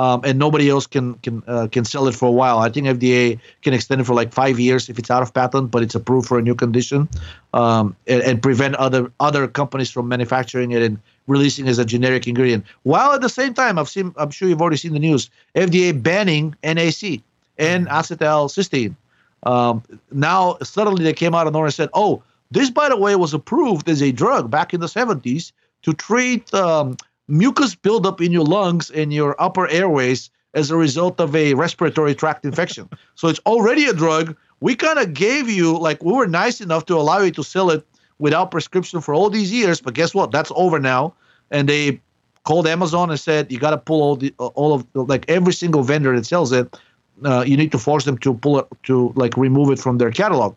um, 0.00 0.22
and 0.24 0.38
nobody 0.38 0.70
else 0.70 0.86
can 0.86 1.14
can 1.16 1.42
uh, 1.46 1.68
can 1.70 1.84
sell 1.84 2.08
it 2.08 2.14
for 2.14 2.26
a 2.26 2.32
while. 2.32 2.58
I 2.58 2.70
think 2.70 2.86
FDA 2.86 3.38
can 3.60 3.74
extend 3.74 4.00
it 4.00 4.04
for 4.04 4.14
like 4.14 4.32
five 4.32 4.58
years 4.58 4.88
if 4.88 4.98
it's 4.98 5.10
out 5.10 5.20
of 5.20 5.34
patent, 5.34 5.70
but 5.70 5.82
it's 5.82 5.94
approved 5.94 6.26
for 6.26 6.38
a 6.38 6.42
new 6.42 6.54
condition, 6.54 7.06
um, 7.52 7.94
and, 8.06 8.22
and, 8.22 8.42
prevent 8.42 8.76
other 8.76 9.12
other 9.20 9.46
companies 9.46 9.90
from 9.90 10.08
manufacturing 10.08 10.70
it 10.70 10.80
and 10.80 10.98
releasing 11.26 11.66
it 11.66 11.68
as 11.68 11.78
a 11.78 11.84
generic 11.84 12.26
ingredient. 12.26 12.64
While 12.84 13.12
at 13.12 13.20
the 13.20 13.28
same 13.28 13.52
time, 13.52 13.78
I've 13.78 13.90
seen, 13.90 14.14
I'm 14.16 14.30
sure 14.30 14.48
you've 14.48 14.62
already 14.62 14.78
seen 14.78 14.94
the 14.94 14.98
news, 14.98 15.28
FDA 15.54 15.92
banning 16.02 16.56
NAC 16.62 17.20
and 17.58 17.86
mm-hmm. 17.86 17.94
acetylcysteine. 17.94 18.94
Um, 19.42 19.82
now 20.12 20.56
suddenly 20.62 21.04
they 21.04 21.12
came 21.12 21.34
out 21.34 21.46
of 21.46 21.52
nowhere 21.52 21.66
and 21.66 21.74
said, 21.74 21.90
"Oh, 21.92 22.22
this 22.50 22.70
by 22.70 22.88
the 22.88 22.96
way 22.96 23.16
was 23.16 23.34
approved 23.34 23.86
as 23.90 24.00
a 24.02 24.12
drug 24.12 24.50
back 24.50 24.72
in 24.72 24.80
the 24.80 24.86
70s 24.86 25.52
to 25.82 25.92
treat." 25.92 26.54
Um, 26.54 26.96
mucus 27.30 27.74
buildup 27.74 28.20
in 28.20 28.32
your 28.32 28.44
lungs 28.44 28.90
and 28.90 29.12
your 29.12 29.40
upper 29.40 29.68
airways 29.68 30.30
as 30.54 30.70
a 30.70 30.76
result 30.76 31.20
of 31.20 31.34
a 31.36 31.54
respiratory 31.54 32.14
tract 32.14 32.44
infection. 32.44 32.88
so 33.14 33.28
it's 33.28 33.40
already 33.46 33.86
a 33.86 33.92
drug. 33.92 34.36
We 34.60 34.74
kind 34.74 34.98
of 34.98 35.14
gave 35.14 35.48
you, 35.48 35.78
like, 35.78 36.02
we 36.02 36.12
were 36.12 36.26
nice 36.26 36.60
enough 36.60 36.86
to 36.86 36.96
allow 36.96 37.20
you 37.20 37.30
to 37.32 37.42
sell 37.42 37.70
it 37.70 37.86
without 38.18 38.50
prescription 38.50 39.00
for 39.00 39.14
all 39.14 39.30
these 39.30 39.50
years. 39.50 39.80
But 39.80 39.94
guess 39.94 40.14
what? 40.14 40.32
That's 40.32 40.52
over 40.54 40.78
now. 40.78 41.14
And 41.50 41.68
they 41.68 42.00
called 42.44 42.66
Amazon 42.66 43.10
and 43.10 43.18
said, 43.18 43.50
you 43.50 43.58
got 43.58 43.70
to 43.70 43.78
pull 43.78 44.02
all 44.02 44.16
the, 44.16 44.34
all 44.38 44.74
of, 44.74 44.86
like, 44.94 45.24
every 45.28 45.54
single 45.54 45.82
vendor 45.82 46.14
that 46.14 46.26
sells 46.26 46.52
it. 46.52 46.76
Uh, 47.24 47.44
you 47.46 47.56
need 47.56 47.72
to 47.72 47.78
force 47.78 48.04
them 48.04 48.18
to 48.18 48.34
pull 48.34 48.58
it, 48.58 48.66
to 48.84 49.12
like 49.14 49.36
remove 49.36 49.70
it 49.70 49.78
from 49.78 49.98
their 49.98 50.10
catalog. 50.10 50.56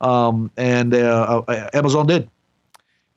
Um, 0.00 0.50
and 0.56 0.92
uh, 0.94 1.42
uh 1.46 1.70
Amazon 1.72 2.06
did 2.06 2.28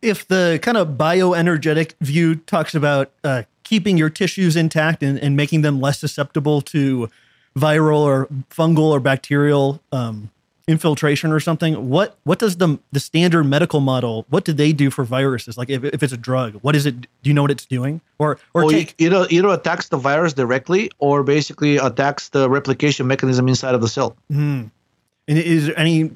if 0.03 0.27
the 0.27 0.59
kind 0.61 0.77
of 0.77 0.89
bioenergetic 0.89 1.93
view 2.01 2.35
talks 2.35 2.75
about 2.75 3.11
uh, 3.23 3.43
keeping 3.63 3.97
your 3.97 4.09
tissues 4.09 4.55
intact 4.55 5.01
and, 5.01 5.17
and, 5.17 5.35
making 5.37 5.61
them 5.61 5.79
less 5.79 5.99
susceptible 5.99 6.61
to 6.61 7.09
viral 7.55 7.99
or 7.99 8.27
fungal 8.49 8.91
or 8.91 8.99
bacterial 8.99 9.81
um, 9.91 10.29
infiltration 10.67 11.31
or 11.31 11.39
something, 11.39 11.89
what 11.89 12.17
what 12.23 12.39
does 12.39 12.57
the 12.57 12.77
the 12.91 12.99
standard 12.99 13.45
medical 13.45 13.79
model? 13.79 14.25
What 14.29 14.43
do 14.43 14.51
they 14.51 14.73
do 14.73 14.91
for 14.91 15.03
viruses? 15.05 15.57
Like 15.57 15.69
if, 15.69 15.83
if 15.83 16.03
it's 16.03 16.13
a 16.13 16.17
drug, 16.17 16.55
what 16.55 16.75
is 16.75 16.85
it? 16.85 17.01
Do 17.01 17.07
you 17.29 17.33
know 17.33 17.41
what 17.41 17.51
it's 17.51 17.65
doing? 17.65 18.01
Or 18.19 18.37
or 18.53 18.69
take, 18.69 18.95
either 18.97 19.25
either 19.29 19.47
attacks 19.47 19.87
the 19.89 19.97
virus 19.97 20.33
directly 20.33 20.91
or 20.99 21.23
basically 21.23 21.77
attacks 21.77 22.29
the 22.29 22.49
replication 22.49 23.07
mechanism 23.07 23.47
inside 23.47 23.73
of 23.73 23.81
the 23.81 23.87
cell. 23.87 24.17
Hmm. 24.29 24.65
And 25.27 25.37
is 25.37 25.67
there 25.67 25.79
any 25.79 26.11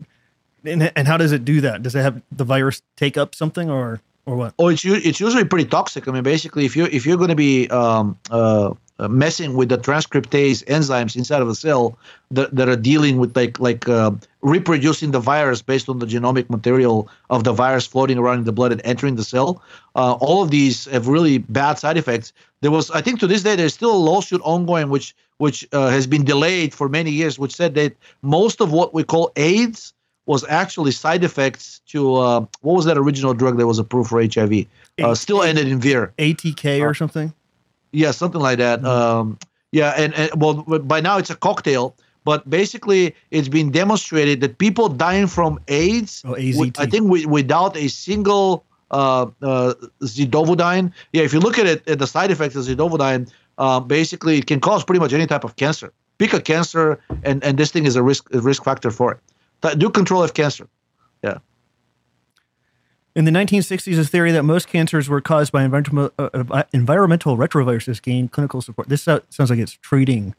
and, 0.64 0.92
and 0.96 1.08
how 1.08 1.18
does 1.18 1.32
it 1.32 1.46
do 1.46 1.62
that? 1.62 1.84
Does 1.84 1.96
it 1.96 2.02
have 2.02 2.22
the 2.32 2.44
virus 2.44 2.82
take 2.96 3.18
up 3.18 3.36
something 3.36 3.70
or 3.70 4.02
or 4.26 4.36
what? 4.36 4.54
Oh, 4.60 4.68
it's 4.68 4.84
it's 4.86 5.20
usually 5.20 5.46
pretty 5.46 5.70
toxic. 5.70 6.08
I 6.08 6.12
mean, 6.12 6.24
basically, 6.24 6.66
if 6.66 6.76
you 6.76 6.86
if 6.86 7.06
you're 7.06 7.18
going 7.18 7.30
to 7.30 7.36
be 7.36 7.70
um, 7.70 8.18
uh, 8.30 8.74
messing 9.08 9.54
with 9.54 9.70
the 9.70 9.78
transcriptase 9.78 10.64
enzymes 10.66 11.16
inside 11.16 11.42
of 11.42 11.48
a 11.48 11.56
cell 11.56 11.98
that, 12.32 12.54
that 12.56 12.68
are 12.68 12.76
dealing 12.76 13.18
with 13.18 13.36
like 13.36 13.60
like 13.60 13.88
uh, 13.88 14.12
reproducing 14.42 15.12
the 15.12 15.20
virus 15.20 15.62
based 15.62 15.88
on 15.88 16.00
the 16.00 16.06
genomic 16.06 16.50
material 16.50 17.08
of 17.30 17.44
the 17.44 17.54
virus 17.54 17.86
floating 17.86 18.18
around 18.18 18.40
in 18.40 18.44
the 18.44 18.52
blood 18.52 18.72
and 18.72 18.82
entering 18.84 19.16
the 19.16 19.24
cell, 19.24 19.62
uh, 19.96 20.14
all 20.20 20.42
of 20.42 20.50
these 20.50 20.86
have 20.86 21.08
really 21.08 21.38
bad 21.38 21.78
side 21.78 21.98
effects. 21.98 22.34
There 22.62 22.72
was, 22.72 22.90
I 22.92 23.02
think, 23.02 23.20
to 23.20 23.28
this 23.28 23.44
day, 23.44 23.56
there's 23.56 23.76
still 23.76 23.96
a 23.96 23.98
lawsuit 23.98 24.42
ongoing, 24.44 24.90
which 24.90 25.16
which 25.38 25.68
uh, 25.72 25.90
has 25.90 26.08
been 26.08 26.24
delayed 26.24 26.74
for 26.74 26.90
many 26.90 27.12
years, 27.12 27.38
which 27.38 27.56
said 27.56 27.76
that 27.76 27.96
most 28.24 28.60
of 28.62 28.72
what 28.72 28.94
we 28.96 29.04
call 29.04 29.32
AIDS 29.36 29.94
was 30.28 30.46
actually 30.50 30.92
side 30.92 31.24
effects 31.24 31.80
to 31.88 32.16
uh, 32.16 32.46
what 32.62 32.76
was 32.76 32.86
that 32.86 32.98
original 32.98 33.34
drug 33.34 33.58
that 33.58 33.66
was 33.66 33.80
approved 33.80 34.10
for 34.10 34.22
HIV? 34.22 34.68
Uh, 35.02 35.16
still 35.16 35.42
ended 35.42 35.68
in 35.68 35.80
Vir. 35.80 36.14
ATK 36.20 36.82
or 36.82 36.90
uh, 36.90 36.94
something. 36.94 37.34
Yeah, 37.92 38.12
something 38.12 38.42
like 38.42 38.60
that. 38.60 38.80
Mm-hmm. 38.80 38.88
Um, 38.88 39.40
yeah, 39.72 39.94
and, 39.98 40.14
and 40.14 40.30
well, 40.40 40.56
by 40.64 41.00
now 41.00 41.18
it's 41.18 41.30
a 41.30 41.36
cocktail. 41.36 41.96
But 42.26 42.50
basically, 42.50 43.16
it's 43.32 43.48
been 43.48 43.72
demonstrated 43.72 44.42
that 44.42 44.58
people 44.58 44.90
dying 44.90 45.28
from 45.28 45.62
AIDS, 45.70 46.24
oh, 46.26 46.32
with, 46.32 46.78
I 46.78 46.86
think, 46.86 47.10
without 47.10 47.78
a 47.78 47.88
single 47.88 48.66
uh, 48.92 49.28
uh, 49.42 49.76
zidovudine. 50.02 50.92
Yeah, 51.14 51.24
if 51.24 51.32
you 51.32 51.40
look 51.40 51.58
at 51.58 51.68
it, 51.68 51.88
at 51.88 52.00
the 52.00 52.08
side 52.08 52.30
effects 52.30 52.58
of 52.58 52.66
zidovudine, 52.66 53.32
uh, 53.60 53.80
basically, 53.80 54.40
it 54.40 54.46
can 54.46 54.60
cause 54.60 54.84
pretty 54.84 55.00
much 55.00 55.14
any 55.14 55.26
type 55.26 55.46
of 55.46 55.56
cancer. 55.56 55.94
Pick 56.18 56.34
a 56.34 56.42
cancer, 56.42 57.00
and, 57.24 57.42
and 57.46 57.58
this 57.58 57.72
thing 57.72 57.86
is 57.86 57.96
a 57.96 58.04
risk 58.04 58.28
a 58.34 58.42
risk 58.42 58.62
factor 58.66 58.92
for 58.92 59.14
it 59.14 59.20
do 59.76 59.90
control 59.90 60.24
of 60.24 60.34
cancer. 60.34 60.68
Yeah. 61.24 61.40
In 63.16 63.26
the 63.26 63.32
1960s, 63.32 64.00
a 64.00 64.06
theory 64.06 64.32
that 64.32 64.44
most 64.44 64.68
cancers 64.68 65.10
were 65.10 65.22
caused 65.22 65.52
by 65.52 65.64
environmental, 65.64 66.12
uh, 66.20 66.30
uh 66.34 66.64
environmental 66.72 67.36
retroviruses 67.36 68.02
gained 68.02 68.32
clinical 68.32 68.62
support. 68.62 68.90
This 68.90 69.02
sounds 69.02 69.50
like 69.50 69.60
it's 69.60 69.74
treating. 69.74 70.36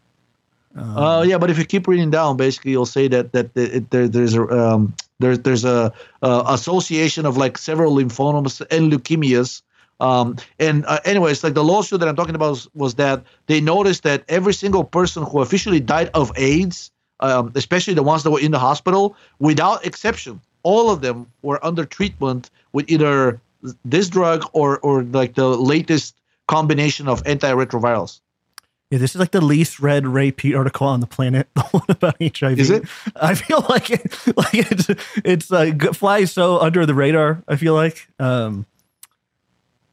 Um, 0.77 0.97
uh, 0.97 1.23
yeah, 1.23 1.39
but 1.39 1.51
if 1.51 1.59
you 1.59 1.65
keep 1.65 1.89
reading 1.89 2.11
down, 2.11 2.37
basically 2.37 2.71
you'll 2.71 2.87
say 2.87 3.09
that 3.09 3.33
that 3.33 3.51
it, 3.57 3.91
there, 3.91 4.07
there's 4.07 4.35
a 4.35 4.43
um, 4.47 4.95
there's 5.19 5.41
there's 5.41 5.65
a 5.65 5.93
uh, 6.23 6.45
association 6.47 7.27
of 7.27 7.37
like 7.37 7.59
several 7.59 7.97
lymphomas 7.97 8.65
and 8.71 8.93
leukemias. 8.93 9.63
Um, 10.01 10.37
and 10.61 10.85
uh, 10.87 11.01
anyways, 11.05 11.43
like 11.43 11.55
the 11.55 11.65
lawsuit 11.65 11.99
that 12.01 12.09
I'm 12.09 12.15
talking 12.15 12.37
about 12.37 12.51
was, 12.51 12.69
was 12.75 12.95
that 12.95 13.25
they 13.47 13.61
noticed 13.61 14.05
that 14.05 14.23
every 14.29 14.55
single 14.55 14.85
person 14.85 15.25
who 15.25 15.41
officially 15.41 15.81
died 15.81 16.11
of 16.15 16.31
AIDS 16.37 16.93
um, 17.21 17.53
especially 17.55 17.95
the 17.95 18.03
ones 18.03 18.23
that 18.23 18.31
were 18.31 18.41
in 18.41 18.51
the 18.51 18.59
hospital, 18.59 19.17
without 19.39 19.85
exception, 19.85 20.41
all 20.63 20.91
of 20.91 21.01
them 21.01 21.27
were 21.43 21.65
under 21.65 21.85
treatment 21.85 22.51
with 22.73 22.89
either 22.91 23.41
this 23.85 24.09
drug 24.09 24.49
or 24.53 24.79
or 24.81 25.03
like 25.03 25.35
the 25.35 25.49
latest 25.49 26.15
combination 26.47 27.09
of 27.09 27.23
antiretrovirals. 27.25 28.21
Yeah, 28.91 28.99
this 28.99 29.15
is 29.15 29.21
like 29.21 29.33
the 29.33 29.43
least 29.43 29.81
read 29.81 30.07
Ray 30.07 30.33
article 30.55 30.87
on 30.87 31.01
the 31.01 31.07
planet, 31.07 31.49
the 31.55 31.63
one 31.63 31.85
about 31.89 32.17
HIV. 32.21 32.59
Is 32.59 32.71
it? 32.71 32.85
I 33.17 33.35
feel 33.35 33.65
like 33.69 33.91
it, 33.91 34.37
like 34.37 34.55
it's 34.55 34.89
it's 35.25 35.53
uh, 35.53 35.73
flies 35.93 36.33
so 36.33 36.59
under 36.59 36.87
the 36.87 36.95
radar. 36.95 37.43
I 37.47 37.57
feel 37.57 37.75
like 37.75 38.09
um, 38.19 38.65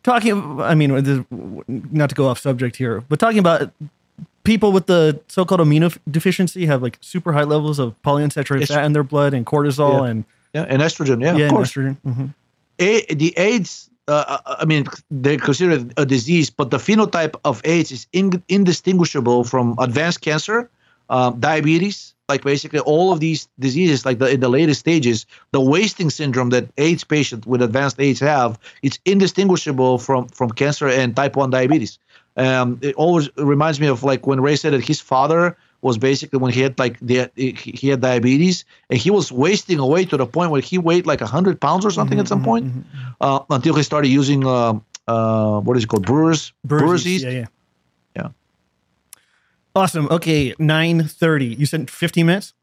talking. 0.04 0.62
I 0.62 0.76
mean, 0.76 1.26
not 1.68 2.10
to 2.10 2.16
go 2.16 2.28
off 2.28 2.40
subject 2.40 2.78
here, 2.78 3.02
but 3.10 3.20
talking 3.20 3.40
about 3.40 3.72
people 4.46 4.72
with 4.72 4.86
the 4.86 5.20
so-called 5.28 5.62
immunodeficiency 5.62 6.66
have 6.68 6.82
like 6.82 6.98
super 7.02 7.34
high 7.34 7.44
levels 7.44 7.80
of 7.80 8.02
polyunsaturated 8.04 8.68
fat 8.68 8.86
in 8.86 8.94
their 8.94 9.04
blood 9.04 9.34
and 9.34 9.46
cortisol 9.46 10.02
yeah. 10.02 10.10
and 10.10 10.26
yeah, 10.54 10.66
and 10.70 10.82
estrogen. 10.82 11.22
Yeah, 11.22 11.36
yeah, 11.36 11.46
of 11.46 11.52
course. 11.52 11.72
estrogen. 11.72 11.98
Mm-hmm. 12.06 12.26
A, 12.80 13.14
the 13.14 13.38
AIDS. 13.38 13.90
Uh, 14.08 14.40
uh, 14.46 14.56
I 14.60 14.66
mean, 14.66 14.86
they 15.10 15.36
consider 15.38 15.72
it 15.72 15.94
a 15.98 16.06
disease, 16.06 16.52
but 16.52 16.70
the 16.70 16.78
phenotype 16.78 17.36
of 17.44 17.60
AIDS 17.66 17.92
is 17.92 18.06
in, 18.14 18.44
indistinguishable 18.48 19.44
from 19.44 19.76
advanced 19.80 20.22
cancer, 20.22 20.70
um, 21.10 21.40
diabetes, 21.40 22.14
like 22.30 22.44
basically 22.44 22.80
all 22.80 23.12
of 23.12 23.20
these 23.20 23.48
diseases, 23.60 24.06
like 24.06 24.20
the, 24.20 24.30
in 24.30 24.42
the 24.42 24.50
latest 24.50 24.80
stages, 24.80 25.26
the 25.52 25.60
wasting 25.62 26.12
syndrome 26.12 26.50
that 26.52 26.68
AIDS 26.78 27.04
patients 27.04 27.48
with 27.48 27.64
advanced 27.64 28.00
AIDS 28.00 28.20
have, 28.20 28.60
it's 28.84 29.00
indistinguishable 29.06 29.98
from 29.98 30.28
from 30.28 30.52
cancer 30.52 30.88
and 30.88 31.16
type 31.16 31.36
one 31.36 31.50
diabetes. 31.50 31.98
Um, 32.38 32.80
it 32.82 32.96
always 32.96 33.30
reminds 33.38 33.80
me 33.80 33.88
of 33.88 34.04
like 34.04 34.28
when 34.28 34.42
Ray 34.42 34.56
said 34.56 34.74
that 34.74 34.84
his 34.84 35.00
father 35.00 35.56
was 35.82 35.98
basically 35.98 36.40
when 36.40 36.52
he 36.52 36.62
had 36.62 36.78
like 36.80 37.00
the 37.00 37.30
he 37.36 37.88
had 37.90 38.02
diabetes 38.02 38.66
and 38.90 39.00
he 39.00 39.12
was 39.12 39.32
wasting 39.32 39.80
away 39.80 40.04
to 40.04 40.18
the 40.18 40.26
point 40.26 40.52
where 40.52 40.62
he 40.62 40.78
weighed 40.78 41.06
like 41.06 41.22
hundred 41.22 41.62
pounds 41.62 41.86
or 41.86 41.92
something 41.92 42.18
mm-hmm, 42.18 42.22
at 42.22 42.28
some 42.28 42.40
mm-hmm, 42.40 42.46
point 42.46 42.66
mm-hmm. 42.66 43.12
uh, 43.22 43.40
until 43.52 43.76
he 43.76 43.84
started 43.84 44.08
using 44.08 44.46
uh, 44.46 44.74
uh, 45.08 45.60
what 45.62 45.78
is 45.78 45.84
it 45.84 45.88
called 45.88 46.06
brewers 46.06 46.52
brewers 46.64 47.06
yeast. 47.06 47.24
Yeah, 47.24 47.32
yeah, 47.32 47.46
yeah. 48.16 48.30
Awesome. 49.76 50.08
Okay, 50.10 50.56
nine 50.58 51.04
thirty. 51.04 51.54
You 51.54 51.66
said 51.66 51.90
fifteen 51.90 52.26
minutes. 52.26 52.54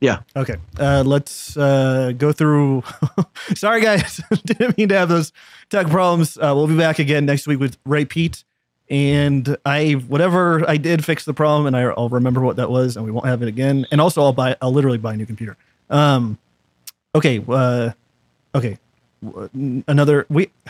Yeah. 0.00 0.20
Okay. 0.36 0.56
Uh, 0.78 1.02
let's 1.04 1.56
uh, 1.56 2.12
go 2.16 2.32
through. 2.32 2.84
Sorry, 3.56 3.80
guys. 3.80 4.20
Didn't 4.44 4.78
mean 4.78 4.88
to 4.90 4.96
have 4.96 5.08
those 5.08 5.32
tech 5.70 5.88
problems. 5.88 6.38
Uh, 6.38 6.52
we'll 6.54 6.68
be 6.68 6.76
back 6.76 7.00
again 7.00 7.26
next 7.26 7.48
week 7.48 7.58
with 7.58 7.76
Ray 7.84 8.04
Peat. 8.04 8.44
And 8.90 9.56
I, 9.66 9.92
whatever 9.92 10.68
I 10.68 10.76
did, 10.78 11.04
fix 11.04 11.24
the 11.24 11.34
problem, 11.34 11.66
and 11.66 11.76
I, 11.76 11.82
I'll 11.82 12.08
remember 12.08 12.40
what 12.40 12.56
that 12.56 12.70
was, 12.70 12.96
and 12.96 13.04
we 13.04 13.10
won't 13.10 13.26
have 13.26 13.42
it 13.42 13.48
again. 13.48 13.86
And 13.90 14.00
also, 14.00 14.22
I'll 14.22 14.32
buy, 14.32 14.56
I'll 14.62 14.72
literally 14.72 14.96
buy 14.98 15.14
a 15.14 15.16
new 15.16 15.26
computer. 15.26 15.56
Um, 15.90 16.38
okay. 17.14 17.44
Uh, 17.46 17.90
okay. 18.54 18.78
Another 19.86 20.26
we. 20.28 20.50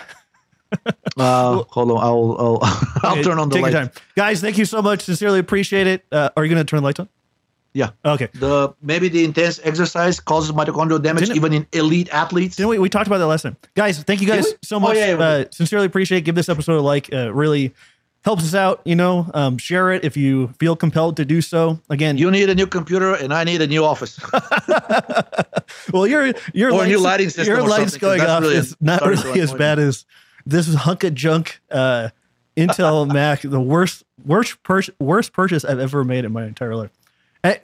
Uh, 1.16 1.62
hold 1.70 1.90
on. 1.90 1.96
I'll 1.96 2.36
I'll, 2.38 2.58
I'll 3.02 3.12
Okay, 3.12 3.22
turn 3.22 3.38
on 3.38 3.48
the 3.48 3.54
take 3.54 3.62
light. 3.62 3.72
your 3.72 3.82
time, 3.84 3.90
guys. 4.14 4.42
Thank 4.42 4.58
you 4.58 4.66
so 4.66 4.82
much. 4.82 5.00
Sincerely 5.00 5.38
appreciate 5.38 5.86
it. 5.86 6.04
Uh, 6.12 6.28
are 6.36 6.44
you 6.44 6.50
gonna 6.50 6.62
turn 6.64 6.78
the 6.78 6.84
lights 6.84 7.00
on? 7.00 7.08
Yeah. 7.72 7.90
Okay. 8.04 8.28
The 8.34 8.74
maybe 8.82 9.08
the 9.08 9.24
intense 9.24 9.58
exercise 9.64 10.20
causes 10.20 10.52
mitochondrial 10.52 11.02
damage 11.02 11.24
Didn't 11.24 11.36
even 11.36 11.52
in 11.54 11.66
elite 11.72 12.10
athletes. 12.12 12.56
Didn't 12.56 12.68
we? 12.68 12.78
We 12.78 12.90
talked 12.90 13.06
about 13.06 13.16
that 13.18 13.26
last 13.26 13.42
time, 13.42 13.56
guys. 13.74 14.02
Thank 14.02 14.20
you 14.20 14.26
guys 14.26 14.46
so 14.62 14.76
Oh, 14.76 14.80
much. 14.80 14.96
yeah, 14.96 15.06
yeah, 15.16 15.18
uh, 15.18 15.44
sincerely 15.50 15.86
appreciate. 15.86 16.18
it. 16.18 16.20
Give 16.22 16.34
this 16.34 16.50
episode 16.50 16.78
a 16.78 16.82
like. 16.82 17.08
Uh, 17.12 17.32
really 17.32 17.72
helps 18.24 18.44
us 18.44 18.54
out. 18.54 18.80
You 18.84 18.96
know, 18.96 19.30
um, 19.34 19.58
share 19.58 19.90
it 19.92 20.04
if 20.04 20.16
you 20.16 20.48
feel 20.58 20.76
compelled 20.76 21.16
to 21.16 21.24
do 21.24 21.40
so. 21.40 21.80
Again, 21.90 22.18
You 22.18 22.30
need 22.30 22.48
a 22.50 22.54
new 22.54 22.66
computer, 22.66 23.14
and 23.14 23.32
I 23.32 23.44
need 23.44 23.62
a 23.62 23.66
new 23.66 23.84
office. 23.84 24.18
well, 25.92 26.06
your 26.06 26.32
your 26.52 26.70
Or 26.70 26.78
lights, 26.78 26.88
new 26.90 26.98
lighting 27.00 27.28
system 27.30 27.46
Your 27.46 27.66
lights 27.66 27.96
going 27.96 28.20
off 28.20 28.42
really 28.42 28.56
is 28.56 28.76
not 28.80 29.02
really 29.04 29.40
as 29.40 29.52
bad 29.52 29.78
as 29.78 30.04
this 30.46 30.72
hunk 30.74 31.04
of 31.04 31.14
junk. 31.14 31.60
Uh, 31.70 32.08
Intel 32.56 33.06
Mac, 33.12 33.42
the 33.42 33.60
worst 33.60 34.04
worst 34.24 34.62
pur- 34.62 34.82
worst 34.98 35.32
purchase 35.32 35.64
I've 35.64 35.78
ever 35.78 36.04
made 36.04 36.24
in 36.24 36.32
my 36.32 36.44
entire 36.44 36.74
life. 36.74 36.90
Eh, 37.44 37.56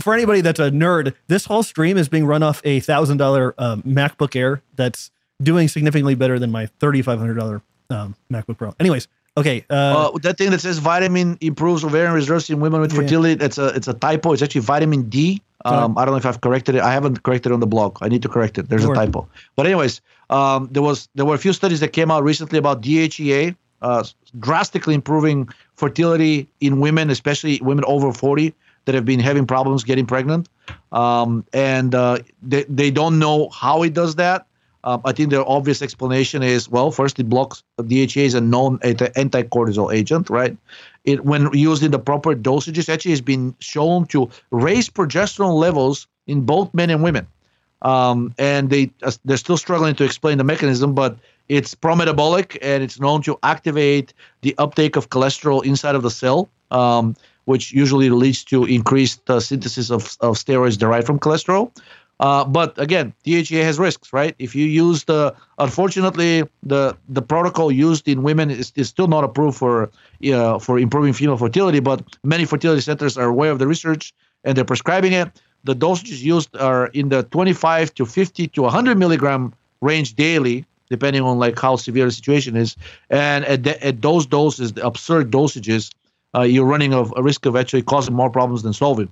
For 0.00 0.14
anybody 0.14 0.40
that's 0.40 0.58
a 0.60 0.70
nerd, 0.70 1.14
this 1.28 1.44
whole 1.44 1.62
stream 1.62 1.98
is 1.98 2.08
being 2.08 2.24
run 2.24 2.42
off 2.42 2.60
a 2.64 2.80
thousand 2.80 3.18
dollar 3.18 3.54
um, 3.58 3.82
MacBook 3.82 4.34
Air 4.34 4.62
that's 4.76 5.10
doing 5.42 5.68
significantly 5.68 6.14
better 6.14 6.38
than 6.38 6.50
my 6.50 6.66
thirty 6.80 7.02
five 7.02 7.18
hundred 7.18 7.34
dollar 7.34 7.62
um, 7.90 8.14
MacBook 8.32 8.56
Pro. 8.56 8.74
Anyways, 8.80 9.08
okay. 9.40 9.64
Uh, 9.70 9.74
Uh, 10.12 10.18
that 10.22 10.38
thing 10.38 10.50
that 10.50 10.60
says 10.60 10.78
vitamin 10.78 11.36
improves 11.40 11.84
ovarian 11.84 12.12
reserves 12.12 12.48
in 12.50 12.60
women 12.60 12.80
with 12.80 12.92
Yeah. 12.92 13.00
fertility. 13.00 13.44
It's 13.44 13.58
a 13.58 13.68
it's 13.68 13.88
a 13.88 13.94
typo. 13.94 14.32
It's 14.32 14.42
actually 14.42 14.62
vitamin 14.62 15.08
D. 15.08 15.42
Um, 15.64 15.98
I 15.98 16.04
don't 16.04 16.12
know 16.14 16.18
if 16.18 16.24
I've 16.24 16.40
corrected 16.40 16.74
it. 16.76 16.80
I 16.82 16.92
haven't 16.92 17.22
corrected 17.22 17.52
it 17.52 17.54
on 17.54 17.60
the 17.60 17.66
blog. 17.66 17.98
I 18.00 18.08
need 18.08 18.22
to 18.22 18.28
correct 18.30 18.56
it. 18.56 18.70
There's 18.70 18.82
Don't 18.84 18.96
a 18.96 19.00
typo. 19.00 19.28
But 19.56 19.66
anyways, 19.66 20.00
um, 20.30 20.68
there 20.72 20.82
was 20.82 21.08
there 21.14 21.26
were 21.26 21.34
a 21.34 21.38
few 21.46 21.52
studies 21.52 21.80
that 21.80 21.92
came 21.92 22.10
out 22.10 22.22
recently 22.24 22.58
about 22.58 22.80
DHEA 22.80 23.54
uh, 23.82 24.04
drastically 24.38 24.94
improving 24.94 25.48
fertility 25.74 26.48
in 26.60 26.80
women, 26.80 27.10
especially 27.10 27.60
women 27.62 27.84
over 27.86 28.12
40 28.12 28.54
that 28.84 28.94
have 28.94 29.04
been 29.04 29.20
having 29.20 29.46
problems 29.46 29.84
getting 29.84 30.06
pregnant. 30.06 30.48
Um, 30.92 31.44
and 31.52 31.94
uh, 31.94 32.18
they, 32.42 32.64
they 32.64 32.90
don't 32.90 33.18
know 33.18 33.48
how 33.50 33.82
it 33.82 33.92
does 33.94 34.16
that. 34.16 34.46
Um, 34.84 35.02
I 35.04 35.12
think 35.12 35.30
the 35.30 35.44
obvious 35.44 35.82
explanation 35.82 36.42
is 36.42 36.68
well, 36.68 36.90
first 36.90 37.18
it 37.18 37.28
blocks 37.28 37.62
DHEA 37.78 38.24
is 38.24 38.34
a 38.34 38.40
known 38.40 38.78
anti- 38.82 39.10
anti-cortisol 39.14 39.92
agent, 39.92 40.30
right? 40.30 40.56
It 41.04 41.24
when 41.24 41.52
used 41.52 41.82
in 41.82 41.90
the 41.90 41.98
proper 41.98 42.34
dosages, 42.34 42.88
actually 42.88 43.12
has 43.12 43.20
been 43.20 43.54
shown 43.60 44.06
to 44.06 44.30
raise 44.50 44.88
progesterone 44.88 45.58
levels 45.58 46.06
in 46.26 46.42
both 46.42 46.72
men 46.72 46.90
and 46.90 47.02
women. 47.02 47.26
Um, 47.82 48.34
and 48.38 48.70
they 48.70 48.90
uh, 49.02 49.12
they're 49.24 49.36
still 49.36 49.56
struggling 49.56 49.94
to 49.96 50.04
explain 50.04 50.38
the 50.38 50.44
mechanism, 50.44 50.94
but 50.94 51.16
it's 51.48 51.74
prometabolic 51.74 52.56
and 52.62 52.82
it's 52.82 53.00
known 53.00 53.22
to 53.22 53.38
activate 53.42 54.14
the 54.42 54.54
uptake 54.58 54.96
of 54.96 55.10
cholesterol 55.10 55.64
inside 55.64 55.94
of 55.94 56.02
the 56.02 56.10
cell, 56.10 56.48
um, 56.70 57.16
which 57.46 57.72
usually 57.72 58.10
leads 58.10 58.44
to 58.44 58.64
increased 58.64 59.28
uh, 59.28 59.40
synthesis 59.40 59.90
of, 59.90 60.16
of 60.20 60.36
steroids 60.36 60.78
derived 60.78 61.06
from 61.06 61.18
cholesterol. 61.18 61.72
Uh, 62.20 62.44
but 62.44 62.78
again, 62.78 63.14
DHEA 63.24 63.64
has 63.64 63.78
risks, 63.78 64.12
right? 64.12 64.34
If 64.38 64.54
you 64.54 64.66
use 64.66 65.04
the, 65.04 65.34
unfortunately, 65.58 66.44
the 66.62 66.94
the 67.08 67.22
protocol 67.22 67.72
used 67.72 68.06
in 68.06 68.22
women 68.22 68.50
is, 68.50 68.72
is 68.76 68.88
still 68.88 69.08
not 69.08 69.24
approved 69.24 69.56
for 69.56 69.90
uh, 70.32 70.58
for 70.58 70.78
improving 70.78 71.14
female 71.14 71.38
fertility. 71.38 71.80
But 71.80 72.02
many 72.22 72.44
fertility 72.44 72.82
centers 72.82 73.16
are 73.16 73.28
aware 73.28 73.50
of 73.50 73.58
the 73.58 73.66
research 73.66 74.12
and 74.44 74.54
they're 74.54 74.66
prescribing 74.66 75.14
it. 75.14 75.28
The 75.64 75.74
dosages 75.74 76.20
used 76.20 76.54
are 76.56 76.88
in 76.88 77.08
the 77.08 77.22
25 77.24 77.94
to 77.94 78.04
50 78.04 78.48
to 78.48 78.62
100 78.62 78.98
milligram 78.98 79.54
range 79.80 80.14
daily, 80.14 80.66
depending 80.90 81.22
on 81.22 81.38
like 81.38 81.58
how 81.58 81.76
severe 81.76 82.04
the 82.04 82.12
situation 82.12 82.54
is. 82.54 82.76
And 83.08 83.46
at, 83.46 83.64
the, 83.64 83.82
at 83.86 84.02
those 84.02 84.26
doses, 84.26 84.74
the 84.74 84.86
absurd 84.86 85.30
dosages, 85.30 85.90
uh, 86.34 86.42
you're 86.42 86.66
running 86.66 86.92
a, 86.92 87.02
a 87.16 87.22
risk 87.22 87.46
of 87.46 87.56
actually 87.56 87.82
causing 87.82 88.14
more 88.14 88.30
problems 88.30 88.62
than 88.62 88.74
solving 88.74 89.10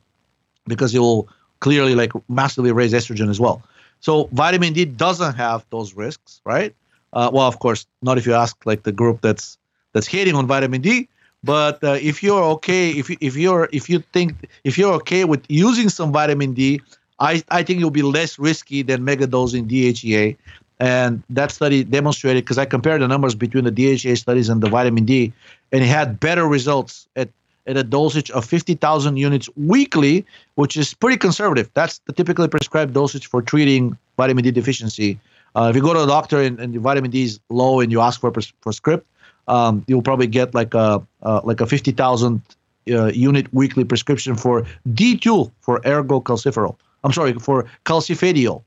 because 0.67 0.93
will 0.95 1.29
clearly 1.61 1.95
like 1.95 2.13
massively 2.29 2.73
raise 2.73 2.93
estrogen 2.93 3.29
as 3.29 3.41
well. 3.41 3.63
So 4.01 4.29
vitamin 4.33 4.73
D 4.73 4.85
doesn't 4.85 5.35
have 5.35 5.65
those 5.71 5.95
risks, 5.95 6.41
right? 6.45 6.75
Uh, 7.13 7.31
well, 7.33 7.47
of 7.47 7.59
course, 7.59 7.87
not 8.03 8.19
if 8.19 8.27
you 8.27 8.35
ask 8.35 8.65
like 8.65 8.83
the 8.83 8.93
group 8.93 9.21
that's 9.21 9.59
that's 9.93 10.07
hating 10.07 10.35
on 10.35 10.47
vitamin 10.47 10.81
D. 10.81 11.09
But 11.45 11.83
uh, 11.85 11.99
if 12.01 12.23
you're 12.23 12.43
okay, 12.43 12.91
if 12.91 13.11
you, 13.11 13.17
if 13.21 13.37
you're 13.37 13.69
if 13.73 13.89
you 13.89 14.01
think 14.13 14.49
if 14.65 14.77
you're 14.77 14.93
okay 14.95 15.25
with 15.25 15.45
using 15.49 15.89
some 15.89 16.13
vitamin 16.13 16.55
D, 16.55 16.81
I 17.21 17.43
I 17.49 17.63
think 17.63 17.79
it'll 17.79 17.91
be 17.91 18.03
less 18.03 18.39
risky 18.39 18.83
than 18.83 19.05
megadosing 19.05 19.69
DHEA. 19.69 20.37
And 20.81 21.25
that 21.31 21.51
study 21.51 21.83
demonstrated 21.83 22.45
because 22.45 22.59
I 22.59 22.65
compared 22.65 23.03
the 23.03 23.09
numbers 23.09 23.35
between 23.35 23.65
the 23.65 23.73
DHEA 23.73 24.17
studies 24.17 24.49
and 24.49 24.63
the 24.63 24.69
vitamin 24.69 25.05
D, 25.05 25.33
and 25.73 25.83
it 25.83 25.87
had 25.87 26.21
better 26.21 26.47
results 26.47 27.09
at 27.17 27.29
at 27.69 27.77
a 27.77 27.85
dosage 27.85 28.31
of 28.31 28.45
50,000 28.45 29.17
units 29.17 29.49
weekly, 29.57 30.25
which 30.57 30.77
is 30.77 30.95
pretty 30.95 31.19
conservative. 31.19 31.71
That's 31.75 31.99
the 32.07 32.13
typically 32.13 32.49
prescribed 32.49 32.95
dosage 32.95 33.27
for 33.27 33.43
treating 33.43 33.97
vitamin 34.17 34.43
D 34.43 34.51
deficiency. 34.51 35.21
Uh, 35.55 35.69
if 35.71 35.77
you 35.77 35.83
go 35.83 35.93
to 35.93 36.03
a 36.03 36.07
doctor 36.07 36.41
and, 36.41 36.59
and 36.59 36.75
vitamin 36.77 37.11
D 37.11 37.25
is 37.25 37.41
low 37.51 37.81
and 37.81 37.93
you 37.93 38.01
ask 38.01 38.21
for 38.21 38.29
a 38.29 38.33
pres- 38.33 38.53
for 38.63 38.73
script, 38.73 39.07
um, 39.47 39.85
you'll 39.87 40.03
probably 40.03 40.27
get 40.27 40.55
like 40.55 40.75
a 40.75 41.07
uh, 41.23 41.41
like 41.45 41.61
a 41.61 41.67
50,000 41.67 42.43
uh, 42.91 43.07
unit 43.07 43.53
weekly 43.53 43.85
prescription 43.85 44.35
for 44.35 44.67
D2 44.89 45.51
for 45.61 45.81
ergocalciferol. 45.81 46.77
I'm 47.05 47.13
sorry 47.13 47.33
for 47.35 47.67
calcifediol. 47.85 48.63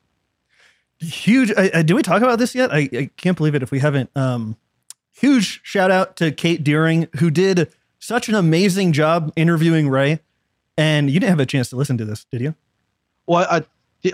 huge. 0.99 1.51
I, 1.57 1.71
I, 1.73 1.81
did 1.81 1.93
we 1.93 2.01
talk 2.01 2.21
about 2.21 2.39
this 2.39 2.55
yet? 2.55 2.71
I, 2.71 2.89
I 2.93 3.09
can't 3.17 3.37
believe 3.37 3.55
it 3.55 3.63
if 3.63 3.71
we 3.71 3.79
haven't. 3.79 4.09
Um, 4.15 4.57
huge 5.11 5.61
shout 5.63 5.91
out 5.91 6.15
to 6.17 6.31
Kate 6.31 6.63
Deering 6.63 7.07
who 7.17 7.29
did 7.29 7.71
such 8.01 8.27
an 8.27 8.35
amazing 8.35 8.91
job 8.91 9.31
interviewing 9.37 9.87
Ray. 9.87 10.19
And 10.77 11.09
you 11.09 11.19
didn't 11.19 11.29
have 11.29 11.39
a 11.39 11.45
chance 11.45 11.69
to 11.69 11.77
listen 11.77 11.97
to 11.99 12.05
this, 12.05 12.25
did 12.25 12.41
you? 12.41 12.55
Well, 13.27 13.47
I 13.49 13.63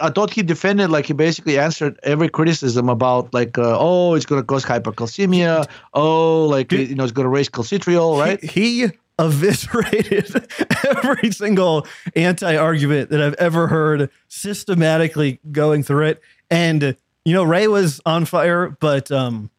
I 0.01 0.09
thought 0.09 0.31
he 0.31 0.43
defended 0.43 0.89
like 0.89 1.05
he 1.05 1.13
basically 1.13 1.57
answered 1.57 1.97
every 2.03 2.27
criticism 2.27 2.89
about 2.89 3.33
like 3.33 3.57
uh, 3.57 3.77
oh 3.79 4.15
it's 4.15 4.25
going 4.25 4.41
to 4.41 4.45
cause 4.45 4.65
hypercalcemia 4.65 5.65
oh 5.93 6.45
like 6.45 6.73
you 6.73 6.93
know 6.93 7.05
it's 7.05 7.13
going 7.13 7.23
to 7.23 7.29
raise 7.29 7.47
calcitriol 7.47 8.19
right 8.19 8.43
He, 8.43 8.81
he 8.81 8.91
eviscerated 9.17 10.45
every 10.85 11.31
single 11.31 11.87
anti-argument 12.15 13.09
that 13.11 13.21
I've 13.21 13.33
ever 13.35 13.67
heard 13.67 14.09
systematically 14.27 15.39
going 15.51 15.83
through 15.83 16.07
it. 16.07 16.21
And 16.51 16.95
you 17.25 17.33
know, 17.33 17.43
Ray 17.43 17.67
was 17.67 18.01
on 18.05 18.25
fire, 18.25 18.75
but 18.79 19.11
um 19.11 19.49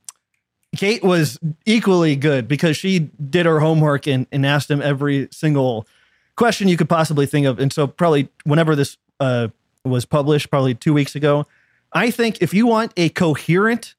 Kate 0.77 1.03
was 1.03 1.39
equally 1.65 2.15
good 2.15 2.47
because 2.47 2.77
she 2.77 2.99
did 2.99 3.47
her 3.47 3.61
homework 3.61 4.07
and, 4.07 4.27
and 4.31 4.45
asked 4.45 4.71
him 4.71 4.83
every 4.83 5.29
single 5.31 5.87
question 6.37 6.69
you 6.69 6.77
could 6.77 6.89
possibly 6.89 7.27
think 7.27 7.47
of. 7.47 7.59
And 7.59 7.73
so 7.73 7.87
probably 7.87 8.29
whenever 8.45 8.77
this 8.77 8.97
uh 9.21 9.49
was 9.85 10.05
published, 10.05 10.51
probably 10.51 10.75
two 10.75 10.93
weeks 10.93 11.15
ago, 11.15 11.47
I 11.93 12.11
think 12.11 12.43
if 12.43 12.53
you 12.53 12.67
want 12.67 12.93
a 12.97 13.09
coherent 13.09 13.95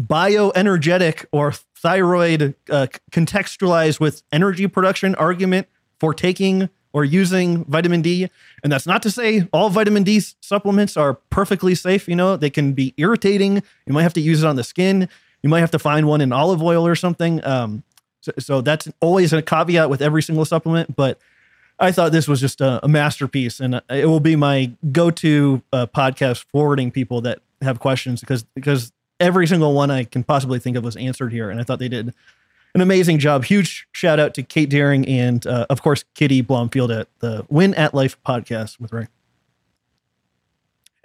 bioenergetic 0.00 1.24
or 1.32 1.52
thyroid 1.76 2.54
uh, 2.70 2.86
contextualized 3.10 4.00
with 4.00 4.22
energy 4.32 4.66
production 4.66 5.14
argument 5.16 5.66
for 5.98 6.14
taking 6.14 6.68
or 6.92 7.04
using 7.04 7.64
vitamin 7.66 8.02
D. 8.02 8.28
And 8.62 8.72
that's 8.72 8.86
not 8.86 9.02
to 9.02 9.10
say 9.10 9.48
all 9.52 9.70
vitamin 9.70 10.02
D 10.02 10.20
supplements 10.40 10.96
are 10.96 11.14
perfectly 11.14 11.74
safe. 11.74 12.08
You 12.08 12.16
know, 12.16 12.36
they 12.36 12.50
can 12.50 12.72
be 12.72 12.94
irritating. 12.96 13.62
You 13.86 13.92
might 13.92 14.02
have 14.02 14.14
to 14.14 14.20
use 14.20 14.42
it 14.42 14.46
on 14.46 14.56
the 14.56 14.64
skin. 14.64 15.08
You 15.42 15.48
might 15.48 15.60
have 15.60 15.70
to 15.72 15.78
find 15.78 16.06
one 16.06 16.20
in 16.20 16.32
olive 16.32 16.62
oil 16.62 16.86
or 16.86 16.94
something. 16.94 17.44
Um, 17.44 17.82
so, 18.20 18.32
so 18.38 18.60
that's 18.60 18.88
always 19.00 19.32
a 19.32 19.42
caveat 19.42 19.88
with 19.88 20.02
every 20.02 20.22
single 20.22 20.44
supplement. 20.44 20.94
But 20.94 21.18
I 21.78 21.92
thought 21.92 22.12
this 22.12 22.28
was 22.28 22.40
just 22.40 22.60
a, 22.60 22.84
a 22.84 22.88
masterpiece, 22.88 23.58
and 23.58 23.76
uh, 23.76 23.80
it 23.88 24.06
will 24.06 24.20
be 24.20 24.36
my 24.36 24.72
go-to 24.92 25.62
uh, 25.72 25.86
podcast 25.86 26.44
forwarding 26.44 26.90
people 26.90 27.22
that 27.22 27.40
have 27.62 27.80
questions 27.80 28.20
because 28.20 28.42
because 28.54 28.92
every 29.18 29.46
single 29.46 29.74
one 29.74 29.90
I 29.90 30.04
can 30.04 30.22
possibly 30.22 30.58
think 30.58 30.76
of 30.76 30.84
was 30.84 30.96
answered 30.96 31.32
here, 31.32 31.50
and 31.50 31.58
I 31.58 31.64
thought 31.64 31.78
they 31.78 31.88
did 31.88 32.14
an 32.74 32.80
amazing 32.82 33.18
job. 33.18 33.44
Huge 33.44 33.88
shout 33.92 34.20
out 34.20 34.34
to 34.34 34.42
Kate 34.42 34.68
Deering 34.68 35.08
and 35.08 35.46
uh, 35.46 35.66
of 35.70 35.82
course 35.82 36.04
Kitty 36.14 36.42
Blomfield 36.42 36.90
at 36.90 37.08
the 37.20 37.46
Win 37.48 37.74
at 37.74 37.94
Life 37.94 38.18
podcast 38.26 38.78
with 38.78 38.92
Ray. 38.92 39.08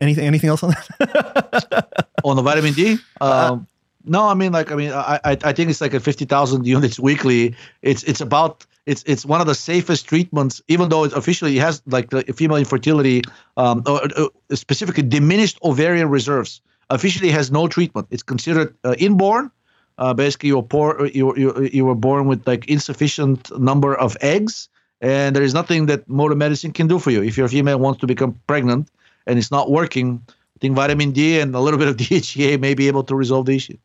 Anything 0.01 0.25
anything 0.25 0.49
else 0.49 0.61
on 0.61 0.71
that? 0.71 2.07
on 2.25 2.35
the 2.35 2.41
vitamin 2.41 2.73
D. 2.73 2.97
Um, 3.21 3.67
no, 4.05 4.27
I 4.27 4.33
mean 4.33 4.51
like 4.51 4.71
I 4.71 4.75
mean 4.75 4.91
I 4.91 5.19
I, 5.23 5.31
I 5.43 5.53
think 5.53 5.69
it's 5.69 5.81
like 5.81 5.93
at 5.93 6.01
fifty 6.01 6.25
thousand 6.25 6.65
units 6.65 6.99
weekly. 6.99 7.55
It's 7.81 8.03
it's 8.03 8.21
about 8.21 8.65
it's 8.85 9.03
it's 9.05 9.25
one 9.25 9.41
of 9.41 9.47
the 9.47 9.55
safest 9.55 10.07
treatments, 10.07 10.61
even 10.67 10.89
though 10.89 11.03
it 11.05 11.13
officially 11.13 11.57
has 11.57 11.81
like 11.87 12.09
the 12.11 12.21
female 12.33 12.57
infertility, 12.57 13.23
um, 13.57 13.83
or, 13.85 14.01
or 14.17 14.29
specifically 14.55 15.03
diminished 15.03 15.57
ovarian 15.63 16.09
reserves. 16.09 16.61
Officially 16.91 17.31
has 17.31 17.51
no 17.51 17.67
treatment. 17.67 18.07
It's 18.11 18.21
considered 18.21 18.75
uh, 18.83 18.93
inborn. 18.99 19.49
Uh, 19.97 20.13
basically, 20.13 20.49
you 20.49 20.57
were 20.57 20.63
poor, 20.63 21.07
you, 21.07 21.35
you 21.35 21.69
you 21.73 21.85
were 21.85 21.95
born 21.95 22.27
with 22.27 22.45
like 22.45 22.65
insufficient 22.69 23.57
number 23.59 23.95
of 23.95 24.15
eggs, 24.21 24.69
and 25.01 25.35
there 25.35 25.41
is 25.41 25.53
nothing 25.53 25.87
that 25.87 26.07
modern 26.07 26.37
medicine 26.37 26.71
can 26.71 26.87
do 26.87 26.99
for 26.99 27.09
you. 27.09 27.23
If 27.23 27.37
your 27.37 27.47
female 27.47 27.79
wants 27.79 28.01
to 28.01 28.07
become 28.07 28.39
pregnant 28.45 28.91
and 29.25 29.39
it's 29.39 29.49
not 29.49 29.71
working, 29.71 30.21
I 30.27 30.59
think 30.59 30.75
vitamin 30.75 31.11
D 31.11 31.39
and 31.39 31.55
a 31.55 31.59
little 31.59 31.79
bit 31.79 31.87
of 31.87 31.97
DHEA 31.97 32.59
may 32.59 32.75
be 32.75 32.87
able 32.87 33.03
to 33.03 33.15
resolve 33.15 33.47
the 33.47 33.55
issue. 33.55 33.77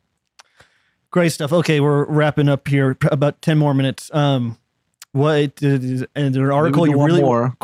Great 1.10 1.32
stuff. 1.32 1.52
Okay, 1.52 1.80
we're 1.80 2.04
wrapping 2.04 2.48
up 2.48 2.68
here. 2.68 2.96
About 3.10 3.42
ten 3.42 3.58
more 3.58 3.74
minutes. 3.74 4.14
Um, 4.14 4.58
what 5.12 5.60
is 5.60 6.04
and 6.14 6.36
an 6.36 6.50
article 6.50 6.86
you 6.86 7.02
really 7.02 7.20
more. 7.20 7.56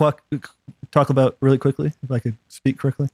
talk 0.91 1.11
about 1.11 1.37
really 1.41 1.59
quickly, 1.59 1.93
if 2.03 2.11
I 2.11 2.19
could 2.19 2.37
speak 2.49 2.79
correctly. 2.79 3.09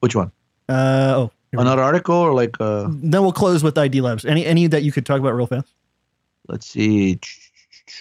Which 0.00 0.16
one? 0.16 0.32
Uh 0.68 1.14
oh, 1.16 1.30
another 1.52 1.82
article 1.82 2.16
or 2.16 2.34
like. 2.34 2.56
Uh, 2.60 2.88
then 2.88 3.22
we'll 3.22 3.32
close 3.32 3.62
with 3.62 3.78
Idea 3.78 4.02
Labs. 4.02 4.24
Any 4.24 4.44
any 4.44 4.66
that 4.66 4.82
you 4.82 4.90
could 4.90 5.06
talk 5.06 5.20
about 5.20 5.34
real 5.34 5.46
fast. 5.46 5.72
Let's 6.48 6.66
see. 6.66 7.20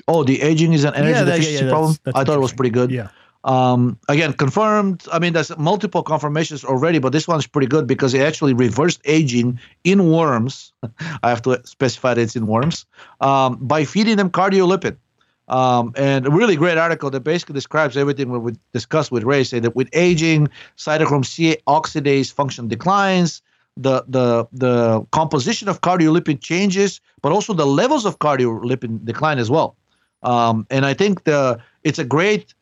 Oh, 0.07 0.23
the 0.23 0.41
aging 0.41 0.73
is 0.73 0.83
an 0.83 0.95
energy 0.95 1.11
yeah, 1.11 1.23
that, 1.23 1.31
deficiency 1.37 1.53
yeah, 1.57 1.65
yeah, 1.65 1.69
problem. 1.69 1.91
That's, 1.91 1.99
that's 2.05 2.17
I 2.17 2.23
thought 2.23 2.37
it 2.37 2.41
was 2.41 2.53
pretty 2.53 2.71
good. 2.71 2.89
Yeah. 2.89 3.09
Um, 3.43 3.97
again, 4.07 4.33
confirmed. 4.33 5.05
I 5.11 5.19
mean, 5.19 5.33
there's 5.33 5.55
multiple 5.57 6.03
confirmations 6.03 6.63
already, 6.63 6.99
but 6.99 7.11
this 7.11 7.27
one's 7.27 7.47
pretty 7.47 7.67
good 7.67 7.87
because 7.87 8.13
it 8.13 8.21
actually 8.21 8.53
reversed 8.53 9.01
aging 9.05 9.59
in 9.83 10.11
worms. 10.11 10.73
I 11.23 11.29
have 11.29 11.41
to 11.43 11.59
specify 11.65 12.13
that 12.13 12.21
it's 12.21 12.35
in 12.35 12.45
worms 12.45 12.85
um, 13.19 13.57
by 13.59 13.85
feeding 13.85 14.17
them 14.17 14.29
cardiolipin. 14.29 14.97
Um, 15.47 15.91
and 15.97 16.27
a 16.27 16.31
really 16.31 16.55
great 16.55 16.77
article 16.77 17.09
that 17.09 17.21
basically 17.21 17.53
describes 17.53 17.97
everything 17.97 18.29
we 18.41 18.53
discussed 18.73 19.11
with 19.11 19.23
Ray. 19.23 19.43
Say 19.43 19.59
that 19.59 19.75
with 19.75 19.89
aging, 19.91 20.47
cytochrome 20.77 21.25
C 21.25 21.57
oxidase 21.67 22.31
function 22.31 22.67
declines, 22.67 23.41
the 23.75 24.03
the 24.07 24.47
the 24.53 25.05
composition 25.11 25.67
of 25.67 25.81
cardiolipin 25.81 26.39
changes, 26.39 27.01
but 27.21 27.31
also 27.31 27.53
the 27.53 27.65
levels 27.65 28.05
of 28.05 28.19
cardiolipin 28.19 29.03
decline 29.03 29.39
as 29.39 29.49
well. 29.49 29.75
Um, 30.23 30.67
and 30.69 30.85
I 30.85 30.93
think 30.93 31.23
the 31.23 31.59
it's 31.83 31.99
a 31.99 32.05
great 32.05 32.53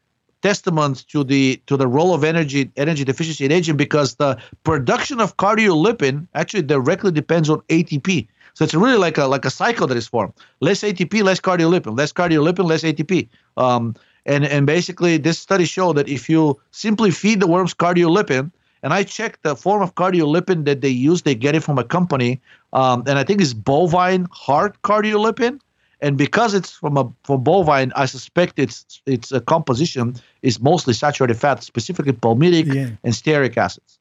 testament 0.41 1.07
to 1.09 1.23
the 1.23 1.61
to 1.67 1.77
the 1.77 1.87
role 1.87 2.13
of 2.13 2.23
energy 2.23 2.71
energy 2.77 3.03
deficiency 3.03 3.45
in 3.45 3.51
aging 3.51 3.77
because 3.77 4.15
the 4.15 4.37
production 4.63 5.19
of 5.19 5.37
cardiolipin 5.37 6.27
actually 6.35 6.63
directly 6.63 7.11
depends 7.11 7.49
on 7.49 7.59
ATP. 7.69 8.27
So 8.53 8.63
it's 8.65 8.73
really 8.73 8.97
like 8.97 9.17
a 9.17 9.25
like 9.25 9.45
a 9.45 9.49
cycle 9.49 9.87
that 9.87 9.97
is 9.97 10.07
formed. 10.07 10.33
Less 10.59 10.81
ATP, 10.81 11.23
less 11.23 11.39
cardiolipin, 11.39 11.97
less 11.97 12.11
cardiolipin, 12.11 12.65
less 12.65 12.83
ATP. 12.83 13.27
Um, 13.57 13.95
and 14.25 14.45
and 14.45 14.65
basically, 14.65 15.17
this 15.17 15.39
study 15.39 15.65
showed 15.65 15.93
that 15.93 16.07
if 16.07 16.29
you 16.29 16.59
simply 16.71 17.11
feed 17.11 17.39
the 17.39 17.47
worms 17.47 17.73
cardiolipin, 17.73 18.51
and 18.83 18.93
I 18.93 19.03
checked 19.03 19.43
the 19.43 19.55
form 19.55 19.81
of 19.81 19.95
cardiolipin 19.95 20.65
that 20.65 20.81
they 20.81 20.89
use, 20.89 21.21
they 21.21 21.35
get 21.35 21.55
it 21.55 21.63
from 21.63 21.77
a 21.77 21.83
company, 21.83 22.41
um, 22.73 23.03
and 23.07 23.17
I 23.17 23.23
think 23.23 23.41
it's 23.41 23.53
bovine 23.53 24.27
heart 24.31 24.81
cardiolipin 24.81 25.59
and 26.01 26.17
because 26.17 26.53
it's 26.53 26.71
from 26.71 26.97
a 26.97 27.11
from 27.23 27.43
bovine, 27.43 27.91
I 27.95 28.05
suspect 28.05 28.57
its 28.57 29.01
its 29.05 29.31
a 29.31 29.41
composition 29.41 30.15
is 30.41 30.59
mostly 30.59 30.93
saturated 30.93 31.35
fat, 31.35 31.63
specifically 31.63 32.13
palmitic 32.13 32.73
yeah. 32.73 32.89
and 33.03 33.13
stearic 33.13 33.57
acids. 33.57 33.99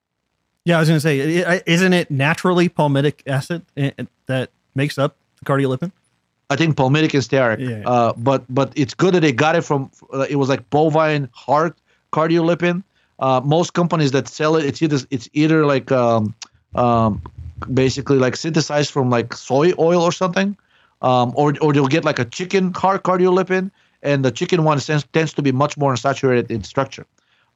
Yeah, 0.64 0.76
I 0.76 0.80
was 0.80 0.88
going 0.88 0.99
to 0.99 1.01
say, 1.01 1.62
isn't 1.66 1.92
it 1.92 2.11
naturally 2.11 2.68
palmitic 2.68 3.22
acid 3.26 3.64
that 4.26 4.51
makes 4.74 4.99
up 4.99 5.16
cardiolipin? 5.44 5.92
I 6.51 6.57
think 6.57 6.76
palmitic 6.76 7.14
and 7.14 7.22
stearic. 7.22 7.59
Yeah, 7.59 7.78
yeah. 7.78 7.88
Uh, 7.88 8.12
but 8.16 8.44
but 8.49 8.72
it's 8.76 8.94
good 8.94 9.14
that 9.14 9.20
they 9.20 9.32
got 9.32 9.57
it 9.57 9.62
from. 9.62 9.90
Uh, 10.12 10.26
it 10.28 10.36
was 10.36 10.49
like 10.49 10.68
bovine 10.70 11.28
heart 11.32 11.78
cardiolipin. 12.12 12.84
Uh, 13.18 13.40
most 13.44 13.72
companies 13.72 14.12
that 14.12 14.28
sell 14.28 14.57
it, 14.57 14.64
it's 14.64 14.80
either 14.80 14.99
it's 15.11 15.28
either 15.32 15.66
like 15.66 15.90
um, 15.90 16.34
um, 16.76 17.20
basically 17.72 18.18
like 18.18 18.36
synthesized 18.36 18.92
from 18.92 19.11
like 19.11 19.32
soy 19.34 19.72
oil 19.78 20.03
or 20.03 20.12
something 20.12 20.57
um, 21.03 21.32
or 21.36 21.55
or 21.61 21.74
you'll 21.74 21.88
get 21.88 22.05
like 22.05 22.18
a 22.18 22.24
chicken 22.24 22.72
heart 22.74 23.03
cardiolipin, 23.03 23.70
and 24.03 24.24
the 24.24 24.30
chicken 24.30 24.64
one 24.64 24.78
tends, 24.78 25.05
tends 25.12 25.32
to 25.34 25.42
be 25.42 25.53
much 25.53 25.76
more 25.76 25.92
unsaturated 25.94 26.51
in 26.51 26.62
structure. 26.64 27.07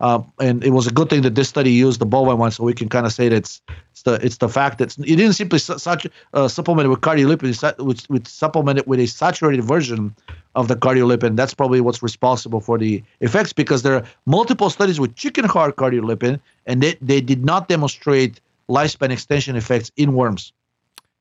Um, 0.01 0.33
and 0.41 0.65
it 0.65 0.71
was 0.71 0.89
a 0.89 0.91
good 0.91 1.09
thing 1.09 1.23
that 1.23 1.37
this 1.37 1.49
study 1.49 1.71
used 1.71 2.01
the 2.01 2.07
bovine 2.07 2.37
one, 2.37 2.51
so 2.51 2.65
we 2.65 2.75
can 2.75 2.89
kind 2.89 3.07
of 3.07 3.13
say 3.13 3.29
that 3.29 3.37
it's, 3.37 3.63
it's 3.93 4.03
the 4.03 4.15
it's 4.15 4.39
the 4.39 4.49
fact 4.49 4.79
that 4.79 4.99
it 4.99 5.17
didn't 5.17 5.35
simply 5.35 5.61
su- 5.61 5.79
such, 5.79 6.09
uh, 6.35 6.49
supplement 6.49 6.87
it 6.87 6.89
with 6.89 7.03
cardiolipin, 7.03 7.79
which 7.79 8.09
with 8.09 8.27
supplement 8.27 8.81
it 8.81 8.89
with 8.89 8.99
a 8.99 9.07
saturated 9.07 9.63
version 9.63 10.13
of 10.57 10.67
the 10.67 10.75
cardiolipin. 10.75 11.37
That's 11.37 11.55
probably 11.55 11.81
what's 11.81 12.03
responsible 12.03 12.61
for 12.61 12.79
the 12.79 13.01
effects 13.21 13.53
because 13.53 13.83
there 13.83 13.95
are 13.95 14.05
multiple 14.27 14.71
studies 14.71 14.99
with 14.99 15.15
chicken 15.15 15.45
heart 15.45 15.77
cardiolipin, 15.77 16.41
and 16.67 16.83
they, 16.83 16.97
they 17.01 17.21
did 17.21 17.45
not 17.45 17.69
demonstrate 17.69 18.41
lifespan 18.69 19.11
extension 19.11 19.55
effects 19.55 19.93
in 19.97 20.15
worms. 20.15 20.53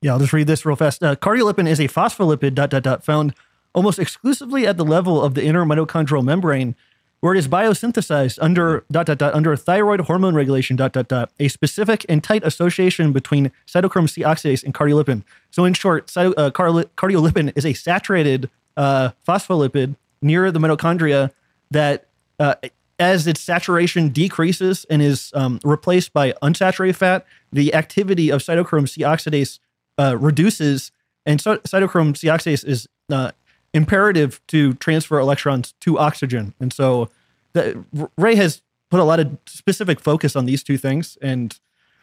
Yeah, 0.01 0.13
I'll 0.13 0.19
just 0.19 0.33
read 0.33 0.47
this 0.47 0.65
real 0.65 0.75
fast. 0.75 1.03
Uh, 1.03 1.15
cardiolipin 1.15 1.67
is 1.67 1.79
a 1.79 1.87
phospholipid 1.87 2.55
dot 2.55 2.71
dot 2.71 2.83
dot 2.83 3.03
found 3.03 3.35
almost 3.73 3.99
exclusively 3.99 4.65
at 4.65 4.75
the 4.75 4.83
level 4.83 5.21
of 5.21 5.35
the 5.35 5.43
inner 5.43 5.63
mitochondrial 5.63 6.23
membrane, 6.23 6.75
where 7.19 7.35
it 7.35 7.37
is 7.37 7.47
biosynthesized 7.47 8.39
under 8.41 8.83
dot 8.91 9.05
dot 9.05 9.19
dot 9.19 9.35
under 9.35 9.55
thyroid 9.55 10.01
hormone 10.01 10.33
regulation 10.33 10.75
dot 10.75 10.93
dot 10.93 11.07
dot 11.07 11.31
a 11.39 11.47
specific 11.47 12.03
and 12.09 12.23
tight 12.23 12.43
association 12.43 13.13
between 13.13 13.51
cytochrome 13.67 14.09
C 14.09 14.21
oxidase 14.23 14.63
and 14.63 14.73
cardiolipin. 14.73 15.23
So 15.51 15.65
in 15.65 15.75
short, 15.75 16.07
cyto, 16.07 16.33
uh, 16.35 16.49
cardiolipin 16.49 17.53
is 17.55 17.65
a 17.65 17.73
saturated 17.73 18.49
uh, 18.75 19.11
phospholipid 19.27 19.95
near 20.19 20.51
the 20.51 20.59
mitochondria 20.59 21.31
that 21.69 22.07
uh, 22.39 22.55
as 22.97 23.27
its 23.27 23.39
saturation 23.39 24.09
decreases 24.09 24.85
and 24.89 25.01
is 25.01 25.31
um, 25.35 25.59
replaced 25.63 26.11
by 26.11 26.31
unsaturated 26.41 26.95
fat, 26.95 27.25
the 27.53 27.73
activity 27.75 28.31
of 28.31 28.41
cytochrome 28.41 28.89
C 28.89 29.01
oxidase 29.01 29.59
uh, 30.01 30.17
reduces, 30.17 30.91
and 31.25 31.39
so, 31.39 31.57
cytochrome 31.57 32.17
C 32.17 32.27
oxidase 32.27 32.65
is 32.65 32.87
uh, 33.11 33.31
imperative 33.73 34.41
to 34.47 34.73
transfer 34.75 35.19
electrons 35.19 35.73
to 35.81 35.99
oxygen. 35.99 36.53
And 36.59 36.73
so 36.73 37.09
the, 37.53 37.83
Ray 38.17 38.35
has 38.35 38.61
put 38.89 38.99
a 38.99 39.03
lot 39.03 39.19
of 39.19 39.37
specific 39.45 39.99
focus 39.99 40.35
on 40.35 40.45
these 40.45 40.63
two 40.63 40.77
things, 40.77 41.17
and 41.21 41.57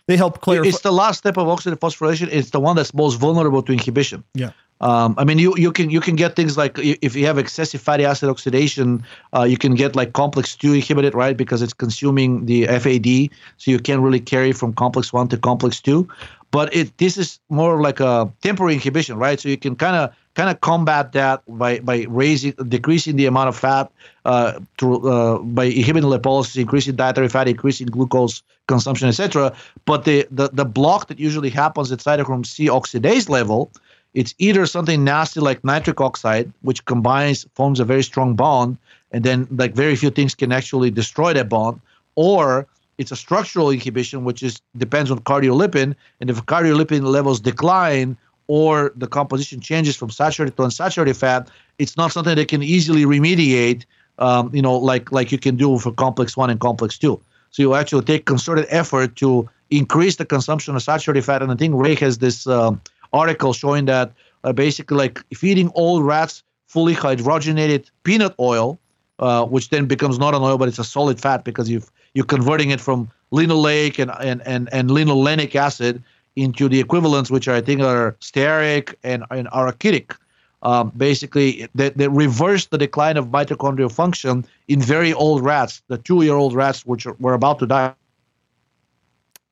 they 0.06 0.16
help 0.16 0.40
clarify. 0.40 0.68
It's 0.68 0.80
the 0.80 0.92
last 0.92 1.18
step 1.18 1.36
of 1.36 1.46
oxidative 1.46 1.80
phosphorylation. 1.80 2.28
It's 2.30 2.50
the 2.50 2.60
one 2.60 2.76
that's 2.76 2.94
most 2.94 3.16
vulnerable 3.16 3.62
to 3.62 3.72
inhibition. 3.72 4.24
Yeah. 4.34 4.52
Um, 4.80 5.14
I 5.18 5.24
mean, 5.24 5.38
you, 5.38 5.54
you 5.56 5.72
can 5.72 5.90
you 5.90 6.00
can 6.00 6.16
get 6.16 6.36
things 6.36 6.56
like 6.56 6.78
if 6.78 7.16
you 7.16 7.26
have 7.26 7.38
excessive 7.38 7.80
fatty 7.80 8.04
acid 8.04 8.28
oxidation, 8.28 9.02
uh, 9.34 9.42
you 9.42 9.58
can 9.58 9.74
get 9.74 9.96
like 9.96 10.12
complex 10.12 10.54
two 10.54 10.72
inhibited, 10.72 11.14
right? 11.14 11.36
Because 11.36 11.62
it's 11.62 11.72
consuming 11.72 12.46
the 12.46 12.66
FAD, 12.66 13.30
so 13.56 13.70
you 13.70 13.78
can't 13.78 14.00
really 14.02 14.20
carry 14.20 14.52
from 14.52 14.72
complex 14.72 15.12
one 15.12 15.28
to 15.28 15.36
complex 15.36 15.80
two 15.80 16.08
but 16.50 16.74
it 16.74 16.96
this 16.98 17.16
is 17.16 17.40
more 17.48 17.80
like 17.80 18.00
a 18.00 18.30
temporary 18.42 18.74
inhibition, 18.74 19.18
right? 19.18 19.38
So 19.38 19.48
you 19.48 19.56
can 19.56 19.76
kind 19.76 19.96
of 19.96 20.14
kind 20.34 20.48
of 20.48 20.60
combat 20.60 21.12
that 21.12 21.42
by 21.46 21.80
by 21.80 22.06
raising 22.08 22.52
decreasing 22.68 23.16
the 23.16 23.26
amount 23.26 23.48
of 23.48 23.56
fat 23.56 23.90
uh, 24.24 24.60
through 24.78 25.08
uh, 25.08 25.38
by 25.38 25.64
inhibiting 25.64 26.08
lipolysis, 26.08 26.56
increasing 26.56 26.96
dietary 26.96 27.28
fat, 27.28 27.48
increasing 27.48 27.86
glucose 27.86 28.42
consumption, 28.66 29.08
etc. 29.08 29.54
But 29.84 30.04
the, 30.04 30.26
the 30.30 30.48
the 30.52 30.64
block 30.64 31.08
that 31.08 31.18
usually 31.18 31.50
happens 31.50 31.92
at 31.92 31.98
cytochrome 31.98 32.46
C 32.46 32.68
oxidase 32.68 33.28
level, 33.28 33.70
it's 34.14 34.34
either 34.38 34.66
something 34.66 35.04
nasty 35.04 35.40
like 35.40 35.62
nitric 35.64 36.00
oxide, 36.00 36.52
which 36.62 36.84
combines 36.84 37.46
forms 37.54 37.80
a 37.80 37.84
very 37.84 38.02
strong 38.02 38.34
bond, 38.34 38.78
and 39.12 39.24
then 39.24 39.46
like 39.50 39.74
very 39.74 39.96
few 39.96 40.10
things 40.10 40.34
can 40.34 40.52
actually 40.52 40.90
destroy 40.90 41.32
that 41.32 41.48
bond, 41.48 41.80
or 42.14 42.66
it's 42.98 43.12
a 43.12 43.16
structural 43.16 43.70
inhibition, 43.70 44.24
which 44.24 44.42
is 44.42 44.60
depends 44.76 45.10
on 45.10 45.18
cardiolipin, 45.20 45.94
and 46.20 46.30
if 46.30 46.44
cardiolipin 46.46 47.02
levels 47.02 47.40
decline 47.40 48.16
or 48.48 48.92
the 48.96 49.06
composition 49.06 49.60
changes 49.60 49.94
from 49.94 50.10
saturated 50.10 50.56
to 50.56 50.62
unsaturated 50.62 51.16
fat, 51.16 51.48
it's 51.78 51.96
not 51.96 52.10
something 52.10 52.34
that 52.34 52.48
can 52.48 52.62
easily 52.62 53.04
remediate. 53.04 53.84
Um, 54.18 54.50
you 54.52 54.62
know, 54.62 54.76
like 54.76 55.12
like 55.12 55.30
you 55.30 55.38
can 55.38 55.56
do 55.56 55.78
for 55.78 55.92
complex 55.92 56.36
one 56.36 56.50
and 56.50 56.58
complex 56.58 56.98
two. 56.98 57.20
So 57.50 57.62
you 57.62 57.74
actually 57.74 58.04
take 58.04 58.24
concerted 58.24 58.66
effort 58.68 59.16
to 59.16 59.48
increase 59.70 60.16
the 60.16 60.24
consumption 60.24 60.74
of 60.74 60.82
saturated 60.82 61.24
fat. 61.24 61.42
And 61.42 61.52
I 61.52 61.54
think 61.54 61.74
Ray 61.76 61.94
has 61.96 62.18
this 62.18 62.46
um, 62.46 62.80
article 63.12 63.52
showing 63.52 63.86
that 63.86 64.12
uh, 64.44 64.52
basically 64.52 64.96
like 64.96 65.22
feeding 65.34 65.68
all 65.70 66.02
rats 66.02 66.42
fully 66.66 66.94
hydrogenated 66.94 67.90
peanut 68.04 68.34
oil, 68.38 68.78
uh, 69.18 69.44
which 69.44 69.70
then 69.70 69.86
becomes 69.86 70.18
not 70.18 70.34
an 70.34 70.42
oil 70.42 70.58
but 70.58 70.68
it's 70.68 70.78
a 70.78 70.84
solid 70.84 71.20
fat 71.20 71.44
because 71.44 71.68
you've 71.68 71.90
you're 72.14 72.24
converting 72.24 72.70
it 72.70 72.80
from 72.80 73.10
linoleic 73.32 73.98
and, 73.98 74.10
and, 74.20 74.42
and, 74.46 74.68
and 74.72 74.90
linolenic 74.90 75.54
acid 75.54 76.02
into 76.36 76.68
the 76.68 76.80
equivalents, 76.80 77.30
which 77.30 77.48
I 77.48 77.60
think 77.60 77.80
are 77.80 78.16
stearic 78.20 78.94
and, 79.02 79.24
and 79.30 79.48
arachidic. 79.48 80.16
Um, 80.62 80.92
basically, 80.96 81.68
they, 81.74 81.90
they 81.90 82.08
reverse 82.08 82.66
the 82.66 82.78
decline 82.78 83.16
of 83.16 83.26
mitochondrial 83.26 83.92
function 83.92 84.44
in 84.66 84.80
very 84.80 85.12
old 85.12 85.44
rats, 85.44 85.82
the 85.88 85.98
two 85.98 86.22
year 86.22 86.34
old 86.34 86.54
rats, 86.54 86.84
which 86.84 87.06
are, 87.06 87.16
were 87.20 87.34
about 87.34 87.58
to 87.60 87.66
die. 87.66 87.94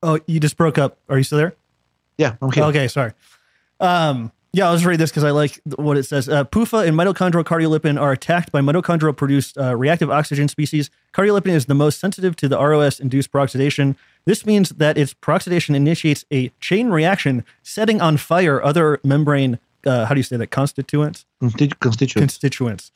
Oh, 0.03 0.19
you 0.27 0.39
just 0.39 0.57
broke 0.57 0.77
up. 0.77 0.97
Are 1.09 1.17
you 1.17 1.23
still 1.23 1.37
there? 1.37 1.55
Yeah, 2.17 2.35
I'm 2.41 2.51
here. 2.51 2.63
Okay, 2.65 2.87
sorry. 2.87 3.13
Um, 3.79 4.31
Yeah, 4.53 4.67
I'll 4.67 4.75
just 4.75 4.85
read 4.85 4.97
this 4.99 5.11
because 5.11 5.23
I 5.23 5.31
like 5.31 5.59
what 5.75 5.97
it 5.97 6.03
says. 6.03 6.27
Uh, 6.27 6.43
PUFA 6.45 6.87
and 6.87 6.97
mitochondrial 6.97 7.43
cardiolipin 7.43 7.99
are 8.01 8.11
attacked 8.11 8.51
by 8.51 8.59
mitochondrial 8.61 9.15
produced 9.15 9.57
uh, 9.57 9.75
reactive 9.75 10.09
oxygen 10.09 10.47
species. 10.47 10.89
Cardiolipin 11.13 11.49
is 11.51 11.65
the 11.67 11.75
most 11.75 11.99
sensitive 11.99 12.35
to 12.37 12.47
the 12.47 12.57
ROS 12.57 12.99
induced 12.99 13.31
peroxidation. 13.31 13.95
This 14.25 14.45
means 14.45 14.69
that 14.69 14.97
its 14.97 15.13
peroxidation 15.13 15.75
initiates 15.75 16.25
a 16.31 16.49
chain 16.59 16.89
reaction, 16.89 17.43
setting 17.61 18.01
on 18.01 18.17
fire 18.17 18.63
other 18.63 18.99
membrane, 19.03 19.59
uh, 19.85 20.05
how 20.05 20.13
do 20.15 20.19
you 20.19 20.23
say 20.23 20.37
that, 20.37 20.47
constituents? 20.47 21.25
Constitu- 21.41 21.79
Constituents. 21.79 22.33
Constituents. 22.33 22.91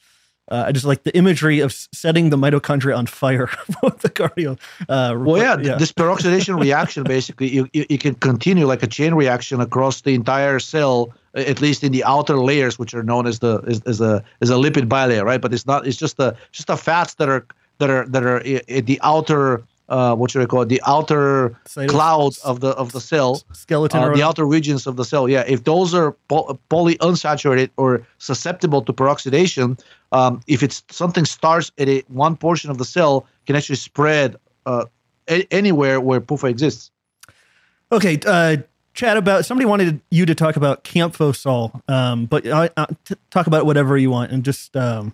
Uh, 0.51 0.65
I 0.67 0.71
just 0.73 0.85
like 0.85 1.03
the 1.03 1.15
imagery 1.17 1.61
of 1.61 1.71
setting 1.93 2.29
the 2.29 2.37
mitochondria 2.37 2.97
on 2.97 3.05
fire 3.07 3.49
with 3.83 3.99
the 3.99 4.09
cardio. 4.09 4.59
Uh, 4.89 5.15
Well, 5.17 5.37
yeah, 5.41 5.55
th- 5.55 5.79
this 5.79 5.91
peroxidation 5.93 6.59
reaction 6.67 7.03
basically 7.03 7.47
you, 7.49 7.69
you, 7.73 7.85
you 7.89 7.97
can 7.97 8.15
continue 8.15 8.65
like 8.67 8.83
a 8.83 8.87
chain 8.87 9.13
reaction 9.15 9.61
across 9.61 10.01
the 10.01 10.13
entire 10.13 10.59
cell, 10.59 11.13
at 11.35 11.61
least 11.61 11.83
in 11.83 11.91
the 11.93 12.03
outer 12.03 12.37
layers, 12.37 12.77
which 12.77 12.93
are 12.93 13.01
known 13.03 13.25
as 13.27 13.39
the 13.39 13.61
as, 13.65 13.81
as 13.83 14.01
a 14.01 14.23
as 14.41 14.49
a 14.49 14.55
lipid 14.55 14.87
bilayer, 14.89 15.23
right? 15.23 15.39
But 15.41 15.53
it's 15.53 15.65
not. 15.65 15.87
It's 15.87 15.97
just 15.97 16.17
the 16.17 16.35
just 16.51 16.67
the 16.67 16.75
fats 16.77 17.13
that 17.15 17.29
are 17.29 17.45
that 17.79 17.89
are 17.89 18.05
that 18.07 18.23
are 18.23 18.39
i- 18.45 18.81
the 18.81 18.99
outer. 19.03 19.63
Uh, 19.91 20.15
what 20.15 20.31
should 20.31 20.41
I 20.41 20.45
call 20.45 20.61
it? 20.61 20.69
The 20.69 20.81
outer 20.87 21.53
Cytos- 21.67 21.89
cloud 21.89 22.33
of 22.45 22.61
the 22.61 22.69
of 22.69 22.93
the 22.93 23.01
cell. 23.01 23.41
skeleton. 23.51 24.01
Uh, 24.01 24.09
the 24.15 24.23
outer 24.23 24.45
regions 24.45 24.87
of 24.87 24.95
the 24.95 25.03
cell. 25.03 25.27
Yeah, 25.27 25.43
if 25.45 25.65
those 25.65 25.93
are 25.93 26.13
po- 26.29 26.57
polyunsaturated 26.69 27.69
or 27.75 28.01
susceptible 28.17 28.81
to 28.83 28.93
peroxidation, 28.93 29.77
um, 30.13 30.39
if 30.47 30.63
it's 30.63 30.81
something 30.89 31.25
starts 31.25 31.71
at 31.77 31.89
a 31.89 32.03
one 32.07 32.37
portion 32.37 32.71
of 32.71 32.77
the 32.77 32.85
cell, 32.85 33.25
can 33.45 33.55
actually 33.57 33.75
spread 33.75 34.37
uh, 34.65 34.85
a- 35.29 35.45
anywhere 35.51 35.99
where 35.99 36.21
PUFA 36.21 36.49
exists. 36.49 36.89
Okay, 37.91 38.17
uh, 38.25 38.57
chat 38.93 39.17
about 39.17 39.43
somebody 39.45 39.65
wanted 39.65 39.99
you 40.09 40.25
to 40.25 40.33
talk 40.35 40.55
about 40.55 40.85
Camphosal, 40.85 41.81
um, 41.89 42.25
but 42.27 42.47
I, 42.47 42.69
I, 42.77 42.85
t- 43.03 43.15
talk 43.29 43.47
about 43.47 43.65
whatever 43.65 43.97
you 43.97 44.09
want 44.09 44.31
and 44.31 44.45
just 44.45 44.77
um, 44.77 45.13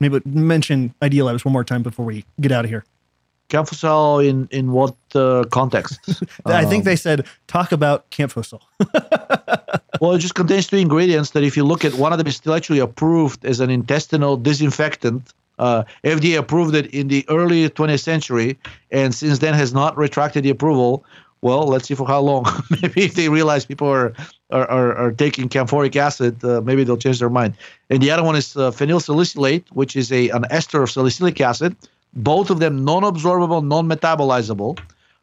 maybe 0.00 0.20
mention 0.24 0.94
Idea 1.02 1.24
Labs 1.26 1.44
one 1.44 1.52
more 1.52 1.64
time 1.64 1.82
before 1.82 2.06
we 2.06 2.24
get 2.40 2.50
out 2.52 2.64
of 2.64 2.70
here. 2.70 2.84
Camphosal 3.48 4.26
in 4.26 4.48
in 4.50 4.72
what 4.72 4.94
uh, 5.14 5.44
context? 5.50 5.98
I 6.46 6.64
think 6.64 6.80
Um, 6.80 6.84
they 6.84 6.96
said 6.96 7.26
talk 7.46 7.72
about 7.72 8.10
Camphosal. 8.10 8.60
well, 10.00 10.12
it 10.12 10.18
just 10.18 10.34
contains 10.34 10.66
two 10.66 10.76
ingredients 10.76 11.30
that, 11.30 11.42
if 11.44 11.56
you 11.56 11.64
look 11.64 11.84
at 11.84 11.94
one 11.94 12.12
of 12.12 12.18
them, 12.18 12.26
is 12.26 12.36
still 12.36 12.54
actually 12.54 12.80
approved 12.80 13.44
as 13.44 13.60
an 13.60 13.70
intestinal 13.70 14.36
disinfectant. 14.36 15.32
Uh, 15.58 15.84
FDA 16.04 16.36
approved 16.36 16.74
it 16.74 16.86
in 16.92 17.08
the 17.08 17.24
early 17.28 17.68
20th 17.70 18.02
century, 18.02 18.58
and 18.90 19.14
since 19.14 19.38
then 19.38 19.54
has 19.54 19.72
not 19.72 19.96
retracted 19.96 20.44
the 20.44 20.50
approval. 20.50 21.04
Well, 21.40 21.66
let's 21.68 21.86
see 21.88 21.94
for 21.94 22.06
how 22.06 22.20
long. 22.20 22.44
maybe 22.82 23.04
if 23.04 23.14
they 23.14 23.28
realize 23.28 23.64
people 23.64 23.88
are 23.88 24.12
are, 24.50 24.68
are, 24.70 24.96
are 24.96 25.12
taking 25.12 25.48
camphoric 25.48 25.96
acid, 25.96 26.44
uh, 26.44 26.60
maybe 26.60 26.84
they'll 26.84 26.96
change 26.96 27.18
their 27.18 27.30
mind. 27.30 27.54
And 27.90 28.02
the 28.02 28.10
other 28.10 28.22
one 28.22 28.36
is 28.36 28.56
uh, 28.56 28.70
phenyl 28.70 29.00
salicylate, 29.00 29.64
which 29.72 29.96
is 29.96 30.10
a 30.12 30.28
an 30.30 30.44
ester 30.50 30.82
of 30.82 30.90
salicylic 30.90 31.40
acid. 31.40 31.76
Both 32.16 32.50
of 32.50 32.58
them 32.58 32.84
non-absorbable, 32.84 33.64
non-metabolizable, 33.64 34.78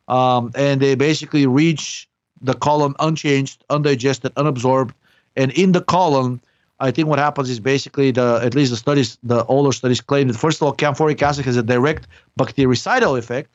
um, 0.08 0.52
and 0.56 0.80
they 0.82 0.96
basically 0.96 1.48
reach 1.48 2.08
the 2.42 2.54
colon 2.54 2.94
unchanged, 3.00 3.64
undigested, 3.70 4.34
unabsorbed, 4.36 4.92
and 5.36 5.52
in 5.52 5.72
the 5.72 5.82
colon, 5.82 6.40
I 6.80 6.92
think 6.92 7.08
what 7.08 7.20
happens 7.20 7.50
is 7.50 7.60
basically 7.60 8.12
the 8.12 8.40
at 8.44 8.54
least 8.54 8.72
the 8.72 8.78
studies, 8.78 9.18
the 9.24 9.44
older 9.46 9.72
studies 9.72 10.02
claim 10.02 10.28
that 10.28 10.38
first 10.38 10.62
of 10.62 10.68
all, 10.68 10.74
camphoric 10.74 11.22
acid 11.22 11.46
has 11.46 11.58
a 11.58 11.64
direct 11.64 12.08
bactericidal 12.40 13.18
effect, 13.18 13.50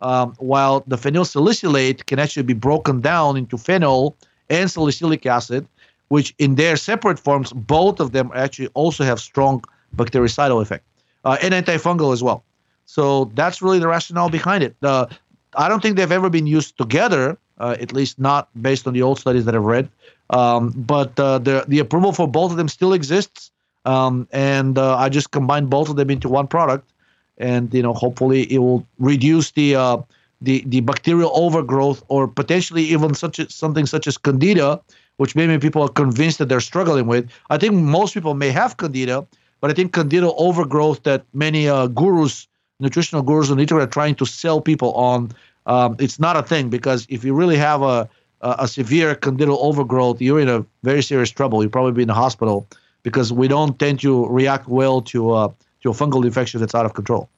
um, 0.00 0.34
while 0.38 0.82
the 0.86 0.96
phenyl 0.96 1.26
salicylate 1.26 2.06
can 2.06 2.18
actually 2.18 2.42
be 2.42 2.54
broken 2.54 3.00
down 3.00 3.36
into 3.36 3.56
phenol 3.56 4.16
and 4.48 4.70
salicylic 4.70 5.26
acid, 5.26 5.66
which 6.08 6.34
in 6.38 6.54
their 6.56 6.76
separate 6.76 7.18
forms, 7.18 7.52
both 7.52 8.00
of 8.00 8.12
them 8.12 8.30
actually 8.34 8.68
also 8.74 9.04
have 9.04 9.20
strong 9.20 9.62
bactericidal 9.94 10.60
effect 10.62 10.84
uh, 11.24 11.36
and 11.42 11.54
antifungal 11.54 12.12
as 12.12 12.22
well. 12.22 12.42
So 12.90 13.30
that's 13.34 13.62
really 13.62 13.78
the 13.78 13.86
rationale 13.86 14.30
behind 14.30 14.64
it. 14.64 14.74
I 14.82 15.68
don't 15.68 15.80
think 15.80 15.96
they've 15.96 16.10
ever 16.10 16.30
been 16.30 16.46
used 16.46 16.76
together, 16.76 17.38
uh, 17.58 17.76
at 17.80 17.92
least 17.92 18.18
not 18.18 18.48
based 18.60 18.86
on 18.86 18.94
the 18.94 19.02
old 19.02 19.18
studies 19.18 19.44
that 19.44 19.54
I've 19.54 19.64
read. 19.64 19.88
Um, 20.30 20.70
but 20.76 21.18
uh, 21.18 21.38
the 21.38 21.64
the 21.66 21.78
approval 21.80 22.12
for 22.12 22.28
both 22.28 22.50
of 22.52 22.56
them 22.56 22.68
still 22.68 22.92
exists, 22.92 23.50
um, 23.84 24.28
and 24.32 24.78
uh, 24.78 24.96
I 24.96 25.08
just 25.08 25.30
combined 25.32 25.70
both 25.70 25.88
of 25.88 25.96
them 25.96 26.10
into 26.10 26.28
one 26.28 26.46
product, 26.46 26.92
and 27.38 27.72
you 27.74 27.82
know 27.82 27.94
hopefully 27.94 28.42
it 28.52 28.58
will 28.58 28.86
reduce 28.98 29.50
the 29.52 29.74
uh, 29.74 29.98
the 30.40 30.62
the 30.66 30.80
bacterial 30.80 31.32
overgrowth 31.34 32.04
or 32.08 32.28
potentially 32.28 32.84
even 32.84 33.14
such 33.14 33.40
a, 33.40 33.50
something 33.50 33.86
such 33.86 34.06
as 34.06 34.16
candida, 34.18 34.80
which 35.16 35.34
maybe 35.34 35.58
people 35.58 35.82
are 35.82 35.88
convinced 35.88 36.38
that 36.38 36.48
they're 36.48 36.60
struggling 36.60 37.06
with. 37.06 37.28
I 37.50 37.58
think 37.58 37.74
most 37.74 38.14
people 38.14 38.34
may 38.34 38.50
have 38.50 38.76
candida, 38.76 39.26
but 39.60 39.70
I 39.70 39.74
think 39.74 39.92
candida 39.92 40.30
overgrowth 40.34 41.02
that 41.02 41.24
many 41.34 41.68
uh, 41.68 41.88
gurus, 41.88 42.46
nutritional 42.80 43.22
gurus 43.22 43.50
on 43.50 43.60
are 43.60 43.86
trying 43.86 44.14
to 44.16 44.26
sell 44.26 44.60
people 44.60 44.92
on, 44.94 45.32
um, 45.66 45.96
it's 45.98 46.18
not 46.18 46.36
a 46.36 46.42
thing 46.42 46.70
because 46.70 47.06
if 47.08 47.24
you 47.24 47.34
really 47.34 47.56
have 47.56 47.82
a 47.82 48.08
a, 48.40 48.66
severe 48.66 49.14
candidal 49.14 49.58
overgrowth, 49.60 50.20
you're 50.20 50.40
in 50.40 50.48
a 50.48 50.64
very 50.82 51.02
serious 51.02 51.30
trouble. 51.30 51.62
You'll 51.62 51.70
probably 51.70 51.92
be 51.92 52.02
in 52.02 52.08
the 52.08 52.14
hospital 52.14 52.66
because 53.02 53.32
we 53.32 53.48
don't 53.48 53.78
tend 53.78 54.00
to 54.00 54.26
react 54.28 54.68
well 54.68 55.02
to 55.02 55.32
uh, 55.32 55.48
to 55.82 55.90
a 55.90 55.92
fungal 55.92 56.24
infection 56.24 56.60
that's 56.60 56.74
out 56.74 56.86
of 56.86 56.94
control. 56.94 57.28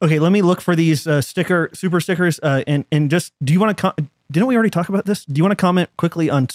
Okay, 0.00 0.18
let 0.18 0.30
me 0.30 0.42
look 0.42 0.60
for 0.60 0.76
these 0.76 1.06
uh, 1.06 1.20
sticker 1.20 1.70
super 1.72 2.00
stickers 2.00 2.38
uh, 2.42 2.62
and 2.66 2.84
and 2.92 3.10
just 3.10 3.32
do 3.42 3.52
you 3.52 3.60
want 3.60 3.76
to 3.76 3.80
com- 3.80 4.08
didn't 4.30 4.46
we 4.46 4.54
already 4.54 4.70
talk 4.70 4.88
about 4.88 5.06
this? 5.06 5.24
Do 5.24 5.38
you 5.38 5.42
want 5.42 5.52
to 5.52 5.60
comment 5.60 5.88
quickly 5.96 6.28
on 6.28 6.44
uh, 6.44 6.46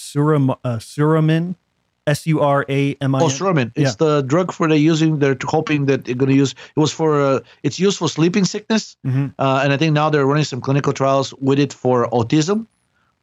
Suramin, 0.78 1.56
S 2.06 2.26
U 2.26 2.40
R 2.40 2.64
A 2.68 2.94
M 3.00 3.14
I 3.14 3.20
Oh? 3.20 3.26
Suramin. 3.28 3.72
It's 3.74 3.90
Yeah. 3.92 4.06
the 4.06 4.22
drug 4.22 4.52
for 4.52 4.68
they're 4.68 4.76
using. 4.76 5.18
They're 5.18 5.36
hoping 5.44 5.86
that 5.86 6.04
they're 6.04 6.14
going 6.14 6.30
to 6.30 6.36
use. 6.36 6.52
It 6.76 6.80
was 6.80 6.92
for. 6.92 7.20
Uh, 7.20 7.40
it's 7.62 7.78
used 7.80 7.98
for 7.98 8.08
sleeping 8.08 8.44
sickness, 8.44 8.96
Mhm. 9.06 9.32
uh, 9.38 9.60
and 9.64 9.72
I 9.72 9.76
think 9.76 9.92
now 9.94 10.10
they're 10.10 10.26
running 10.26 10.44
some 10.44 10.60
clinical 10.60 10.92
trials 10.92 11.32
with 11.40 11.58
it 11.58 11.72
for 11.72 12.08
autism. 12.10 12.66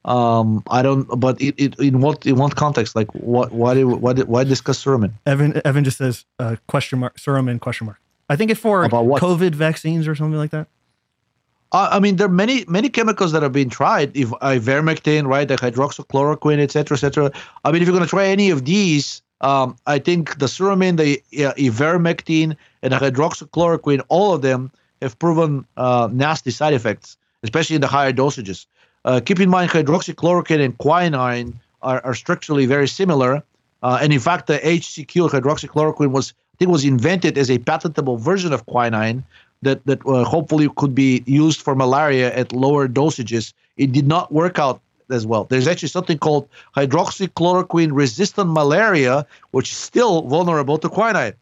Um, 0.04 0.64
I 0.70 0.82
don't. 0.82 1.08
But 1.20 1.40
it, 1.42 1.54
it 1.60 1.80
in 1.80 2.02
what 2.02 2.26
in 2.26 2.36
what 2.38 2.56
context? 2.56 2.96
Like 2.96 3.12
what? 3.14 3.52
Why 3.52 3.74
do 3.76 3.88
why 3.88 4.14
did, 4.14 4.28
why 4.28 4.44
discuss 4.44 4.84
Suramin? 4.84 5.12
Evan 5.28 5.62
Evan 5.64 5.84
just 5.84 5.98
says 6.00 6.26
uh, 6.40 6.56
question 6.68 7.00
mark 7.00 7.18
Suramin 7.20 7.60
question 7.60 7.86
mark. 7.86 8.00
I 8.30 8.36
think 8.36 8.50
it's 8.50 8.60
for 8.60 8.88
COVID 8.90 9.54
vaccines 9.54 10.08
or 10.08 10.16
something 10.16 10.40
like 10.40 10.52
that. 10.52 10.68
Uh, 11.72 11.88
I 11.92 12.00
mean, 12.00 12.18
there 12.18 12.28
are 12.28 12.32
many 12.32 12.66
many 12.68 12.90
chemicals 12.90 13.32
that 13.32 13.44
have 13.44 13.54
been 13.54 13.70
tried. 13.70 14.16
If 14.16 14.30
ivermectin, 14.30 15.28
right, 15.28 15.50
like 15.50 15.60
hydroxychloroquine, 15.60 16.60
et 16.60 16.72
cetera, 16.72 16.98
et 16.98 17.00
cetera. 17.00 17.32
I 17.64 17.72
mean, 17.72 17.82
if 17.82 17.88
you're 17.88 17.96
going 17.96 18.06
to 18.06 18.10
try 18.10 18.28
any 18.28 18.50
of 18.50 18.66
these, 18.66 19.22
um, 19.40 19.78
I 19.88 20.00
think 20.00 20.38
the 20.40 20.48
suramin, 20.48 20.98
the 20.98 21.22
uh, 21.46 21.54
ivermectin, 21.54 22.56
and 22.82 22.94
the 22.94 22.98
hydroxychloroquine, 22.98 24.02
all 24.10 24.34
of 24.34 24.42
them 24.42 24.72
have 25.02 25.18
proven 25.18 25.66
uh, 25.78 26.10
nasty 26.12 26.52
side 26.52 26.74
effects, 26.74 27.18
especially 27.44 27.76
in 27.76 27.82
the 27.82 27.88
higher 27.88 28.12
dosages. 28.12 28.66
Uh, 29.06 29.22
keep 29.24 29.40
in 29.40 29.50
mind, 29.50 29.72
hydroxychloroquine 29.72 30.64
and 30.64 30.78
quinine 30.78 31.60
are, 31.82 32.04
are 32.06 32.14
structurally 32.14 32.66
very 32.66 32.88
similar, 32.88 33.42
uh, 33.82 33.98
and 34.02 34.12
in 34.14 34.20
fact, 34.20 34.48
the 34.48 34.60
HCQ 34.60 35.30
hydroxychloroquine 35.30 36.12
was 36.12 36.34
I 36.54 36.58
think 36.58 36.72
was 36.72 36.86
invented 36.86 37.40
as 37.40 37.50
a 37.50 37.58
patentable 37.58 38.18
version 38.18 38.54
of 38.54 38.68
quinine 38.68 39.24
that 39.62 39.86
that 39.86 40.06
uh, 40.06 40.24
hopefully 40.24 40.70
could 40.76 40.96
be 40.96 41.24
used 41.26 41.62
for 41.62 41.76
malaria 41.76 42.34
at 42.36 42.54
lower 42.54 42.88
dosages. 42.88 43.54
It 43.78 43.92
did 43.92 44.08
not 44.08 44.32
work 44.32 44.60
out 44.60 44.82
as 45.10 45.26
well. 45.26 45.44
There's 45.46 45.68
actually 45.68 45.90
something 45.90 46.18
called 46.18 46.48
hydroxychloroquine 46.76 47.92
resistant 47.92 48.52
malaria, 48.52 49.26
which 49.52 49.72
is 49.72 49.78
still 49.78 50.24
vulnerable 50.24 50.78
to 50.78 50.90
quinine. 50.90 51.34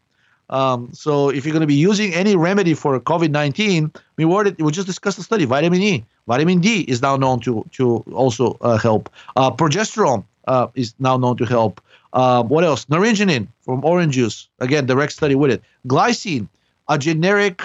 Um, 0.50 0.88
so 0.92 1.28
if 1.28 1.46
you're 1.46 1.52
going 1.52 1.60
to 1.60 1.66
be 1.66 1.74
using 1.74 2.12
any 2.12 2.34
remedy 2.34 2.74
for 2.74 2.98
COVID-19, 2.98 3.94
we 4.16 4.24
were 4.24 4.52
we 4.58 4.72
just 4.72 4.86
discussed 4.86 5.16
the 5.16 5.22
study. 5.22 5.44
Vitamin 5.44 5.80
E, 5.80 6.04
vitamin 6.26 6.60
D 6.60 6.80
is 6.82 7.00
now 7.00 7.16
known 7.16 7.40
to 7.40 7.64
to 7.72 7.98
also 8.12 8.58
uh, 8.60 8.76
help. 8.76 9.08
Uh, 9.36 9.50
progesterone 9.50 10.24
uh, 10.48 10.66
is 10.74 10.92
now 10.98 11.16
known 11.16 11.36
to 11.36 11.44
help. 11.44 11.80
Uh, 12.12 12.42
what 12.42 12.64
else? 12.64 12.84
Naringenin 12.86 13.46
from 13.60 13.84
orange 13.84 14.14
juice. 14.14 14.48
Again, 14.58 14.86
direct 14.86 15.12
study 15.12 15.36
with 15.36 15.52
it. 15.52 15.62
Glycine, 15.86 16.48
a 16.88 16.98
generic 16.98 17.62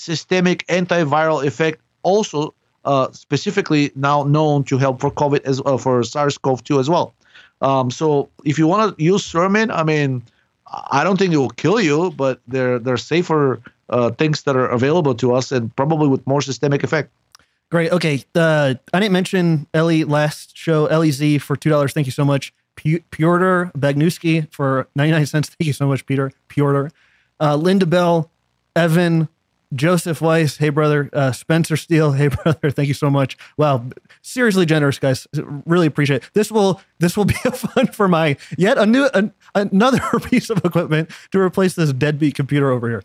systemic 0.00 0.66
antiviral 0.68 1.44
effect, 1.44 1.80
also 2.02 2.54
uh, 2.84 3.12
specifically 3.12 3.92
now 3.94 4.22
known 4.24 4.64
to 4.64 4.78
help 4.78 5.00
for 5.00 5.10
COVID 5.10 5.42
as 5.44 5.62
well, 5.62 5.78
for 5.78 6.02
SARS-CoV-2 6.02 6.80
as 6.80 6.88
well. 6.88 7.14
Um, 7.60 7.90
so 7.90 8.30
if 8.44 8.58
you 8.58 8.66
want 8.66 8.96
to 8.96 9.04
use 9.04 9.22
Suramin, 9.22 9.70
I 9.70 9.82
mean, 9.82 10.22
I 10.90 11.04
don't 11.04 11.18
think 11.18 11.34
it 11.34 11.36
will 11.36 11.50
kill 11.50 11.80
you, 11.80 12.10
but 12.12 12.40
there 12.48 12.78
there 12.78 12.94
are 12.94 13.04
safer 13.14 13.60
uh, 13.90 14.10
things 14.10 14.44
that 14.44 14.56
are 14.56 14.68
available 14.68 15.14
to 15.16 15.34
us 15.34 15.52
and 15.52 15.74
probably 15.76 16.08
with 16.08 16.26
more 16.26 16.40
systemic 16.40 16.82
effect. 16.82 17.10
Great. 17.70 17.92
Okay. 17.92 18.24
Uh, 18.34 18.74
I 18.92 19.00
didn't 19.00 19.12
mention 19.12 19.66
Ellie 19.74 20.04
last 20.04 20.56
show. 20.56 20.86
Ellie 20.86 21.10
Z 21.10 21.38
for 21.38 21.56
two 21.56 21.70
dollars. 21.70 21.92
Thank 21.92 22.06
you 22.06 22.12
so 22.12 22.24
much. 22.24 22.54
Piotr 22.76 23.70
Bagnuski 23.76 24.50
for 24.52 24.88
ninety 24.94 25.12
nine 25.12 25.26
cents. 25.26 25.50
Thank 25.50 25.66
you 25.66 25.74
so 25.74 25.86
much, 25.86 26.06
Peter. 26.06 26.32
Piotr. 26.48 26.88
Uh, 27.40 27.56
Linda 27.56 27.86
Bell, 27.86 28.30
Evan, 28.74 29.28
Joseph 29.74 30.20
Weiss, 30.20 30.56
hey 30.56 30.68
brother. 30.70 31.08
Uh, 31.12 31.32
Spencer 31.32 31.76
Steele, 31.76 32.12
hey 32.20 32.28
brother. 32.28 32.70
Thank 32.70 32.88
you 32.88 32.94
so 32.94 33.10
much. 33.10 33.36
Wow, 33.56 33.84
seriously 34.22 34.66
generous, 34.66 34.98
guys. 34.98 35.26
Really 35.66 35.86
appreciate 35.86 36.22
it. 36.24 36.30
This 36.34 36.50
will 36.50 36.80
this 36.98 37.16
will 37.16 37.24
be 37.26 37.36
a 37.44 37.52
fun 37.52 37.86
for 37.88 38.08
my 38.08 38.36
yet 38.58 38.78
a 38.78 38.86
new 38.86 39.08
an, 39.14 39.32
another 39.54 40.00
piece 40.24 40.50
of 40.50 40.64
equipment 40.64 41.10
to 41.32 41.40
replace 41.40 41.74
this 41.74 41.92
deadbeat 41.92 42.34
computer 42.34 42.70
over 42.70 42.88
here. 42.88 43.02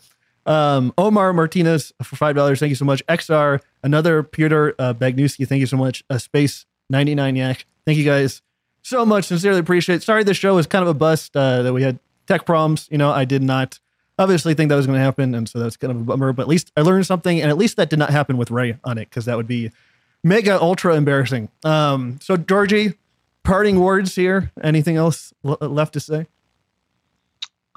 Um, 0.47 0.93
Omar 0.97 1.33
Martinez 1.33 1.93
for 2.03 2.15
five 2.15 2.35
dollars. 2.35 2.59
Thank 2.59 2.69
you 2.69 2.75
so 2.75 2.85
much. 2.85 3.05
XR, 3.07 3.61
another 3.83 4.23
Peter 4.23 4.75
uh, 4.79 4.93
Bagnuski. 4.93 5.47
Thank 5.47 5.59
you 5.59 5.67
so 5.67 5.77
much. 5.77 6.03
A 6.09 6.19
space 6.19 6.65
ninety 6.89 7.15
nine 7.15 7.35
yak. 7.35 7.65
Thank 7.85 7.97
you 7.97 8.05
guys 8.05 8.41
so 8.81 9.05
much. 9.05 9.25
Sincerely 9.25 9.59
appreciate. 9.59 9.97
it. 9.97 10.03
Sorry, 10.03 10.23
the 10.23 10.33
show 10.33 10.55
was 10.55 10.67
kind 10.67 10.83
of 10.83 10.87
a 10.89 10.93
bust. 10.93 11.35
Uh, 11.35 11.63
that 11.63 11.73
we 11.73 11.81
had 11.81 11.99
tech 12.27 12.45
problems. 12.45 12.87
You 12.91 12.97
know, 12.97 13.11
I 13.11 13.25
did 13.25 13.43
not 13.43 13.79
obviously 14.17 14.53
think 14.53 14.69
that 14.69 14.75
was 14.75 14.85
going 14.85 14.97
to 14.97 15.03
happen, 15.03 15.35
and 15.35 15.47
so 15.47 15.59
that's 15.59 15.77
kind 15.77 15.91
of 15.91 15.97
a 15.97 16.03
bummer. 16.03 16.33
But 16.33 16.43
at 16.43 16.47
least 16.47 16.71
I 16.77 16.81
learned 16.81 17.05
something, 17.05 17.41
and 17.41 17.49
at 17.49 17.57
least 17.57 17.77
that 17.77 17.89
did 17.89 17.99
not 17.99 18.09
happen 18.09 18.37
with 18.37 18.51
Ray 18.51 18.77
on 18.83 18.97
it 18.97 19.09
because 19.09 19.25
that 19.25 19.37
would 19.37 19.47
be 19.47 19.71
mega 20.23 20.59
ultra 20.61 20.95
embarrassing. 20.95 21.49
Um, 21.63 22.19
so 22.21 22.37
Georgie, 22.37 22.93
parting 23.43 23.79
words 23.79 24.15
here. 24.15 24.51
Anything 24.63 24.97
else 24.97 25.33
l- 25.45 25.57
left 25.61 25.93
to 25.93 25.99
say? 25.99 26.27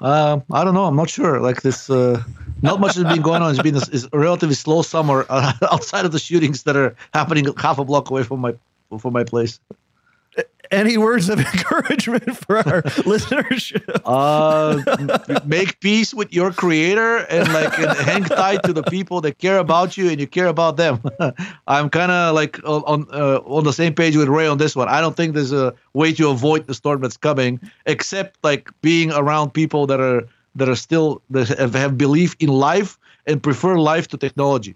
Uh, 0.01 0.39
I 0.51 0.63
don't 0.63 0.73
know. 0.73 0.85
I'm 0.85 0.95
not 0.95 1.09
sure. 1.09 1.41
Like 1.41 1.61
this, 1.61 1.89
uh, 1.89 2.23
not 2.61 2.79
much 2.79 2.95
has 2.95 3.03
been 3.03 3.21
going 3.21 3.41
on. 3.41 3.51
It's 3.51 3.61
been 3.61 3.75
a, 3.75 3.81
it's 3.91 4.07
a 4.11 4.17
relatively 4.17 4.55
slow 4.55 4.81
summer 4.81 5.25
uh, 5.29 5.53
outside 5.71 6.05
of 6.05 6.11
the 6.11 6.19
shootings 6.19 6.63
that 6.63 6.75
are 6.77 6.95
happening 7.13 7.45
half 7.57 7.79
a 7.79 7.85
block 7.85 8.09
away 8.09 8.23
from 8.23 8.39
my 8.39 8.53
from 8.99 9.13
my 9.13 9.23
place. 9.23 9.59
Any 10.71 10.97
words 10.97 11.29
of 11.29 11.39
encouragement 11.53 12.37
for 12.37 12.57
our 12.57 12.81
listenership? 13.09 14.01
Uh, 14.05 15.41
make 15.45 15.79
peace 15.79 16.13
with 16.13 16.31
your 16.31 16.51
creator 16.51 17.17
and 17.29 17.51
like 17.53 17.77
and 17.79 17.97
hang 17.97 18.23
tight 18.23 18.63
to 18.63 18.73
the 18.73 18.83
people 18.83 19.21
that 19.21 19.39
care 19.39 19.57
about 19.57 19.97
you 19.97 20.09
and 20.09 20.19
you 20.19 20.27
care 20.27 20.47
about 20.47 20.77
them. 20.77 21.01
I'm 21.67 21.89
kind 21.89 22.11
of 22.11 22.35
like 22.35 22.63
on 22.65 23.07
uh, 23.11 23.39
on 23.45 23.63
the 23.63 23.73
same 23.73 23.93
page 23.93 24.15
with 24.15 24.27
Ray 24.27 24.47
on 24.47 24.59
this 24.59 24.75
one. 24.75 24.87
I 24.87 25.01
don't 25.01 25.17
think 25.17 25.33
there's 25.33 25.53
a 25.53 25.73
way 25.93 26.13
to 26.13 26.29
avoid 26.29 26.67
the 26.67 26.73
storm 26.73 27.01
that's 27.01 27.17
coming, 27.17 27.59
except 27.85 28.37
like 28.43 28.69
being 28.81 29.11
around 29.11 29.51
people 29.53 29.87
that 29.87 29.99
are 29.99 30.27
that 30.55 30.69
are 30.69 30.75
still 30.75 31.21
that 31.31 31.47
have, 31.47 31.73
have 31.73 31.97
belief 31.97 32.35
in 32.39 32.49
life 32.49 32.97
and 33.25 33.41
prefer 33.41 33.79
life 33.79 34.07
to 34.09 34.17
technology. 34.17 34.75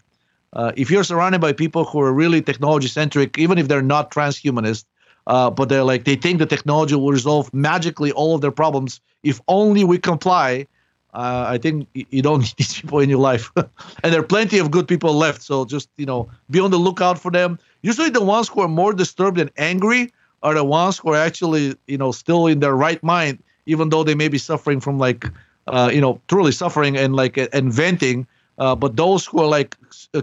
Uh, 0.53 0.71
if 0.75 0.91
you're 0.91 1.03
surrounded 1.03 1.41
by 1.41 1.51
people 1.51 1.83
who 1.83 1.99
are 1.99 2.13
really 2.13 2.41
technology 2.41 2.87
centric, 2.87 3.37
even 3.37 3.57
if 3.57 3.67
they're 3.67 3.81
not 3.81 4.11
transhumanist, 4.11 4.85
uh, 5.27 5.49
but 5.49 5.69
they're 5.69 5.83
like 5.83 6.03
they 6.03 6.15
think 6.15 6.39
the 6.39 6.45
technology 6.45 6.95
will 6.95 7.11
resolve 7.11 7.53
magically 7.53 8.11
all 8.11 8.35
of 8.35 8.41
their 8.41 8.51
problems 8.51 8.99
if 9.23 9.41
only 9.47 9.83
we 9.83 9.97
comply. 9.97 10.67
Uh, 11.13 11.45
I 11.47 11.59
think 11.59 11.87
you 11.93 12.23
don't 12.23 12.39
need 12.41 12.53
these 12.57 12.73
people 12.73 12.99
in 12.99 13.09
your 13.09 13.19
life, 13.19 13.51
and 13.55 14.13
there 14.13 14.19
are 14.19 14.25
plenty 14.25 14.57
of 14.57 14.71
good 14.71 14.87
people 14.87 15.13
left. 15.13 15.41
So 15.41 15.65
just 15.65 15.89
you 15.97 16.05
know, 16.05 16.29
be 16.49 16.59
on 16.59 16.71
the 16.71 16.79
lookout 16.79 17.19
for 17.19 17.31
them. 17.31 17.59
Usually, 17.81 18.09
the 18.09 18.23
ones 18.23 18.47
who 18.49 18.61
are 18.61 18.67
more 18.67 18.93
disturbed 18.93 19.39
and 19.39 19.51
angry 19.57 20.11
are 20.41 20.53
the 20.53 20.63
ones 20.63 20.97
who 20.97 21.13
are 21.13 21.17
actually 21.17 21.75
you 21.87 21.97
know 21.97 22.11
still 22.11 22.47
in 22.47 22.59
their 22.59 22.75
right 22.75 23.01
mind, 23.03 23.43
even 23.65 23.89
though 23.89 24.03
they 24.03 24.15
may 24.15 24.27
be 24.27 24.39
suffering 24.39 24.79
from 24.79 24.97
like 24.97 25.25
uh, 25.67 25.89
you 25.93 26.01
know 26.01 26.19
truly 26.27 26.51
suffering 26.51 26.97
and 26.97 27.15
like 27.15 27.37
and 27.37 27.71
venting. 27.71 28.27
Uh, 28.59 28.75
but 28.75 28.95
those 28.95 29.25
who 29.25 29.39
are 29.39 29.47
like 29.47 29.75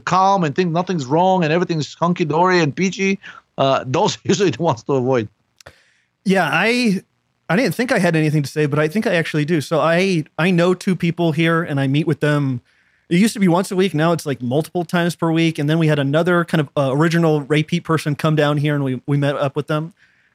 calm 0.05 0.45
and 0.45 0.55
think 0.55 0.71
nothing's 0.71 1.07
wrong 1.07 1.43
and 1.43 1.53
everything's 1.53 1.95
hunky 1.95 2.25
dory 2.25 2.61
and 2.61 2.75
peachy, 2.77 3.19
uh, 3.61 3.85
those 3.87 4.17
are 4.17 4.21
usually 4.25 4.51
the 4.51 4.63
ones 4.63 4.83
to 4.85 4.95
avoid. 4.95 5.29
Yeah, 6.25 6.49
I 6.51 7.03
I 7.49 7.57
didn't 7.57 7.75
think 7.75 7.93
I 7.93 7.99
had 7.99 8.17
anything 8.17 8.43
to 8.43 8.51
say, 8.51 8.67
but 8.67 8.79
I 8.79 8.89
think 8.89 9.07
I 9.07 9.15
actually 9.15 9.45
do. 9.45 9.61
So 9.61 9.81
I 9.81 10.25
I 10.39 10.51
know 10.51 10.75
two 10.75 10.97
people 10.97 11.33
here, 11.33 11.63
and 11.63 11.79
I 11.79 11.87
meet 11.87 12.07
with 12.07 12.21
them. 12.21 12.63
It 13.09 13.19
used 13.19 13.35
to 13.35 13.41
be 13.41 13.49
once 13.49 13.71
a 13.73 13.77
week. 13.77 13.93
Now 13.93 14.13
it's 14.13 14.25
like 14.25 14.41
multiple 14.41 14.85
times 14.85 15.17
per 15.17 15.33
week. 15.33 15.59
And 15.59 15.69
then 15.69 15.81
we 15.81 15.89
had 15.89 15.99
another 15.99 16.45
kind 16.45 16.61
of 16.61 16.71
uh, 16.77 16.97
original 16.97 17.41
repeat 17.41 17.81
person 17.81 18.15
come 18.15 18.35
down 18.35 18.57
here, 18.57 18.75
and 18.75 18.83
we 18.83 19.03
we 19.07 19.17
met 19.17 19.37
up 19.37 19.57
with 19.57 19.67
them. 19.67 19.93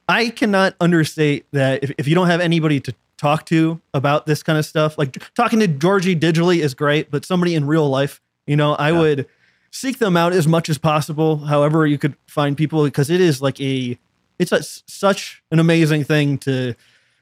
I 0.08 0.30
cannot 0.30 0.76
understate 0.80 1.46
that 1.52 1.84
if, 1.84 1.92
if 1.98 2.08
you 2.08 2.14
don't 2.14 2.28
have 2.28 2.42
anybody 2.42 2.80
to 2.82 2.94
talk 3.18 3.46
to 3.48 3.82
about 3.94 4.28
this 4.28 4.44
kind 4.44 4.60
of 4.60 4.66
stuff, 4.66 4.98
like 4.98 5.18
talking 5.34 5.60
to 5.62 5.68
Georgie 5.68 6.16
digitally 6.16 6.60
is 6.60 6.76
great, 6.76 7.10
but 7.10 7.26
somebody 7.26 7.56
in 7.56 7.66
real 7.66 7.90
life, 7.90 8.22
you 8.46 8.56
know, 8.56 8.76
I 8.76 8.92
yeah. 8.92 9.00
would 9.00 9.28
seek 9.76 10.00
them 10.00 10.16
out 10.16 10.32
as 10.32 10.48
much 10.48 10.70
as 10.70 10.78
possible. 10.78 11.36
However, 11.36 11.86
you 11.86 11.98
could 11.98 12.16
find 12.28 12.56
people 12.56 12.86
because 12.86 13.10
it 13.10 13.20
is 13.20 13.42
like 13.42 13.60
a, 13.60 14.00
it's 14.40 14.54
a, 14.54 14.64
such 14.64 15.44
an 15.52 15.60
amazing 15.60 16.06
thing 16.06 16.38
to 16.40 16.76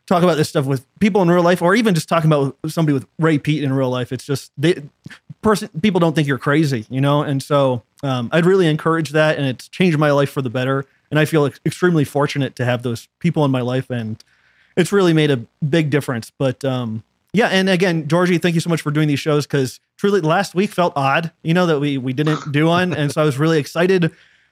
talk 0.05 0.21
about 0.21 0.35
this 0.35 0.49
stuff 0.49 0.65
with 0.65 0.85
people 0.99 1.23
in 1.23 1.31
real 1.31 1.41
life, 1.41 1.63
or 1.63 1.73
even 1.73 1.95
just 1.95 2.07
talking 2.07 2.30
about 2.31 2.55
somebody 2.67 2.93
with 2.93 3.07
Ray 3.17 3.39
Peat 3.39 3.63
in 3.63 3.73
real 3.73 3.89
life. 3.89 4.11
It's 4.11 4.23
just 4.23 4.51
they, 4.55 4.84
person 5.41 5.67
people 5.81 5.99
don't 5.99 6.13
think 6.13 6.27
you're 6.27 6.38
crazy, 6.38 6.85
you 6.91 7.01
know. 7.01 7.23
And 7.23 7.41
so 7.41 7.81
um, 8.03 8.30
I'd 8.31 8.45
really 8.45 8.67
encourage 8.67 9.09
that, 9.09 9.38
and 9.38 9.47
it's 9.47 9.67
changed 9.67 9.97
my 9.97 10.11
life 10.11 10.30
for 10.30 10.43
the 10.43 10.49
better. 10.51 10.85
And 11.09 11.19
I 11.19 11.25
feel 11.25 11.45
extremely 11.65 12.03
fortunate 12.03 12.55
to 12.57 12.65
have 12.65 12.84
those 12.84 13.07
people 13.19 13.45
in 13.45 13.51
my 13.51 13.61
life, 13.61 13.89
and 13.89 14.23
it's 14.77 14.91
really 14.91 15.13
made 15.13 15.31
a 15.31 15.38
big 15.67 15.89
difference. 15.89 16.31
But 16.38 16.63
um, 16.63 17.03
yeah, 17.34 17.47
and 17.47 17.68
again, 17.68 18.07
Georgie, 18.07 18.38
thank 18.38 18.53
you 18.53 18.61
so 18.61 18.69
much 18.69 18.81
for 18.81 18.91
doing 18.91 19.07
these 19.07 19.19
shows 19.19 19.47
because 19.47 19.80
truly 19.97 20.22
last 20.22 20.53
week 20.53 20.69
felt 20.69 20.93
odd, 20.95 21.31
you 21.41 21.55
know, 21.55 21.65
that 21.65 21.80
we 21.80 21.97
we 21.97 22.14
didn't 22.14 22.51
do 22.51 22.68
one. 22.68 22.93
And 22.93 23.11
so 23.11 23.23
I 23.23 23.26
was 23.26 23.39
really 23.39 23.60
excited 23.60 24.11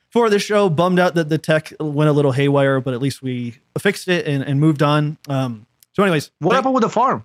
for 0.09 0.31
the 0.31 0.39
show. 0.39 0.67
Bummed 0.67 0.99
out 0.99 1.13
that 1.13 1.29
the 1.29 1.37
tech 1.37 1.71
went 1.79 2.09
a 2.09 2.13
little 2.13 2.31
haywire, 2.31 2.81
but 2.81 2.95
at 2.95 3.01
least 3.01 3.21
we 3.21 3.59
fixed 3.77 4.07
it 4.07 4.25
and, 4.25 4.43
and 4.43 4.59
moved 4.59 4.81
on. 4.81 5.19
Um, 5.29 5.67
so, 5.93 6.01
anyways, 6.01 6.31
what 6.39 6.55
happened 6.55 6.73
with 6.73 6.81
the 6.81 6.89
farm? 6.89 7.23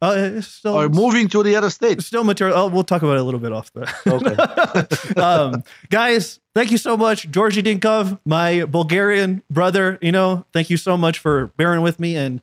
Uh, 0.00 0.40
still, 0.40 0.74
or 0.74 0.88
moving 0.88 1.28
to 1.28 1.42
the 1.42 1.54
other 1.54 1.70
state. 1.70 2.02
Still 2.02 2.24
material. 2.24 2.56
Oh, 2.56 2.66
we'll 2.68 2.84
talk 2.84 3.02
about 3.02 3.16
it 3.16 3.20
a 3.20 3.24
little 3.24 3.40
bit 3.40 3.52
off 3.52 3.72
the. 3.74 3.90
Okay. 4.06 5.20
um, 5.20 5.64
guys, 5.90 6.40
thank 6.54 6.70
you 6.70 6.78
so 6.78 6.96
much, 6.96 7.30
Georgie 7.30 7.62
Dinkov, 7.62 8.18
my 8.24 8.64
Bulgarian 8.64 9.42
brother. 9.50 9.98
You 10.00 10.12
know, 10.12 10.46
thank 10.52 10.70
you 10.70 10.78
so 10.78 10.96
much 10.96 11.18
for 11.18 11.48
bearing 11.58 11.82
with 11.82 12.00
me 12.00 12.16
and 12.16 12.40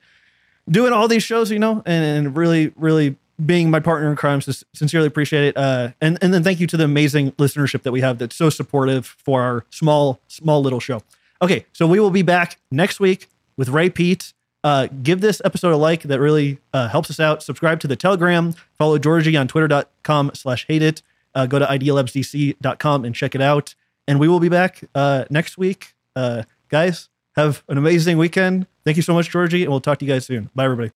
doing 0.71 0.93
all 0.93 1.07
these 1.07 1.23
shows. 1.23 1.51
You 1.51 1.59
know, 1.59 1.83
and, 1.85 2.03
and 2.03 2.37
really, 2.37 2.73
really 2.75 3.17
being 3.45 3.69
my 3.69 3.79
partner 3.79 4.09
in 4.09 4.15
crime. 4.15 4.41
So 4.41 4.51
sincerely 4.73 5.07
appreciate 5.07 5.43
it. 5.43 5.57
Uh, 5.57 5.91
and 5.99 6.17
and 6.21 6.33
then 6.33 6.43
thank 6.43 6.59
you 6.59 6.67
to 6.67 6.77
the 6.77 6.83
amazing 6.83 7.31
listenership 7.33 7.83
that 7.83 7.91
we 7.91 8.01
have 8.01 8.17
that's 8.17 8.35
so 8.35 8.49
supportive 8.49 9.05
for 9.05 9.41
our 9.41 9.65
small 9.69 10.19
small 10.27 10.61
little 10.61 10.79
show. 10.79 11.01
Okay, 11.41 11.65
so 11.73 11.87
we 11.87 11.99
will 11.99 12.11
be 12.11 12.21
back 12.21 12.59
next 12.69 12.99
week 12.99 13.27
with 13.57 13.69
Ray 13.69 13.89
Peat. 13.89 14.33
Uh, 14.63 14.87
give 15.01 15.21
this 15.21 15.41
episode 15.43 15.73
a 15.73 15.77
like. 15.77 16.03
That 16.03 16.19
really 16.19 16.59
uh, 16.73 16.87
helps 16.89 17.09
us 17.09 17.19
out. 17.19 17.41
Subscribe 17.41 17.79
to 17.79 17.87
the 17.87 17.95
Telegram. 17.95 18.53
Follow 18.77 18.99
Georgie 18.99 19.35
on 19.35 19.47
twitter.com 19.47 20.31
slash 20.35 20.67
hate 20.67 20.83
it. 20.83 21.01
Uh, 21.33 21.47
go 21.47 21.57
to 21.57 21.65
idealabsdc.com 21.65 23.05
and 23.05 23.15
check 23.15 23.33
it 23.33 23.41
out. 23.41 23.73
And 24.07 24.19
we 24.19 24.27
will 24.27 24.39
be 24.39 24.49
back 24.49 24.83
uh, 24.93 25.25
next 25.29 25.57
week. 25.57 25.93
Uh, 26.15 26.43
guys, 26.69 27.09
have 27.35 27.63
an 27.67 27.77
amazing 27.77 28.17
weekend. 28.17 28.67
Thank 28.83 28.97
you 28.97 29.03
so 29.03 29.13
much, 29.13 29.29
Georgie, 29.29 29.63
and 29.63 29.71
we'll 29.71 29.79
talk 29.81 29.99
to 29.99 30.05
you 30.05 30.11
guys 30.11 30.25
soon. 30.25 30.49
Bye, 30.55 30.65
everybody. 30.65 30.89